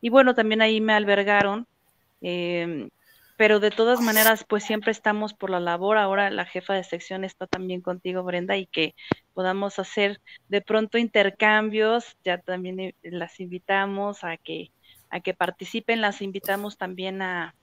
Y 0.00 0.10
bueno, 0.10 0.34
también 0.34 0.62
ahí 0.62 0.80
me 0.80 0.92
albergaron. 0.92 1.66
Eh, 2.22 2.88
pero 3.36 3.60
de 3.60 3.70
todas 3.70 4.00
maneras, 4.00 4.44
pues 4.48 4.64
siempre 4.64 4.92
estamos 4.92 5.34
por 5.34 5.50
la 5.50 5.60
labor. 5.60 5.98
Ahora 5.98 6.30
la 6.30 6.44
jefa 6.44 6.74
de 6.74 6.84
sección 6.84 7.24
está 7.24 7.46
también 7.46 7.80
contigo, 7.80 8.22
Brenda, 8.22 8.56
y 8.56 8.66
que 8.66 8.94
podamos 9.32 9.78
hacer 9.78 10.20
de 10.48 10.60
pronto 10.60 10.98
intercambios. 10.98 12.16
Ya 12.24 12.38
también 12.38 12.80
eh, 12.80 12.94
las 13.02 13.40
invitamos 13.40 14.24
a 14.24 14.36
que 14.36 14.70
a 15.10 15.20
que 15.20 15.32
participen, 15.32 16.00
las 16.00 16.22
invitamos 16.22 16.76
también 16.76 17.22
a 17.22 17.54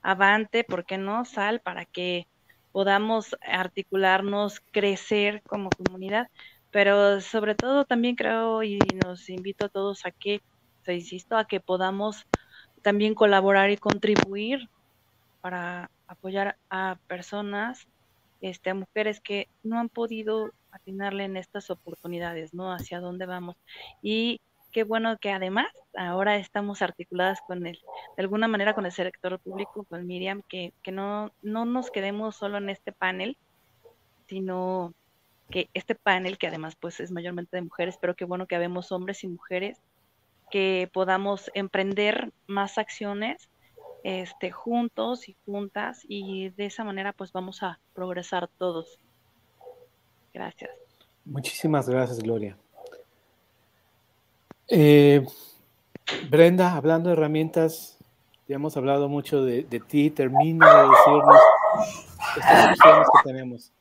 Avante, 0.00 0.62
¿por 0.62 0.84
qué 0.84 0.96
no? 0.96 1.24
Sal, 1.24 1.60
para 1.60 1.84
que 1.84 2.28
podamos 2.70 3.36
articularnos, 3.42 4.60
crecer 4.70 5.42
como 5.42 5.70
comunidad, 5.70 6.28
pero 6.70 7.20
sobre 7.20 7.56
todo 7.56 7.84
también 7.84 8.14
creo 8.14 8.62
y 8.62 8.78
nos 9.04 9.28
invito 9.28 9.66
a 9.66 9.68
todos 9.68 10.06
a 10.06 10.12
que, 10.12 10.40
se 10.84 10.94
insisto, 10.94 11.36
a 11.36 11.46
que 11.46 11.58
podamos 11.58 12.26
también 12.82 13.14
colaborar 13.14 13.70
y 13.70 13.76
contribuir 13.76 14.68
para 15.40 15.90
apoyar 16.06 16.56
a 16.68 16.98
personas, 17.06 17.86
este, 18.40 18.70
a 18.70 18.74
mujeres 18.74 19.20
que 19.20 19.48
no 19.62 19.78
han 19.78 19.88
podido 19.88 20.52
atinarle 20.72 21.24
en 21.24 21.36
estas 21.36 21.70
oportunidades, 21.70 22.54
¿no? 22.54 22.72
Hacia 22.72 23.00
dónde 23.00 23.26
vamos. 23.26 23.56
Y 24.02 24.40
qué 24.72 24.84
bueno 24.84 25.18
que 25.18 25.30
además 25.30 25.68
ahora 25.96 26.36
estamos 26.36 26.82
articuladas 26.82 27.40
con 27.46 27.66
el, 27.66 27.78
de 28.16 28.22
alguna 28.22 28.48
manera 28.48 28.74
con 28.74 28.86
el 28.86 28.92
sector 28.92 29.38
público, 29.40 29.84
con 29.84 30.06
Miriam, 30.06 30.42
que, 30.48 30.72
que 30.82 30.92
no, 30.92 31.32
no 31.42 31.64
nos 31.64 31.90
quedemos 31.90 32.36
solo 32.36 32.58
en 32.58 32.70
este 32.70 32.92
panel, 32.92 33.36
sino 34.26 34.94
que 35.50 35.68
este 35.74 35.96
panel, 35.96 36.38
que 36.38 36.46
además 36.46 36.76
pues 36.76 37.00
es 37.00 37.10
mayormente 37.10 37.56
de 37.56 37.62
mujeres, 37.62 37.98
pero 38.00 38.14
qué 38.14 38.24
bueno 38.24 38.46
que 38.46 38.54
habemos 38.54 38.92
hombres 38.92 39.24
y 39.24 39.28
mujeres, 39.28 39.78
que 40.50 40.88
podamos 40.92 41.50
emprender 41.54 42.32
más 42.46 42.78
acciones 42.78 43.49
este, 44.02 44.50
juntos 44.50 45.28
y 45.28 45.36
juntas 45.44 46.04
y 46.08 46.50
de 46.50 46.66
esa 46.66 46.84
manera 46.84 47.12
pues 47.12 47.32
vamos 47.32 47.62
a 47.62 47.78
progresar 47.94 48.48
todos. 48.58 48.98
Gracias. 50.32 50.70
Muchísimas 51.24 51.88
gracias, 51.88 52.18
Gloria. 52.20 52.56
Eh, 54.68 55.26
Brenda, 56.28 56.76
hablando 56.76 57.08
de 57.08 57.14
herramientas, 57.14 57.98
ya 58.48 58.56
hemos 58.56 58.76
hablado 58.76 59.08
mucho 59.08 59.44
de, 59.44 59.64
de 59.64 59.80
ti, 59.80 60.10
termina 60.10 60.82
de 60.82 60.88
decirnos 60.88 61.40
estas 62.36 62.70
opciones 62.72 63.08
que 63.12 63.28
tenemos 63.28 63.72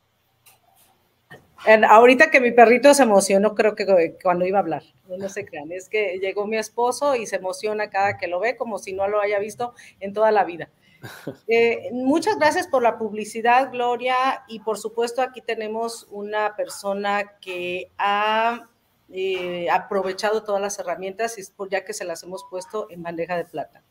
ahorita 1.66 2.32
que 2.32 2.42
mi 2.42 2.52
perrito 2.52 2.94
se 2.94 3.04
emocionó, 3.04 3.56
creo 3.56 3.76
que 3.76 4.18
cuando 4.22 4.46
iba 4.46 4.60
a 4.60 4.62
hablar, 4.62 4.84
no, 5.08 5.30
se 5.30 5.46
crean, 5.46 5.72
es 5.72 5.90
que 5.90 6.20
llegó 6.20 6.48
mi 6.48 6.58
esposo 6.58 7.16
y 7.16 7.26
se 7.26 7.38
emociona 7.38 7.90
cada 7.90 8.18
que 8.18 8.28
lo 8.28 8.40
ve, 8.40 8.56
como 8.56 8.78
si 8.78 8.94
no 8.94 9.08
lo 9.08 9.22
haya 9.22 9.40
visto 9.40 9.74
en 10.00 10.14
toda 10.14 10.32
la 10.32 10.44
vida. 10.44 10.70
Eh, 11.48 11.90
muchas 11.94 12.38
gracias 12.38 12.68
por 12.68 12.84
la 12.84 12.98
publicidad, 12.98 13.72
Gloria, 13.72 14.44
y 14.50 14.60
por 14.60 14.78
supuesto 14.78 15.22
aquí 15.22 15.40
tenemos 15.40 16.06
una 16.12 16.58
persona 16.58 17.38
que 17.40 17.90
ha 17.98 18.70
eh, 19.12 19.68
aprovechado 19.72 20.44
todas 20.44 20.62
las 20.62 20.78
herramientas 20.78 21.36
ya 21.72 21.84
que 21.84 21.94
se 21.94 22.06
las 22.06 22.22
hemos 22.22 22.46
puesto 22.48 22.88
en 22.92 23.02
bandeja 23.02 23.38
de 23.38 23.46
plata. 23.46 23.82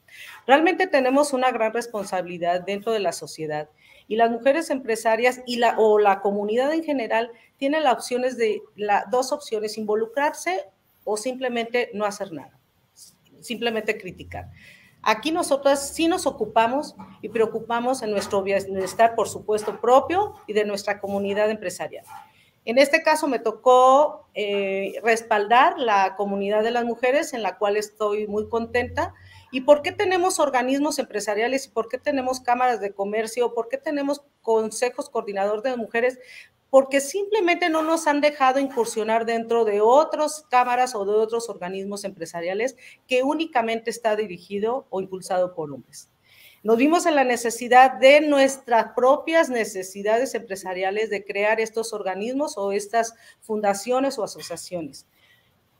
Realmente 0.46 0.86
tenemos 0.86 1.32
una 1.32 1.50
gran 1.50 1.72
responsabilidad 1.72 2.60
dentro 2.60 2.92
de 2.92 3.00
la 3.00 3.12
sociedad 3.12 3.68
y 4.08 4.16
las 4.16 4.30
mujeres 4.30 4.70
empresarias 4.70 5.42
y 5.46 5.56
la, 5.56 5.78
o 5.78 5.98
la 5.98 6.20
comunidad 6.20 6.72
en 6.72 6.82
general 6.82 7.30
tiene 7.58 7.80
las 7.80 7.92
opciones 7.92 8.38
de, 8.38 8.62
la, 8.74 9.04
dos 9.10 9.30
opciones, 9.32 9.76
involucrarse 9.76 10.64
o 11.04 11.16
simplemente 11.16 11.90
no 11.92 12.06
hacer 12.06 12.32
nada, 12.32 12.58
simplemente 13.40 13.98
criticar. 13.98 14.48
Aquí 15.02 15.30
nosotras 15.30 15.90
sí 15.94 16.08
nos 16.08 16.26
ocupamos 16.26 16.96
y 17.22 17.28
preocupamos 17.28 18.02
en 18.02 18.10
nuestro 18.10 18.42
bienestar, 18.42 19.14
por 19.14 19.28
supuesto, 19.28 19.80
propio 19.80 20.34
y 20.46 20.54
de 20.54 20.64
nuestra 20.64 21.00
comunidad 21.00 21.50
empresarial. 21.50 22.04
En 22.64 22.78
este 22.78 23.02
caso 23.02 23.28
me 23.28 23.38
tocó 23.38 24.28
eh, 24.34 25.00
respaldar 25.02 25.78
la 25.78 26.16
comunidad 26.16 26.62
de 26.62 26.70
las 26.70 26.84
mujeres, 26.84 27.32
en 27.32 27.42
la 27.42 27.56
cual 27.56 27.76
estoy 27.76 28.26
muy 28.26 28.48
contenta, 28.48 29.14
¿Y 29.50 29.62
por 29.62 29.82
qué 29.82 29.92
tenemos 29.92 30.38
organismos 30.38 30.98
empresariales 30.98 31.66
y 31.66 31.68
por 31.70 31.88
qué 31.88 31.98
tenemos 31.98 32.40
cámaras 32.40 32.80
de 32.80 32.92
comercio? 32.92 33.54
¿Por 33.54 33.68
qué 33.68 33.78
tenemos 33.78 34.22
consejos 34.42 35.08
coordinador 35.08 35.62
de 35.62 35.76
mujeres? 35.76 36.18
Porque 36.68 37.00
simplemente 37.00 37.70
no 37.70 37.82
nos 37.82 38.06
han 38.06 38.20
dejado 38.20 38.58
incursionar 38.58 39.24
dentro 39.24 39.64
de 39.64 39.80
otras 39.80 40.44
cámaras 40.50 40.94
o 40.94 41.06
de 41.06 41.12
otros 41.12 41.48
organismos 41.48 42.04
empresariales 42.04 42.76
que 43.06 43.22
únicamente 43.22 43.88
está 43.88 44.16
dirigido 44.16 44.86
o 44.90 45.00
impulsado 45.00 45.54
por 45.54 45.72
hombres. 45.72 46.10
Nos 46.62 46.76
vimos 46.76 47.06
en 47.06 47.14
la 47.14 47.24
necesidad 47.24 47.92
de 47.92 48.20
nuestras 48.20 48.92
propias 48.94 49.48
necesidades 49.48 50.34
empresariales 50.34 51.08
de 51.08 51.24
crear 51.24 51.58
estos 51.60 51.94
organismos 51.94 52.58
o 52.58 52.72
estas 52.72 53.14
fundaciones 53.40 54.18
o 54.18 54.24
asociaciones 54.24 55.06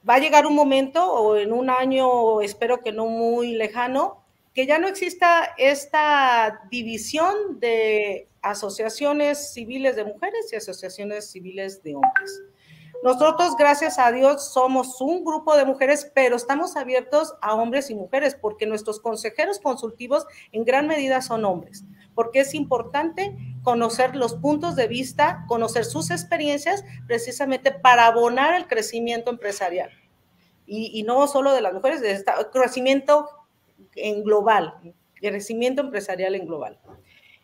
va 0.08 0.14
a 0.14 0.18
llegar 0.18 0.46
un 0.46 0.54
momento 0.54 1.10
o 1.12 1.36
en 1.36 1.52
un 1.52 1.70
año, 1.70 2.40
espero 2.40 2.80
que 2.80 2.92
no 2.92 3.06
muy 3.06 3.54
lejano, 3.54 4.22
que 4.54 4.66
ya 4.66 4.78
no 4.78 4.88
exista 4.88 5.54
esta 5.56 6.62
división 6.70 7.60
de 7.60 8.28
asociaciones 8.42 9.52
civiles 9.52 9.96
de 9.96 10.04
mujeres 10.04 10.52
y 10.52 10.56
asociaciones 10.56 11.30
civiles 11.30 11.82
de 11.82 11.94
hombres. 11.94 12.42
Nosotros, 13.04 13.54
gracias 13.56 14.00
a 14.00 14.10
Dios, 14.10 14.52
somos 14.52 15.00
un 15.00 15.24
grupo 15.24 15.56
de 15.56 15.64
mujeres, 15.64 16.10
pero 16.14 16.34
estamos 16.34 16.76
abiertos 16.76 17.34
a 17.40 17.54
hombres 17.54 17.90
y 17.90 17.94
mujeres 17.94 18.34
porque 18.34 18.66
nuestros 18.66 18.98
consejeros 18.98 19.60
consultivos 19.60 20.26
en 20.50 20.64
gran 20.64 20.88
medida 20.88 21.22
son 21.22 21.44
hombres, 21.44 21.84
porque 22.16 22.40
es 22.40 22.54
importante 22.54 23.36
conocer 23.68 24.16
los 24.16 24.32
puntos 24.32 24.76
de 24.76 24.88
vista, 24.88 25.44
conocer 25.46 25.84
sus 25.84 26.10
experiencias, 26.10 26.82
precisamente 27.06 27.70
para 27.70 28.06
abonar 28.06 28.54
el 28.54 28.66
crecimiento 28.66 29.30
empresarial. 29.30 29.90
Y, 30.64 31.02
no 31.02 31.26
solo 31.26 31.52
de 31.52 31.60
las 31.60 31.74
mujeres, 31.74 32.00
de 32.00 32.24
crecimiento 32.50 33.28
en 33.94 34.24
global, 34.24 34.72
crecimiento 35.16 35.82
empresarial 35.82 36.34
en 36.34 36.46
global. 36.46 36.80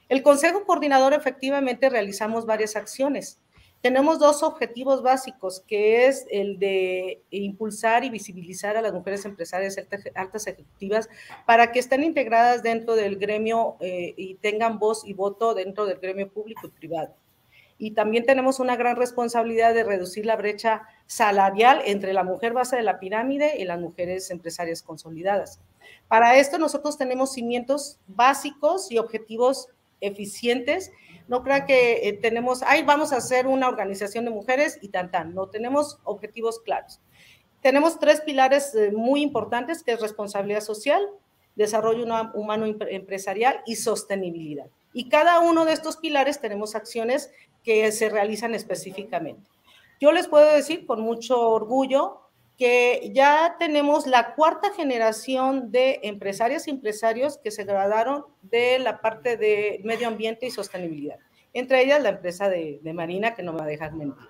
El 0.08 0.22
Consejo 0.22 0.64
Coordinador 0.64 1.12
efectivamente 1.12 1.90
realizamos 1.90 2.46
varias 2.46 2.74
acciones 2.74 3.42
tenemos 3.84 4.18
dos 4.18 4.42
objetivos 4.42 5.02
básicos, 5.02 5.60
que 5.60 6.06
es 6.06 6.26
el 6.30 6.58
de 6.58 7.20
impulsar 7.28 8.02
y 8.02 8.08
visibilizar 8.08 8.78
a 8.78 8.80
las 8.80 8.94
mujeres 8.94 9.26
empresarias 9.26 9.76
altas 10.14 10.46
ejecutivas 10.46 11.10
para 11.44 11.70
que 11.70 11.80
estén 11.80 12.02
integradas 12.02 12.62
dentro 12.62 12.96
del 12.96 13.18
gremio 13.18 13.76
eh, 13.80 14.14
y 14.16 14.36
tengan 14.36 14.78
voz 14.78 15.06
y 15.06 15.12
voto 15.12 15.52
dentro 15.52 15.84
del 15.84 15.98
gremio 15.98 16.30
público 16.30 16.66
y 16.66 16.70
privado. 16.70 17.14
Y 17.76 17.90
también 17.90 18.24
tenemos 18.24 18.58
una 18.58 18.74
gran 18.74 18.96
responsabilidad 18.96 19.74
de 19.74 19.84
reducir 19.84 20.24
la 20.24 20.36
brecha 20.36 20.88
salarial 21.06 21.82
entre 21.84 22.14
la 22.14 22.24
mujer 22.24 22.54
base 22.54 22.76
de 22.76 22.84
la 22.84 22.98
pirámide 22.98 23.58
y 23.58 23.64
las 23.64 23.78
mujeres 23.78 24.30
empresarias 24.30 24.80
consolidadas. 24.80 25.60
Para 26.08 26.38
esto 26.38 26.56
nosotros 26.56 26.96
tenemos 26.96 27.34
cimientos 27.34 27.98
básicos 28.06 28.90
y 28.90 28.96
objetivos 28.96 29.68
eficientes 30.00 30.90
no 31.26 31.42
crea 31.42 31.64
que 31.64 32.08
eh, 32.08 32.12
tenemos, 32.12 32.62
ahí 32.62 32.82
vamos 32.82 33.12
a 33.12 33.16
hacer 33.16 33.46
una 33.46 33.68
organización 33.68 34.24
de 34.24 34.30
mujeres 34.30 34.78
y 34.82 34.88
tan 34.88 35.10
tan. 35.10 35.34
No 35.34 35.48
tenemos 35.48 35.98
objetivos 36.04 36.60
claros. 36.60 37.00
Tenemos 37.62 37.98
tres 37.98 38.20
pilares 38.20 38.74
eh, 38.74 38.92
muy 38.92 39.22
importantes, 39.22 39.82
que 39.82 39.92
es 39.92 40.00
responsabilidad 40.00 40.60
social, 40.60 41.02
desarrollo 41.54 42.04
humano 42.34 42.66
empresarial 42.66 43.62
y 43.64 43.76
sostenibilidad. 43.76 44.66
Y 44.92 45.08
cada 45.08 45.40
uno 45.40 45.64
de 45.64 45.72
estos 45.72 45.96
pilares 45.96 46.40
tenemos 46.40 46.74
acciones 46.74 47.30
que 47.62 47.90
se 47.90 48.10
realizan 48.10 48.54
específicamente. 48.54 49.48
Yo 50.00 50.12
les 50.12 50.28
puedo 50.28 50.52
decir 50.52 50.84
con 50.84 51.00
mucho 51.00 51.40
orgullo 51.40 52.20
que 52.56 53.10
ya 53.12 53.56
tenemos 53.58 54.06
la 54.06 54.34
cuarta 54.34 54.72
generación 54.72 55.72
de 55.72 56.00
empresarias 56.04 56.68
y 56.68 56.70
empresarios 56.70 57.38
que 57.38 57.50
se 57.50 57.64
graduaron 57.64 58.26
de 58.42 58.78
la 58.78 59.00
parte 59.00 59.36
de 59.36 59.80
medio 59.82 60.06
ambiente 60.06 60.46
y 60.46 60.50
sostenibilidad. 60.50 61.18
Entre 61.52 61.82
ellas 61.82 62.02
la 62.02 62.10
empresa 62.10 62.48
de, 62.48 62.80
Marina, 62.94 63.34
que 63.34 63.42
no 63.42 63.52
me 63.52 63.60
va 63.60 63.64
a 63.64 63.68
dejar 63.68 63.92
mentir. 63.92 64.28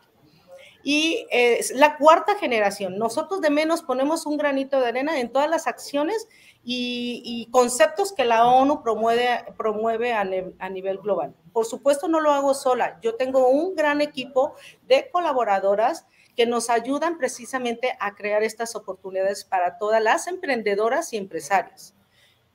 Y 0.83 1.27
es 1.31 1.71
la 1.71 1.97
cuarta 1.97 2.35
generación. 2.37 2.99
Nosotros 2.99 3.41
de 3.41 3.49
menos 3.49 3.83
ponemos 3.83 4.27
un 4.27 4.37
granito 4.37 4.79
de 4.81 4.89
arena 4.89 5.19
en 5.19 5.33
todas 5.33 5.49
las 5.49 5.67
acciones 5.67 6.29
y, 6.63 7.49
conceptos 7.51 8.13
que 8.13 8.27
la 8.27 8.47
ONU 8.47 8.83
promueve, 8.83 10.13
a 10.13 10.69
nivel 10.69 10.99
global. 10.99 11.35
Por 11.53 11.65
supuesto, 11.65 12.09
no 12.09 12.21
lo 12.21 12.33
hago 12.33 12.53
sola. 12.53 12.99
Yo 13.03 13.17
tengo 13.17 13.49
un 13.49 13.75
gran 13.75 14.03
equipo 14.03 14.55
de 14.87 15.11
colaboradoras 15.11 16.07
que 16.37 16.47
nos 16.47 16.71
ayudan 16.71 17.19
precisamente 17.19 17.97
a 18.01 18.15
crear 18.15 18.43
estas 18.43 18.75
oportunidades 18.75 19.45
para 19.45 19.79
todas 19.79 20.03
las 20.03 20.27
emprendedoras 20.27 21.13
y 21.13 21.17
empresarias. 21.17 21.95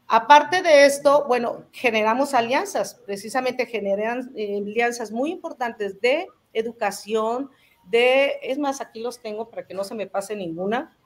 Aparte 0.08 0.62
de 0.62 0.86
esto, 0.86 1.26
bueno, 1.28 1.66
generamos 1.72 2.34
alianzas, 2.34 2.96
precisamente 3.06 3.66
generan 3.66 4.32
eh, 4.36 4.58
alianzas 4.58 5.12
muy 5.12 5.32
importantes 5.32 6.02
de 6.02 6.28
educación, 6.52 7.52
de, 7.86 8.40
es 8.42 8.58
más, 8.58 8.82
aquí 8.82 9.02
los 9.02 9.20
tengo 9.20 9.50
para 9.50 9.66
que 9.66 9.74
no 9.74 9.84
se 9.84 9.96
me 9.96 10.08
pase 10.08 10.36
ninguna. 10.36 10.98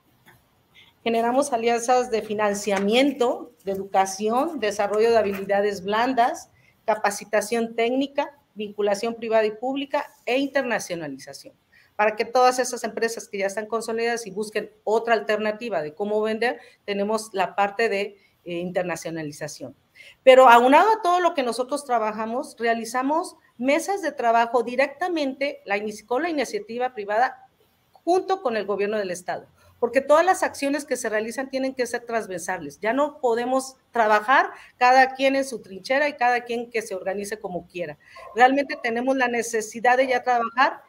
Generamos 1.02 1.52
alianzas 1.52 2.10
de 2.10 2.22
financiamiento, 2.22 3.52
de 3.64 3.72
educación, 3.72 4.58
desarrollo 4.58 5.10
de 5.10 5.18
habilidades 5.18 5.84
blandas, 5.84 6.50
capacitación 6.86 7.76
técnica, 7.76 8.38
vinculación 8.54 9.14
privada 9.14 9.44
y 9.44 9.50
pública 9.50 10.14
e 10.24 10.38
internacionalización 10.38 11.54
para 11.96 12.16
que 12.16 12.24
todas 12.24 12.58
esas 12.58 12.84
empresas 12.84 13.28
que 13.28 13.38
ya 13.38 13.46
están 13.46 13.66
consolidadas 13.66 14.26
y 14.26 14.30
busquen 14.30 14.70
otra 14.84 15.14
alternativa 15.14 15.82
de 15.82 15.94
cómo 15.94 16.20
vender, 16.22 16.60
tenemos 16.84 17.30
la 17.32 17.54
parte 17.54 17.88
de 17.88 18.16
eh, 18.44 18.58
internacionalización. 18.58 19.74
Pero 20.22 20.48
aunado 20.48 20.90
a 20.90 21.02
todo 21.02 21.20
lo 21.20 21.34
que 21.34 21.42
nosotros 21.42 21.84
trabajamos, 21.84 22.56
realizamos 22.58 23.36
mesas 23.56 24.02
de 24.02 24.12
trabajo 24.12 24.62
directamente 24.62 25.60
la, 25.64 25.76
con 26.06 26.22
la 26.22 26.30
iniciativa 26.30 26.94
privada 26.94 27.48
junto 27.92 28.42
con 28.42 28.56
el 28.56 28.66
gobierno 28.66 28.98
del 28.98 29.10
Estado, 29.10 29.46
porque 29.78 30.00
todas 30.00 30.26
las 30.26 30.42
acciones 30.42 30.84
que 30.84 30.96
se 30.96 31.08
realizan 31.08 31.48
tienen 31.48 31.74
que 31.74 31.86
ser 31.86 32.04
transversales. 32.04 32.80
Ya 32.80 32.92
no 32.92 33.20
podemos 33.20 33.76
trabajar 33.92 34.50
cada 34.76 35.14
quien 35.14 35.36
en 35.36 35.44
su 35.44 35.62
trinchera 35.62 36.08
y 36.08 36.14
cada 36.14 36.44
quien 36.44 36.70
que 36.70 36.82
se 36.82 36.94
organice 36.94 37.38
como 37.38 37.66
quiera. 37.66 37.96
Realmente 38.34 38.78
tenemos 38.82 39.16
la 39.16 39.28
necesidad 39.28 39.96
de 39.96 40.08
ya 40.08 40.22
trabajar 40.22 40.82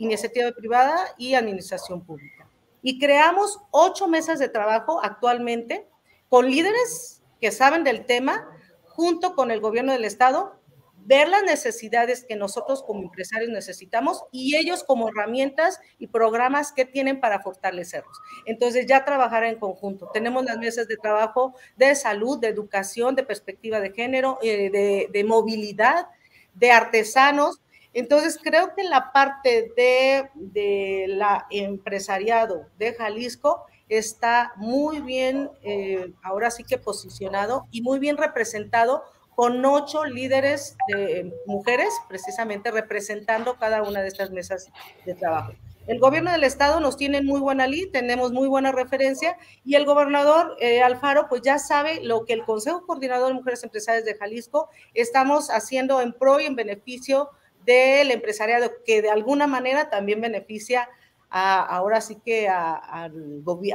iniciativa 0.00 0.50
privada 0.52 1.14
y 1.18 1.34
administración 1.34 2.00
pública. 2.04 2.48
Y 2.82 2.98
creamos 2.98 3.60
ocho 3.70 4.08
mesas 4.08 4.38
de 4.38 4.48
trabajo 4.48 5.00
actualmente 5.02 5.86
con 6.28 6.50
líderes 6.50 7.22
que 7.40 7.52
saben 7.52 7.84
del 7.84 8.06
tema, 8.06 8.48
junto 8.84 9.34
con 9.34 9.50
el 9.50 9.60
gobierno 9.60 9.92
del 9.92 10.04
Estado, 10.04 10.58
ver 11.04 11.28
las 11.28 11.42
necesidades 11.42 12.24
que 12.24 12.36
nosotros 12.36 12.82
como 12.82 13.02
empresarios 13.02 13.50
necesitamos 13.50 14.24
y 14.32 14.56
ellos 14.56 14.84
como 14.84 15.08
herramientas 15.08 15.80
y 15.98 16.06
programas 16.06 16.72
que 16.72 16.84
tienen 16.86 17.20
para 17.20 17.40
fortalecerlos. 17.40 18.16
Entonces 18.46 18.86
ya 18.86 19.04
trabajar 19.04 19.44
en 19.44 19.58
conjunto. 19.58 20.08
Tenemos 20.12 20.44
las 20.44 20.58
mesas 20.58 20.88
de 20.88 20.96
trabajo 20.96 21.54
de 21.76 21.94
salud, 21.94 22.38
de 22.38 22.48
educación, 22.48 23.14
de 23.16 23.22
perspectiva 23.22 23.80
de 23.80 23.92
género, 23.92 24.38
eh, 24.42 24.70
de, 24.70 25.08
de 25.12 25.24
movilidad, 25.24 26.06
de 26.54 26.70
artesanos, 26.70 27.60
entonces, 27.92 28.38
creo 28.42 28.74
que 28.74 28.84
la 28.84 29.12
parte 29.12 29.72
de, 29.76 30.30
de 30.34 31.06
la 31.08 31.46
empresariado 31.50 32.66
de 32.78 32.94
Jalisco 32.94 33.66
está 33.88 34.52
muy 34.56 35.00
bien, 35.00 35.50
eh, 35.62 36.12
ahora 36.22 36.50
sí 36.50 36.64
que 36.64 36.78
posicionado 36.78 37.66
y 37.70 37.82
muy 37.82 37.98
bien 37.98 38.16
representado 38.16 39.02
con 39.34 39.64
ocho 39.64 40.04
líderes 40.04 40.76
de 40.88 41.32
mujeres, 41.46 41.88
precisamente 42.08 42.70
representando 42.70 43.56
cada 43.56 43.82
una 43.82 44.02
de 44.02 44.08
estas 44.08 44.30
mesas 44.30 44.70
de 45.04 45.14
trabajo. 45.14 45.52
El 45.86 45.98
gobierno 45.98 46.30
del 46.30 46.44
estado 46.44 46.78
nos 46.78 46.96
tiene 46.96 47.22
muy 47.22 47.40
buena 47.40 47.66
ley, 47.66 47.90
tenemos 47.90 48.32
muy 48.32 48.46
buena 48.46 48.70
referencia 48.70 49.36
y 49.64 49.74
el 49.74 49.86
gobernador 49.86 50.56
eh, 50.60 50.82
Alfaro 50.82 51.26
pues 51.28 51.42
ya 51.42 51.58
sabe 51.58 52.00
lo 52.02 52.26
que 52.26 52.34
el 52.34 52.44
Consejo 52.44 52.86
Coordinador 52.86 53.28
de 53.28 53.34
Mujeres 53.34 53.64
Empresarias 53.64 54.04
de 54.04 54.14
Jalisco 54.14 54.68
estamos 54.94 55.48
haciendo 55.48 56.00
en 56.00 56.12
pro 56.12 56.38
y 56.38 56.46
en 56.46 56.54
beneficio 56.54 57.30
del 57.64 58.10
empresariado, 58.10 58.70
que 58.84 59.02
de 59.02 59.10
alguna 59.10 59.46
manera 59.46 59.90
también 59.90 60.20
beneficia 60.20 60.88
a, 61.30 61.62
ahora 61.62 62.00
sí 62.00 62.16
que 62.24 62.48
a, 62.48 63.10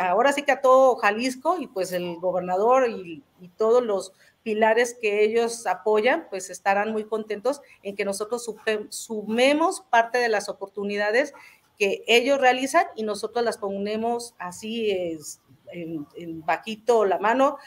ahora 0.01 0.33
sí 0.33 0.43
que 0.43 0.51
a 0.51 0.61
todo 0.61 0.95
Jalisco 0.97 1.57
y 1.59 1.67
pues 1.67 1.91
el 1.93 2.17
gobernador 2.17 2.89
y, 2.89 3.23
todos 3.57 3.83
los 3.83 4.11
pilares 4.41 4.97
que 4.99 5.23
ellos 5.23 5.67
apoyan, 5.67 6.25
pues 6.31 6.49
estarán 6.49 6.91
muy 6.91 7.05
contentos 7.05 7.61
en 7.83 7.95
que 7.95 8.03
nosotros 8.03 8.51
sumemos 8.89 9.81
parte 9.81 10.17
de 10.17 10.29
las 10.29 10.49
oportunidades 10.49 11.33
que 11.77 12.03
ellos 12.07 12.41
realizan 12.41 12.85
y 12.95 13.03
nosotros 13.03 13.45
las 13.45 13.59
ponemos 13.59 14.33
así 14.39 14.89
es, 14.89 15.41
en, 15.71 16.07
en 16.15 16.43
bajito 16.43 17.05
la 17.05 17.19
mano 17.19 17.57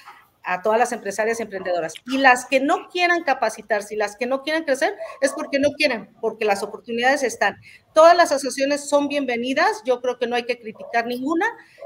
a 0.49 0.62
todas 0.62 0.79
las 0.79 0.93
empresarias 0.93 1.39
y 1.39 1.43
emprendedoras. 1.43 1.93
Y 2.07 2.16
las 2.16 2.47
que 2.47 2.59
no 2.59 2.89
quieran 2.89 3.23
capacitarse 3.23 3.95
y 3.95 3.99
las 3.99 4.16
que 4.16 4.25
no 4.25 4.43
quieran 4.43 4.65
crecer 4.65 4.95
es 5.20 5.33
porque 5.33 5.59
no 5.59 5.69
quieren, 5.73 6.09
porque 6.23 6.47
las 6.47 6.62
oportunidades 6.62 7.23
están. 7.23 7.57
Todas 7.93 8.16
las 8.16 8.33
asociaciones 8.33 8.89
son 8.89 9.09
bienvenidas, 9.09 9.83
yo 9.85 10.01
creo 10.01 10.19
que 10.19 10.27
no 10.27 10.37
hay 10.37 10.45
que 10.45 10.59
criticar 10.59 11.07
ninguna, 11.07 11.45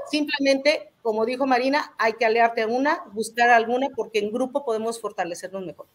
simplemente, 0.09 0.93
como 1.01 1.25
dijo 1.25 1.45
Marina, 1.45 1.93
hay 1.99 2.13
que 2.13 2.25
aliarte 2.25 2.61
a 2.61 2.67
una, 2.67 3.03
buscar 3.11 3.49
alguna, 3.49 3.89
porque 3.93 4.19
en 4.19 4.31
grupo 4.31 4.63
podemos 4.63 5.01
fortalecernos 5.01 5.65
mejor. 5.65 5.87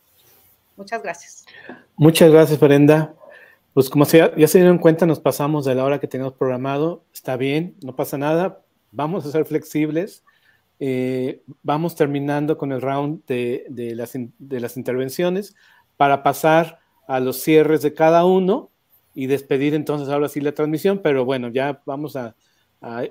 Muchas 0.76 1.02
gracias. 1.02 1.46
Muchas 1.96 2.30
gracias, 2.30 2.60
Brenda. 2.60 3.14
Pues 3.72 3.88
como 3.88 4.04
ya, 4.04 4.36
ya 4.36 4.46
se 4.46 4.58
dieron 4.58 4.76
cuenta, 4.76 5.06
nos 5.06 5.20
pasamos 5.20 5.64
de 5.64 5.74
la 5.74 5.84
hora 5.84 6.00
que 6.00 6.06
teníamos 6.06 6.34
programado. 6.34 7.02
Está 7.14 7.38
bien, 7.38 7.76
no 7.82 7.96
pasa 7.96 8.18
nada. 8.18 8.60
Vamos 8.90 9.24
a 9.24 9.30
ser 9.30 9.46
flexibles 9.46 10.22
eh, 10.80 11.42
vamos 11.62 11.96
terminando 11.96 12.56
con 12.56 12.72
el 12.72 12.80
round 12.80 13.24
de, 13.26 13.64
las, 13.96 14.12
de, 14.14 14.60
las, 14.60 14.76
intervenciones 14.76 15.56
para 15.96 16.22
pasar 16.22 16.78
a 17.08 17.18
los 17.20 17.42
cierres 17.42 17.82
de 17.82 17.94
cada 17.94 18.24
uno 18.24 18.70
y 19.14 19.26
despedir 19.26 19.74
entonces 19.74 20.08
ahora 20.08 20.28
sí 20.28 20.40
la 20.40 20.52
transmisión, 20.52 21.00
pero 21.02 21.24
bueno, 21.24 21.48
ya 21.48 21.82
vamos 21.84 22.16
a, 22.16 22.36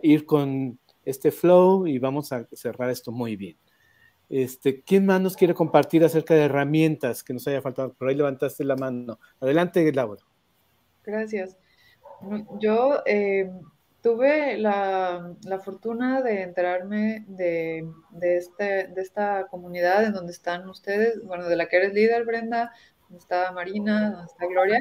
ir 0.02 0.26
con 0.26 0.80
este 1.04 1.30
flow 1.30 1.88
y 1.88 2.00
vamos 2.00 2.32
a 2.32 2.48
cerrar 2.54 2.90
esto 2.90 3.12
muy 3.12 3.36
bien. 3.36 3.58
Este, 4.30 4.82
¿Quién 4.82 5.06
más 5.06 5.20
nos 5.20 5.36
quiere 5.36 5.54
compartir 5.54 6.06
acerca 6.06 6.34
de 6.34 6.44
herramientas 6.44 7.22
que 7.22 7.34
nos 7.34 7.46
haya 7.48 7.62
faltado? 7.62 7.94
Por 7.94 8.08
ahí 8.08 8.16
levantaste 8.16 8.64
la 8.64 8.78
mano. 8.78 9.20
Adelante, 9.42 9.92
Laura. 9.92 10.22
Gracias. 11.04 11.58
Yo 12.62 13.02
eh, 13.06 13.52
tuve 14.08 14.58
la, 14.58 15.36
fortuna 15.66 16.22
de 16.22 16.44
enterarme 16.44 17.26
de, 17.28 17.86
este, 18.22 18.88
de 18.88 19.02
esta 19.02 19.48
comunidad 19.52 20.06
en 20.06 20.14
donde 20.14 20.32
están 20.32 20.70
ustedes, 20.70 21.22
bueno, 21.26 21.50
de 21.50 21.58
la 21.58 21.68
que 21.68 21.76
eres 21.76 21.94
líder, 21.94 22.24
Brenda, 22.24 22.72
donde 23.02 23.20
está 23.20 23.52
Marina, 23.52 24.12
donde 24.12 24.28
está 24.28 24.46
Gloria, 24.46 24.80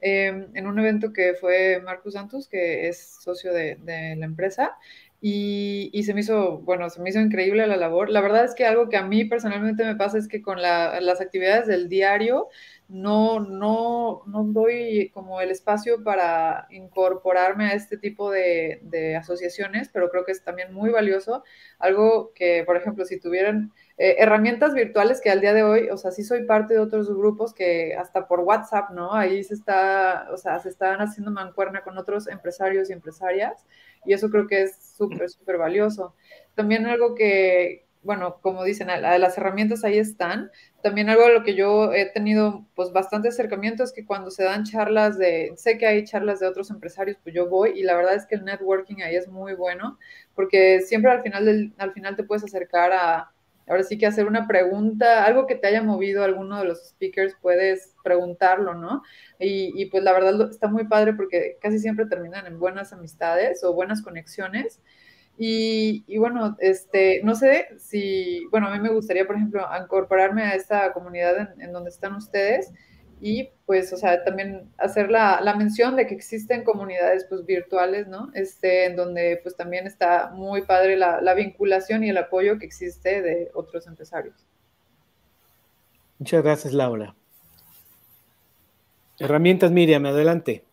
em, 0.00 0.48
en 0.54 0.66
un 0.66 0.78
evento 0.78 1.12
que 1.12 1.34
fue 1.34 1.82
Marcus 1.84 2.14
Santos, 2.14 2.48
que 2.48 2.88
es 2.88 3.18
socio 3.22 3.52
de, 3.52 3.76
la 3.84 4.24
empresa, 4.24 4.78
y, 5.20 6.02
se 6.04 6.14
me 6.14 6.20
hizo, 6.20 6.58
bueno, 6.58 6.88
se 6.88 7.02
me 7.02 7.10
hizo 7.10 7.20
increíble 7.20 7.66
la 7.66 7.76
labor. 7.76 8.08
La 8.08 8.22
verdad 8.22 8.44
es 8.44 8.54
que 8.54 8.66
algo 8.66 8.88
que 8.88 8.96
a 8.96 9.06
mí 9.06 9.26
personalmente 9.26 9.84
me 9.84 9.96
pasa 9.96 10.16
es 10.18 10.28
que 10.28 10.40
con 10.42 10.60
las 10.62 11.20
actividades 11.20 11.66
del 11.66 11.88
diario 11.90 12.48
no, 12.88 13.40
no, 13.40 14.22
no 14.26 14.44
doy 14.44 15.10
como 15.14 15.40
el 15.40 15.50
espacio 15.50 16.04
para 16.04 16.66
incorporarme 16.70 17.66
a 17.66 17.74
este 17.74 17.96
tipo 17.96 18.30
de, 18.30 18.80
de 18.82 19.16
asociaciones, 19.16 19.88
pero 19.92 20.10
creo 20.10 20.24
que 20.24 20.32
es 20.32 20.44
también 20.44 20.72
muy 20.72 20.90
valioso. 20.90 21.42
Algo 21.78 22.32
que, 22.34 22.62
por 22.64 22.76
ejemplo, 22.76 23.04
si 23.04 23.18
tuvieran 23.18 23.72
eh, 23.96 24.16
herramientas 24.18 24.74
virtuales 24.74 25.20
que 25.20 25.30
al 25.30 25.40
día 25.40 25.54
de 25.54 25.62
hoy, 25.62 25.88
o 25.88 25.96
sea, 25.96 26.10
sí 26.10 26.24
soy 26.24 26.44
parte 26.44 26.74
de 26.74 26.80
otros 26.80 27.08
grupos 27.08 27.54
que 27.54 27.94
hasta 27.94 28.26
por 28.26 28.40
WhatsApp, 28.40 28.90
¿no? 28.90 29.14
Ahí 29.14 29.44
se 29.44 29.54
está, 29.54 30.28
o 30.32 30.36
sea, 30.36 30.58
se 30.58 30.68
están 30.68 31.00
haciendo 31.00 31.30
mancuerna 31.30 31.82
con 31.82 31.96
otros 31.96 32.26
empresarios 32.26 32.90
y 32.90 32.92
empresarias 32.92 33.64
y 34.04 34.12
eso 34.12 34.30
creo 34.30 34.46
que 34.46 34.62
es 34.62 34.76
súper, 34.96 35.30
súper 35.30 35.58
valioso. 35.58 36.14
También 36.54 36.86
algo 36.86 37.14
que, 37.14 37.83
bueno, 38.04 38.38
como 38.40 38.64
dicen, 38.64 38.88
las 38.88 39.38
herramientas 39.38 39.84
ahí 39.84 39.98
están. 39.98 40.50
También 40.82 41.08
algo 41.08 41.24
a 41.24 41.30
lo 41.30 41.42
que 41.42 41.54
yo 41.54 41.92
he 41.92 42.06
tenido 42.06 42.66
pues 42.74 42.92
bastante 42.92 43.28
acercamiento 43.28 43.82
es 43.82 43.92
que 43.92 44.04
cuando 44.04 44.30
se 44.30 44.44
dan 44.44 44.64
charlas 44.64 45.18
de, 45.18 45.52
sé 45.56 45.78
que 45.78 45.86
hay 45.86 46.04
charlas 46.04 46.40
de 46.40 46.46
otros 46.46 46.70
empresarios, 46.70 47.16
pues 47.22 47.34
yo 47.34 47.48
voy 47.48 47.72
y 47.74 47.82
la 47.82 47.96
verdad 47.96 48.14
es 48.14 48.26
que 48.26 48.34
el 48.36 48.44
networking 48.44 49.02
ahí 49.02 49.16
es 49.16 49.28
muy 49.28 49.54
bueno 49.54 49.98
porque 50.34 50.80
siempre 50.82 51.10
al 51.10 51.22
final, 51.22 51.72
al 51.78 51.92
final 51.92 52.16
te 52.16 52.24
puedes 52.24 52.44
acercar 52.44 52.92
a, 52.92 53.34
ahora 53.66 53.82
sí 53.82 53.98
que 53.98 54.06
hacer 54.06 54.26
una 54.26 54.46
pregunta, 54.46 55.24
algo 55.24 55.46
que 55.46 55.54
te 55.54 55.66
haya 55.66 55.82
movido 55.82 56.24
alguno 56.24 56.58
de 56.58 56.66
los 56.66 56.88
speakers, 56.88 57.34
puedes 57.40 57.94
preguntarlo, 58.02 58.74
¿no? 58.74 59.02
Y, 59.38 59.86
pues 59.86 60.02
la 60.02 60.12
verdad 60.12 60.50
está 60.50 60.68
muy 60.68 60.86
padre 60.86 61.14
porque 61.14 61.56
casi 61.60 61.78
siempre 61.78 62.06
terminan 62.06 62.46
en 62.46 62.58
buenas 62.58 62.92
amistades 62.92 63.64
o 63.64 63.72
buenas 63.74 64.02
conexiones. 64.02 64.80
Y, 65.36 66.16
bueno, 66.18 66.56
este, 66.60 67.20
no 67.24 67.34
sé 67.34 67.68
si, 67.78 68.46
bueno, 68.50 68.68
a 68.68 68.70
mí 68.72 68.80
me 68.80 68.90
gustaría, 68.90 69.26
por 69.26 69.36
ejemplo, 69.36 69.66
incorporarme 69.80 70.42
a 70.42 70.54
esta 70.54 70.92
comunidad 70.92 71.54
en 71.58 71.72
donde 71.72 71.90
están 71.90 72.14
ustedes 72.14 72.72
y 73.20 73.50
pues, 73.66 73.92
o 73.92 73.96
sea, 73.96 74.22
también 74.22 74.70
hacer 74.76 75.10
la, 75.10 75.40
la, 75.40 75.54
mención 75.56 75.96
de 75.96 76.06
que 76.06 76.14
existen 76.14 76.62
comunidades 76.62 77.24
pues 77.28 77.46
virtuales, 77.46 78.06
¿no? 78.06 78.30
Este, 78.34 78.86
en 78.86 78.96
donde 78.96 79.40
pues 79.42 79.56
también 79.56 79.86
está 79.86 80.30
muy 80.34 80.62
padre 80.62 80.96
la, 80.96 81.20
la 81.20 81.34
vinculación 81.34 82.04
y 82.04 82.10
el 82.10 82.18
apoyo 82.18 82.58
que 82.58 82.66
existe 82.66 83.22
de 83.22 83.50
otros 83.54 83.86
empresarios. 83.86 84.46
Muchas 86.18 86.42
gracias, 86.42 86.74
Laura. 86.74 87.14
Herramientas, 89.18 89.70
Miriam, 89.70 90.04
adelante. 90.06 90.64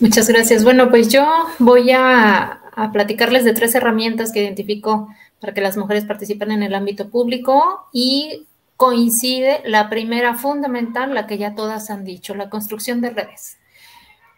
Muchas 0.00 0.28
gracias. 0.28 0.62
Bueno, 0.62 0.90
pues 0.90 1.08
yo 1.08 1.26
voy 1.58 1.90
a, 1.90 2.60
platicarles 2.92 3.44
de 3.44 3.52
tres 3.52 3.74
herramientas 3.74 4.30
que 4.30 4.40
identifico 4.40 5.08
para 5.40 5.52
que 5.52 5.60
las 5.60 5.76
mujeres 5.76 6.04
participen 6.04 6.52
en 6.52 6.62
el 6.62 6.72
ámbito 6.72 7.10
público 7.10 7.88
y 7.92 8.46
coincide 8.76 9.60
la 9.64 9.88
primera 9.90 10.34
fundamental, 10.34 11.12
la 11.12 11.26
que 11.26 11.38
ya 11.38 11.56
todas 11.56 11.90
han 11.90 12.04
dicho, 12.04 12.36
la 12.36 12.48
construcción 12.48 13.00
de 13.00 13.10
redes. 13.10 13.56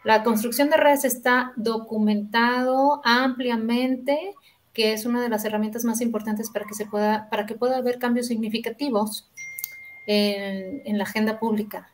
La 0.03 0.23
construcción 0.23 0.71
de 0.71 0.77
redes 0.77 1.05
está 1.05 1.53
documentado 1.55 3.01
ampliamente, 3.03 4.33
que 4.73 4.93
es 4.93 5.05
una 5.05 5.21
de 5.21 5.29
las 5.29 5.45
herramientas 5.45 5.85
más 5.85 6.01
importantes 6.01 6.49
para 6.49 6.65
que 6.65 6.73
se 6.73 6.87
pueda, 6.87 7.29
para 7.29 7.45
que 7.45 7.53
pueda 7.53 7.77
haber 7.77 7.99
cambios 7.99 8.25
significativos 8.25 9.29
en 10.07 10.97
la 10.97 11.03
agenda 11.03 11.39
pública. 11.39 11.91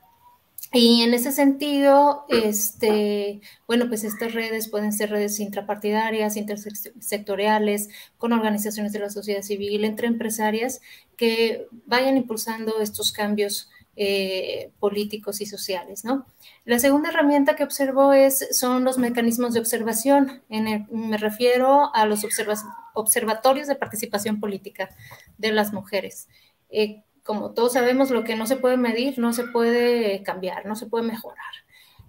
Y 0.74 1.02
en 1.02 1.14
ese 1.14 1.32
sentido, 1.32 2.26
este, 2.28 3.42
bueno, 3.68 3.88
pues 3.88 4.04
estas 4.04 4.34
redes 4.34 4.68
pueden 4.68 4.92
ser 4.92 5.12
redes 5.12 5.40
intrapartidarias, 5.40 6.36
intersectoriales, 6.36 7.90
con 8.18 8.34
organizaciones 8.34 8.92
de 8.92 9.00
la 9.00 9.10
sociedad 9.10 9.44
civil, 9.44 9.86
entre 9.86 10.08
empresarias, 10.08 10.82
que 11.16 11.68
vayan 11.86 12.18
impulsando 12.18 12.82
estos 12.82 13.14
cambios 13.14 13.70
eh, 13.96 14.72
políticos 14.80 15.42
y 15.42 15.46
sociales, 15.46 16.06
¿no? 16.06 16.28
La 16.66 16.78
segunda 16.80 17.10
herramienta 17.10 17.56
que 17.56 17.64
observo 17.64 18.14
es, 18.14 18.48
son 18.52 18.84
los 18.84 18.98
mecanismos 18.98 19.54
de 19.54 19.62
observación. 19.62 20.44
En 20.50 20.86
me 20.92 21.18
refiero 21.18 21.96
a 21.96 22.06
los 22.06 22.24
observatorios 22.94 23.68
de 23.68 23.76
participación 23.76 24.40
política 24.40 24.90
de 25.38 25.52
las 25.52 25.74
mujeres. 25.74 26.28
Eh, 26.70 27.04
como 27.28 27.52
todos 27.52 27.74
sabemos, 27.74 28.10
lo 28.10 28.24
que 28.24 28.38
no 28.38 28.48
se 28.48 28.56
puede 28.56 28.78
medir 28.78 29.20
no 29.20 29.34
se 29.34 29.44
puede 29.44 30.24
cambiar, 30.24 30.66
no 30.66 30.78
se 30.78 30.88
puede 30.88 31.06
mejorar. 31.06 31.54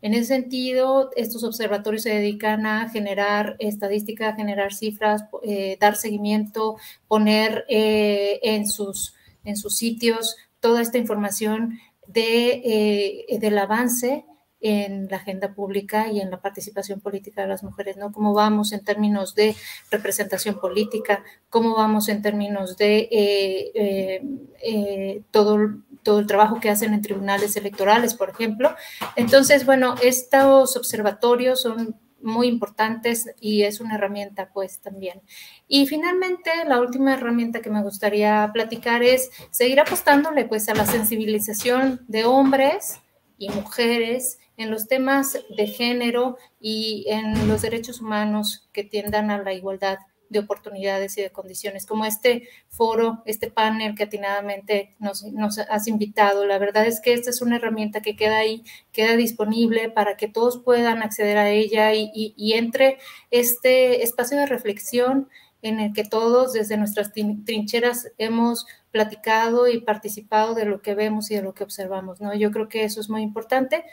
En 0.01 0.15
ese 0.15 0.27
sentido, 0.27 1.11
estos 1.16 1.43
observatorios 1.43 2.05
se 2.05 2.15
dedican 2.15 2.66
a 2.66 2.89
generar 2.89 3.57
estadística, 3.59 4.36
generar 4.36 4.73
cifras, 4.73 5.24
eh, 5.43 5.77
dar 5.81 5.97
seguimiento, 5.97 6.77
poner 7.09 7.65
eh, 7.69 8.39
en, 8.45 8.69
sus, 8.69 9.15
en 9.45 9.57
sus 9.57 9.77
sitios 9.77 10.36
toda 10.61 10.81
esta 10.81 10.99
información 10.99 11.81
eh, 12.15 13.27
del 13.40 13.59
avance 13.59 14.24
en 14.60 15.09
la 15.09 15.18
agenda 15.18 15.55
pública 15.55 16.10
y 16.10 16.20
en 16.20 16.30
la 16.30 16.40
participación 16.40 17.01
política 17.01 17.43
de 17.43 17.48
las 17.48 17.62
mujeres, 17.62 17.97
¿no? 17.97 18.12
Cómo 18.12 18.35
vamos 18.35 18.72
en 18.72 18.85
términos 18.85 19.35
de 19.35 19.55
representación 19.90 20.59
política, 20.59 21.22
cómo 21.48 21.76
vamos 21.76 22.09
en 22.09 22.22
términos 22.22 22.76
de 22.76 23.09
eh, 23.10 23.70
eh, 23.74 24.22
eh, 24.62 25.22
todo, 25.30 25.59
todo 26.02 26.18
el 26.18 26.26
trabajo 26.26 26.60
que 26.60 26.70
hacen 26.70 26.93
en 26.93 27.02
tribunales 27.02 27.56
electorales, 27.56 28.14
por 28.14 28.30
ejemplo. 28.30 28.74
Entonces, 29.16 29.64
bueno, 29.64 29.94
estos 30.02 30.76
observatorios 30.76 31.62
son 31.62 31.97
muy 32.20 32.48
importantes 32.48 33.30
y 33.40 33.62
es 33.62 33.80
una 33.80 33.94
herramienta 33.94 34.51
pues 34.52 34.80
también. 34.80 35.22
Y 35.68 35.86
finalmente 35.86 36.51
la 36.66 36.80
última 36.80 37.14
herramienta 37.14 37.60
que 37.60 37.70
me 37.70 37.82
gustaría 37.82 38.51
platicar 38.52 39.05
es 39.05 39.30
seguir 39.52 39.78
apostándole 39.78 40.44
pues 40.44 40.68
a 40.68 40.74
la 40.74 40.85
sensibilización 40.85 42.01
de 42.09 42.24
hombres 42.24 43.01
y 43.39 43.48
mujeres 43.51 44.39
en 44.56 44.70
los 44.70 44.89
temas 44.89 45.39
de 45.56 45.66
género 45.66 46.36
y 46.60 47.06
en 47.09 47.48
los 47.48 47.62
derechos 47.62 48.01
humanos 48.01 48.69
que 48.73 48.85
tiendan 48.85 49.31
a 49.31 49.43
la 49.43 49.55
igualdad 49.55 49.98
de 50.28 50.40
oportunidades 50.40 51.16
y 51.16 51.23
de 51.23 51.31
condiciones, 51.31 51.86
como 51.86 52.05
este 52.05 52.48
foro, 52.69 53.23
este 53.24 53.51
panel 53.51 53.94
que 53.94 54.05
atinadamente 54.05 54.94
nos, 54.98 55.24
has 55.59 55.86
invitado. 55.89 56.44
La 56.44 56.59
verdad 56.59 56.86
es 56.86 57.01
que 57.01 57.15
esta 57.15 57.31
es 57.31 57.40
una 57.40 57.56
herramienta 57.56 58.02
que 58.02 58.16
queda 58.16 58.39
ahí, 58.39 58.62
queda 58.93 59.16
disponible 59.16 59.90
para 59.90 60.16
que 60.16 60.28
todos 60.28 60.59
puedan 60.59 61.02
acceder 61.02 61.39
a 61.39 61.51
ella 61.51 61.94
y, 61.94 62.52
entre 62.52 62.98
este 63.31 64.02
espacio 64.02 64.36
de 64.36 64.47
reflexión 64.47 65.28
en 65.62 65.81
el 65.81 65.93
que 65.93 66.05
todos 66.05 66.52
desde 66.52 66.77
nuestras 66.77 67.12
trincheras 67.12 68.09
hemos 68.19 68.66
platicado 68.98 69.68
y 69.68 69.78
participado 69.78 70.56
de 70.56 70.64
lo 70.64 70.82
que 70.82 70.96
vemos 70.96 71.30
y 71.30 71.36
de 71.36 71.42
lo 71.42 71.54
que 71.54 71.62
observamos, 71.62 72.20
¿no? 72.20 72.34
Yo 72.34 72.50
creo 72.50 72.68
que 72.68 72.82
eso 72.82 73.00
es 73.00 73.08
muy 73.08 73.22
importante. 73.22 73.84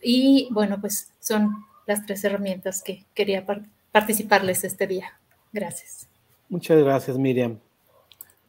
Y 0.00 0.46
bueno, 0.52 0.80
pues 0.80 1.10
son 1.18 1.56
las 1.88 2.06
tres 2.06 2.22
herramientas 2.22 2.80
que 2.80 3.04
quería 3.14 3.44
participarles 3.90 4.62
este 4.62 4.86
día. 4.86 5.18
Gracias. 5.52 6.06
Muchas 6.48 6.80
gracias, 6.80 7.18
Miriam. 7.18 7.58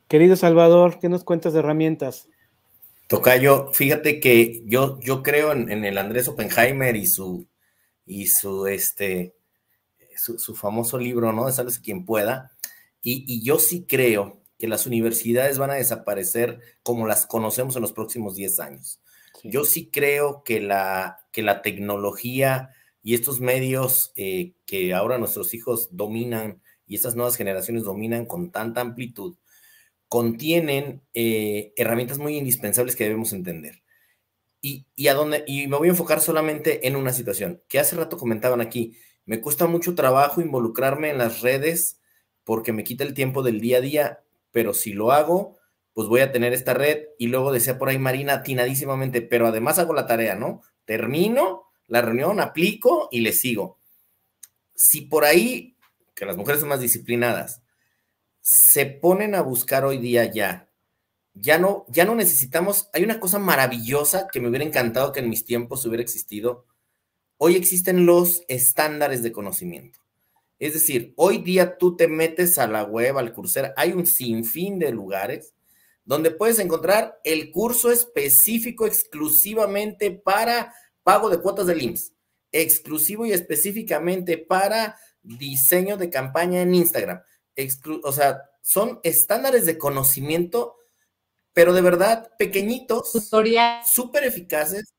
Querido 0.08 0.36
Salvador, 0.36 1.00
¿qué 1.00 1.10
nos 1.10 1.24
cuentas 1.24 1.54
de 1.54 1.60
herramientas? 1.60 2.28
Tocayo, 3.08 3.74
fíjate 3.74 4.20
que 4.20 4.62
yo, 4.68 5.00
yo 5.00 5.24
creo 5.24 5.54
en, 5.54 5.84
el 5.84 5.98
Andrés 5.98 6.28
Oppenheimer 6.28 6.96
y 6.96 7.08
su, 7.08 7.48
y 8.06 8.28
su, 8.28 8.68
este, 8.68 9.34
su, 10.16 10.54
famoso 10.54 11.00
libro, 11.00 11.34
¿no? 11.34 11.48
De 11.48 11.52
Sálvese 11.52 11.82
quien 11.82 12.06
pueda. 12.06 12.52
Y, 13.02 13.26
y, 13.28 13.44
yo 13.44 13.58
sí 13.58 13.86
creo 13.88 14.45
que 14.58 14.68
las 14.68 14.86
universidades 14.86 15.58
van 15.58 15.72
a 15.72 15.76
desaparecer 15.76 16.60
como 16.84 17.08
las 17.08 17.26
conocemos 17.26 17.76
en 17.76 17.82
los 17.82 17.94
próximos 17.94 18.36
10 18.36 18.60
años. 18.60 19.02
Yo 19.44 19.64
sí 19.64 19.90
creo 19.92 20.44
que 20.44 20.62
la, 20.62 21.20
que 21.32 21.44
la 21.44 21.62
tecnología 21.62 22.70
y 23.04 23.14
estos 23.14 23.40
medios 23.40 24.12
eh, 24.16 24.54
que 24.66 24.94
ahora 24.94 25.18
nuestros 25.18 25.54
hijos 25.54 25.90
dominan 25.92 26.62
y 26.88 26.96
estas 26.96 27.16
nuevas 27.16 27.36
generaciones 27.36 27.84
dominan 27.84 28.26
con 28.26 28.52
tanta 28.52 28.82
amplitud, 28.82 29.38
contienen 30.08 31.02
eh, 31.14 31.74
herramientas 31.76 32.18
muy 32.18 32.38
indispensables 32.38 32.96
que 32.96 33.04
debemos 33.04 33.34
entender. 33.34 33.84
Y, 34.62 34.88
y, 34.96 35.08
a 35.08 35.14
dónde, 35.14 35.44
y 35.46 35.68
me 35.68 35.78
voy 35.78 35.88
a 35.88 35.92
enfocar 35.92 36.22
solamente 36.22 36.88
en 36.88 36.96
una 36.96 37.14
situación 37.14 37.62
que 37.68 37.80
hace 37.80 37.96
rato 37.96 38.18
comentaban 38.18 38.62
aquí. 38.62 38.98
Me 39.26 39.42
cuesta 39.42 39.68
mucho 39.68 39.94
trabajo 39.96 40.42
involucrarme 40.42 41.10
en 41.10 41.20
las 41.20 41.42
redes 41.42 42.00
porque 42.44 42.74
me 42.74 42.84
quita 42.84 43.04
el 43.04 43.14
tiempo 43.14 43.44
del 43.44 43.60
día 43.60 43.78
a 43.78 43.82
día, 43.82 44.24
pero 44.56 44.74
si 44.74 44.94
lo 44.94 45.12
hago, 45.12 45.58
pues 45.92 46.08
voy 46.08 46.22
a 46.22 46.32
tener 46.32 46.54
esta 46.54 46.74
red 46.74 47.08
y 47.20 47.28
luego 47.28 47.52
decía 47.52 47.78
por 47.78 47.90
ahí 47.90 48.00
Marina 48.00 48.36
atinadísimamente, 48.36 49.22
pero 49.22 49.48
además 49.48 49.80
hago 49.80 49.94
la 49.94 50.08
tarea, 50.08 50.36
¿no? 50.36 50.62
Termino 50.86 51.66
la 51.88 52.02
reunión, 52.02 52.40
aplico 52.40 53.10
y 53.12 53.20
le 53.20 53.34
sigo. 53.34 53.80
Si 54.74 55.02
por 55.02 55.26
ahí, 55.26 55.76
que 56.14 56.26
las 56.26 56.38
mujeres 56.38 56.62
son 56.62 56.70
más 56.70 56.80
disciplinadas, 56.80 57.64
se 58.40 58.86
ponen 58.86 59.36
a 59.36 59.42
buscar 59.42 59.84
hoy 59.84 59.98
día 59.98 60.24
ya, 60.24 60.70
ya 61.34 61.58
no, 61.58 61.86
ya 61.90 62.06
no 62.06 62.16
necesitamos, 62.16 62.90
hay 62.94 63.04
una 63.04 63.20
cosa 63.20 63.40
maravillosa 63.40 64.30
que 64.32 64.40
me 64.40 64.48
hubiera 64.48 64.64
encantado 64.64 65.12
que 65.12 65.20
en 65.20 65.30
mis 65.30 65.44
tiempos 65.44 65.86
hubiera 65.86 66.02
existido. 66.02 66.66
Hoy 67.36 67.58
existen 67.58 68.06
los 68.06 68.44
estándares 68.48 69.22
de 69.22 69.34
conocimiento. 69.34 70.05
Es 70.58 70.74
decir, 70.74 71.14
hoy 71.18 71.40
día 71.40 71.78
tú 71.78 71.96
te 71.96 72.08
metes 72.08 72.58
a 72.58 72.68
la 72.68 72.84
web, 72.84 73.18
al 73.18 73.34
Coursera, 73.34 73.74
hay 73.76 73.92
un 73.92 74.06
sinfín 74.06 74.80
de 74.80 74.92
lugares 74.92 75.54
donde 76.06 76.32
puedes 76.32 76.60
encontrar 76.60 77.20
el 77.24 77.52
curso 77.52 77.92
específico 77.92 78.86
exclusivamente 78.86 80.12
para 80.12 80.74
pago 81.04 81.30
de 81.30 81.40
cuotas 81.40 81.68
del 81.68 81.82
IMSS, 81.82 82.14
exclusivo 82.52 83.26
y 83.26 83.32
específicamente 83.32 84.38
para 84.38 84.98
diseño 85.22 85.98
de 85.98 86.10
campaña 86.10 86.62
en 86.62 86.76
Instagram. 86.76 87.22
o 88.04 88.12
sea, 88.12 88.42
son 88.62 89.00
estándares 89.04 89.66
de 89.66 89.78
conocimiento, 89.78 90.78
pero 91.54 91.74
de 91.74 91.82
verdad 91.82 92.32
pequeñitos, 92.38 93.12
súper 93.86 94.24
eficaces 94.24 94.94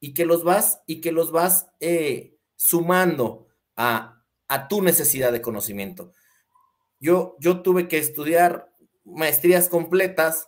y 0.00 0.14
que 0.14 0.24
los 0.24 0.44
vas 0.44 0.80
y 0.86 1.00
que 1.00 1.12
los 1.12 1.30
vas 1.30 1.68
eh, 1.80 2.38
sumando 2.56 3.48
a, 3.76 4.17
a, 4.48 4.68
tu 4.68 4.82
necesidad 4.82 5.32
de 5.32 5.42
conocimiento. 5.42 6.12
Yo, 7.00 7.36
yo 7.38 7.62
tuve 7.62 7.88
que 7.88 7.98
estudiar 7.98 8.72
maestrías 9.04 9.68
completas 9.68 10.46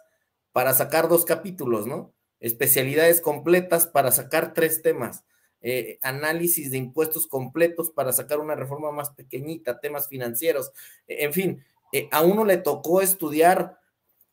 para 0.52 0.74
sacar 0.74 1.08
dos 1.08 1.24
capítulos, 1.24 1.86
¿no? 1.86 2.12
Especialidades 2.40 3.20
completas 3.20 3.86
para 3.86 4.10
sacar 4.10 4.52
tres 4.54 4.82
temas. 4.82 5.24
Eh, 5.62 5.98
análisis 6.02 6.70
de 6.70 6.78
impuestos 6.78 7.26
completos 7.26 7.90
para 7.90 8.12
sacar 8.12 8.40
una 8.40 8.54
reforma 8.54 8.90
más 8.92 9.10
pequeñita, 9.10 9.78
temas 9.78 10.08
financieros, 10.08 10.72
en 11.06 11.34
fin, 11.34 11.64
eh, 11.92 12.08
a 12.12 12.22
uno 12.22 12.46
le 12.46 12.56
tocó 12.56 13.02
estudiar 13.02 13.78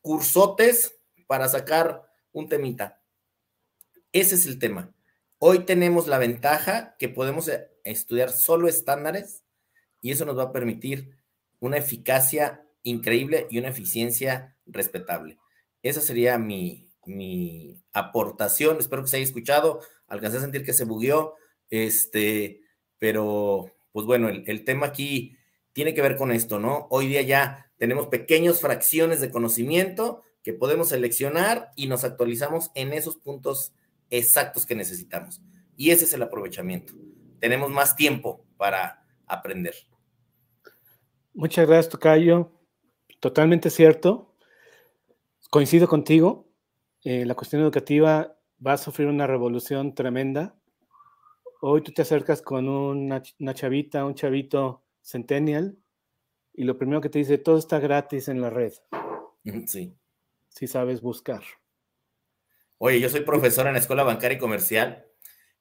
cursotes 0.01 0.95
para 1.27 1.49
sacar 1.49 2.09
un 2.31 2.47
temita. 2.47 3.01
Ese 4.13 4.35
es 4.35 4.45
el 4.45 4.57
tema. 4.57 4.93
Hoy 5.37 5.65
tenemos 5.65 6.07
la 6.07 6.17
ventaja 6.17 6.95
que 6.97 7.09
podemos 7.09 7.47
eh, 7.49 7.69
estudiar 7.83 8.31
solo 8.31 8.67
estándares 8.67 9.43
y 10.01 10.11
eso 10.11 10.25
nos 10.25 10.37
va 10.37 10.43
a 10.43 10.51
permitir 10.51 11.17
una 11.59 11.77
eficacia 11.77 12.65
increíble 12.83 13.47
y 13.49 13.57
una 13.57 13.69
eficiencia 13.69 14.55
respetable. 14.65 15.37
Esa 15.81 16.01
sería 16.01 16.37
mi, 16.37 16.89
mi 17.05 17.81
aportación. 17.93 18.77
Espero 18.79 19.03
que 19.03 19.09
se 19.09 19.17
haya 19.17 19.25
escuchado. 19.25 19.81
Alcancé 20.07 20.37
a 20.37 20.41
sentir 20.41 20.63
que 20.63 20.73
se 20.73 20.85
bugueó. 20.85 21.35
Este, 21.69 22.61
pero, 22.99 23.73
pues 23.91 24.05
bueno, 24.05 24.29
el, 24.29 24.43
el 24.47 24.63
tema 24.63 24.87
aquí 24.87 25.37
tiene 25.73 25.93
que 25.93 26.01
ver 26.01 26.15
con 26.15 26.31
esto, 26.31 26.59
¿no? 26.59 26.87
Hoy 26.89 27.07
día 27.07 27.21
ya 27.21 27.71
tenemos 27.77 28.07
pequeñas 28.07 28.61
fracciones 28.61 29.21
de 29.21 29.31
conocimiento 29.31 30.23
que 30.43 30.53
podemos 30.53 30.89
seleccionar 30.89 31.71
y 31.75 31.87
nos 31.87 32.03
actualizamos 32.03 32.71
en 32.73 32.93
esos 32.93 33.17
puntos 33.17 33.73
exactos 34.09 34.65
que 34.65 34.75
necesitamos. 34.75 35.41
Y 35.75 35.91
ese 35.91 36.05
es 36.05 36.13
el 36.13 36.23
aprovechamiento. 36.23 36.93
Tenemos 37.39 37.69
más 37.69 37.95
tiempo 37.95 38.45
para 38.57 39.06
aprender. 39.27 39.75
Muchas 41.33 41.67
gracias, 41.67 41.89
Tocayo. 41.89 42.51
Totalmente 43.19 43.69
cierto. 43.69 44.33
Coincido 45.49 45.87
contigo. 45.87 46.47
Eh, 47.03 47.25
la 47.25 47.35
cuestión 47.35 47.61
educativa 47.61 48.37
va 48.65 48.73
a 48.73 48.77
sufrir 48.77 49.07
una 49.07 49.27
revolución 49.27 49.93
tremenda. 49.93 50.55
Hoy 51.61 51.81
tú 51.81 51.91
te 51.91 52.03
acercas 52.03 52.41
con 52.41 52.67
una, 52.67 53.21
chavita, 53.53 54.05
un 54.05 54.13
chavito 54.13 54.83
centennial, 55.01 55.77
y 56.53 56.63
lo 56.63 56.77
primero 56.77 57.01
que 57.01 57.09
te 57.09 57.19
dice, 57.19 57.37
todo 57.37 57.57
está 57.57 57.79
gratis 57.79 58.27
en 58.27 58.41
la 58.41 58.49
red. 58.49 58.73
Sí. 59.65 59.95
Si 60.49 60.67
sabes 60.67 61.01
buscar. 61.01 61.41
Oye, 62.77 62.99
yo 62.99 63.09
soy 63.09 63.21
profesor 63.21 63.65
en 63.67 63.73
la 63.73 63.79
escuela 63.79 64.03
bancaria 64.03 64.37
y 64.37 64.39
comercial, 64.39 65.06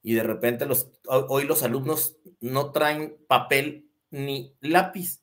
y 0.07 0.15
de 0.15 0.23
repente 0.23 0.67
los, 0.67 0.89
hoy 1.09 1.47
los 1.47 1.65
alumnos 1.65 2.17
no 2.39 2.71
traen 2.71 3.17
papel 3.27 3.91
ni 4.13 4.55
lápiz 4.61 5.21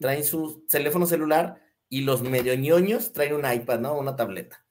traen 0.00 0.24
su 0.24 0.66
teléfono 0.68 1.06
celular 1.06 1.62
y 1.88 2.00
los 2.00 2.20
medio 2.22 2.52
ñoños 2.56 3.12
traen 3.12 3.34
un 3.34 3.48
iPad, 3.48 3.78
¿no? 3.78 3.96
Una 3.96 4.16
tableta. 4.16 4.64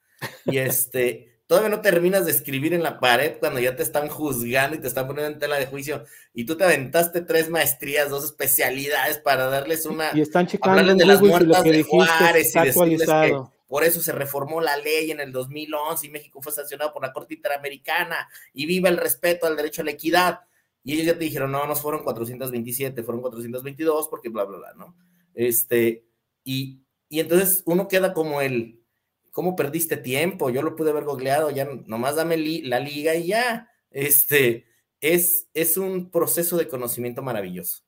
Y 0.43 0.57
este, 0.57 1.39
todavía 1.47 1.69
no 1.69 1.79
terminas 1.79 2.25
de 2.25 2.31
escribir 2.31 2.73
en 2.73 2.83
la 2.83 2.99
pared 2.99 3.37
cuando 3.39 3.61
ya 3.61 3.73
te 3.73 3.83
están 3.83 4.09
juzgando 4.09 4.75
y 4.75 4.81
te 4.81 4.89
están 4.89 5.07
poniendo 5.07 5.31
en 5.31 5.39
tela 5.39 5.55
de 5.55 5.67
juicio 5.67 6.03
y 6.33 6.43
tú 6.45 6.57
te 6.57 6.65
aventaste 6.65 7.21
tres 7.21 7.49
maestrías, 7.49 8.09
dos 8.09 8.25
especialidades 8.25 9.19
para 9.19 9.45
darles 9.45 9.85
una... 9.85 10.11
Y 10.13 10.19
están 10.19 10.45
checando 10.45 10.93
de 10.93 11.05
las 11.05 11.21
muertas 11.21 11.63
de 11.63 11.83
Juárez 11.83 12.53
y 12.53 12.59
decirles 12.59 13.07
que 13.07 13.41
por 13.71 13.85
eso 13.85 14.01
se 14.01 14.11
reformó 14.11 14.59
la 14.59 14.75
ley 14.75 15.11
en 15.11 15.21
el 15.21 15.31
2011 15.31 16.05
y 16.05 16.09
México 16.09 16.41
fue 16.41 16.51
sancionado 16.51 16.91
por 16.91 17.03
la 17.03 17.13
Corte 17.13 17.35
Interamericana 17.35 18.27
y 18.51 18.65
viva 18.65 18.89
el 18.89 18.97
respeto 18.97 19.47
al 19.47 19.55
derecho 19.55 19.81
a 19.81 19.85
la 19.85 19.91
equidad. 19.91 20.41
Y 20.83 20.95
ellos 20.95 21.05
ya 21.05 21.13
te 21.13 21.23
dijeron, 21.23 21.53
no, 21.53 21.65
no 21.65 21.73
fueron 21.77 22.03
427, 22.03 23.01
fueron 23.01 23.21
422 23.21 24.09
porque 24.09 24.27
bla, 24.27 24.43
bla, 24.43 24.57
bla, 24.57 24.73
¿no? 24.73 24.97
Este, 25.33 26.05
y, 26.43 26.81
entonces 27.09 27.63
uno 27.65 27.87
queda 27.87 28.13
como 28.13 28.41
el, 28.41 28.83
¿cómo 29.31 29.55
perdiste 29.55 29.95
tiempo? 29.95 30.49
Yo 30.49 30.63
lo 30.63 30.75
pude 30.75 30.89
haber 30.89 31.05
googleado, 31.05 31.49
ya 31.49 31.63
nomás 31.85 32.17
dame 32.17 32.35
la 32.35 32.81
liga 32.81 33.15
y 33.15 33.27
ya. 33.27 33.69
Este, 33.89 34.65
es, 34.99 35.47
es 35.53 35.77
un 35.77 36.11
proceso 36.11 36.57
de 36.57 36.67
conocimiento 36.67 37.21
maravilloso. 37.21 37.85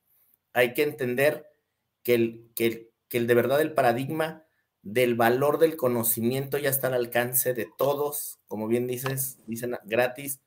Hay 0.54 0.72
que 0.72 0.84
entender 0.84 1.46
que 2.02 2.14
el, 2.14 2.50
que, 2.54 2.90
el 3.10 3.26
de 3.26 3.34
verdad 3.34 3.60
el 3.60 3.74
paradigma 3.74 4.43
del 4.84 5.16
valor 5.16 5.58
del 5.58 5.76
conocimiento 5.76 6.58
ya 6.58 6.70
está 6.70 6.86
al 6.86 6.94
alcance 6.94 7.52
de 7.54 7.68
todos, 7.76 8.38
como 8.46 8.68
bien 8.68 8.86
dices, 8.86 9.38
dicen 9.46 9.76
gratis. 9.84 10.40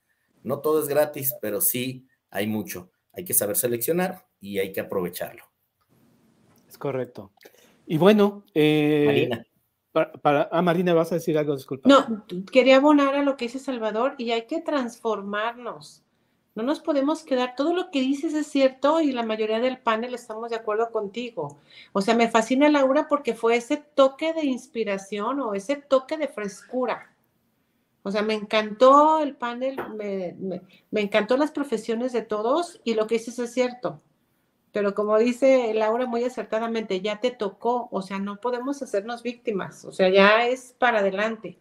No 0.43 0.59
todo 0.59 0.81
es 0.81 0.87
gratis, 0.87 1.35
pero 1.41 1.59
sí 1.59 2.07
hay 2.29 2.47
mucho. 2.47 2.91
Hay 3.11 3.25
que 3.25 3.33
saber 3.33 3.57
seleccionar 3.57 4.27
y 4.39 4.59
hay 4.59 4.71
que 4.71 4.79
aprovecharlo 4.79 5.43
correcto. 6.77 7.31
Y 7.85 7.97
bueno, 7.97 8.43
eh, 8.53 9.03
Marina. 9.05 9.43
Para, 10.21 10.47
ah, 10.51 10.61
Marina, 10.61 10.93
vas 10.93 11.11
a 11.11 11.15
decir 11.15 11.37
algo, 11.37 11.55
disculpa. 11.55 11.89
No, 11.89 12.25
quería 12.51 12.77
abonar 12.77 13.15
a 13.15 13.23
lo 13.23 13.35
que 13.35 13.45
dice 13.45 13.57
Salvador 13.57 14.13
y 14.19 14.31
hay 14.31 14.45
que 14.45 14.61
transformarnos. 14.61 16.03
No 16.57 16.63
nos 16.63 16.79
podemos 16.79 17.21
quedar, 17.21 17.53
todo 17.55 17.71
lo 17.71 17.91
que 17.91 18.01
dices 18.01 18.33
es 18.33 18.47
cierto 18.47 18.99
y 18.99 19.11
la 19.11 19.21
mayoría 19.21 19.59
del 19.59 19.77
panel 19.77 20.15
estamos 20.15 20.49
de 20.49 20.55
acuerdo 20.55 20.89
contigo. 20.91 21.59
O 21.93 22.01
sea, 22.01 22.15
me 22.15 22.31
fascina 22.31 22.67
Laura 22.67 23.07
porque 23.07 23.35
fue 23.35 23.57
ese 23.57 23.77
toque 23.77 24.33
de 24.33 24.43
inspiración 24.43 25.39
o 25.39 25.53
ese 25.53 25.75
toque 25.75 26.17
de 26.17 26.27
frescura. 26.27 27.13
O 28.01 28.09
sea, 28.09 28.23
me 28.23 28.33
encantó 28.33 29.19
el 29.19 29.35
panel, 29.35 29.77
me, 29.95 30.35
me, 30.89 31.01
encantó 31.01 31.37
las 31.37 31.51
profesiones 31.51 32.11
de 32.11 32.23
todos 32.23 32.81
y 32.83 32.95
lo 32.95 33.05
que 33.05 33.19
dices 33.19 33.37
es 33.37 33.53
cierto 33.53 34.01
pero 34.71 34.93
como 34.93 35.17
dice 35.17 35.73
Laura 35.73 36.05
muy 36.05 36.23
acertadamente, 36.23 37.01
ya 37.01 37.19
te 37.19 37.31
tocó, 37.31 37.87
o 37.91 38.01
sea, 38.03 38.19
no 38.19 38.39
podemos 38.39 38.81
hacernos 38.83 39.23
víctimas, 39.23 39.85
o 39.85 39.91
sea, 39.91 40.09
ya 40.09 40.45
es 40.45 40.75
para 40.77 40.99
adelante. 40.99 41.57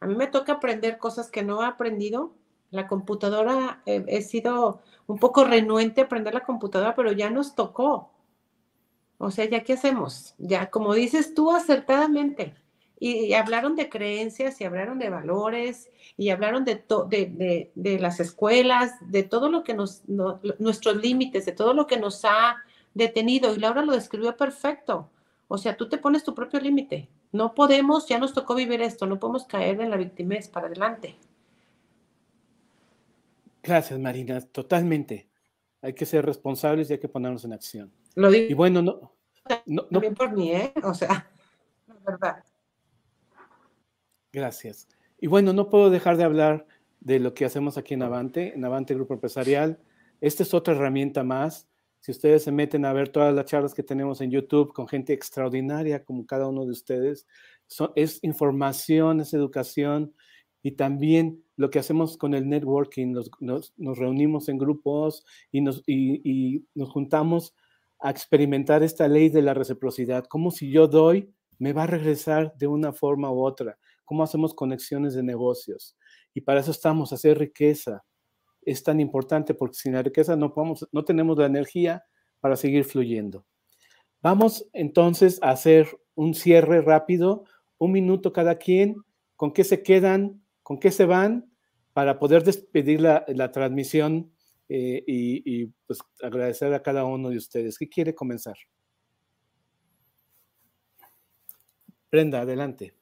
A 0.00 0.06
mí 0.06 0.14
me 0.14 0.26
toca 0.26 0.54
aprender 0.54 0.98
cosas 0.98 1.30
que 1.30 1.42
no 1.42 1.62
he 1.62 1.66
aprendido. 1.66 2.32
La 2.70 2.86
computadora, 2.86 3.82
he 3.86 4.22
sido 4.22 4.82
un 5.06 5.18
poco 5.18 5.44
renuente 5.44 6.02
a 6.02 6.04
aprender 6.04 6.34
la 6.34 6.44
computadora, 6.44 6.94
pero 6.94 7.12
ya 7.12 7.30
nos 7.30 7.54
tocó. 7.54 8.10
O 9.18 9.30
sea, 9.30 9.46
¿ya 9.46 9.64
qué 9.64 9.74
hacemos? 9.74 10.34
Ya, 10.38 10.70
como 10.70 10.94
dices 10.94 11.34
tú 11.34 11.50
acertadamente, 11.50 12.54
y, 13.00 13.32
hablaron 13.34 13.76
de 13.76 13.88
creencias 13.88 14.60
y 14.60 14.64
hablaron 14.64 14.98
de 14.98 15.10
valores 15.10 15.90
y 16.16 16.30
hablaron 16.30 16.64
de, 16.64 16.84
de, 17.08 17.70
de, 17.74 17.98
las 18.00 18.20
escuelas, 18.20 18.92
de 19.00 19.22
todo 19.22 19.50
lo 19.50 19.62
que 19.62 19.74
nos, 19.74 20.02
nuestros 20.06 20.96
límites, 20.96 21.46
de 21.46 21.52
todo 21.52 21.74
lo 21.74 21.86
que 21.86 21.98
nos 21.98 22.24
ha 22.24 22.56
detenido. 22.94 23.54
Y 23.54 23.58
Laura 23.58 23.82
lo 23.82 23.92
describió 23.92 24.36
perfecto. 24.36 25.10
O 25.46 25.58
sea, 25.58 25.76
tú 25.76 25.88
te 25.88 25.98
pones 25.98 26.24
tu 26.24 26.34
propio 26.34 26.60
límite. 26.60 27.08
No 27.30 27.54
podemos, 27.54 28.08
ya 28.08 28.18
nos 28.18 28.32
tocó 28.32 28.54
vivir 28.54 28.82
esto, 28.82 29.06
no 29.06 29.18
podemos 29.18 29.44
caer 29.44 29.80
en 29.80 29.90
la 29.90 29.96
victimez 29.96 30.48
para 30.48 30.66
adelante. 30.66 31.16
Gracias, 33.68 34.00
Marina, 34.00 34.40
totalmente. 34.40 35.28
Hay 35.82 35.92
que 35.92 36.06
ser 36.06 36.24
responsables 36.24 36.88
y 36.88 36.94
hay 36.94 36.98
que 36.98 37.08
ponernos 37.08 37.44
en 37.44 37.52
acción. 37.52 37.92
Lo 38.14 38.30
digo. 38.30 38.46
Y 38.50 38.54
bueno, 38.54 38.80
no. 38.80 39.12
no, 39.66 39.82
no 39.82 39.84
también 39.90 40.14
por 40.14 40.32
mí, 40.32 40.52
¿eh? 40.52 40.72
O 40.82 40.94
sea, 40.94 41.30
la 41.86 41.94
verdad. 42.06 42.44
Gracias. 44.32 44.88
Y 45.20 45.26
bueno, 45.26 45.52
no 45.52 45.68
puedo 45.68 45.90
dejar 45.90 46.16
de 46.16 46.24
hablar 46.24 46.66
de 47.00 47.18
lo 47.18 47.34
que 47.34 47.44
hacemos 47.44 47.76
aquí 47.76 47.92
en 47.92 48.04
Avante, 48.04 48.54
en 48.54 48.64
Avante 48.64 48.94
Grupo 48.94 49.12
Empresarial. 49.12 49.78
Esta 50.22 50.44
es 50.44 50.54
otra 50.54 50.74
herramienta 50.74 51.22
más. 51.22 51.68
Si 52.00 52.10
ustedes 52.10 52.44
se 52.44 52.52
meten 52.52 52.86
a 52.86 52.94
ver 52.94 53.10
todas 53.10 53.34
las 53.34 53.44
charlas 53.44 53.74
que 53.74 53.82
tenemos 53.82 54.22
en 54.22 54.30
YouTube 54.30 54.72
con 54.72 54.88
gente 54.88 55.12
extraordinaria 55.12 56.06
como 56.06 56.24
cada 56.24 56.48
uno 56.48 56.64
de 56.64 56.70
ustedes, 56.70 57.26
es 57.96 58.18
información, 58.24 59.20
es 59.20 59.34
educación 59.34 60.14
y 60.62 60.72
también 60.72 61.44
lo 61.56 61.70
que 61.70 61.78
hacemos 61.78 62.16
con 62.16 62.34
el 62.34 62.48
networking. 62.48 63.14
Nos, 63.40 63.72
reunimos 63.76 64.48
en 64.48 64.58
grupos 64.58 65.24
y 65.50 65.60
nos, 65.60 65.82
y 65.86 66.64
nos 66.74 66.90
juntamos 66.90 67.54
a 68.00 68.10
experimentar 68.10 68.82
esta 68.82 69.08
ley 69.08 69.28
de 69.28 69.42
la 69.42 69.54
reciprocidad. 69.54 70.24
Como 70.26 70.50
si 70.50 70.70
yo 70.70 70.88
doy, 70.88 71.32
me 71.58 71.72
va 71.72 71.84
a 71.84 71.88
regresar 71.88 72.54
de 72.56 72.66
una 72.66 72.92
forma 72.92 73.32
u 73.32 73.44
otra 73.44 73.78
cómo 74.08 74.22
hacemos 74.22 74.54
conexiones 74.54 75.12
de 75.12 75.22
negocios. 75.22 75.94
Y 76.32 76.40
para 76.40 76.60
eso 76.60 76.70
estamos, 76.70 77.12
hacer 77.12 77.38
riqueza. 77.38 78.06
Es 78.62 78.82
tan 78.82 79.00
importante 79.00 79.52
porque 79.52 79.76
sin 79.76 79.92
la 79.92 80.02
riqueza 80.02 80.34
no, 80.34 80.54
podemos, 80.54 80.88
no 80.92 81.04
tenemos 81.04 81.36
la 81.36 81.44
energía 81.44 82.02
para 82.40 82.56
seguir 82.56 82.84
fluyendo. 82.84 83.44
Vamos 84.22 84.66
entonces 84.72 85.38
a 85.42 85.50
hacer 85.50 85.88
un 86.14 86.32
cierre 86.32 86.80
rápido, 86.80 87.44
un 87.76 87.92
minuto 87.92 88.32
cada 88.32 88.56
quien, 88.56 88.96
con 89.36 89.52
qué 89.52 89.62
se 89.62 89.82
quedan, 89.82 90.42
con 90.68 90.78
qué 90.78 90.90
se 90.90 91.06
van, 91.06 91.50
para 91.94 92.18
poder 92.18 92.44
despedir 92.44 93.00
la, 93.00 93.52
transmisión 93.52 94.34
eh, 94.68 95.02
y, 95.06 95.64
pues 95.86 95.98
agradecer 96.22 96.74
a 96.74 96.82
cada 96.82 97.06
uno 97.06 97.30
de 97.30 97.38
ustedes. 97.38 97.78
¿Qué 97.78 97.88
quiere 97.88 98.14
comenzar? 98.14 98.58
Brenda, 102.12 102.42
adelante. 102.42 102.94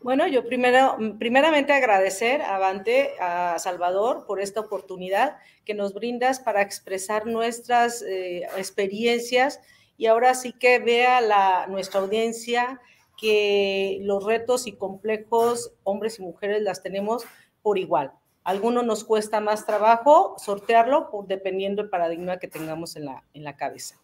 Bueno, 0.00 0.26
yo 0.28 0.46
primero, 0.46 0.96
primeramente 1.18 1.74
agradecer 1.74 2.40
a 2.40 2.56
Avante, 2.56 3.10
a 3.20 3.58
Salvador, 3.58 4.24
por 4.26 4.40
esta 4.40 4.60
oportunidad 4.60 5.36
que 5.66 5.74
nos 5.74 5.92
brindas 5.92 6.40
para 6.40 6.62
expresar 6.62 7.26
nuestras 7.26 8.00
eh, 8.00 8.46
experiencias 8.56 9.60
y 9.98 10.06
ahora 10.06 10.32
sí 10.32 10.54
que 10.54 10.78
vea 10.78 11.20
la, 11.20 11.66
nuestra 11.66 12.00
audiencia 12.00 12.80
que 13.16 13.98
los 14.02 14.24
retos 14.24 14.66
y 14.66 14.72
complejos, 14.72 15.72
hombres 15.82 16.18
y 16.18 16.22
mujeres, 16.22 16.62
las 16.62 16.82
tenemos 16.82 17.24
por 17.62 17.78
igual. 17.78 18.12
Algunos 18.42 18.84
nos 18.84 19.04
cuesta 19.04 19.40
más 19.40 19.64
trabajo 19.64 20.34
sortearlo 20.38 21.08
dependiendo 21.26 21.82
del 21.82 21.90
paradigma 21.90 22.38
que 22.38 22.48
tengamos 22.48 22.96
en 22.96 23.06
la, 23.06 23.24
en 23.32 23.44
la 23.44 23.56
cabeza. 23.56 23.98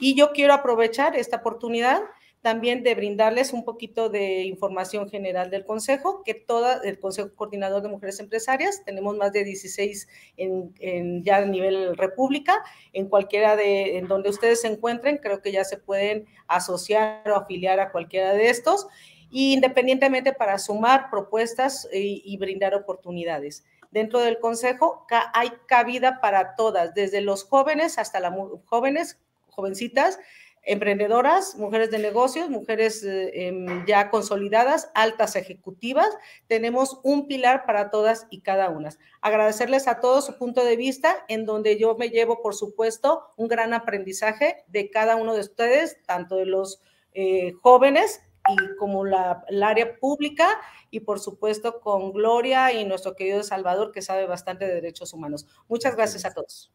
Y 0.00 0.14
yo 0.14 0.32
quiero 0.32 0.52
aprovechar 0.52 1.16
esta 1.16 1.36
oportunidad 1.36 2.02
también 2.44 2.82
de 2.82 2.94
brindarles 2.94 3.54
un 3.54 3.64
poquito 3.64 4.10
de 4.10 4.42
información 4.42 5.08
general 5.08 5.48
del 5.48 5.64
Consejo, 5.64 6.22
que 6.22 6.34
toda 6.34 6.82
el 6.84 7.00
Consejo 7.00 7.34
Coordinador 7.34 7.80
de 7.80 7.88
Mujeres 7.88 8.20
Empresarias, 8.20 8.82
tenemos 8.84 9.16
más 9.16 9.32
de 9.32 9.44
16 9.44 10.06
en, 10.36 11.24
ya 11.24 11.38
a 11.38 11.46
nivel 11.46 11.96
república, 11.96 12.62
en 12.92 13.08
cualquiera 13.08 13.56
de, 13.56 13.96
en 13.96 14.08
donde 14.08 14.28
ustedes 14.28 14.60
se 14.60 14.68
encuentren, 14.68 15.16
creo 15.16 15.40
que 15.40 15.52
ya 15.52 15.64
se 15.64 15.78
pueden 15.78 16.26
asociar 16.46 17.26
o 17.30 17.34
afiliar 17.34 17.80
a 17.80 17.90
cualquiera 17.90 18.34
de 18.34 18.50
estos, 18.50 18.88
independientemente 19.30 20.34
para 20.34 20.58
sumar 20.58 21.08
propuestas 21.10 21.88
y, 21.94 22.20
y 22.26 22.36
brindar 22.36 22.74
oportunidades. 22.74 23.64
Dentro 23.90 24.20
del 24.20 24.38
Consejo 24.38 25.06
hay 25.32 25.50
cabida 25.66 26.20
para 26.20 26.56
todas, 26.56 26.92
desde 26.92 27.22
los 27.22 27.44
jóvenes 27.44 27.96
hasta 27.96 28.20
las 28.20 28.34
jóvenes, 28.66 29.18
jovencitas, 29.48 30.18
emprendedoras, 30.66 31.56
mujeres 31.56 31.90
de 31.90 31.98
negocios, 31.98 32.50
mujeres 32.50 33.02
eh, 33.04 33.48
em, 33.48 33.84
ya 33.86 34.10
consolidadas, 34.10 34.90
altas 34.94 35.36
ejecutivas. 35.36 36.08
Tenemos 36.46 37.00
un 37.02 37.26
pilar 37.26 37.66
para 37.66 37.90
todas 37.90 38.26
y 38.30 38.40
cada 38.40 38.70
una. 38.70 38.90
Agradecerles 39.20 39.88
a 39.88 40.00
todos 40.00 40.26
su 40.26 40.38
punto 40.38 40.64
de 40.64 40.76
vista, 40.76 41.24
en 41.28 41.46
donde 41.46 41.78
yo 41.78 41.96
me 41.96 42.08
llevo, 42.08 42.42
por 42.42 42.54
supuesto, 42.54 43.24
un 43.36 43.48
gran 43.48 43.74
aprendizaje 43.74 44.64
de 44.68 44.90
cada 44.90 45.16
uno 45.16 45.34
de 45.34 45.40
ustedes, 45.40 46.02
tanto 46.06 46.36
de 46.36 46.46
los 46.46 46.80
eh, 47.12 47.52
jóvenes 47.62 48.22
y 48.48 48.76
como 48.76 49.04
la, 49.04 49.44
el 49.48 49.62
área 49.62 49.96
pública 49.98 50.60
y 50.90 51.00
por 51.00 51.18
supuesto 51.18 51.80
con 51.80 52.12
Gloria 52.12 52.72
y 52.72 52.84
nuestro 52.84 53.16
querido 53.16 53.42
Salvador 53.42 53.90
que 53.90 54.02
sabe 54.02 54.26
bastante 54.26 54.66
de 54.66 54.74
derechos 54.74 55.12
humanos. 55.12 55.46
Muchas 55.68 55.96
gracias 55.96 56.24
a 56.24 56.34
todos. 56.34 56.72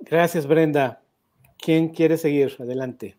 Gracias, 0.00 0.46
Brenda. 0.46 1.05
¿Quién 1.58 1.88
quiere 1.88 2.16
seguir? 2.16 2.56
Adelante. 2.58 3.16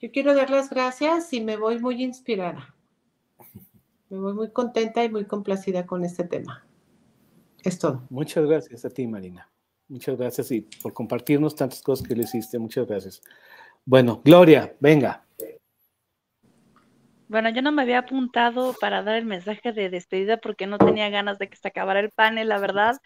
Yo 0.00 0.10
quiero 0.10 0.34
dar 0.34 0.50
las 0.50 0.68
gracias 0.68 1.32
y 1.32 1.40
me 1.40 1.56
voy 1.56 1.78
muy 1.78 2.02
inspirada. 2.02 2.74
Me 4.10 4.18
voy 4.18 4.34
muy 4.34 4.50
contenta 4.50 5.04
y 5.04 5.08
muy 5.08 5.26
complacida 5.26 5.86
con 5.86 6.04
este 6.04 6.24
tema. 6.24 6.66
Es 7.62 7.78
todo. 7.78 8.02
Muchas 8.10 8.44
gracias 8.44 8.84
a 8.84 8.90
ti, 8.90 9.06
Marina. 9.06 9.48
Muchas 9.88 10.18
gracias 10.18 10.50
y 10.50 10.62
por 10.82 10.92
compartirnos 10.92 11.54
tantas 11.54 11.80
cosas 11.82 12.06
que 12.06 12.16
le 12.16 12.24
hiciste. 12.24 12.58
Muchas 12.58 12.86
gracias. 12.86 13.22
Bueno, 13.84 14.20
Gloria, 14.24 14.74
venga. 14.80 15.24
Bueno, 17.32 17.48
yo 17.48 17.62
no 17.62 17.72
me 17.72 17.80
había 17.80 18.00
apuntado 18.00 18.74
para 18.78 19.02
dar 19.02 19.16
el 19.16 19.24
mensaje 19.24 19.72
de 19.72 19.88
despedida 19.88 20.36
porque 20.36 20.66
no 20.66 20.76
tenía 20.76 21.08
ganas 21.08 21.38
de 21.38 21.48
que 21.48 21.56
se 21.56 21.66
acabara 21.68 22.00
el 22.00 22.10
panel, 22.10 22.48
la 22.48 22.58
verdad, 22.58 22.96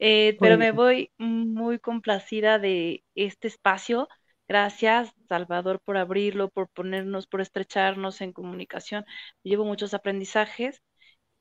eh, 0.00 0.36
pero 0.40 0.58
me 0.58 0.72
voy 0.72 1.12
muy 1.18 1.78
complacida 1.78 2.58
de 2.58 3.04
este 3.14 3.46
espacio. 3.46 4.08
Gracias, 4.48 5.12
Salvador, 5.28 5.80
por 5.84 5.96
abrirlo, 5.96 6.50
por 6.50 6.68
ponernos, 6.70 7.28
por 7.28 7.40
estrecharnos 7.40 8.20
en 8.20 8.32
comunicación. 8.32 9.04
Llevo 9.44 9.64
muchos 9.64 9.94
aprendizajes. 9.94 10.82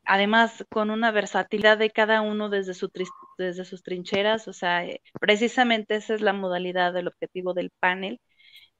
Además, 0.06 0.64
con 0.70 0.92
una 0.92 1.12
versatilidad 1.12 1.78
de 1.80 1.92
cada 1.92 2.22
uno 2.22 2.50
desde, 2.50 2.76
su 2.76 2.92
desde 3.40 3.66
sus 3.66 3.84
trincheras, 3.84 4.48
o 4.48 4.54
sea, 4.54 4.86
eh, 4.86 5.02
precisamente 5.20 5.96
esa 5.96 6.14
es 6.16 6.22
la 6.22 6.34
modalidad 6.34 6.94
del 6.94 7.08
objetivo 7.08 7.54
del 7.56 7.72
panel. 7.80 8.22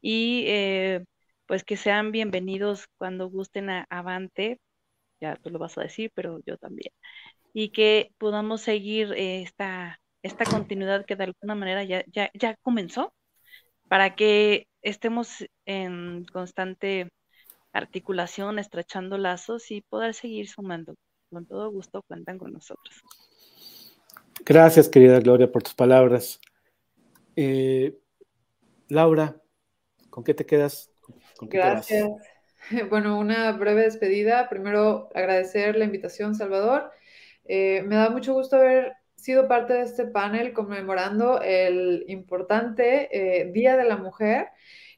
Y 0.02 0.46
eh, 0.48 1.06
pues 1.48 1.64
que 1.64 1.78
sean 1.78 2.12
bienvenidos 2.12 2.88
cuando 2.98 3.30
gusten 3.30 3.70
a 3.70 3.88
Avante, 3.90 4.60
ya 5.22 5.36
tú 5.38 5.50
lo 5.50 5.60
vas 5.60 5.78
a 5.78 5.82
decir, 5.82 6.12
pero 6.14 6.40
yo 6.46 6.58
también, 6.58 6.92
y 7.54 7.70
que 7.70 8.12
podamos 8.18 8.62
seguir 8.62 9.14
eh, 9.14 9.42
esta, 9.42 10.00
esta 10.22 10.46
continuidad 10.46 11.06
que 11.06 11.16
de 11.16 11.24
alguna 11.26 11.56
manera 11.56 11.84
ya, 11.84 12.04
ya, 12.08 12.30
ya 12.34 12.56
comenzó, 12.62 13.14
para 13.88 14.16
que 14.16 14.68
estemos 14.82 15.46
en 15.66 16.26
constante 16.26 17.10
articulación, 17.72 18.60
estrechando 18.60 19.18
lazos 19.18 19.72
y 19.72 19.82
poder 19.82 20.14
seguir 20.14 20.50
sumando. 20.50 20.96
Con 21.30 21.46
todo 21.46 21.72
gusto 21.72 22.04
cuentan 22.04 22.38
con 22.38 22.54
nosotros. 22.54 23.04
Gracias, 24.46 24.90
querida 24.90 25.20
Gloria, 25.20 25.52
por 25.52 25.64
tus 25.64 25.74
palabras. 25.74 26.40
Eh, 27.36 27.98
Laura, 28.88 29.42
¿con 30.10 30.24
qué 30.24 30.34
te 30.34 30.46
quedas 30.46 30.92
Gracias. 31.42 32.10
Bueno, 32.90 33.18
una 33.18 33.54
breve 33.54 33.84
despedida. 33.84 34.50
Primero, 34.50 35.10
agradecer 35.16 35.78
la 35.78 35.86
invitación, 35.86 36.36
Salvador. 36.36 36.92
Eh, 37.46 37.82
me 37.86 37.96
da 37.96 38.10
mucho 38.10 38.34
gusto 38.34 38.58
haber 38.58 38.94
sido 39.16 39.48
parte 39.48 39.74
de 39.74 39.82
este 39.84 40.06
panel 40.06 40.54
conmemorando 40.54 41.42
el 41.42 42.04
importante 42.08 43.10
eh, 43.12 43.52
Día 43.52 43.78
de 43.78 43.86
la 43.86 43.98
Mujer 43.98 44.50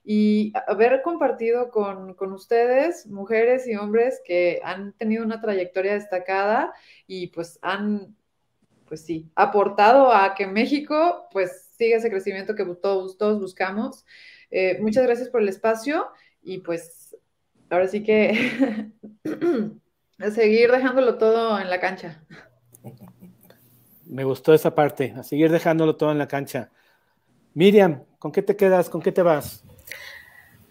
y 0.04 0.52
haber 0.68 1.02
compartido 1.04 1.70
con, 1.70 2.16
con, 2.16 2.34
ustedes, 2.34 3.06
mujeres 3.08 3.68
y 3.68 3.76
hombres 3.76 4.22
que 4.26 4.60
han 4.64 4.94
tenido 4.94 5.24
una 5.24 5.42
trayectoria 5.42 5.94
destacada 5.94 6.74
y 7.06 7.28
pues 7.28 7.60
han, 7.62 8.16
pues 8.88 9.06
sí, 9.06 9.30
aportado 9.36 10.12
a 10.12 10.34
que 10.34 10.48
México 10.48 11.28
pues 11.32 11.70
siga 11.78 11.98
ese 11.98 12.10
crecimiento 12.10 12.56
que 12.56 12.66
todos, 12.66 13.40
buscamos. 13.40 14.06
Eh, 14.52 14.80
muchas 14.82 15.04
gracias 15.04 15.30
por 15.30 15.42
el 15.42 15.50
espacio 15.50 16.08
y 16.42 16.60
pues 16.60 17.16
ahora 17.70 17.88
sí 17.88 18.04
que 18.04 18.92
a 20.20 20.32
seguir 20.32 20.72
dejándolo 20.72 21.18
todo 21.18 21.60
en 21.60 21.70
la 21.70 21.80
cancha. 21.80 22.24
Me 24.06 24.24
gustó 24.24 24.54
esa 24.54 24.74
parte, 24.74 25.14
a 25.16 25.24
seguir 25.24 25.52
dejándolo 25.52 25.96
todo 25.96 26.12
en 26.12 26.18
la 26.18 26.28
cancha. 26.28 26.72
Miriam, 27.54 28.04
¿con 28.18 28.32
qué 28.32 28.42
te 28.42 28.56
quedas? 28.56 28.90
¿Con 28.90 29.02
qué 29.02 29.12
te 29.12 29.22
vas? 29.22 29.64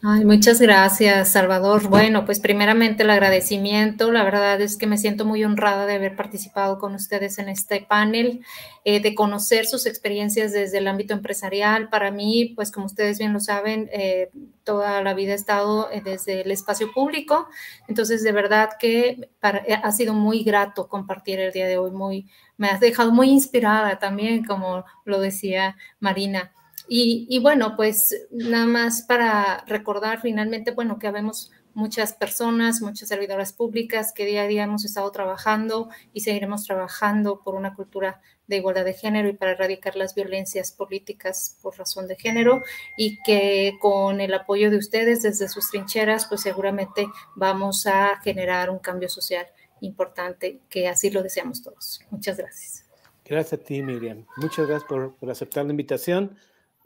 Ay, 0.00 0.24
muchas 0.24 0.60
gracias, 0.60 1.32
Salvador. 1.32 1.88
Bueno, 1.88 2.24
pues 2.24 2.38
primeramente 2.38 3.02
el 3.02 3.10
agradecimiento. 3.10 4.12
La 4.12 4.22
verdad 4.22 4.60
es 4.60 4.76
que 4.76 4.86
me 4.86 4.96
siento 4.96 5.24
muy 5.24 5.42
honrada 5.42 5.86
de 5.86 5.94
haber 5.94 6.14
participado 6.14 6.78
con 6.78 6.94
ustedes 6.94 7.38
en 7.40 7.48
este 7.48 7.80
panel, 7.80 8.44
eh, 8.84 9.00
de 9.00 9.16
conocer 9.16 9.66
sus 9.66 9.86
experiencias 9.86 10.52
desde 10.52 10.78
el 10.78 10.86
ámbito 10.86 11.14
empresarial. 11.14 11.88
Para 11.88 12.12
mí, 12.12 12.52
pues 12.54 12.70
como 12.70 12.86
ustedes 12.86 13.18
bien 13.18 13.32
lo 13.32 13.40
saben, 13.40 13.90
eh, 13.92 14.30
toda 14.62 15.02
la 15.02 15.14
vida 15.14 15.32
he 15.32 15.34
estado 15.34 15.90
eh, 15.90 16.00
desde 16.04 16.42
el 16.42 16.52
espacio 16.52 16.92
público. 16.92 17.48
Entonces, 17.88 18.22
de 18.22 18.30
verdad 18.30 18.70
que 18.78 19.28
ha 19.42 19.90
sido 19.90 20.14
muy 20.14 20.44
grato 20.44 20.86
compartir 20.88 21.40
el 21.40 21.52
día 21.52 21.66
de 21.66 21.76
hoy. 21.76 21.90
Muy, 21.90 22.28
me 22.56 22.68
has 22.68 22.78
dejado 22.78 23.10
muy 23.10 23.30
inspirada 23.30 23.98
también, 23.98 24.44
como 24.44 24.84
lo 25.04 25.18
decía 25.20 25.76
Marina. 25.98 26.52
Y, 26.90 27.38
bueno, 27.40 27.76
pues 27.76 28.26
nada 28.30 28.66
más 28.66 29.02
para 29.02 29.62
recordar 29.66 30.22
finalmente, 30.22 30.70
bueno, 30.70 30.98
que 30.98 31.06
habemos 31.06 31.50
muchas 31.74 32.14
personas, 32.14 32.80
muchas 32.80 33.08
servidoras 33.10 33.52
públicas 33.52 34.12
que 34.12 34.24
día 34.24 34.42
a 34.42 34.46
día 34.46 34.64
hemos 34.64 34.84
estado 34.84 35.12
trabajando 35.12 35.90
y 36.12 36.20
seguiremos 36.20 36.64
trabajando 36.64 37.42
por 37.44 37.54
una 37.54 37.74
cultura 37.74 38.20
de 38.46 38.56
igualdad 38.56 38.86
de 38.86 38.94
género 38.94 39.28
y 39.28 39.34
para 39.34 39.52
erradicar 39.52 39.94
las 39.94 40.14
violencias 40.14 40.72
políticas 40.72 41.58
por 41.62 41.78
razón 41.78 42.08
de 42.08 42.16
género 42.16 42.62
y 42.96 43.22
que 43.22 43.74
con 43.80 44.20
el 44.20 44.32
apoyo 44.32 44.70
de 44.70 44.78
ustedes 44.78 45.22
desde 45.22 45.48
sus 45.48 45.70
trincheras, 45.70 46.26
pues 46.26 46.40
seguramente 46.40 47.06
vamos 47.36 47.86
a 47.86 48.18
generar 48.22 48.70
un 48.70 48.78
cambio 48.78 49.10
social 49.10 49.46
importante, 49.80 50.60
que 50.70 50.88
así 50.88 51.10
lo 51.10 51.22
deseamos 51.22 51.62
todos. 51.62 52.00
Muchas 52.10 52.38
gracias. 52.38 52.84
Gracias 53.24 53.60
a 53.60 53.62
ti, 53.62 53.82
Miriam. 53.82 54.24
Muchas 54.38 54.66
gracias 54.66 54.88
por, 54.88 55.14
por 55.16 55.30
aceptar 55.30 55.66
la 55.66 55.72
invitación 55.72 56.36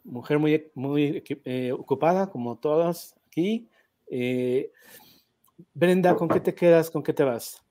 mujer 0.04 0.38
muy, 0.38 0.70
muy 0.74 1.22
eh, 1.44 1.72
ocupada, 1.72 2.30
como 2.30 2.56
todas 2.56 3.14
aquí. 3.26 3.68
Eh, 4.08 4.70
Brenda, 5.74 6.14
¿con 6.16 6.28
qué 6.28 6.40
te 6.40 6.54
quedas? 6.54 6.90
¿Con 6.90 7.02
qué 7.02 7.12
te 7.12 7.24
vas? 7.24 7.62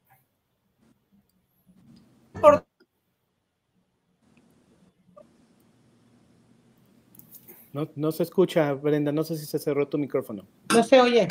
Por 2.39 2.65
No, 7.73 7.89
no 7.95 8.11
se 8.11 8.23
escucha, 8.23 8.73
Brenda. 8.73 9.11
No 9.11 9.23
sé 9.23 9.37
si 9.37 9.45
se 9.45 9.59
cerró 9.59 9.87
tu 9.87 9.97
micrófono. 9.97 10.45
No 10.73 10.83
se 10.83 10.99
oye. 10.99 11.27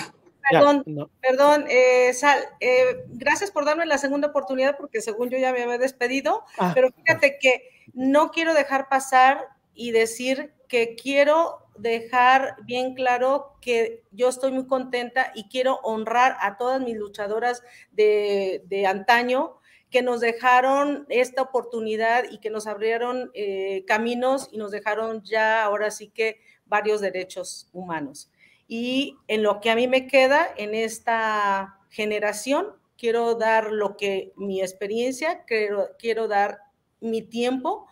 Ya, 0.52 0.59
Perdón, 0.59 0.82
no. 0.86 1.10
perdón, 1.20 1.66
eh, 1.68 2.12
Sal, 2.14 2.40
eh, 2.60 3.05
gracias 3.09 3.51
por 3.51 3.64
darme 3.64 3.85
la 3.86 3.98
segunda 3.98 4.28
oportunidad 4.28 4.77
porque 4.78 5.01
según 5.01 5.28
yo 5.28 5.39
ya 5.39 5.52
me 5.52 5.62
había 5.62 5.78
despedido, 5.78 6.43
Ah, 6.59 6.72
pero 6.74 6.90
fíjate 6.90 7.39
que 7.39 7.62
no 7.93 8.31
quiero 8.31 8.55
dejar 8.55 8.89
pasar 8.89 9.48
y 9.74 9.93
decir 9.93 10.52
que 10.70 10.94
quiero 10.94 11.66
dejar 11.76 12.56
bien 12.64 12.94
claro 12.94 13.56
que 13.60 14.05
yo 14.12 14.28
estoy 14.28 14.52
muy 14.52 14.66
contenta 14.66 15.32
y 15.34 15.48
quiero 15.48 15.80
honrar 15.82 16.36
a 16.40 16.56
todas 16.56 16.80
mis 16.80 16.97
luchadoras 16.97 17.62
de, 17.90 18.62
de 18.66 18.86
antaño 18.86 19.59
que 19.90 20.02
nos 20.02 20.20
dejaron 20.20 21.06
esta 21.09 21.42
oportunidad 21.42 22.24
y 22.30 22.38
que 22.38 22.51
nos 22.51 22.68
abrieron 22.68 23.32
eh, 23.34 23.84
caminos 23.86 24.48
y 24.52 24.59
nos 24.59 24.70
dejaron 24.70 25.22
ya 25.24 25.64
ahora 25.64 25.90
sí 25.90 26.09
que 26.09 26.40
varios 26.66 27.01
derechos 27.01 27.68
humanos. 27.72 28.30
Y 28.68 29.16
en 29.26 29.42
lo 29.42 29.60
que 29.60 29.70
a 29.70 29.74
mí 29.74 29.88
me 29.88 30.06
queda 30.06 30.48
en 30.56 30.76
esta 30.76 31.80
generación, 31.88 32.68
quiero 32.97 33.34
dar 33.34 33.72
lo 33.72 33.97
que 33.97 34.32
mi 34.36 34.60
experiencia, 34.60 35.44
quiero, 35.44 35.88
quiero 35.98 36.28
dar 36.28 36.60
mi 37.01 37.22
tiempo, 37.22 37.88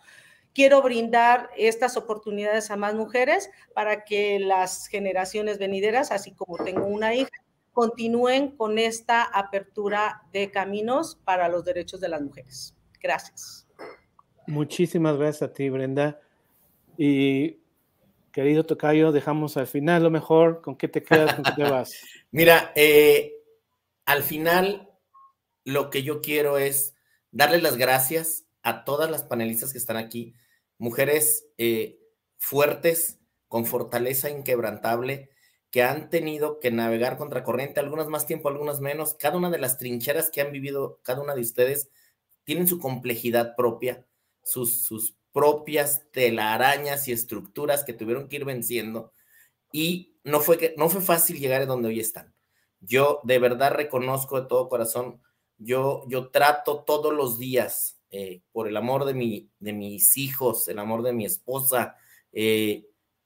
quiero 0.53 0.81
brindar 0.81 1.49
estas 1.57 1.97
oportunidades 1.97 2.71
a 2.71 2.77
más 2.77 2.95
mujeres 2.95 3.49
para 3.73 4.03
que 4.03 4.39
las 4.39 4.87
generaciones 4.87 5.57
venideras, 5.57 6.11
así 6.11 6.33
como 6.33 6.57
tengo 6.57 6.85
una 6.85 7.13
hija, 7.13 7.31
continúen 7.71 8.55
con 8.57 8.77
esta 8.77 9.23
apertura 9.23 10.23
de 10.33 10.51
caminos 10.51 11.19
para 11.23 11.47
los 11.47 11.63
derechos 11.63 12.01
de 12.01 12.09
las 12.09 12.21
mujeres. 12.21 12.75
Gracias. 13.01 13.67
Muchísimas 14.47 15.17
gracias 15.17 15.49
a 15.49 15.53
ti, 15.53 15.69
Brenda. 15.69 16.19
Y 16.97 17.59
querido 18.31 18.65
Tocayo, 18.65 19.11
dejamos 19.11 19.55
al 19.57 19.67
final 19.67 20.03
lo 20.03 20.09
mejor. 20.09 20.61
¿Con 20.61 20.75
qué 20.75 20.87
te 20.87 21.03
quedas? 21.03 21.35
¿Con 21.35 21.43
qué 21.43 21.51
te 21.51 21.63
vas? 21.63 21.93
Mira, 22.31 22.73
eh, 22.75 23.35
al 24.05 24.23
final 24.23 24.89
lo 25.63 25.89
que 25.89 26.03
yo 26.03 26.19
quiero 26.19 26.57
es 26.57 26.95
darles 27.31 27.63
las 27.63 27.77
gracias 27.77 28.48
a 28.63 28.83
todas 28.85 29.09
las 29.09 29.23
panelistas 29.23 29.71
que 29.71 29.77
están 29.77 29.97
aquí, 29.97 30.35
mujeres 30.77 31.47
eh, 31.57 31.99
fuertes, 32.37 33.19
con 33.47 33.65
fortaleza 33.65 34.29
inquebrantable, 34.29 35.29
que 35.71 35.83
han 35.83 36.09
tenido 36.09 36.59
que 36.59 36.71
navegar 36.71 37.17
contra 37.17 37.43
corriente, 37.43 37.79
algunas 37.79 38.07
más 38.07 38.25
tiempo, 38.25 38.49
algunas 38.49 38.79
menos. 38.79 39.13
Cada 39.13 39.37
una 39.37 39.49
de 39.49 39.59
las 39.59 39.77
trincheras 39.77 40.29
que 40.29 40.41
han 40.41 40.51
vivido 40.51 40.99
cada 41.03 41.21
una 41.21 41.35
de 41.35 41.41
ustedes 41.41 41.89
tienen 42.43 42.67
su 42.67 42.79
complejidad 42.79 43.55
propia, 43.55 44.05
sus, 44.43 44.83
sus 44.83 45.15
propias 45.31 46.03
telarañas 46.11 47.07
y 47.07 47.11
estructuras 47.11 47.83
que 47.83 47.93
tuvieron 47.93 48.27
que 48.27 48.37
ir 48.37 48.45
venciendo. 48.45 49.13
Y 49.71 50.15
no 50.23 50.39
fue, 50.39 50.57
que, 50.57 50.73
no 50.77 50.89
fue 50.89 51.01
fácil 51.01 51.39
llegar 51.39 51.61
a 51.61 51.67
donde 51.67 51.89
hoy 51.89 51.99
están. 51.99 52.33
Yo 52.79 53.19
de 53.23 53.39
verdad 53.39 53.73
reconozco 53.73 54.41
de 54.41 54.47
todo 54.47 54.69
corazón, 54.69 55.21
yo, 55.57 56.03
yo 56.07 56.29
trato 56.29 56.83
todos 56.83 57.13
los 57.13 57.37
días, 57.37 57.98
eh, 58.11 58.41
por 58.51 58.67
el 58.67 58.77
amor 58.77 59.05
de, 59.05 59.13
mi, 59.13 59.49
de 59.59 59.73
mis 59.73 60.17
hijos, 60.17 60.67
el 60.67 60.79
amor 60.79 61.03
de 61.03 61.13
mi 61.13 61.25
esposa, 61.25 61.95
eh, 62.31 62.85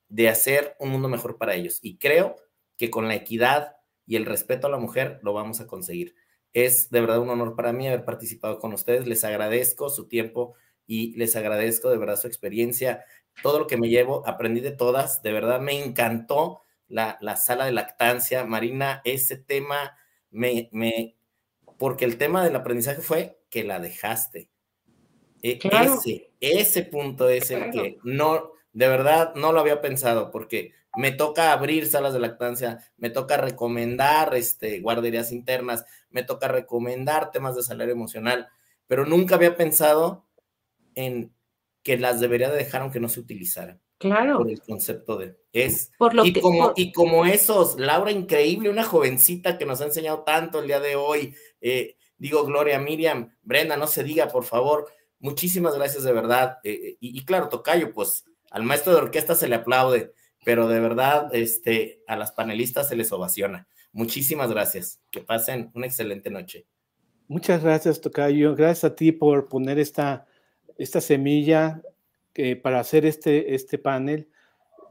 de 0.10 0.30
hacer 0.30 0.76
un 0.80 0.90
mundo 0.90 1.10
mejor 1.10 1.38
para 1.38 1.56
ellos. 1.56 1.80
Y 1.82 1.98
creo 1.98 2.36
que 2.78 2.90
con 2.90 3.08
la 3.08 3.16
equidad 3.16 3.78
y 4.06 4.16
el 4.16 4.26
respeto 4.26 4.68
a 4.68 4.70
la 4.70 4.78
mujer 4.78 5.20
lo 5.24 5.34
vamos 5.34 5.62
a 5.62 5.68
conseguir. 5.68 6.16
Es 6.54 6.90
de 6.92 7.02
verdad 7.02 7.20
un 7.20 7.30
honor 7.30 7.56
para 7.56 7.74
mí 7.74 7.88
haber 7.88 8.06
participado 8.06 8.60
con 8.60 8.74
ustedes. 8.74 9.08
Les 9.08 9.24
agradezco 9.24 9.90
su 9.90 10.08
tiempo 10.08 10.56
y 10.86 11.16
les 11.18 11.36
agradezco 11.36 11.90
de 11.90 11.98
verdad 11.98 12.18
su 12.20 12.28
experiencia. 12.28 13.04
Todo 13.42 13.60
lo 13.60 13.68
que 13.68 13.78
me 13.78 13.90
llevo, 13.90 14.28
aprendí 14.28 14.62
de 14.62 14.72
todas. 14.72 15.24
De 15.24 15.32
verdad 15.32 15.62
me 15.62 15.84
encantó 15.84 16.62
la, 16.88 17.18
la 17.22 17.38
sala 17.38 17.66
de 17.66 17.72
lactancia. 17.72 18.46
Marina, 18.46 19.02
ese 19.06 19.38
tema 19.38 19.98
me, 20.30 20.70
me, 20.72 21.16
porque 21.78 22.06
el 22.06 22.18
tema 22.18 22.44
del 22.44 22.56
aprendizaje 22.56 23.02
fue 23.02 23.40
que 23.50 23.64
la 23.64 23.80
dejaste. 23.80 24.53
E, 25.44 25.60
Claro. 25.60 25.96
Ese, 25.96 26.32
ese 26.40 26.84
punto 26.84 27.30
es 27.30 27.52
el 27.52 27.60
Claro. 27.70 27.72
que 27.74 27.98
no, 28.04 28.52
de 28.72 28.88
verdad 28.88 29.36
no 29.36 29.52
lo 29.52 29.60
había 29.60 29.82
pensado, 29.82 30.32
porque 30.32 30.72
me 30.96 31.12
toca 31.12 31.52
abrir 31.52 31.86
salas 31.88 32.14
de 32.14 32.20
lactancia, 32.20 32.80
me 32.98 33.10
toca 33.12 33.38
recomendar 33.38 34.34
este, 34.36 34.80
guarderías 34.80 35.32
internas, 35.32 35.86
me 36.10 36.24
toca 36.24 36.48
recomendar 36.48 37.30
temas 37.32 37.56
de 37.56 37.64
salario 37.64 37.94
emocional, 37.94 38.48
pero 38.88 39.06
nunca 39.06 39.36
había 39.36 39.56
pensado 39.58 40.26
en 40.96 41.34
que 41.84 41.98
las 41.98 42.20
debería 42.22 42.50
de 42.50 42.58
dejar 42.58 42.82
aunque 42.82 43.00
no 43.00 43.10
se 43.10 43.20
utilizaran 43.20 43.82
Claro. 43.98 44.38
por 44.38 44.50
el 44.50 44.62
concepto 44.62 45.18
de 45.18 45.36
es 45.52 45.92
Por 45.98 46.14
lo 46.14 46.26
y 46.26 46.32
que 46.34 46.42
como 46.42 46.64
por- 46.68 46.74
y 46.78 46.92
como 46.94 47.26
esos 47.26 47.78
Laura 47.80 48.12
increíble 48.12 48.70
una 48.70 48.84
jovencita 48.84 49.58
que 49.58 49.66
nos 49.66 49.82
ha 49.82 49.86
enseñado 49.86 50.24
tanto 50.24 50.60
el 50.60 50.68
día 50.68 50.80
de 50.80 50.96
hoy 50.96 51.36
eh, 51.62 51.96
digo 52.18 52.46
Gloria 52.46 52.80
Miriam 52.80 53.36
Brenda 53.42 53.76
no 53.78 53.88
se 53.88 54.04
diga 54.04 54.28
por 54.30 54.44
favor 54.46 54.88
muchísimas 55.24 55.76
gracias 55.76 56.04
de 56.04 56.14
verdad 56.14 56.60
eh, 56.64 56.98
y, 57.00 57.26
claro 57.26 57.50
Tocayo 57.50 57.92
pues 57.92 58.26
al 58.52 58.62
maestro 58.62 58.94
de 58.94 59.00
orquesta 59.00 59.34
se 59.34 59.48
le 59.48 59.56
aplaude 59.56 60.14
pero 60.46 60.68
de 60.68 60.80
verdad 60.80 61.34
este 61.34 62.04
a 62.06 62.16
las 62.16 62.32
panelistas 62.32 62.88
se 62.88 62.96
les 62.96 63.12
ovaciona 63.12 63.68
muchísimas 63.92 64.52
gracias 64.52 65.02
que 65.10 65.22
pasen 65.22 65.72
una 65.74 65.88
excelente 65.88 66.30
noche 66.30 66.68
Muchas 67.28 67.64
gracias, 67.64 68.02
Tocayo. 68.02 68.54
Gracias 68.54 68.84
a 68.84 68.96
ti 68.96 69.12
por 69.12 69.48
poner 69.48 69.80
esta, 69.80 70.28
esta 70.78 71.00
semilla 71.00 71.82
que 72.34 72.56
para 72.56 72.80
hacer 72.80 73.06
este, 73.06 73.56
este 73.56 73.78
panel. 73.78 74.30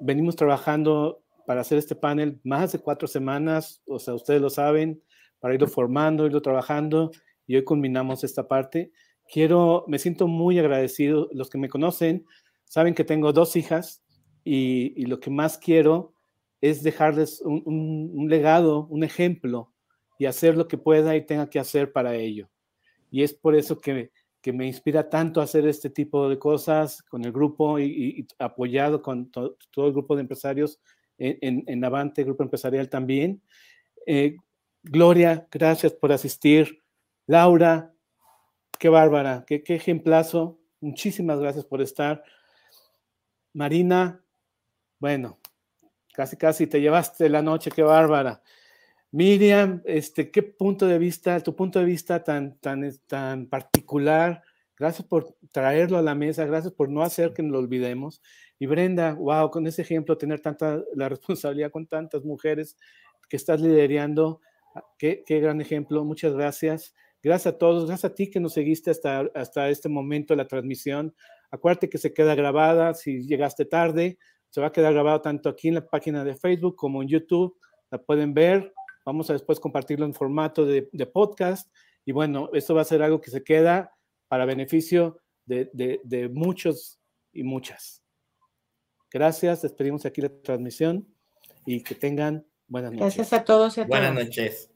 Venimos 0.01 0.35
trabajando 0.35 1.23
para 1.47 1.61
hacer 1.61 1.79
este 1.79 1.95
panel 1.95 2.41
más 2.43 2.73
de 2.73 2.79
cuatro 2.79 3.07
semanas, 3.07 3.83
o 3.87 3.99
sea, 3.99 4.15
ustedes 4.15 4.41
lo 4.41 4.49
saben, 4.49 5.03
para 5.41 5.55
irlo 5.55 5.69
formando, 5.69 6.27
irlo 6.27 6.41
trabajando, 6.41 7.11
y 7.47 7.57
hoy 7.57 7.65
culminamos 7.65 8.25
esta 8.25 8.49
parte. 8.49 8.93
Quiero, 9.33 9.85
me 9.89 9.99
siento 9.99 10.27
muy 10.29 10.59
agradecido. 10.59 11.31
Los 11.33 11.49
que 11.49 11.57
me 11.57 11.71
conocen 11.71 12.27
saben 12.65 12.95
que 12.95 13.03
tengo 13.05 13.33
dos 13.33 13.57
hijas 13.57 14.03
y, 14.45 14.93
y 14.95 15.07
lo 15.07 15.21
que 15.21 15.31
más 15.31 15.57
quiero 15.57 16.13
es 16.61 16.83
dejarles 16.83 17.41
un, 17.41 17.63
un- 17.65 18.11
un 18.13 18.29
legado, 18.29 18.87
un 18.91 19.05
ejemplo 19.05 19.73
y 20.19 20.27
hacer 20.27 20.55
lo 20.59 20.69
que 20.69 20.77
pueda 20.77 21.17
y 21.17 21.25
tenga 21.25 21.49
que 21.49 21.59
hacer 21.59 21.93
para 21.93 22.15
ello. 22.15 22.51
Y 23.11 23.23
es 23.23 23.33
por 23.33 23.55
eso 23.57 23.81
que, 23.81 24.11
que 24.43 24.53
me 24.53 24.67
inspira 24.67 25.09
tanto 25.09 25.41
a 25.41 25.45
hacer 25.45 25.67
este 25.67 25.89
tipo 25.89 26.29
de 26.29 26.39
cosas 26.39 27.03
con 27.03 27.25
el 27.25 27.33
grupo 27.33 27.79
y, 27.79 27.85
y- 28.21 28.27
apoyado 28.39 29.01
con 29.01 29.31
to- 29.31 29.57
todo 29.71 29.87
el 29.87 29.93
grupo 29.95 30.15
de 30.15 30.21
empresarios 30.23 30.79
en, 31.17 31.39
en, 31.41 31.65
en 31.67 31.85
Avante, 31.87 32.23
grupo 32.23 32.43
empresarial 32.43 32.91
también. 32.91 33.41
Eh, 34.07 34.37
Gloria, 34.83 35.49
gracias 35.51 35.93
por 35.95 36.13
asistir. 36.13 36.83
Laura, 37.27 37.92
qué 38.83 38.89
bárbara, 38.89 39.45
qué, 39.47 39.63
qué 39.63 39.77
ejemplazo. 39.77 40.59
Muchísimas 40.81 41.39
gracias 41.39 41.65
por 41.65 41.81
estar. 41.81 42.25
Marina, 43.53 44.25
bueno, 44.99 45.39
casi 46.13 46.37
casi 46.37 46.67
te 46.67 46.81
llevaste 46.81 47.29
la 47.29 47.43
noche, 47.43 47.71
qué 47.71 47.85
bárbara. 47.85 48.43
Miriam, 49.13 49.83
este, 49.85 50.33
¿qué 50.33 50.43
punto 50.43 50.89
de 50.89 50.99
vista, 50.99 51.39
tu 51.39 51.55
punto 51.55 51.79
de 51.79 51.85
vista 51.85 52.25
tan, 52.25 52.59
tan, 52.59 52.83
tan 53.07 53.47
particular? 53.47 54.43
Gracias 54.77 55.07
por 55.07 55.37
traerlo 55.53 55.97
a 55.97 56.03
la 56.03 56.17
mesa, 56.17 56.45
gracias 56.45 56.73
por 56.73 56.89
no 56.89 57.03
hacer 57.03 57.33
que 57.35 57.45
nos 57.45 57.53
lo 57.53 57.59
olvidemos. 57.61 58.21
Y 58.59 58.67
Brenda, 58.67 59.15
wow, 59.15 59.49
con 59.53 59.65
ese 59.69 59.83
ejemplo, 59.83 60.19
tener 60.19 60.41
tanta 60.41 60.83
la 60.97 61.09
responsabilidad 61.09 61.71
con 61.71 61.87
tantas 61.87 62.25
mujeres 62.25 62.77
que 63.29 63.37
estás 63.37 63.61
liderando, 63.61 64.41
ah, 64.75 64.83
qué, 64.99 65.23
qué 65.25 65.39
gran 65.39 65.61
ejemplo, 65.61 66.05
muchas 66.05 66.33
gracias. 66.33 66.97
Gracias 67.23 67.55
a 67.55 67.59
todos, 67.59 67.87
gracias 67.87 68.11
a 68.11 68.15
ti 68.15 68.29
que 68.31 68.41
nos 68.41 68.53
seguiste 68.55 68.91
hasta, 68.91 69.21
hasta 69.35 69.69
este 69.69 69.89
momento 69.89 70.35
la 70.35 70.49
transmisión. 70.49 71.15
Acuérdate 71.51 71.89
que 71.89 71.99
se 71.99 72.13
queda 72.13 72.35
grabada, 72.35 72.95
si 72.95 73.27
llegaste 73.27 73.65
tarde, 73.65 74.19
se 74.51 74.61
va 74.61 74.69
a 74.69 74.73
quedar 74.73 74.93
grabado 74.93 75.21
tanto 75.23 75.49
aquí 75.49 75.69
en 75.69 75.75
la 75.75 75.87
página 75.87 76.25
de 76.25 76.35
Facebook 76.35 76.75
como 76.77 77.01
en 77.03 77.09
YouTube, 77.09 77.57
la 77.91 77.99
pueden 78.03 78.35
ver. 78.35 78.73
Vamos 79.07 79.31
a 79.31 79.35
después 79.35 79.61
compartirlo 79.61 80.05
en 80.05 80.15
formato 80.15 80.65
de, 80.67 80.89
de 80.93 81.07
podcast. 81.07 81.73
Y 82.05 82.13
bueno, 82.13 82.51
esto 82.53 82.75
va 82.75 82.83
a 82.83 82.85
ser 82.85 83.03
algo 83.03 83.21
que 83.21 83.31
se 83.31 83.45
queda 83.45 83.93
para 84.29 84.45
beneficio 84.45 85.21
de, 85.45 85.71
de- 85.73 86.01
de 86.05 86.29
muchos 86.29 87.01
y 87.33 87.45
muchas. 87.45 88.03
Gracias, 89.11 89.63
despedimos 89.63 90.05
aquí 90.07 90.21
la 90.23 90.31
transmisión 90.43 91.07
y 91.67 91.83
que 91.83 91.95
tengan 91.95 92.47
buenas 92.67 92.93
noches. 92.93 93.17
Gracias 93.17 93.33
a 93.41 93.45
todos 93.45 93.77
y 93.79 93.83
a 93.83 93.85
buenas 93.85 94.13
todas. 94.13 94.25
noches 94.27 94.72